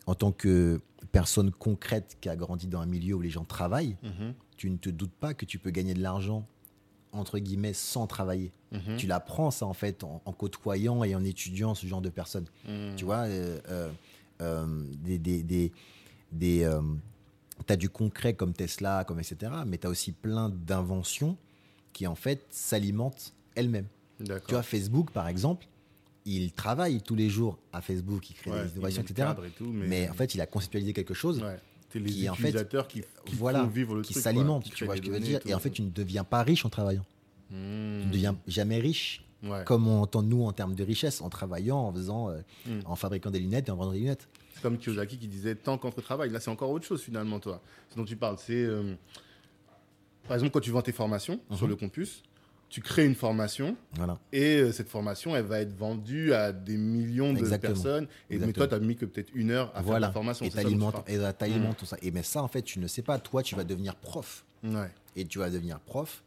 [0.08, 0.80] en tant que
[1.12, 4.32] personne concrète qui a grandi dans un milieu où les gens travaillent, Mhm.
[4.56, 6.46] tu ne te doutes pas que tu peux gagner de l'argent,
[7.12, 8.50] entre guillemets, sans travailler.
[8.72, 8.96] Mhm.
[8.96, 12.46] Tu l'apprends, ça, en fait, en, en côtoyant et en étudiant ce genre de personnes.
[12.66, 12.96] Mhm.
[12.96, 13.90] Tu vois, euh, euh,
[14.40, 15.18] euh, des.
[15.18, 15.72] des, des,
[16.32, 16.80] des, euh,
[17.66, 19.52] T'as du concret comme Tesla, comme etc.
[19.66, 21.36] Mais tu as aussi plein d'inventions
[21.92, 23.88] qui, en fait, s'alimentent elles-mêmes.
[24.24, 24.62] Tu vois.
[24.62, 25.66] Facebook, par exemple,
[26.36, 29.14] il travaille tous les jours à Facebook, il crée Ouais, des innovations, etc.
[29.14, 31.58] cadre et tout, mais, Mais en fait, il a conceptualisé quelque chose ouais.
[31.94, 35.00] les qui, en fait, utilisateurs qui, qui voilà, vivre le qui s'alimente, tu vois ce
[35.00, 35.40] que je veux dire.
[35.46, 37.04] Et en fait, tu ne deviens pas riche en travaillant.
[37.50, 38.06] Tu Mhm.
[38.06, 39.62] ne deviens jamais riche, Ouais.
[39.64, 42.80] comme on entend nous en termes de richesse, en travaillant, en faisant, euh, Mm.
[42.84, 44.28] en fabriquant des lunettes et en vendant des lunettes.
[44.52, 46.30] C'est comme Kiyosaki qui disait tant qu'entre travail.
[46.30, 47.62] Là, c'est encore autre chose finalement, toi.
[47.90, 48.54] Ce dont tu parles, c'est.
[48.64, 48.94] euh,
[50.26, 51.56] par exemple, quand tu vends tes formations Mhm.
[51.56, 52.22] sur le campus,
[52.68, 54.18] tu crées une formation Voilà.
[54.32, 57.72] et euh, cette formation, elle va être vendue à des millions de Exactement.
[57.72, 58.06] personnes.
[58.28, 60.08] Et, mais toi, tu as mis que peut-être une heure à faire voilà.
[60.08, 60.44] la formation.
[60.44, 61.96] Et tu euh, t'alimentes tout ça.
[62.02, 63.18] Et mais ça, en fait, tu ne sais pas.
[63.18, 64.44] Toi, tu vas devenir prof.
[64.62, 64.90] Ouais.
[65.16, 66.22] Et tu vas devenir prof.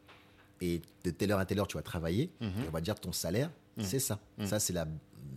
[0.61, 2.29] Et de telle heure à telle heure, tu vas travailler.
[2.39, 2.47] Mhm.
[2.49, 3.83] Et on va dire ton salaire, Mhm.
[3.83, 4.19] c'est ça.
[4.37, 4.45] Mhm.
[4.47, 4.87] Ça, c'est la.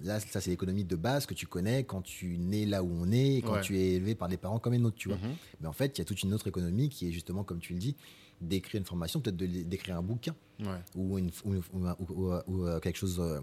[0.03, 3.11] Là, ça, c'est l'économie de base que tu connais quand tu nais là où on
[3.11, 3.61] est, quand Ouais.
[3.63, 5.17] tu es élevé par des parents comme les nôtres, tu vois.
[5.61, 7.73] Mais en fait, il y a toute une autre économie qui est justement, comme tu
[7.73, 7.95] le dis,
[8.41, 10.67] d'écrire une formation, peut-être d'écrire un bouquin Ouais.
[10.95, 13.41] ou, une, ou, ou- ou- ou- ou, quelque chose euh,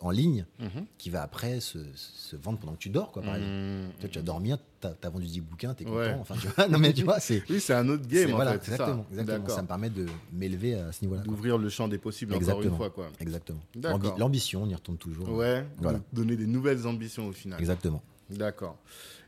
[0.00, 0.86] en ligne Mhm.
[0.96, 3.52] qui va après se, se vendre pendant que tu dors, quoi, par exemple.
[3.52, 3.90] Mhm.
[4.00, 5.96] Toi, tu vas dormir, t'as as vendu 10 bouquins, t'es content.
[5.96, 6.16] Ouais.
[6.20, 7.42] Enfin, tu vois, non, mais tu vois, c'est.
[7.50, 8.70] Oui, c'est un autre game en voilà, fait.
[8.72, 9.20] exactement, ça.
[9.20, 9.48] exactement.
[9.56, 11.22] Ça me permet de m'élever à ce niveau-là.
[11.22, 12.70] D'ouvrir le champ des possibles encore Exactement.
[12.70, 13.08] une fois, quoi.
[13.20, 13.60] Exactement.
[14.18, 15.28] L'ambition, on y retourne toujours.
[15.30, 15.66] Ouais.
[15.78, 16.00] Voilà.
[16.12, 17.58] Donner des nouvelles ambitions au final.
[17.58, 18.02] Exactement.
[18.30, 18.76] D'accord.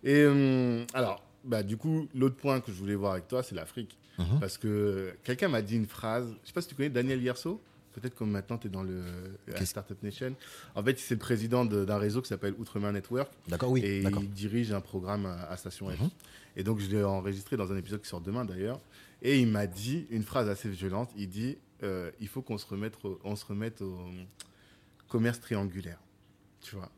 [0.05, 3.55] Et hum, alors, bah, du coup, l'autre point que je voulais voir avec toi, c'est
[3.55, 3.97] l'Afrique.
[4.20, 4.40] Mhm.
[4.40, 7.60] Parce que quelqu'un m'a dit une phrase, je sais pas si tu connais Daniel Yerso,
[7.92, 9.02] peut-être comme maintenant tu es dans le
[9.48, 10.34] la Startup Nation.
[10.74, 13.80] En fait, c'est le président de- d'un réseau qui s'appelle Outremer Network D'accord, oui.
[13.84, 16.01] et il dirige un programme à, à Station F.
[16.01, 16.10] Mhm.
[16.56, 18.80] Et donc, je l'ai enregistré dans un épisode qui sort demain d'ailleurs.
[19.22, 21.10] Et il m'a dit une phrase assez violente.
[21.16, 23.98] Il dit euh, il faut qu'on se remette au, on se remette au
[25.09, 25.98] commerce triangulaire.
[26.60, 26.90] Tu vois?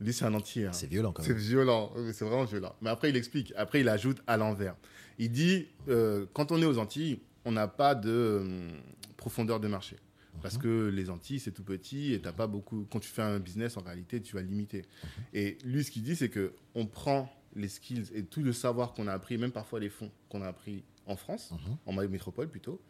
[0.00, 0.66] Lui, c'est un entier.
[0.66, 0.72] hein.
[0.72, 1.38] C'est violent quand C'est même.
[1.42, 2.74] violent, oui, c'est vraiment violent.
[2.80, 3.52] Mais après, il explique.
[3.56, 4.74] Après, il ajoute à l'envers.
[5.18, 8.70] Il dit euh, quand on est aux Antilles, on n'a pas de euh,
[9.16, 9.96] profondeur de marché.
[10.42, 10.62] Parce Mhm.
[10.62, 12.86] que les Antilles, c'est tout petit et t'as pas beaucoup.
[12.90, 14.78] Quand tu fais un business, en réalité, tu vas limiter.
[15.02, 15.08] Mhm.
[15.34, 18.92] Et lui, ce qu'il dit, c'est que on prend les skills et tout le savoir
[18.94, 21.76] qu'on a appris, même parfois les fonds qu'on a appris en France, Mhm.
[21.86, 22.80] en métropole plutôt,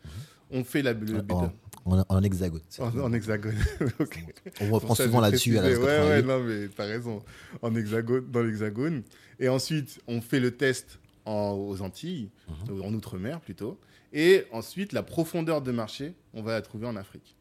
[0.51, 1.33] on fait la, le but
[2.09, 2.61] En, hexagone.
[2.79, 3.55] en, en hexagone.
[4.61, 5.69] On reprend souvent là-dessus à la.
[5.69, 6.09] Ouais, 88.
[6.09, 7.23] ouais, non, mais t'as raison.
[7.63, 9.03] En hexagone, dans l'hexagone.
[9.39, 12.31] Et ensuite, on fait le test en- aux Antilles,
[12.69, 12.83] Mhm.
[12.83, 13.79] en Outre-mer plutôt.
[14.13, 17.37] Et ensuite, la profondeur de marché, on va la trouver en Afrique.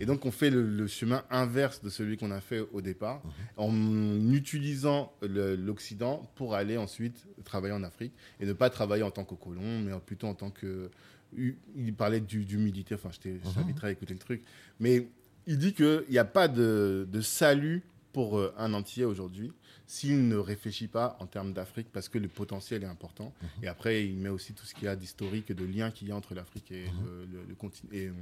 [0.00, 3.20] Et donc, on fait le, le chemin inverse de celui qu'on a fait au départ,
[3.24, 3.32] Mhm.
[3.56, 9.24] en utilisant l'Occident pour aller ensuite travailler en Afrique et ne pas travailler en tant
[9.24, 10.90] que colon, mais plutôt en tant que.
[11.36, 13.54] Il parlait du- d'humilité, enfin, je t'ai- je Mhm.
[13.54, 14.42] t'inviterai à écouter le truc.
[14.80, 15.08] Mais
[15.46, 17.82] il dit qu'il n'y a pas de, de salut
[18.14, 19.52] pour euh, un entier aujourd'hui
[19.90, 23.32] s'il ne réfléchit pas en termes d'Afrique parce que le potentiel est important.
[23.40, 23.48] Mhm.
[23.64, 26.12] Et après, il met aussi tout ce qu'il y a d'historique de lien qu'il y
[26.12, 26.92] a entre l'Afrique et, Mhm.
[27.08, 28.12] euh, le, le continent et euh,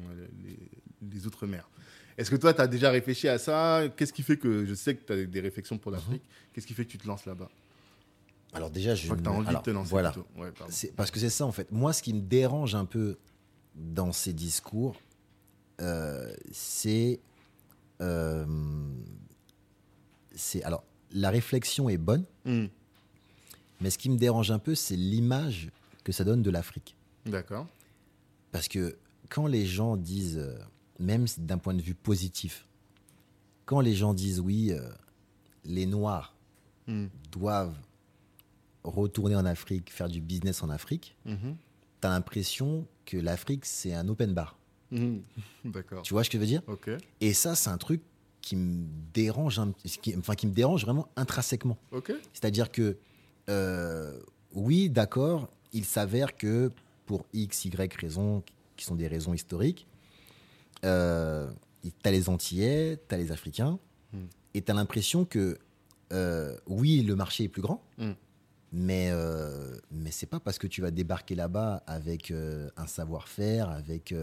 [0.44, 0.56] les,
[1.12, 1.68] les Outre-mer.
[2.16, 3.82] Est-ce que toi, tu as déjà réfléchi à ça?
[3.96, 6.22] Qu'est-ce qui fait que je sais que tu as des réflexions pour l'Afrique
[6.52, 7.50] Qu'est-ce qui fait que tu te lances là-bas?
[8.52, 9.90] Alors déjà, je, Je crois que tu as envie alors, de te lancer.
[9.90, 10.14] Voilà.
[10.36, 10.52] Ouais,
[10.96, 11.72] parce que c'est ça en fait.
[11.72, 13.18] Moi, ce qui me dérange un peu
[13.74, 14.96] dans ces discours,
[15.82, 17.20] euh, c'est,
[18.00, 18.46] euh,
[20.34, 20.84] c'est alors
[21.16, 22.66] la réflexion est bonne, Hmm,
[23.80, 25.70] mais ce qui me dérange un peu, c'est l'image
[26.04, 26.94] que ça donne de l'Afrique.
[27.26, 27.66] D'accord.
[28.52, 28.96] Parce que
[29.28, 30.56] quand les gens disent, euh,
[31.00, 32.66] même d'un point de vue positif,
[33.64, 34.88] quand les gens disent oui, euh,
[35.64, 36.34] les Noirs
[36.86, 37.76] Hmm, doivent
[38.84, 41.56] retourner en Afrique, faire du business en Afrique, mhm,
[42.00, 44.56] tu as l'impression que l'Afrique, c'est un open bar.
[44.92, 45.22] mhm.
[45.64, 46.02] D'accord.
[46.02, 46.62] Tu vois ce que je veux dire?
[47.20, 48.02] Et ça, c'est un truc
[48.46, 51.76] qui me dérange, un- qui, enfin, qui me dérange vraiment intrinsèquement.
[52.32, 52.96] C'est-à-dire que,
[53.48, 54.20] euh,
[54.52, 56.70] oui, d'accord, il s'avère que
[57.06, 58.44] pour X, Y raisons,
[58.76, 59.88] qui sont des raisons historiques,
[60.84, 61.50] euh,
[61.82, 63.80] tu as les Antillais, tu as les Africains,
[64.12, 64.26] Hmm.
[64.54, 65.58] et tu as l'impression que,
[66.12, 68.12] euh, oui, le marché est plus grand, Hmm.
[68.72, 73.70] mais, euh, mais c'est pas parce que tu vas débarquer là-bas avec euh, un savoir-faire,
[73.70, 74.14] avec,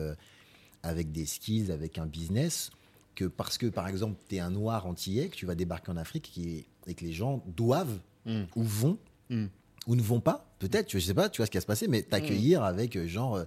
[0.81, 2.69] avec des skills, avec un business,
[3.15, 5.97] que parce que, par exemple, tu es un noir antillais, que tu vas débarquer en
[5.97, 8.97] Afrique qui- et que les gens doivent Hmm, ou vont
[9.29, 9.47] hmm.
[9.87, 11.87] ou ne vont pas, peut-être, je sais pas, tu vois ce qui va se passer,
[11.89, 13.43] mais t'accueillir avec euh, genre, euh,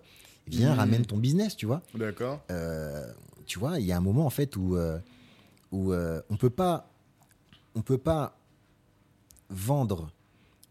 [0.46, 0.78] viens, Mm.
[0.78, 1.80] ramène ton business, tu vois.
[1.94, 2.42] D'accord.
[2.50, 3.10] Euh,
[3.46, 4.98] tu vois, il y a un moment en fait où, euh,
[5.72, 6.90] où on peut pas,
[7.74, 8.38] on peut pas
[9.48, 10.10] vendre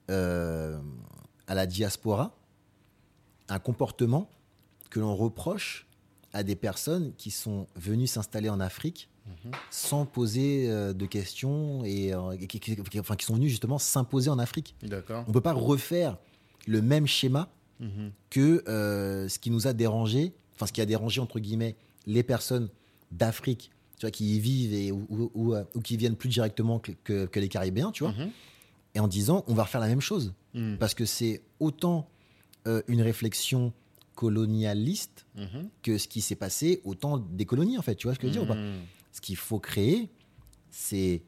[0.07, 2.35] à la diaspora
[3.49, 4.29] un comportement
[4.89, 5.84] que l'on reproche
[6.35, 9.51] à des personnes qui sont venues s'installer en Afrique Mhm.
[9.71, 13.79] sans poser euh, de questions et euh, qui, qui- qui- enfin, qui sont venus justement
[13.79, 14.75] s'imposer en Afrique.
[15.27, 16.17] On peut pas refaire
[16.67, 17.49] le même schéma
[17.79, 18.11] Mhm.
[18.29, 21.75] que euh, ce qui nous a dérangé, enfin ce qui a dérangé entre guillemets
[22.05, 22.69] les personnes
[23.11, 26.77] d'Afrique, tu vois, qui y vivent et ou, ou- ou, ou qui viennent plus directement
[26.79, 28.29] que, que- que les Caribéens, tu vois, Mhm.
[28.93, 30.33] et en disant on va refaire la même chose
[30.79, 32.07] parce que c'est autant
[32.87, 33.73] une réflexion
[34.15, 35.69] colonialiste Mhm.
[35.83, 38.27] que ce qui s'est passé au temps des colonies en fait, tu vois ce que
[38.27, 38.81] je veux dire ou pas Mhm.
[39.11, 40.09] Ce qu'il faut créer,
[40.71, 41.21] c'est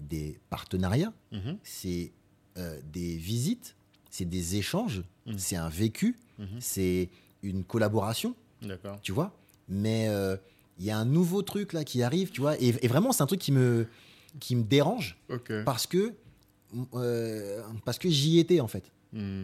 [0.00, 1.58] des partenariats, Mhm.
[1.62, 2.12] c'est
[2.56, 3.76] euh, des visites,
[4.10, 5.02] c'est des échanges,
[5.36, 6.16] c'est un vécu,
[6.58, 7.08] c'est
[7.42, 8.98] une collaboration, D'accord.
[9.02, 9.32] tu vois.
[9.68, 10.36] Mais euh,
[10.78, 12.60] il y a un nouveau truc là qui arrive, tu vois.
[12.60, 13.86] Et, et vraiment, c'est un truc qui me,
[14.40, 15.16] qui me dérange
[15.64, 16.12] parce que,
[16.94, 18.90] euh, parce que j'y étais en fait.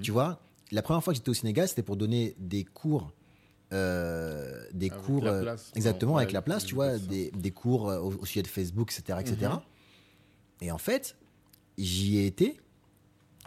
[0.03, 0.41] Tu vois,
[0.73, 3.13] la première fois que j'étais au Sénégal, c'était pour donner des cours.
[3.73, 5.73] euh, des Avec cours la euh, place.
[5.75, 8.93] exactement avec la place tu vois des, des cours euh, au, au sujet de Facebook
[8.97, 9.61] etc etc Mhm.
[10.63, 11.17] et en fait
[11.77, 12.61] j'y ai été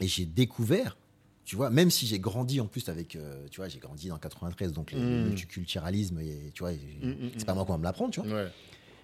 [0.02, 0.98] et j'ai découvert
[1.46, 4.18] tu vois même si j'ai grandi en plus avec euh, tu vois j'ai grandi dans
[4.18, 5.24] 93 donc le, le Mhm.
[5.28, 8.50] multiculturalisme et, tu vois Mhm, c'est pas moi qui va me l'apprendre tu vois Ouais.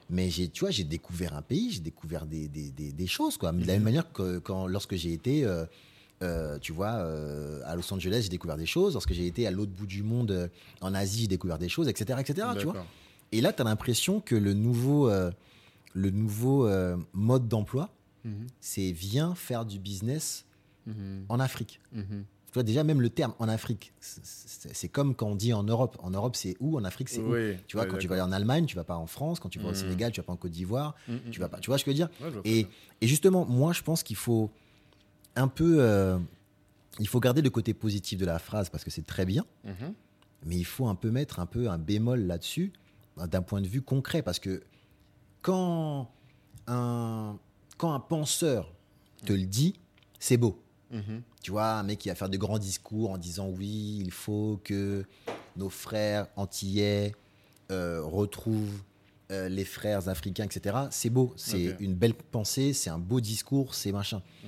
[0.10, 3.38] mais j'ai tu vois j'ai découvert un pays j'ai découvert des, des, des, des choses
[3.38, 3.68] quoi de la Mhm.
[3.76, 5.66] même manière que quand lorsque j'ai été euh,
[6.24, 8.94] euh, tu vois euh, à Los Angeles j'ai découvert des choses.
[8.94, 10.48] Lorsque j'ai été à l'autre bout du monde euh,
[10.82, 12.86] en Asie j'ai découvert des choses etc etc tu vois.
[13.32, 16.70] Et là tu as l'impression que le nouveau le nouveau
[17.14, 17.90] mode d'emploi
[18.24, 18.48] Mhm.
[18.60, 20.46] c'est viens faire du business
[20.88, 21.26] Mhm.
[21.30, 21.80] en Afrique.
[21.92, 22.26] Mhm.
[22.48, 25.98] tu vois déjà même le terme en Afrique c'est- comme quand on dit en Europe.
[26.02, 26.78] En Europe c'est où?
[26.80, 27.36] En Afrique c'est où?
[27.68, 29.40] Tu vois Ouais, quand tu vas aller en Allemagne tu vas pas en France.
[29.42, 29.74] Quand tu vas au.
[29.74, 30.96] Sénégal tu vas pas en Côte d'Ivoire.
[31.32, 32.10] Tu vas pas tu vois ce que je veux dire?
[32.22, 32.72] Ouais, je vois et, très
[33.02, 34.50] et justement, moi, je pense qu'il faut
[35.36, 35.78] un peu.
[35.80, 36.18] euh,
[36.99, 39.45] il faut garder le côté positif de la phrase parce que c'est très bien.
[39.66, 39.94] Mhm.
[40.45, 42.72] mais il faut un peu mettre un peu un bémol là-dessus
[43.18, 44.62] d'un point de vue concret parce que
[45.41, 46.10] quand
[46.68, 47.38] un,
[47.78, 48.72] quand un penseur
[49.26, 49.74] te le dit,
[50.20, 50.62] c'est beau.
[50.91, 51.22] Mhm.
[51.41, 54.60] Tu vois, un mec qui va faire de grands discours en disant oui, il faut
[54.64, 55.03] que
[55.57, 57.16] nos frères antillais
[57.72, 58.82] euh, retrouvent
[59.32, 60.78] euh, les frères africains, etc.
[60.91, 64.22] C'est beau, c'est une belle pensée, c'est un beau discours, c'est machin.
[64.44, 64.48] Mm.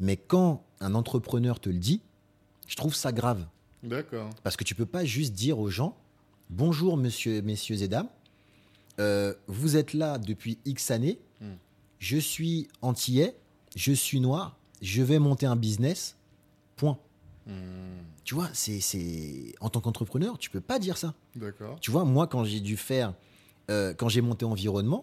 [0.00, 2.00] Mais quand un entrepreneur te le dit,
[2.66, 3.46] je trouve ça grave.
[3.82, 4.30] D'accord.
[4.42, 5.96] Parce que tu peux pas juste dire aux gens
[6.48, 8.08] Bonjour, monsieur, messieurs et dames,
[8.98, 11.54] euh, vous êtes là depuis X années, Mm.
[12.00, 13.34] je suis antillais,
[13.76, 16.16] je suis noir, je vais monter un business,
[16.76, 16.98] point.
[17.46, 17.54] Mhm.
[18.24, 19.54] Tu vois, c'est, c'est...
[19.60, 21.14] en tant qu'entrepreneur, tu peux pas dire ça.
[21.34, 21.78] D'accord.
[21.80, 23.14] Tu vois, moi, quand j'ai dû faire,
[23.70, 25.02] euh, quand j'ai monté environnement,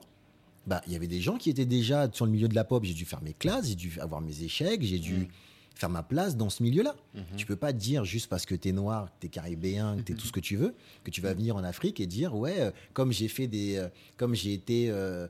[0.67, 2.83] bah, il y avait des gens qui étaient déjà sur le milieu de la pop.
[2.83, 5.27] J'ai dû faire mes classes, j'ai dû avoir mes échecs, j'ai dû Mm.
[5.75, 6.95] faire ma place dans ce milieu-là.
[7.15, 7.23] Mhm.
[7.37, 10.01] Tu peux pas dire juste parce que tu es noir, que tu es caribéen, que
[10.01, 10.73] tu es tout ce que tu veux,
[11.03, 13.87] que tu vas venir en Afrique et dire ouais, euh, comme j'ai fait des, euh,
[14.17, 15.27] comme j'ai été euh,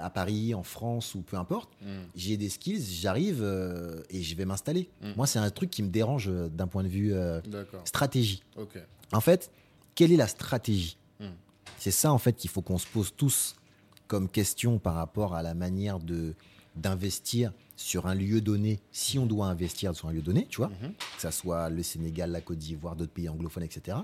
[0.00, 1.88] à Paris, en France ou peu importe, Mhm.
[2.16, 3.42] j'ai des skills, j'arrive
[4.10, 4.88] et je vais m'installer.
[5.02, 5.10] Mm.
[5.16, 7.12] Moi, c'est un truc qui me dérange d'un point de vue
[7.84, 8.42] stratégie.
[8.56, 8.78] Ok.
[9.12, 9.50] En fait,
[9.94, 10.96] quelle est la stratégie?
[11.18, 11.26] Mm.
[11.78, 13.56] C'est ça en fait qu'il faut qu'on se pose tous
[14.10, 16.34] comme question par rapport à la manière de
[16.76, 20.68] d'investir sur un lieu donné, si on doit investir sur un lieu donné, tu vois,
[20.68, 20.92] Mhm.
[20.92, 23.98] que ça soit le Sénégal, la Côte d'Ivoire, d'autres pays anglophones, etc.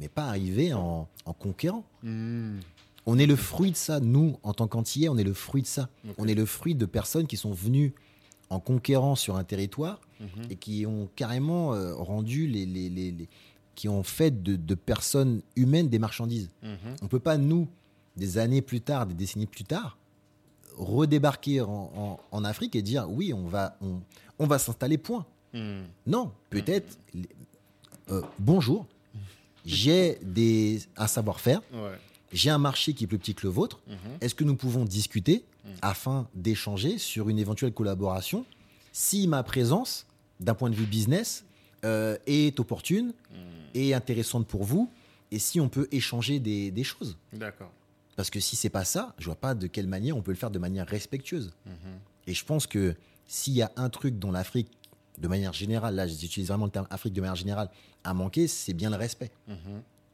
[0.00, 1.84] Mais pas arriver en, en conquérant.
[2.02, 2.58] Hmm.
[3.06, 5.66] On est le fruit de ça, nous, en tant qu'Antillais, on est le fruit de
[5.66, 5.88] ça.
[6.18, 7.92] On est le fruit de personnes qui sont venues
[8.50, 10.28] en conquérant sur un territoire Mhm.
[10.50, 13.28] et qui ont carrément euh, rendu les, les- les- les-
[13.76, 16.50] qui ont fait de, de personnes humaines des marchandises.
[16.62, 16.96] Mhm.
[17.02, 17.68] On peut pas, nous,
[18.16, 19.96] des années plus tard, des décennies plus tard,
[20.76, 24.00] redébarquer en, en- en Afrique et dire oui, on va, on,
[24.38, 25.24] on va s'installer, point.
[25.52, 25.82] Hmm.
[26.06, 26.98] Non, peut-être,
[28.10, 28.86] euh, bonjour,
[29.64, 31.98] j'ai des, un savoir-faire, Ouais.
[32.32, 33.80] j'ai un marché qui est plus petit que le vôtre.
[33.88, 33.96] Mhm.
[34.20, 35.68] Est-ce que nous pouvons discuter Mm.
[35.82, 38.44] afin d'échanger sur une éventuelle collaboration
[38.92, 40.06] si ma présence,
[40.38, 41.44] d'un point de vue business,
[41.84, 43.34] euh, est opportune Hmm.
[43.74, 44.88] et intéressante pour vous
[45.32, 47.16] et si on peut échanger des, des choses?
[47.32, 47.72] D'accord.
[48.16, 50.36] Parce que si c'est pas ça, je vois pas de quelle manière on peut le
[50.36, 51.52] faire de manière respectueuse.
[51.66, 51.74] Mhm.
[52.26, 52.94] Et je pense que
[53.26, 54.70] s'il y a un truc dont l'Afrique,
[55.18, 57.70] de manière générale, là j'utilise vraiment le terme Afrique de manière générale,
[58.04, 59.30] a manqué, c'est bien le respect.
[59.48, 59.56] Mhm.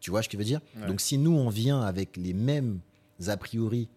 [0.01, 0.61] Tu vois ce que je veux dire?
[0.77, 0.87] Ouais.
[0.89, 2.81] Donc si nous, on vient avec les mêmes
[3.29, 3.89] a priori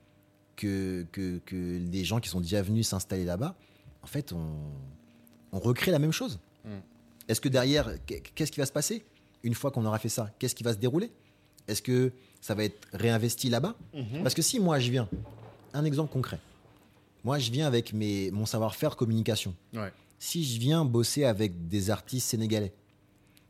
[0.55, 1.55] que, que, que
[1.91, 3.55] les gens qui sont déjà venus s'installer là-bas,
[4.03, 4.55] en fait, on,
[5.51, 6.39] on recrée la même chose.
[6.63, 6.69] Mm.
[7.27, 9.03] Est-ce que derrière, qu'est- qu'est-ce qui va se passer
[9.43, 10.29] une fois qu'on aura fait ça?
[10.37, 11.11] Qu'est-ce qui va se dérouler?
[11.67, 12.13] Est-ce que
[12.45, 14.21] ça va être réinvesti là-bas Mhm.
[14.21, 15.09] Parce que si moi, je viens,
[15.73, 16.39] un exemple concret,
[17.23, 19.55] moi, je viens avec mes, mon savoir-faire communication.
[19.73, 19.91] Ouais.
[20.19, 22.71] Si je viens bosser avec des artistes sénégalais,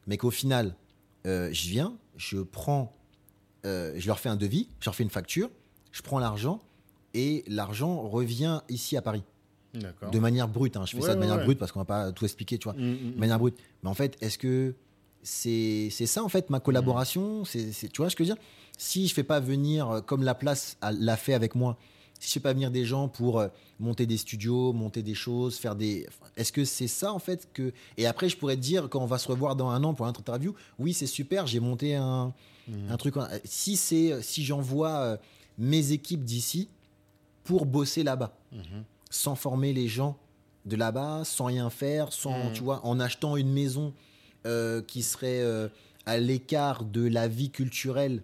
[0.08, 0.76] mais qu'au final,
[1.28, 2.94] euh, je viens, je prends,
[3.66, 5.50] euh, je leur fais un devis, je leur fais une facture,
[5.92, 6.62] je prends l'argent
[7.14, 9.24] et l'argent revient ici à Paris
[9.74, 10.78] de manière brute.
[10.78, 10.86] hein.
[10.86, 11.44] Je fais Ouais, ça de manière ouais.
[11.44, 13.58] brute parce qu'on va pas tout expliquer, tu vois, Hmm, hmm, de manière brute.
[13.84, 14.74] Mais en fait, est-ce que
[15.22, 17.44] c'est c'est ça en fait ma collaboration?
[17.46, 18.44] C'est c'est- Tu vois ce que je veux dire?
[18.78, 21.78] Si je fais pas venir euh, comme la place l'a fait avec moi,
[22.20, 23.48] si je fais pas venir des gens pour euh,
[23.80, 26.08] monter des studios, monter des choses, faire des.
[26.38, 27.74] Est-ce que c'est ça en fait que.
[27.98, 30.06] Et après, je pourrais te dire quand on va se revoir dans un an pour
[30.06, 32.34] une interview, oui, c'est super, j'ai monté un,
[32.68, 32.88] Mhm.
[32.92, 33.16] un truc.
[33.44, 35.18] Si c'est si j'envoie euh,
[35.58, 36.68] mes équipes d'ici
[37.44, 38.84] pour bosser là-bas Mhm.
[39.12, 40.18] sans former les gens
[40.66, 42.54] de là-bas, sans rien faire, sans, Mhm.
[42.54, 43.94] tu vois, en achetant une maison
[44.48, 45.68] euh, qui serait euh,
[46.08, 48.22] à l'écart de la vie culturelle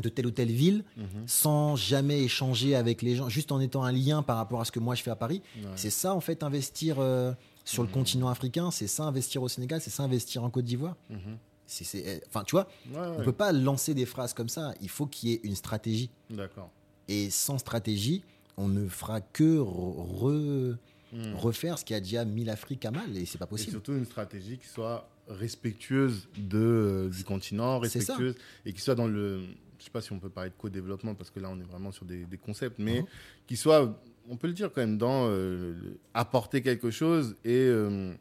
[0.00, 1.06] de telle ou telle ville, Mhm.
[1.26, 4.72] sans jamais échanger avec les gens, juste en étant un lien par rapport à ce
[4.72, 5.42] que moi je fais à Paris.
[5.56, 5.70] Ouais.
[5.76, 7.32] C'est ça, en fait, investir euh,
[7.64, 7.94] sur le Mhm.
[7.94, 10.96] continent africain, c'est ça, investir au Sénégal, c'est ça, investir en Côte d'Ivoire.
[11.10, 11.38] Mhm.
[11.66, 13.24] C'est- c'est- Enfin, tu vois, Ouais, on ouais.
[13.24, 14.72] peut pas lancer des phrases comme ça.
[14.80, 16.10] Il faut qu'il y ait une stratégie.
[16.30, 16.70] D'accord.
[17.08, 18.22] Et sans stratégie,
[18.56, 20.76] on ne fera que re-
[21.12, 21.34] Hmm.
[21.34, 23.70] refaire ce qui a déjà mis l'Afrique à mal et c'est pas Et possible.
[23.72, 29.06] surtout une stratégie qui soit respectueuse de, euh, du continent, respectueuse et qui soit dans
[29.08, 29.42] le.
[29.78, 31.92] Je sais pas si on peut parler de co-développement parce que là on est vraiment
[31.92, 33.06] sur des, des concepts, mais Mhm.
[33.46, 35.74] qui soit, on peut le dire quand même, dans euh,
[36.14, 38.14] apporter quelque chose et euh,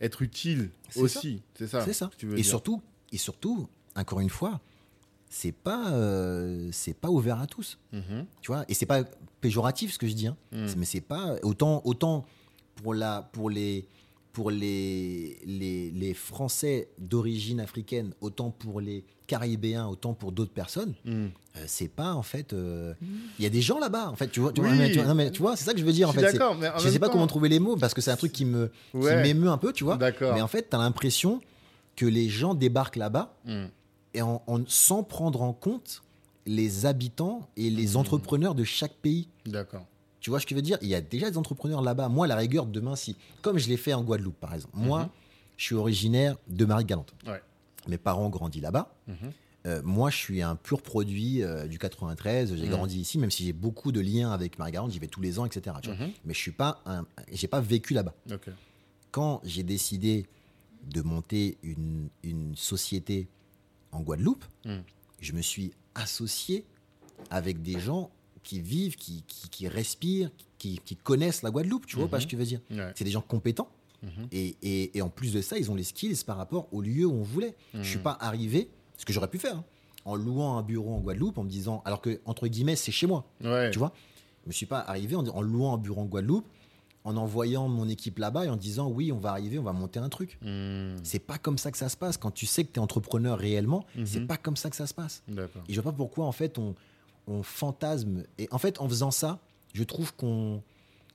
[0.00, 1.42] être utile aussi.
[1.54, 1.84] C'est ça.
[1.84, 2.06] C'est ça.
[2.08, 2.46] que tu veux Et dire.
[2.46, 2.80] surtout,
[3.12, 4.60] et surtout, encore une fois,
[5.28, 8.26] c'est pas euh, c'est pas ouvert à tous, Mhm.
[8.40, 8.64] tu vois.
[8.68, 9.04] Et c'est pas
[9.40, 10.36] péjoratif ce que je dis, hein.
[10.52, 10.66] Mm.
[10.66, 12.24] C'est- mais c'est pas autant autant
[12.76, 13.86] pour la pour les
[14.32, 20.94] pour les, les, les Français d'origine africaine, autant pour les Caribéens, autant pour d'autres personnes,
[21.04, 21.10] Mm.
[21.10, 21.28] euh,
[21.66, 22.52] c'est pas en fait.
[22.52, 22.94] euh,
[23.38, 24.28] Il y a des gens là-bas, en fait.
[24.28, 24.76] Tu vois, tu vois, Oui.
[24.78, 26.10] mais tu vois, non, mais tu vois, c'est ça que je veux dire.
[26.12, 27.58] Je En fait, c'est- d'accord, mais en je même sais pas temps- comment trouver les
[27.60, 29.96] mots parce que c'est un truc qui me qui m'émeut un peu, tu vois.
[29.96, 30.34] D'accord.
[30.34, 31.40] Mais en fait, tu as l'impression
[31.96, 33.64] que les gens débarquent là-bas Mm.
[34.14, 36.02] et en, en- sans prendre en compte
[36.46, 39.28] les habitants et les entrepreneurs de chaque pays.
[39.46, 39.86] D'accord.
[40.20, 40.78] Tu vois ce que je veux dire?
[40.82, 42.08] Il y a déjà des entrepreneurs là-bas.
[42.08, 45.08] Moi, la rigueur, demain, si, comme je l'ai fait en Guadeloupe, par exemple, moi, Mhm.
[45.56, 47.14] je suis originaire de Marie-Galante.
[47.26, 47.40] Ouais.
[47.88, 48.94] Mes parents ont grandi là-bas.
[49.08, 49.16] Mhm.
[49.66, 52.54] Euh, moi, je suis un pur produit euh, du 93.
[52.56, 52.70] J'ai Mhm.
[52.70, 54.90] grandi ici, même si j'ai beaucoup de liens avec Marie-Galante.
[54.92, 55.76] J'y vais tous les ans, etc.
[55.82, 56.06] tu vois.
[56.24, 58.14] Mais je suis pas, un- j'ai pas vécu là-bas.
[59.10, 60.26] Quand j'ai décidé
[60.88, 63.28] de monter une, une société
[63.92, 64.44] en Guadeloupe,
[65.20, 66.64] je me suis associé
[67.30, 68.10] avec des gens
[68.42, 71.86] qui vivent, qui, qui, qui respirent, qui, qui connaissent la Guadeloupe.
[71.86, 72.10] Tu vois Mhm.
[72.10, 72.92] pas ce que je veux dire Ouais.
[72.94, 73.68] C'est des gens compétents.
[74.02, 74.10] Mhm.
[74.32, 77.04] Et, et- et en plus de ça, ils ont les skills par rapport au lieu
[77.06, 77.54] où on voulait.
[77.74, 78.02] Je suis Mhm.
[78.04, 79.64] pas arrivé, ce que j'aurais pu faire, hein,
[80.06, 83.06] en louant un bureau en Guadeloupe, en me disant, alors que entre guillemets, c'est chez
[83.06, 83.24] moi.
[83.44, 83.70] Ouais.
[83.70, 83.92] Tu vois
[84.44, 86.46] Je me suis pas arrivé en, en louant un bureau en Guadeloupe,
[87.04, 89.98] en envoyant mon équipe là-bas et en disant, oui, on va arriver, on va monter
[90.00, 90.38] un truc.
[91.02, 92.16] C'est pas comme ça que ça se passe.
[92.16, 94.06] Quand tu sais que tu es entrepreneur réellement, Mhm.
[94.06, 95.22] c'est pas comme ça que ça se passe.
[95.68, 96.74] Et je vois pas pourquoi, en fait, on,
[97.30, 98.24] on fantasme.
[98.38, 99.38] Et en fait, en faisant ça,
[99.72, 100.62] je trouve qu'on.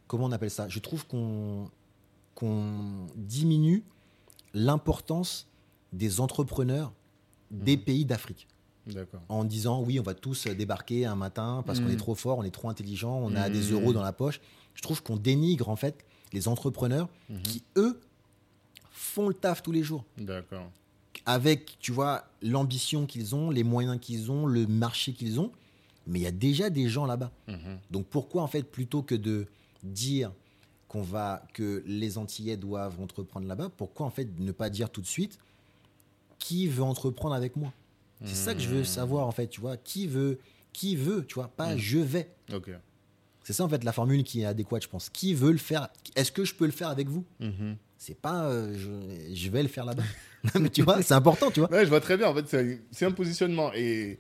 [0.08, 0.70] Comment on appelle ça?
[0.70, 1.70] Je trouve qu'on
[3.16, 3.84] diminue
[4.54, 5.48] l'importance
[5.94, 6.92] des entrepreneurs
[7.52, 8.48] des pays d'Afrique.
[9.30, 12.44] En disant oui, on va tous débarquer un matin parce qu'on est trop fort, on
[12.44, 14.40] est trop intelligent, on a des euros dans la poche.
[14.76, 17.42] Je trouve qu'on dénigre en fait les entrepreneurs Mhm.
[17.42, 18.00] qui, eux,
[18.92, 20.70] font le taf tous les jours D'accord.
[21.26, 25.52] avec, tu vois, l'ambition qu'ils ont, les moyens qu'ils ont, le marché qu'ils ont.
[26.08, 27.32] Mais il y a déjà des gens là-bas.
[27.48, 27.80] Mhm.
[27.92, 29.48] Donc pourquoi en fait plutôt que de
[29.84, 30.32] dire
[30.88, 35.02] qu'on va que les Antillais doivent entreprendre là-bas, pourquoi en fait ne pas dire tout
[35.02, 35.40] de suite
[36.40, 37.72] qui veut entreprendre avec moi?
[38.24, 38.86] C'est ça que je veux Mhm.
[38.86, 40.40] savoir en fait, tu vois, qui veut
[40.74, 41.80] qui veut, tu vois, pas Mhm.
[41.80, 42.30] je vais.
[43.44, 45.10] C'est ça en fait la formule qui est adéquate, je pense.
[45.10, 47.24] Qui veut le faire Est-ce que je peux le faire avec vous?
[47.98, 50.04] C'est pas euh, je, je vais le faire là-bas.
[50.60, 51.72] Mais tu vois, c'est important, tu vois.
[51.72, 52.28] Ouais, je vois très bien.
[52.28, 53.72] En fait, c'est un positionnement.
[53.74, 54.20] Et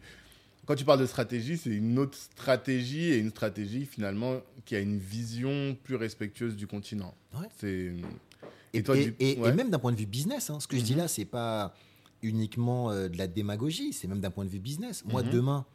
[0.65, 4.79] quand tu parles de stratégie, c'est une autre stratégie et une stratégie finalement qui a
[4.79, 7.13] une vision plus respectueuse du continent.
[7.33, 7.47] Ouais.
[7.57, 7.91] C'est.
[8.73, 8.95] Et, toi,
[9.53, 10.97] même d'un point de vue business, hein, ce que je dis Mhm.
[10.99, 11.73] là, c'est pas
[12.21, 15.03] uniquement euh, de la démagogie, c'est même d'un point de vue business.
[15.05, 15.29] Moi, Mhm.
[15.29, 15.65] demain,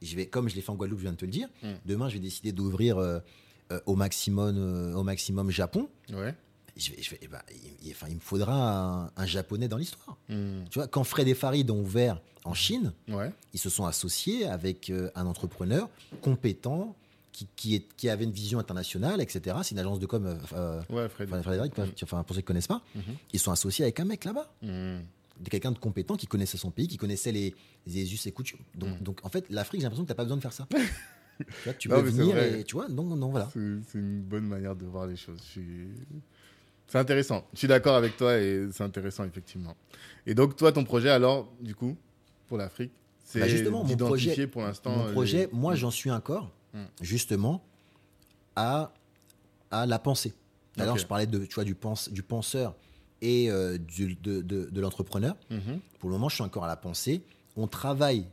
[0.00, 1.78] je vais, comme je l'ai fait en Guadeloupe, je viens de te le dire, Mhm.
[1.86, 3.20] demain, je vais décider d'ouvrir euh,
[3.70, 5.88] euh, au, maximum, au maximum Japon.
[6.12, 6.34] Ouais.
[6.76, 9.68] Je vais, je vais- eh ben, il, il- enfin, il me faudra un, un japonais
[9.68, 10.16] dans l'histoire.
[10.28, 10.64] Mhm.
[10.70, 13.30] Tu vois, quand Fred et Farid ont ouvert en Chine, Ouais.
[13.52, 15.88] ils se sont associés avec euh, un entrepreneur
[16.22, 16.96] compétent
[17.30, 19.56] qui, qui, est, qui avait une vision internationale, etc.
[19.62, 20.24] C'est une agence de com.
[20.26, 21.28] euh, euh, Ouais, Fred.
[21.32, 23.02] Enfin, pour ceux qui ne connaissent pas, Mhm.
[23.32, 25.02] ils sont associés avec un mec là-bas, Mhm.
[25.40, 27.54] de quelqu'un de compétent qui connaissait son pays, qui connaissait les,
[27.86, 28.60] les us et coutumes.
[28.74, 30.66] Donc, donc, en fait, l'Afrique, j'ai l'impression que tu n'as pas besoin de faire ça.
[31.38, 33.48] tu vois, tu Non, peux venir et tu vois, non, non, voilà.
[33.52, 35.40] C'est c'est une bonne manière de voir les choses.
[35.46, 35.88] Je suis-
[36.92, 37.46] C'est intéressant.
[37.54, 39.74] Je suis d'accord avec toi et c'est intéressant, effectivement.
[40.26, 41.96] Et donc, toi, ton projet, alors, du coup,
[42.48, 42.92] pour l'Afrique,
[43.24, 44.90] c'est Bah, justement, mon d'identifier projet- pour l'instant.
[44.90, 46.86] Mon euh, projet, les- moi, j'en suis encore, Mhm.
[47.00, 47.64] justement,
[48.56, 48.92] à,
[49.70, 50.34] à la pensée.
[50.76, 52.76] Alors, je parlais de, tu vois, du, pense, du penseur
[53.22, 55.34] et euh, du- de, de- de l'entrepreneur.
[55.48, 55.80] Mhm.
[55.98, 57.22] Pour le moment, je suis encore à la pensée.
[57.56, 58.26] On travaille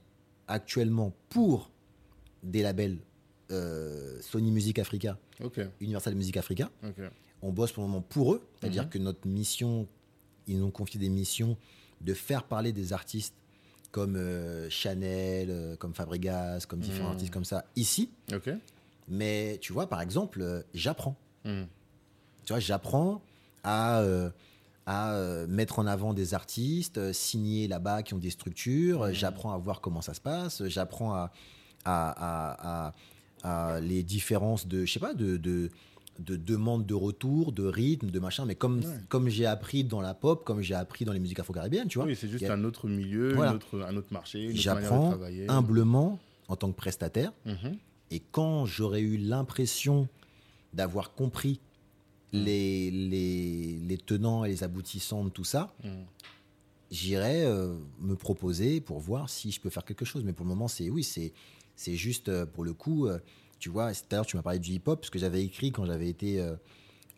[0.50, 1.72] actuellement pour
[2.44, 2.98] des labels
[3.52, 5.18] euh, Sony Music Africa,
[5.80, 6.70] Universal Music Africa.
[7.42, 8.90] On bosse pour le moment pour eux, c'est-à-dire Mhm.
[8.90, 9.88] que notre mission,
[10.48, 11.58] ils nous ont confié des missions
[12.02, 13.34] de faire parler des artistes
[13.92, 17.14] comme euh, Chanel, euh, comme Fabregas, comme différents Mhm.
[17.16, 18.10] artistes comme ça ici.
[19.08, 21.16] Mais tu vois, par exemple, euh, j'apprends.
[21.46, 21.66] Mhm.
[22.46, 23.22] Tu vois, j'apprends
[23.64, 24.04] à,
[24.86, 29.14] à mettre en avant des artistes, signer là-bas qui ont des structures.
[29.14, 30.66] J'apprends à voir comment ça se passe.
[30.68, 31.32] J'apprends à,
[31.86, 35.70] à, à- à- à les différences de, je sais pas, de, de,
[36.20, 38.46] de demande de retour, de rythme, de machin.
[38.46, 38.86] Mais comme, Ouais.
[39.08, 42.06] comme j'ai appris dans la pop, comme j'ai appris dans les musiques afro-caribéennes, tu vois,
[42.08, 43.52] Oui, c'est juste a- un autre milieu, Voilà.
[43.52, 45.18] une autre, un autre marché, j'apprends
[45.48, 46.20] humblement
[46.50, 47.32] en tant que prestataire.
[47.46, 47.78] Mhm.
[48.12, 50.08] Et quand j'aurais eu l'impression
[50.74, 51.60] d'avoir compris
[52.34, 52.38] Mm.
[52.44, 56.06] les, les, les tenants et les aboutissants de tout ça, Mhm.
[56.92, 60.24] j'irai euh, me proposer pour voir si je peux faire quelque chose.
[60.24, 61.34] Mais pour le moment, c'est oui, c'est
[61.76, 63.08] c'est juste euh, pour le coup.
[63.08, 63.20] euh,
[63.60, 65.86] tu vois, tout à l'heure, tu m'as parlé du hip-hop, ce que j'avais écrit quand
[65.86, 66.56] j'avais été euh,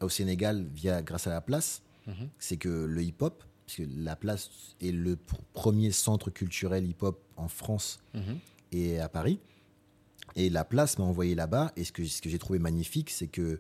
[0.01, 2.29] au Sénégal via grâce à la place, Mhm.
[2.39, 4.49] c'est que le hip-hop, parce que la place
[4.81, 8.39] est le pr- premier centre culturel hip-hop en France Mhm.
[8.71, 9.39] et à Paris.
[10.35, 11.71] Et la place m'a envoyé là-bas.
[11.75, 13.59] Et ce que, ce que j'ai trouvé magnifique, c'est que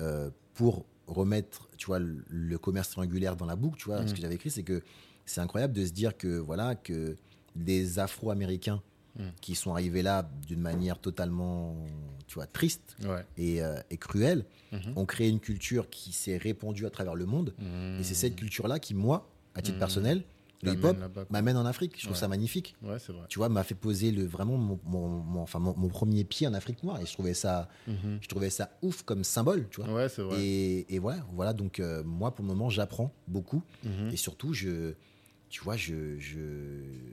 [0.00, 4.08] euh, pour remettre, tu vois, le, le commerce triangulaire dans la boucle, tu vois, Mhm.
[4.08, 4.82] ce que j'avais écrit, c'est que
[5.26, 7.16] c'est incroyable de se dire que voilà que
[7.56, 8.82] des Afro-Américains
[9.18, 9.30] Mhm.
[9.40, 11.76] qui sont arrivés là d'une manière totalement,
[12.26, 13.24] tu vois, triste Ouais.
[13.36, 14.92] et, euh, et cruelle, Mhm.
[14.96, 17.52] ont créé une culture qui s'est répandue à travers le monde.
[18.00, 19.80] Et c'est cette culture-là qui, moi, à titre Mhm.
[19.80, 20.24] personnel,
[20.62, 20.96] le hip-hop
[21.30, 21.94] m'amène en Afrique.
[21.96, 22.20] Je trouve Ouais.
[22.20, 23.26] ça magnifique Ouais, c'est vrai.
[23.28, 26.46] tu vois, m'a fait poser le, vraiment mon, mon- mon- enfin, mon, mon premier pied
[26.46, 27.00] en Afrique noire.
[27.00, 28.18] Et je trouvais ça, Mhm.
[28.20, 29.92] je trouvais ça ouf comme symbole, tu vois.
[29.92, 30.40] Ouais, c'est vrai.
[30.40, 33.62] Et, et voilà, voilà, donc euh, moi, pour le moment, j'apprends beaucoup.
[33.84, 34.10] Mhm.
[34.12, 34.94] Et surtout, je,
[35.52, 36.38] tu vois, je, je,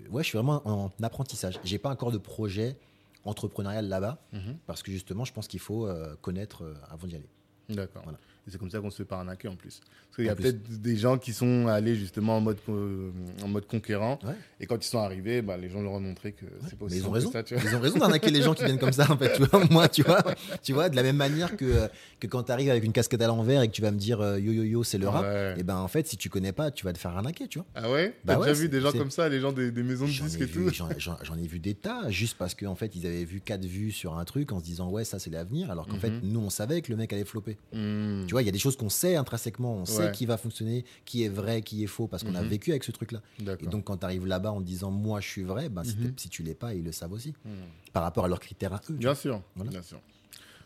[0.09, 1.59] ouais, je suis vraiment en apprentissage.
[1.65, 2.77] J'ai pas encore de projet
[3.25, 4.57] entrepreneurial là-bas, Mhm.
[4.65, 7.29] parce que justement, je pense qu'il faut euh, connaître euh, avant d'y aller.
[7.67, 8.01] D'accord.
[8.03, 8.17] Voilà.
[8.49, 9.79] Et c'est comme ça qu'on se fait pas arnaquer en plus.
[10.07, 13.11] Parce qu'il y a peut-être des gens qui sont allés justement en mode, co-
[13.43, 14.17] en mode conquérant.
[14.23, 14.33] Ouais.
[14.59, 16.97] Et quand ils sont arrivés, bah, les gens leur ont montré que c'est Mais aussi
[16.97, 17.31] ils ont raison.
[17.31, 17.43] ça.
[17.51, 19.33] Ils ont raison d'arnaquer les gens qui viennent comme ça, en fait.
[19.33, 20.23] Tu vois, moi, tu vois,
[20.63, 21.87] tu vois, de la même manière que, euh,
[22.19, 24.19] que quand tu arrives avec une casquette à l'envers et que tu vas me dire
[24.19, 25.23] euh, yo yo yo, c'est le rap.
[25.25, 25.55] Ouais.
[25.59, 27.67] Et ben en fait, si tu connais pas, tu vas te faire arnaquer, tu vois.
[27.75, 28.15] Ah ouais?
[28.25, 30.41] Bah T'as déjà vu des gens comme ça, les gens des, des maisons de disques
[30.41, 30.83] et vu, tout?
[30.97, 34.17] j'en ai vu des tas, juste parce qu'en fait, ils avaient vu quatre vues sur
[34.17, 36.21] un truc en se disant ouais, ça c'est l'avenir, alors qu'en fait, Mhm.
[36.23, 37.57] nous on savait que le mec allait flopper.
[37.73, 38.25] Hmm.
[38.25, 40.85] Tu vois, il y a des choses qu'on sait intrinsèquement, on sait qui va fonctionner,
[41.05, 42.47] qui est vrai, qui est faux, parce qu'on a Mhm.
[42.49, 43.21] vécu avec ce truc-là.
[43.59, 46.13] Et donc, quand tu arrives là-bas en disant moi je suis vrai, ben, si, Mhm.
[46.29, 47.49] tu l'es pas, ils le savent aussi, Hmm.
[47.93, 48.93] par rapport à leurs critères à eux.
[48.93, 49.71] Bien sûr, Voilà.
[49.71, 49.99] bien sûr.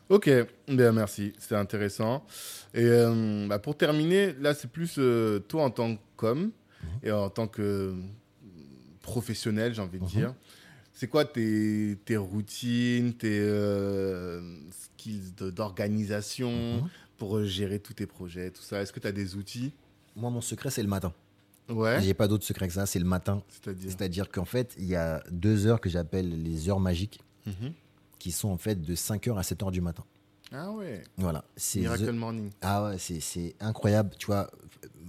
[0.09, 0.29] Ok,
[0.67, 2.25] bien merci, c'est intéressant.
[2.73, 5.97] Et euh, bah, pour terminer, là c'est plus euh, toi en tant Mhm.
[7.03, 7.95] et en tant que
[9.01, 10.09] professionnel, j'ai envie de Mhm.
[10.09, 10.35] dire.
[10.95, 16.89] c'est quoi tes, tes routines, tes euh, skills d'organisation Mhm.
[17.23, 18.81] Pour gérer tous tes projets, tout ça?
[18.81, 19.71] Est-ce que tu as des outils?
[20.15, 21.13] Moi, mon secret, c'est le matin.
[21.69, 22.01] Ouais.
[22.01, 23.41] J'ai pas d'autre secret que ça, c'est le matin.
[23.47, 23.89] C'est-à-dire?
[23.89, 27.71] C'est-à-dire qu'en fait, il y a deux heures que j'appelle les heures magiques, Mhm.
[28.19, 30.03] qui sont en fait de 5h à 7h du matin.
[30.51, 31.01] Ah ouais.
[31.17, 31.45] Voilà.
[31.55, 32.49] C'est Miracle the- Morning.
[32.61, 34.11] Ah ouais, c'est- c'est incroyable.
[34.19, 34.51] Tu vois,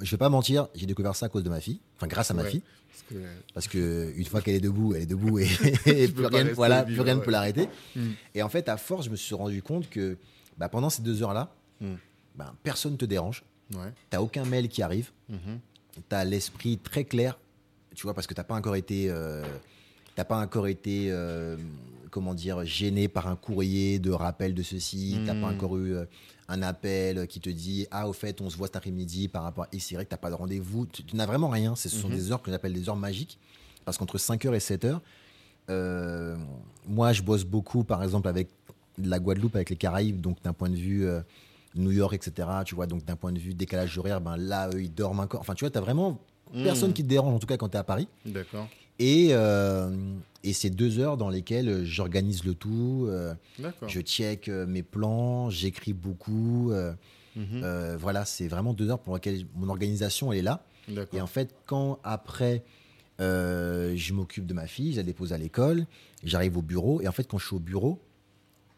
[0.01, 2.35] je vais pas mentir, j'ai découvert ça à cause de ma fille, enfin grâce à
[2.35, 2.51] ma Ouais.
[2.51, 3.15] fille, Parce que,
[3.55, 5.45] parce que une fois qu'elle est debout, elle est debout et,
[6.15, 7.24] plus rien, voilà, vivre, plus rien ne ouais.
[7.24, 7.69] peut l'arrêter.
[7.97, 8.11] Mm.
[8.36, 10.16] Et en fait, à force, je me suis rendu compte que
[10.57, 11.53] bah, pendant ces deux heures-là,
[11.85, 11.94] Mm.
[12.36, 13.44] bah, personne te dérange,
[13.74, 13.93] ouais.
[14.11, 15.61] t'as aucun mail qui arrive, Mhm.
[16.09, 17.39] tu as l'esprit très clair,
[17.94, 19.44] tu vois, parce que t'as pas encore été, euh,
[20.16, 21.56] t'as pas encore été, euh,
[22.11, 25.55] comment dire, gêné par un courrier de rappel de ceci, t'as pas Mm.
[25.55, 26.05] encore eu euh,
[26.48, 29.65] un appel qui te dit, ah, au fait, on se voit cet après-midi par rapport
[29.65, 31.74] à X, Y, t'as pas de rendez-vous, tu, tu n'as vraiment rien.
[31.77, 32.15] Ce sont Mhm.
[32.16, 33.39] des heures que j'appelle des heures magiques,
[33.85, 35.01] parce qu'entre 5h et 7h,
[35.70, 36.36] euh,
[36.86, 38.48] moi, je bosse beaucoup, par exemple, avec
[38.98, 41.06] la Guadeloupe, avec les Caraïbes, donc d'un point de vue
[41.75, 42.49] New York, etc.
[42.65, 45.41] Tu vois, donc d'un point de vue décalage horaire, ben là, eux, ils dorment encore.
[45.41, 46.21] Enfin, tu vois, tu as vraiment
[46.63, 46.95] personne Mm.
[46.95, 48.07] qui te dérange, en tout cas quand tu es à Paris.
[48.27, 48.69] D'accord.
[49.01, 49.91] Et, euh,
[50.45, 53.89] et c'est deux heures dans lesquelles j'organise le tout, euh, D'accord.
[53.89, 56.71] je check euh, mes plans, j'écris beaucoup.
[56.71, 56.93] euh,
[57.35, 57.97] Mhm.
[57.99, 60.65] voilà, c'est vraiment deux heures pour lesquelles mon organisation, elle est là.
[60.89, 61.19] D'accord.
[61.19, 62.63] Et en fait, quand après,
[63.19, 65.87] je m'occupe de ma fille, je la dépose à l'école,
[66.23, 67.99] j'arrive au bureau, et en fait, quand je suis au bureau,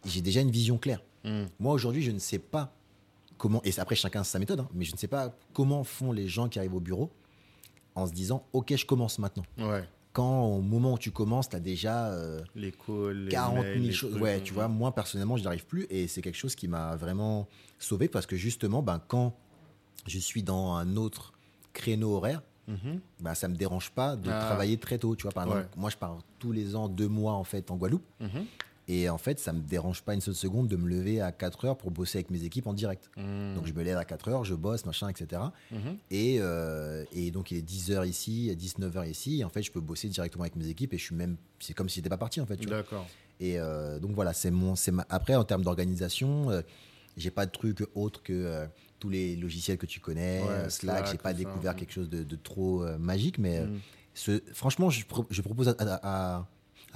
[0.06, 1.02] j'ai déjà une vision claire.
[1.24, 1.42] Mm.
[1.60, 2.72] Moi, aujourd'hui, je ne sais pas
[3.38, 6.28] comment, et après, chacun sa méthode, hein, mais je ne sais pas comment font les
[6.28, 7.10] gens qui arrivent au bureau
[7.94, 9.44] en se disant, OK, je commence maintenant.
[9.58, 9.84] Ouais.
[10.12, 13.74] Quand au moment où tu commences, tu as déjà euh, Les calls, les 40 mails,
[13.74, 14.16] 000 les choses.
[14.16, 16.96] Ouais, tu vois, moi, personnellement, je n'y arrive plus, et c'est quelque chose qui m'a
[16.96, 17.46] vraiment
[17.78, 19.34] sauvé, parce que justement, ben, quand
[20.06, 21.32] je suis dans un autre
[21.74, 23.00] créneau horaire, Mhm.
[23.20, 24.40] bah, ça me dérange pas de Ah.
[24.46, 25.14] travailler très tôt.
[25.14, 25.68] Tu vois, par exemple, Ouais.
[25.76, 28.02] moi, je pars tous les ans deux mois en fait en Guadeloupe.
[28.18, 28.44] Mhm.
[28.88, 31.64] Et en fait, ça me dérange pas une seule seconde de me lever à 4
[31.64, 33.10] heures pour bosser avec mes équipes en direct.
[33.16, 33.54] Mm.
[33.56, 35.42] Donc, je me lève à 4 heures, je bosse, machin, etc.
[36.10, 39.40] Et, euh, et donc, il est 10 heures ici, 19 heures ici.
[39.40, 41.36] Et en fait, je peux bosser directement avec mes équipes et je suis même.
[41.58, 42.64] C'est comme si j'étais pas parti, en fait.
[42.64, 43.06] D'accord.
[43.40, 44.74] Et euh, donc, voilà, c'est mon.
[44.92, 46.62] ma- Après, en termes d'organisation, euh,
[47.16, 48.32] j'ai pas de truc autre que.
[48.32, 48.66] euh,
[48.98, 52.22] tous les logiciels que tu connais, Ouais, Slack, j'ai pas ça, découvert quelque chose de,
[52.24, 53.80] de trop magique, mais euh, Mm.
[54.14, 56.48] ce- franchement, je, pro- je propose à, à- à-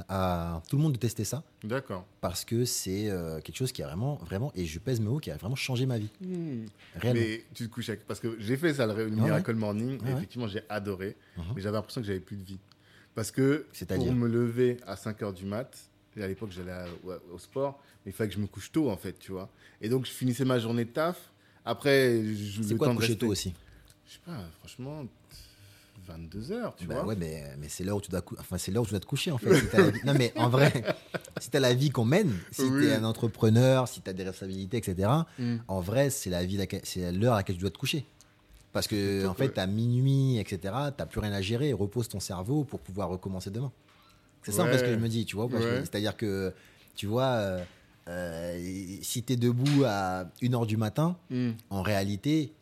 [0.09, 2.07] à tout le monde de tester ça D'accord.
[2.21, 5.19] parce que c'est euh, quelque chose qui a vraiment, vraiment, et je pèse mes mots,
[5.19, 6.09] qui a vraiment changé ma vie.
[6.97, 7.21] Réellement.
[7.21, 8.07] Mais tu te couches avec.
[8.07, 9.11] Parce que j'ai fait ça, le, ouais.
[9.11, 10.13] Miracle Morning, et ouais.
[10.13, 11.17] effectivement, j'ai adoré.
[11.37, 11.45] Mhm.
[11.57, 12.59] Mais j'avais l'impression que j'avais plus de vie.
[13.15, 15.77] Parce que C'est-à-dire pour me lever à 5 h du mat,
[16.17, 18.71] et à l'époque, j'allais à- au, au sport, mais il fallait que je me couche
[18.73, 19.49] tôt, en fait, tu vois.
[19.81, 21.31] Et donc, je finissais ma journée de taf.
[21.65, 23.55] Après, je C'est le quoi temps de coucher tôt aussi?
[24.07, 25.05] Je sais pas, franchement,
[26.11, 27.07] 22 heures, tu Bah vois.
[27.07, 29.07] ouais, mais, mais c'est l'heure où tu dois, enfin, c'est l'heure où tu dois te
[29.07, 29.55] coucher en fait.
[29.55, 30.73] Si la Non mais en vrai,
[31.41, 32.87] si t'as la vie qu'on mène, si Oui.
[32.87, 35.09] t'es un entrepreneur, si t'as des responsabilités, etc.
[35.39, 35.57] Mm.
[35.69, 38.05] En vrai, c'est la vie, c'est l'heure à laquelle tu dois te coucher.
[38.73, 40.75] Parce que en fait, à minuit, etc.
[40.97, 41.73] T'as plus rien à gérer.
[41.73, 43.73] Repose ton cerveau pour pouvoir recommencer demain.
[44.43, 44.95] C'est ça en fait ce que Ouais.
[44.95, 45.47] je me dis, tu vois.
[45.47, 45.81] Ouais.
[45.81, 46.53] C'est-à-dire que,
[46.95, 47.63] tu vois, euh,
[48.09, 51.51] euh, si t'es debout à 1h du matin, Mm.
[51.71, 52.53] en réalité,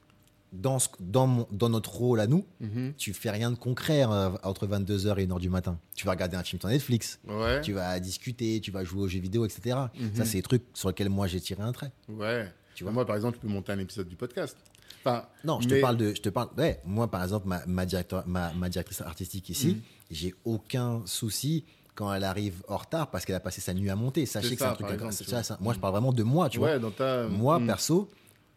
[0.52, 2.94] dans, ce- dans, mon- dans notre rôle à nous, Mhm.
[2.96, 5.78] tu fais rien de concret euh, entre 22h et 1h du matin.
[5.94, 7.60] Tu vas regarder un film sur Netflix, Ouais.
[7.60, 9.76] tu vas discuter, tu vas jouer aux jeux vidéo, etc.
[9.98, 10.14] Mhm.
[10.14, 11.92] Ça, c'est des trucs sur lesquels moi j'ai tiré un trait.
[12.08, 12.50] Ouais.
[12.74, 14.56] Tu vois Moi, par exemple, je peux monter un épisode du podcast.
[15.04, 16.14] Enfin, Non, je mais- te parle de.
[16.14, 19.68] Je te parle, ouais, moi, par exemple, ma, ma, directeur- ma, ma directrice artistique ici,
[19.74, 19.80] Mhm.
[20.10, 21.64] j'ai aucun souci
[21.94, 24.24] quand elle arrive en retard parce qu'elle a passé sa nuit à monter.
[24.26, 24.88] Sachez que c'est un truc.
[24.90, 26.78] exemple, Ça, ça, moi, je parle vraiment de moi, tu vois.
[26.78, 27.26] dans ta.
[27.28, 27.66] Moi, Mm.
[27.66, 28.08] perso,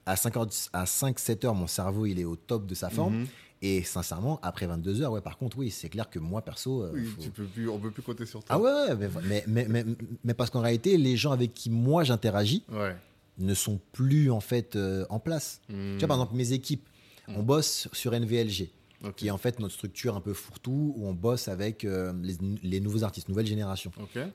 [0.05, 0.33] à 5,
[0.73, 3.19] à 5, 7 heures, mon cerveau, il est au top de sa forme.
[3.21, 3.27] Mhm.
[3.63, 6.81] Et sincèrement, après 22 heures, ouais, par contre, oui, c'est clair que moi, perso.
[6.83, 8.55] euh, Oui, faut- tu peux plus, on peut plus compter sur toi.
[8.55, 9.85] Ah ouais, mais, mais, mais,
[10.23, 12.95] mais, parce qu'en réalité, les gens avec qui moi j'interagis Ouais.
[13.37, 15.61] ne sont plus en fait euh, en place.
[15.67, 16.87] Tu vois, par exemple, mes équipes,
[17.27, 18.71] on bosse sur NVLG,
[19.15, 22.37] qui est en fait notre structure un peu fourre-tout, où on bosse avec euh, les,
[22.63, 23.91] les nouveaux artistes, nouvelle génération.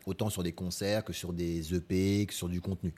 [0.07, 2.95] Autant sur des concerts que sur des EP, que sur du contenu.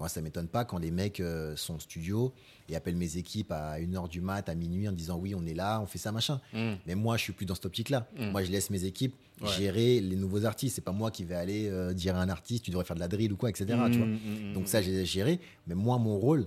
[0.00, 2.32] Moi, ça m'étonne pas quand les mecs euh, sont au studio
[2.70, 5.52] et appellent mes équipes à 1h du mat, à minuit, en disant oui, on est
[5.54, 6.40] là, on fait ça, machin.
[6.54, 6.72] Mm.
[6.86, 8.08] Mais moi, je suis plus dans cette optique-là.
[8.18, 8.30] Mm.
[8.30, 9.48] Moi, je laisse mes équipes Ouais.
[9.56, 10.74] gérer les nouveaux artistes.
[10.74, 13.00] C'est pas moi qui vais aller euh, dire à un artiste, tu devrais faire de
[13.00, 13.64] la drill ou quoi, etc.
[13.90, 14.06] tu vois.
[14.06, 15.40] Mm, mm, mm, Donc ça, j'ai géré.
[15.66, 16.46] Mais moi, mon rôle,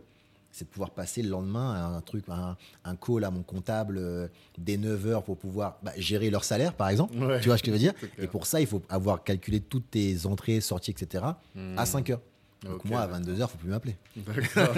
[0.51, 2.55] c'est de pouvoir passer le lendemain à un truc, un,
[2.85, 4.27] un call à mon comptable euh,
[4.59, 7.17] dès 9h pour pouvoir bah, gérer leur salaire, par exemple.
[7.17, 7.39] Ouais.
[7.41, 7.93] Tu vois ce que je veux dire.
[8.19, 11.23] Et pour ça, il faut avoir calculé toutes tes entrées, sorties, etc.
[11.55, 11.77] Mm.
[11.77, 12.19] à 5h.
[12.63, 13.21] Donc moi, à d'accord.
[13.35, 13.95] 22h, faut plus m'appeler.
[14.15, 14.75] D'accord.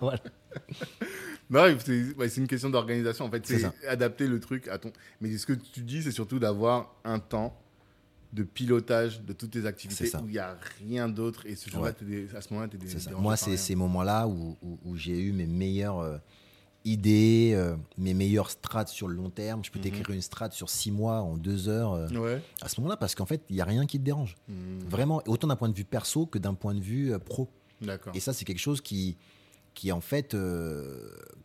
[0.00, 0.20] Voilà.
[1.88, 3.24] C'est une question d'organisation.
[3.26, 4.92] En fait, C'est adapter le truc à ton.
[5.20, 7.58] Mais ce que tu dis, c'est surtout d'avoir un temps
[8.32, 11.92] de pilotage de toutes tes activités où il n'y a rien d'autre et ce jour-là,
[12.02, 12.26] Ouais.
[12.34, 13.12] à ce moment-là, tu es.
[13.14, 16.16] Moi, c'est ces moments-là où, où- où j'ai eu mes meilleures euh,
[16.84, 19.64] idées, euh, mes meilleures strates sur le long terme.
[19.64, 19.82] Je peux Mhm.
[19.84, 22.42] t'écrire une strate sur six mois, en deux heures, euh, Ouais.
[22.60, 24.36] à ce moment-là, parce qu'en fait, il n'y a rien qui te dérange.
[24.48, 27.48] Hmm, Vraiment, autant d'un point de vue perso que d'un point de vue euh, pro.
[28.14, 29.16] Et ça, c'est quelque chose qui,
[29.74, 30.36] qui en fait,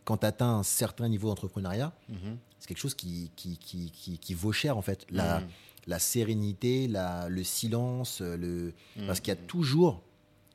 [0.04, 2.36] quand tu atteins un certain niveau d'entrepreneuriat, Mhm.
[2.58, 5.04] c'est quelque chose qui, qui, qui, qui, qui vaut cher, en fait.
[5.10, 5.46] La, Mhm.
[5.86, 8.72] la sérénité, la, le silence, le...
[9.06, 9.22] parce Mhm.
[9.22, 10.02] qu'il y a toujours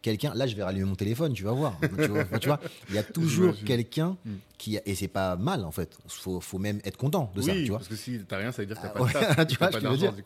[0.03, 0.35] quelqu'un.
[0.35, 1.75] Là, je vais rallumer mon téléphone, tu vas voir.
[1.81, 2.59] tu, vois, enfin, tu vois,
[2.89, 4.31] il y a toujours quelqu'un Mm.
[4.59, 4.77] qui.
[4.85, 5.97] Et c'est pas mal, en fait.
[6.05, 7.77] Il faut, faut même être content de ça, tu vois.
[7.79, 9.57] parce que si t'as rien, ça veut dire que t'as Ah, pas de taf, tu
[9.57, 10.11] vois pas je veux dire.
[10.13, 10.17] Hmm.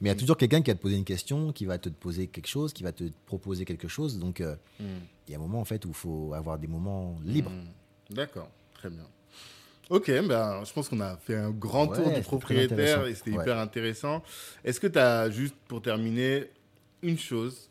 [0.00, 1.88] Mais il y a toujours quelqu'un qui va te poser une question, qui va te
[1.88, 4.18] poser quelque chose, qui va te proposer quelque chose.
[4.18, 4.84] Donc, euh, Hmm.
[5.28, 7.50] il y a un moment, en fait, où il faut avoir des moments libres.
[7.52, 8.14] Hmm.
[8.14, 9.06] D'accord, très bien.
[9.88, 13.30] Ok, ben, je pense qu'on a fait un grand Ouais, tour du propriétaire et c'était
[13.30, 13.42] Ouais.
[13.42, 14.20] hyper intéressant.
[14.64, 16.46] Est-ce que tu as, juste pour terminer,
[17.02, 17.70] une chose,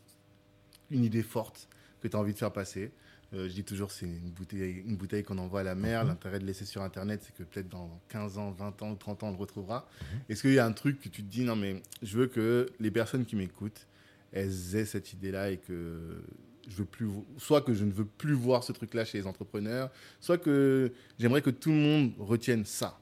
[0.90, 1.68] une idée forte
[2.00, 2.90] que tu as envie de faire passer
[3.34, 6.02] Euh, Je dis toujours, c'est une bouteille, une bouteille qu'on envoie à la mer.
[6.04, 6.10] Mhm.
[6.10, 9.28] L'intérêt de laisser sur Internet, c'est que peut-être dans 15 ans, 20 ans, 30 ans,
[9.28, 9.88] on le retrouvera.
[10.00, 10.06] Mhm.
[10.28, 12.66] Est-ce qu'il y a un truc que tu te dis, non, mais je veux que
[12.78, 13.88] les personnes qui m'écoutent,
[14.30, 16.22] elles aient cette idée-là et que
[16.68, 19.90] je veux plus, soit que je ne veux plus voir ce truc-là chez les entrepreneurs,
[20.20, 22.98] soit que j'aimerais que tout le monde retienne ça.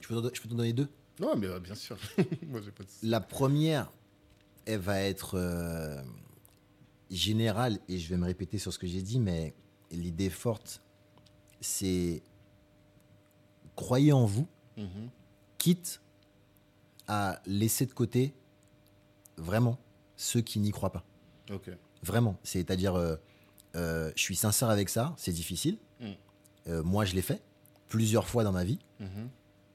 [0.00, 0.14] Je peux
[0.48, 0.88] t'en donner deux?
[1.20, 1.96] Non, mais euh, bien sûr.
[2.48, 2.88] Moi, j'ai pas de.
[3.02, 3.92] La première,
[4.66, 6.02] elle va être euh,
[7.12, 9.54] générale, et je vais me répéter sur ce que j'ai dit, mais
[9.90, 10.82] l'idée forte,
[11.60, 12.22] c'est
[13.76, 15.10] croyez en vous, Mhm.
[15.58, 16.00] quitte
[17.08, 18.34] à laisser de côté
[19.36, 19.78] vraiment
[20.16, 21.04] ceux qui n'y croient pas.
[22.02, 22.38] Vraiment.
[22.42, 23.16] C'est-à-dire, euh,
[23.76, 25.78] euh, je suis sincère avec ça, c'est difficile.
[26.00, 26.06] Mm.
[26.68, 27.42] Euh, moi, je l'ai fait
[27.88, 28.78] plusieurs fois dans ma vie.
[29.00, 29.28] Mhm.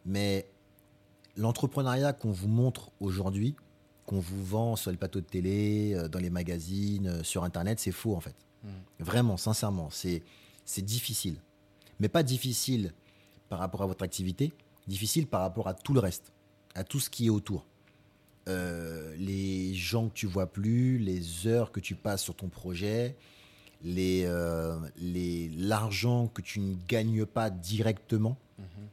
[0.05, 0.49] Mais
[1.35, 3.55] l'entrepreneuriat qu'on vous montre aujourd'hui,
[4.07, 7.79] qu'on vous vend sur les plateaux de télé, euh, dans les magazines, euh, sur Internet,
[7.79, 8.35] c'est faux en fait.
[8.63, 8.69] Mm.
[8.99, 10.23] Vraiment, sincèrement, c'est
[10.77, 11.35] difficile.
[11.99, 12.93] Mais pas difficile
[13.49, 14.53] par rapport à votre activité,
[14.87, 16.31] difficile par rapport à tout le reste,
[16.73, 17.67] à tout ce qui est autour.
[18.47, 23.15] Euh, les gens que tu vois plus, les heures que tu passes sur ton projet,
[23.83, 28.87] les, euh, les, l'argent que tu ne gagnes pas directement, Mhm.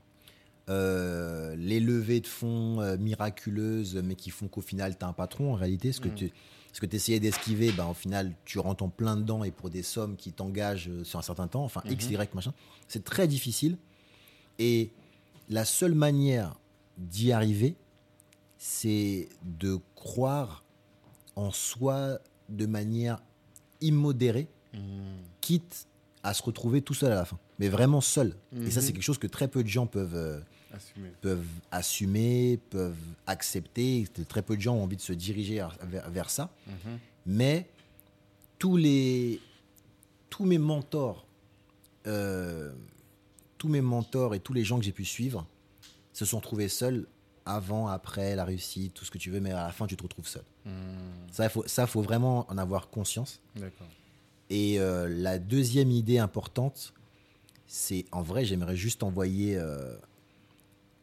[0.70, 5.12] Euh, les levées de fonds euh, miraculeuses, mais qui font qu'au final, tu as un
[5.12, 5.92] patron en réalité.
[5.92, 6.14] Ce que Mm.
[6.14, 6.32] tu
[6.72, 9.84] ce que essayais d'esquiver, ben, au final, tu rentres en plein dedans et pour des
[9.84, 12.12] sommes qui t'engagent euh, sur un certain temps, enfin X, Mhm.
[12.14, 12.52] Y, machin.
[12.88, 13.78] C'est très difficile.
[14.58, 14.90] Et
[15.48, 16.58] la seule manière
[16.98, 17.76] d'y arriver,
[18.58, 20.64] c'est de croire
[21.36, 22.18] en soi
[22.48, 23.22] de manière
[23.80, 24.80] immodérée, Mhm.
[25.40, 25.86] quitte
[26.24, 27.38] à se retrouver tout seul à la fin.
[27.60, 28.34] Mais vraiment seul.
[28.66, 28.86] Et ça, Mhm.
[28.86, 30.42] c'est quelque chose que très peu de gens peuvent,
[30.74, 31.10] Assumer.
[31.20, 32.96] peuvent assumer, peuvent
[33.26, 34.06] accepter.
[34.28, 36.50] Très peu de gens ont envie de se diriger vers, ça.
[36.66, 36.98] Mhm.
[37.26, 37.68] Mais
[38.58, 39.40] tous les
[40.30, 41.26] tous mes mentors,
[42.06, 42.72] euh,
[43.56, 45.46] tous mes mentors et tous les gens que j'ai pu suivre
[46.12, 47.06] se sont retrouvés seuls
[47.46, 50.02] avant, après la réussite, tout ce que tu veux, mais à la fin tu te
[50.02, 50.44] retrouves seul.
[50.64, 50.72] Mhm.
[51.30, 53.40] Ça, il faut, ça, faut vraiment en avoir conscience.
[54.50, 56.94] Et euh, la deuxième idée importante,
[57.66, 59.96] c'est en vrai, j'aimerais juste envoyer, euh,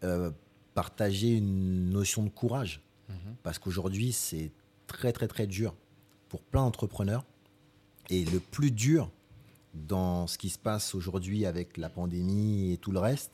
[0.03, 0.31] euh,
[0.73, 2.81] partager une notion de courage.
[3.09, 3.35] Mhm.
[3.43, 4.51] Parce qu'aujourd'hui, c'est
[4.87, 5.75] très, très, très dur
[6.29, 7.25] pour plein d'entrepreneurs.
[8.09, 9.11] Et le plus dur
[9.73, 13.31] dans ce qui se passe aujourd'hui avec la pandémie et tout le reste.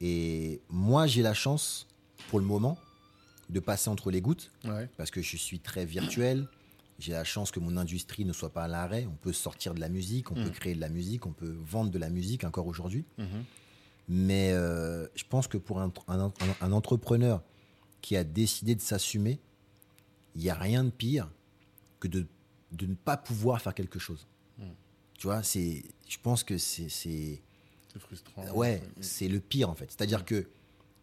[0.00, 1.86] Et moi, j'ai la chance,
[2.28, 2.78] pour le moment,
[3.50, 4.88] de passer entre les gouttes Ouais.
[4.96, 6.46] parce que je suis très virtuel.
[6.98, 9.06] J'ai la chance que mon industrie ne soit pas à l'arrêt.
[9.10, 10.50] On peut sortir de la musique, on peut Mm.
[10.52, 13.04] créer de la musique, on peut vendre de la musique encore aujourd'hui.
[13.18, 13.44] Mhm.
[14.08, 17.42] Mais euh, je pense que pour un, un- un entrepreneur
[18.00, 19.38] qui a décidé de s'assumer,
[20.34, 21.30] il n'y a rien de pire
[22.00, 22.26] que de,
[22.72, 24.26] de ne pas pouvoir faire quelque chose.
[24.58, 24.62] Mm.
[25.14, 27.42] Tu vois, c'est, je pense que c'est, c'est,
[27.98, 28.48] frustrant.
[28.52, 29.02] ouais, Mhm.
[29.02, 29.86] c'est le pire en fait.
[29.90, 30.46] C'est-à-dire que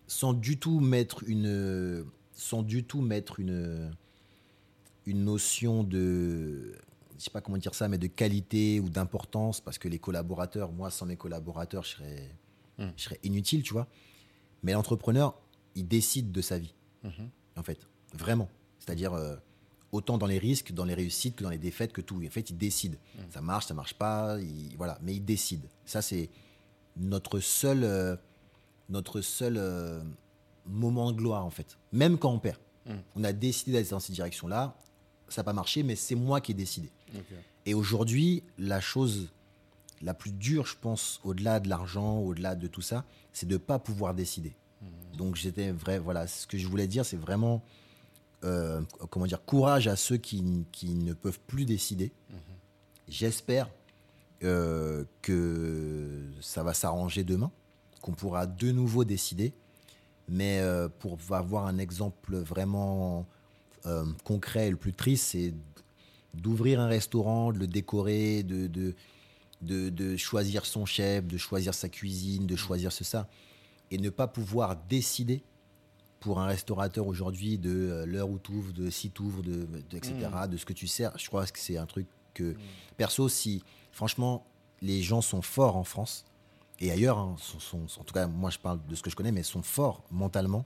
[0.07, 3.91] sans du tout mettre une, sans du tout mettre une,
[5.05, 6.73] une notion de,
[7.17, 10.71] je sais pas comment dire ça, mais de qualité ou d'importance, parce que les collaborateurs,
[10.71, 12.29] moi, sans mes collaborateurs, je serais,
[12.77, 12.87] Mm.
[12.97, 13.87] je serais inutile, tu vois.
[14.63, 15.39] Mais l'entrepreneur,
[15.75, 16.73] il décide de sa vie,
[17.03, 17.29] Mhm.
[17.57, 17.79] en fait,
[18.13, 18.49] vraiment.
[18.79, 19.35] C'est-à-dire euh,
[19.91, 22.21] autant dans les risques, dans les réussites que dans les défaites, que tout.
[22.25, 22.97] En fait, il décide.
[23.29, 24.97] Ça marche, ça marche pas, il- voilà.
[25.01, 25.61] Mais il décide.
[25.85, 26.29] Ça, c'est
[26.97, 28.15] notre seul, euh,
[28.89, 30.01] notre seul euh,
[30.65, 31.77] moment de gloire, en fait.
[31.91, 32.59] Même quand on perd.
[32.85, 32.91] Mm.
[33.15, 34.77] On a décidé d'aller dans cette direction-là.
[35.29, 36.89] Ça n'a pas marché, mais c'est moi qui ai décidé.
[37.65, 39.29] Et aujourd'hui, la chose
[40.01, 43.57] la plus dure, je pense, au-delà de l'argent, au-delà de tout ça, c'est de ne
[43.57, 44.55] pas pouvoir décider.
[45.17, 47.63] Donc j'étais vrai, voilà, ce que je voulais dire, c'est vraiment
[48.45, 52.11] euh, comment dire, courage à ceux qui, qui ne peuvent plus décider.
[53.07, 53.69] J'espère
[54.43, 57.51] euh, que ça va s'arranger demain,
[58.01, 59.53] qu'on pourra de nouveau décider.
[60.27, 63.25] Mais euh, pour avoir un exemple vraiment
[64.23, 65.53] concret et le plus triste, c'est
[66.33, 68.95] d'ouvrir un restaurant, de le décorer, de, de,
[69.61, 73.27] de, de choisir son chef, de choisir sa cuisine, de choisir ce ça,
[73.91, 75.43] et ne pas pouvoir décider
[76.19, 79.65] pour un restaurateur aujourd'hui de euh, l'heure où tu ouvres, de si tu ouvres, de,
[79.89, 80.13] de- etc.,
[80.49, 81.15] de ce que tu sers.
[81.17, 82.55] Je crois que c'est un truc que,
[82.97, 84.45] perso, si franchement,
[84.81, 86.25] les gens sont forts en France
[86.79, 89.09] et ailleurs, hein, sont, sont- sont- en tout cas, moi je parle de ce que
[89.09, 90.65] je connais, mais sont forts mentalement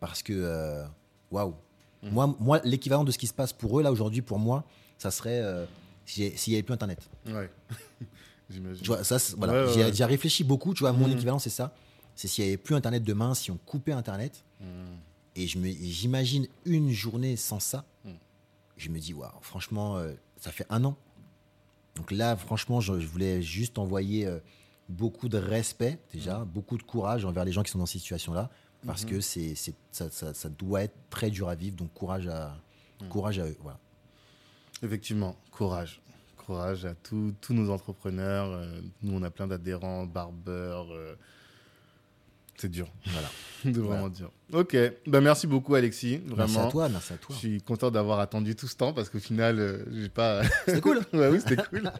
[0.00, 0.84] parce que, euh,
[1.30, 1.54] waouh,
[2.02, 4.64] moi, moi l'équivalent de ce qui se passe pour eux là aujourd'hui, pour moi,
[4.98, 5.64] ça serait euh,
[6.06, 6.98] s'il n'y avait plus Internet.
[7.26, 7.50] Ouais.
[8.50, 8.82] J'imagine.
[8.82, 9.92] Tu vois, ça, c'est- voilà, Ouais, ouais, j'y ai- ouais.
[9.94, 10.74] j'y ai réfléchi beaucoup.
[10.74, 11.14] Tu vois, mon Mhm.
[11.14, 11.74] équivalent, c'est ça.
[12.14, 14.44] C'est s'il n'y avait plus Internet demain, si on coupait Internet.
[14.60, 14.64] Mm.
[15.36, 17.84] Et j'imagine une journée sans ça.
[18.04, 18.10] Mm.
[18.76, 20.96] Je me dis, waouh, franchement, euh, ça fait un an.
[21.96, 24.38] Donc là, franchement, je, je voulais juste envoyer euh,
[24.88, 26.44] beaucoup de respect, déjà, Mm.
[26.44, 28.44] beaucoup de courage envers les gens qui sont dans cette situation-là.
[28.82, 28.86] Mm-hmm.
[28.86, 29.54] Parce que c'est,
[29.90, 31.76] ça, ça- ça doit être très dur à vivre.
[31.76, 32.56] Donc courage à,
[33.00, 33.08] Mm.
[33.08, 33.56] courage à eux.
[33.62, 33.78] Voilà.
[34.84, 36.02] Effectivement, courage.
[36.36, 38.50] Courage à tous nos entrepreneurs.
[38.50, 38.66] Euh,
[39.00, 40.88] nous, on a plein d'adhérents, barbeurs.
[42.54, 42.88] Euh, c'est dur.
[43.06, 43.28] voilà.
[43.64, 43.80] Voilà.
[43.80, 44.30] vraiment dur.
[44.52, 44.76] Ok.
[45.06, 46.20] Ben, merci beaucoup, Alexis.
[46.26, 46.68] Merci Vraiment.
[46.68, 47.34] à toi, merci à Je toi.
[47.34, 50.42] suis content d'avoir attendu tout ce temps parce qu'au final, euh, j'ai pas.
[50.66, 50.98] C'était cool.
[51.14, 51.90] ouais, oui, c'était cool.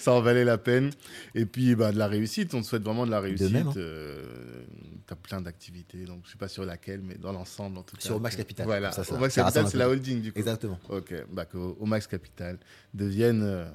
[0.00, 0.90] Ça en valait la peine.
[1.36, 2.52] Et puis, bah, de la réussite.
[2.54, 3.52] On te souhaite vraiment de la réussite.
[3.52, 3.72] même, hein.
[3.74, 5.98] tu as plein d'activités.
[6.04, 8.02] Donc, je sais pas sur laquelle, mais dans l'ensemble, en tout cas.
[8.02, 8.66] Sur Max que- Capital.
[8.66, 8.88] Voilà.
[8.90, 10.38] Comme ça, ça- Au Max ça Capital, c'est la holding, du coup.
[10.40, 10.80] Exactement.
[10.88, 11.14] Ok.
[11.30, 12.58] Bah, qu'au au Max Capital
[12.92, 13.70] devienne euh,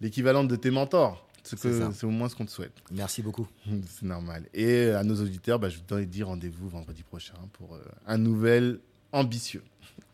[0.00, 1.27] l'équivalent de tes mentors.
[1.48, 1.90] Ce C'est que- ça.
[1.92, 2.72] C'est au moins ce qu'on te souhaite.
[2.90, 3.46] Merci beaucoup.
[3.86, 4.46] C'est normal.
[4.52, 8.80] Et à nos auditeurs, bah, je vous dis rendez-vous vendredi prochain pour euh, un nouvel
[9.12, 9.62] ambitieux.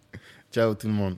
[0.52, 1.16] Ciao tout le monde.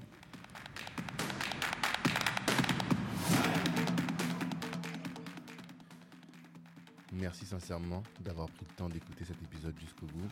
[7.13, 10.29] Merci sincèrement d'avoir pris le temps d'écouter cet épisode jusqu'au bout.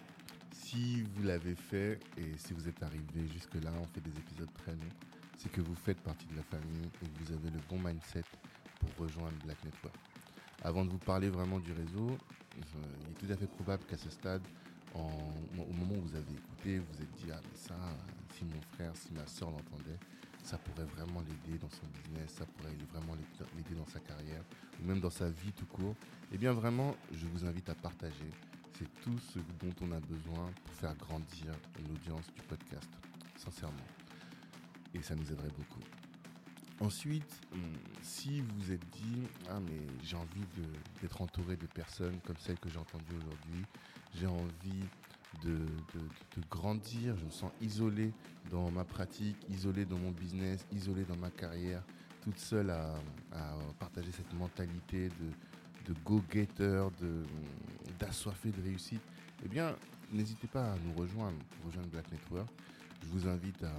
[0.53, 4.73] Si vous l'avez fait et si vous êtes arrivé jusque-là, on fait des épisodes très
[4.73, 4.93] longs,
[5.39, 8.25] c'est que vous faites partie de la famille et que vous avez le bon mindset
[8.85, 9.95] pour rejoindre Black Network.
[10.63, 12.17] Avant de vous parler vraiment du réseau,
[12.57, 14.43] il est tout à fait probable qu'à ce stade,
[14.95, 17.75] au moment où vous avez écouté, vous vous êtes dit Ah, mais ça,
[18.35, 19.99] si mon frère, si ma soeur l'entendait,
[20.43, 23.15] ça pourrait vraiment l'aider dans son business, ça pourrait vraiment
[23.57, 24.43] l'aider dans sa carrière,
[24.81, 25.97] ou même dans sa vie tout court.
[26.33, 28.31] Eh bien, vraiment, je vous invite à partager.
[28.79, 31.53] C'est tout ce dont on a besoin pour faire grandir
[31.89, 32.91] l'audience du podcast,
[33.37, 33.77] sincèrement.
[34.93, 35.81] Et ça nous aiderait beaucoup.
[36.81, 37.61] Ensuite, hum,
[38.03, 42.59] si vous êtes dit, ah mais j'ai envie de- d'être entouré de personnes comme celles
[42.59, 43.65] que j'ai entendues aujourd'hui,
[44.15, 44.85] j'ai envie
[45.43, 48.13] de, de- de grandir, je me sens isolé
[48.51, 51.83] dans ma pratique, isolé dans mon business, isolé dans ma carrière,
[52.23, 52.95] toute seule à,
[53.79, 57.25] partager cette mentalité de, de go-getter, de-
[58.01, 59.03] d'assoiffé de réussite,
[59.45, 59.77] eh bien,
[60.13, 62.49] n'hésitez pas à nous rejoindre, rejoindre Black Network.
[63.03, 63.73] Je vous invite à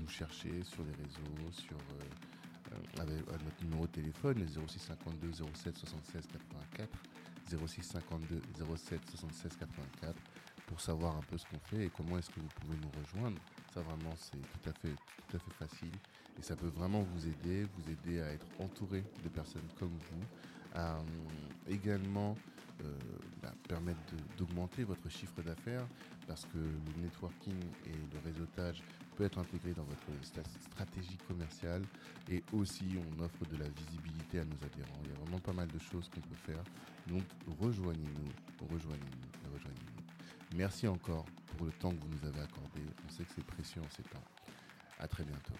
[0.00, 2.41] nous chercher sur les réseaux, sur euh, euh,
[3.00, 6.88] avec à notre numéro de téléphone, le 06 52 07 76 84,
[7.66, 8.40] 06 52
[8.76, 10.14] 07 76 84,
[10.66, 13.38] pour savoir un peu ce qu'on fait et comment est-ce que vous pouvez nous rejoindre.
[13.74, 14.94] Ça vraiment, c'est tout à fait,
[15.28, 15.92] tout à fait facile
[16.38, 20.24] et ça peut vraiment vous aider, vous aider à être entouré de personnes comme vous,
[20.74, 21.02] à euh,
[21.68, 22.36] également
[22.82, 22.98] euh,
[23.42, 24.00] bah, permettre
[24.38, 25.86] d'augmenter votre chiffre d'affaires
[26.26, 28.82] parce que le networking et le réseautage
[29.16, 31.82] peut être intégré dans votre stratégie commerciale
[32.30, 35.00] et aussi on offre de la visibilité à nos adhérents.
[35.04, 36.62] Il y a vraiment pas mal de choses qu'on peut faire.
[37.08, 37.24] Donc
[37.60, 40.56] rejoignez-nous, rejoignez-nous, rejoignez-nous.
[40.56, 41.26] Merci encore
[41.56, 42.80] pour le temps que vous nous avez accordé.
[43.06, 44.24] On sait que c'est précieux en ces temps.
[44.98, 45.54] À très bientôt.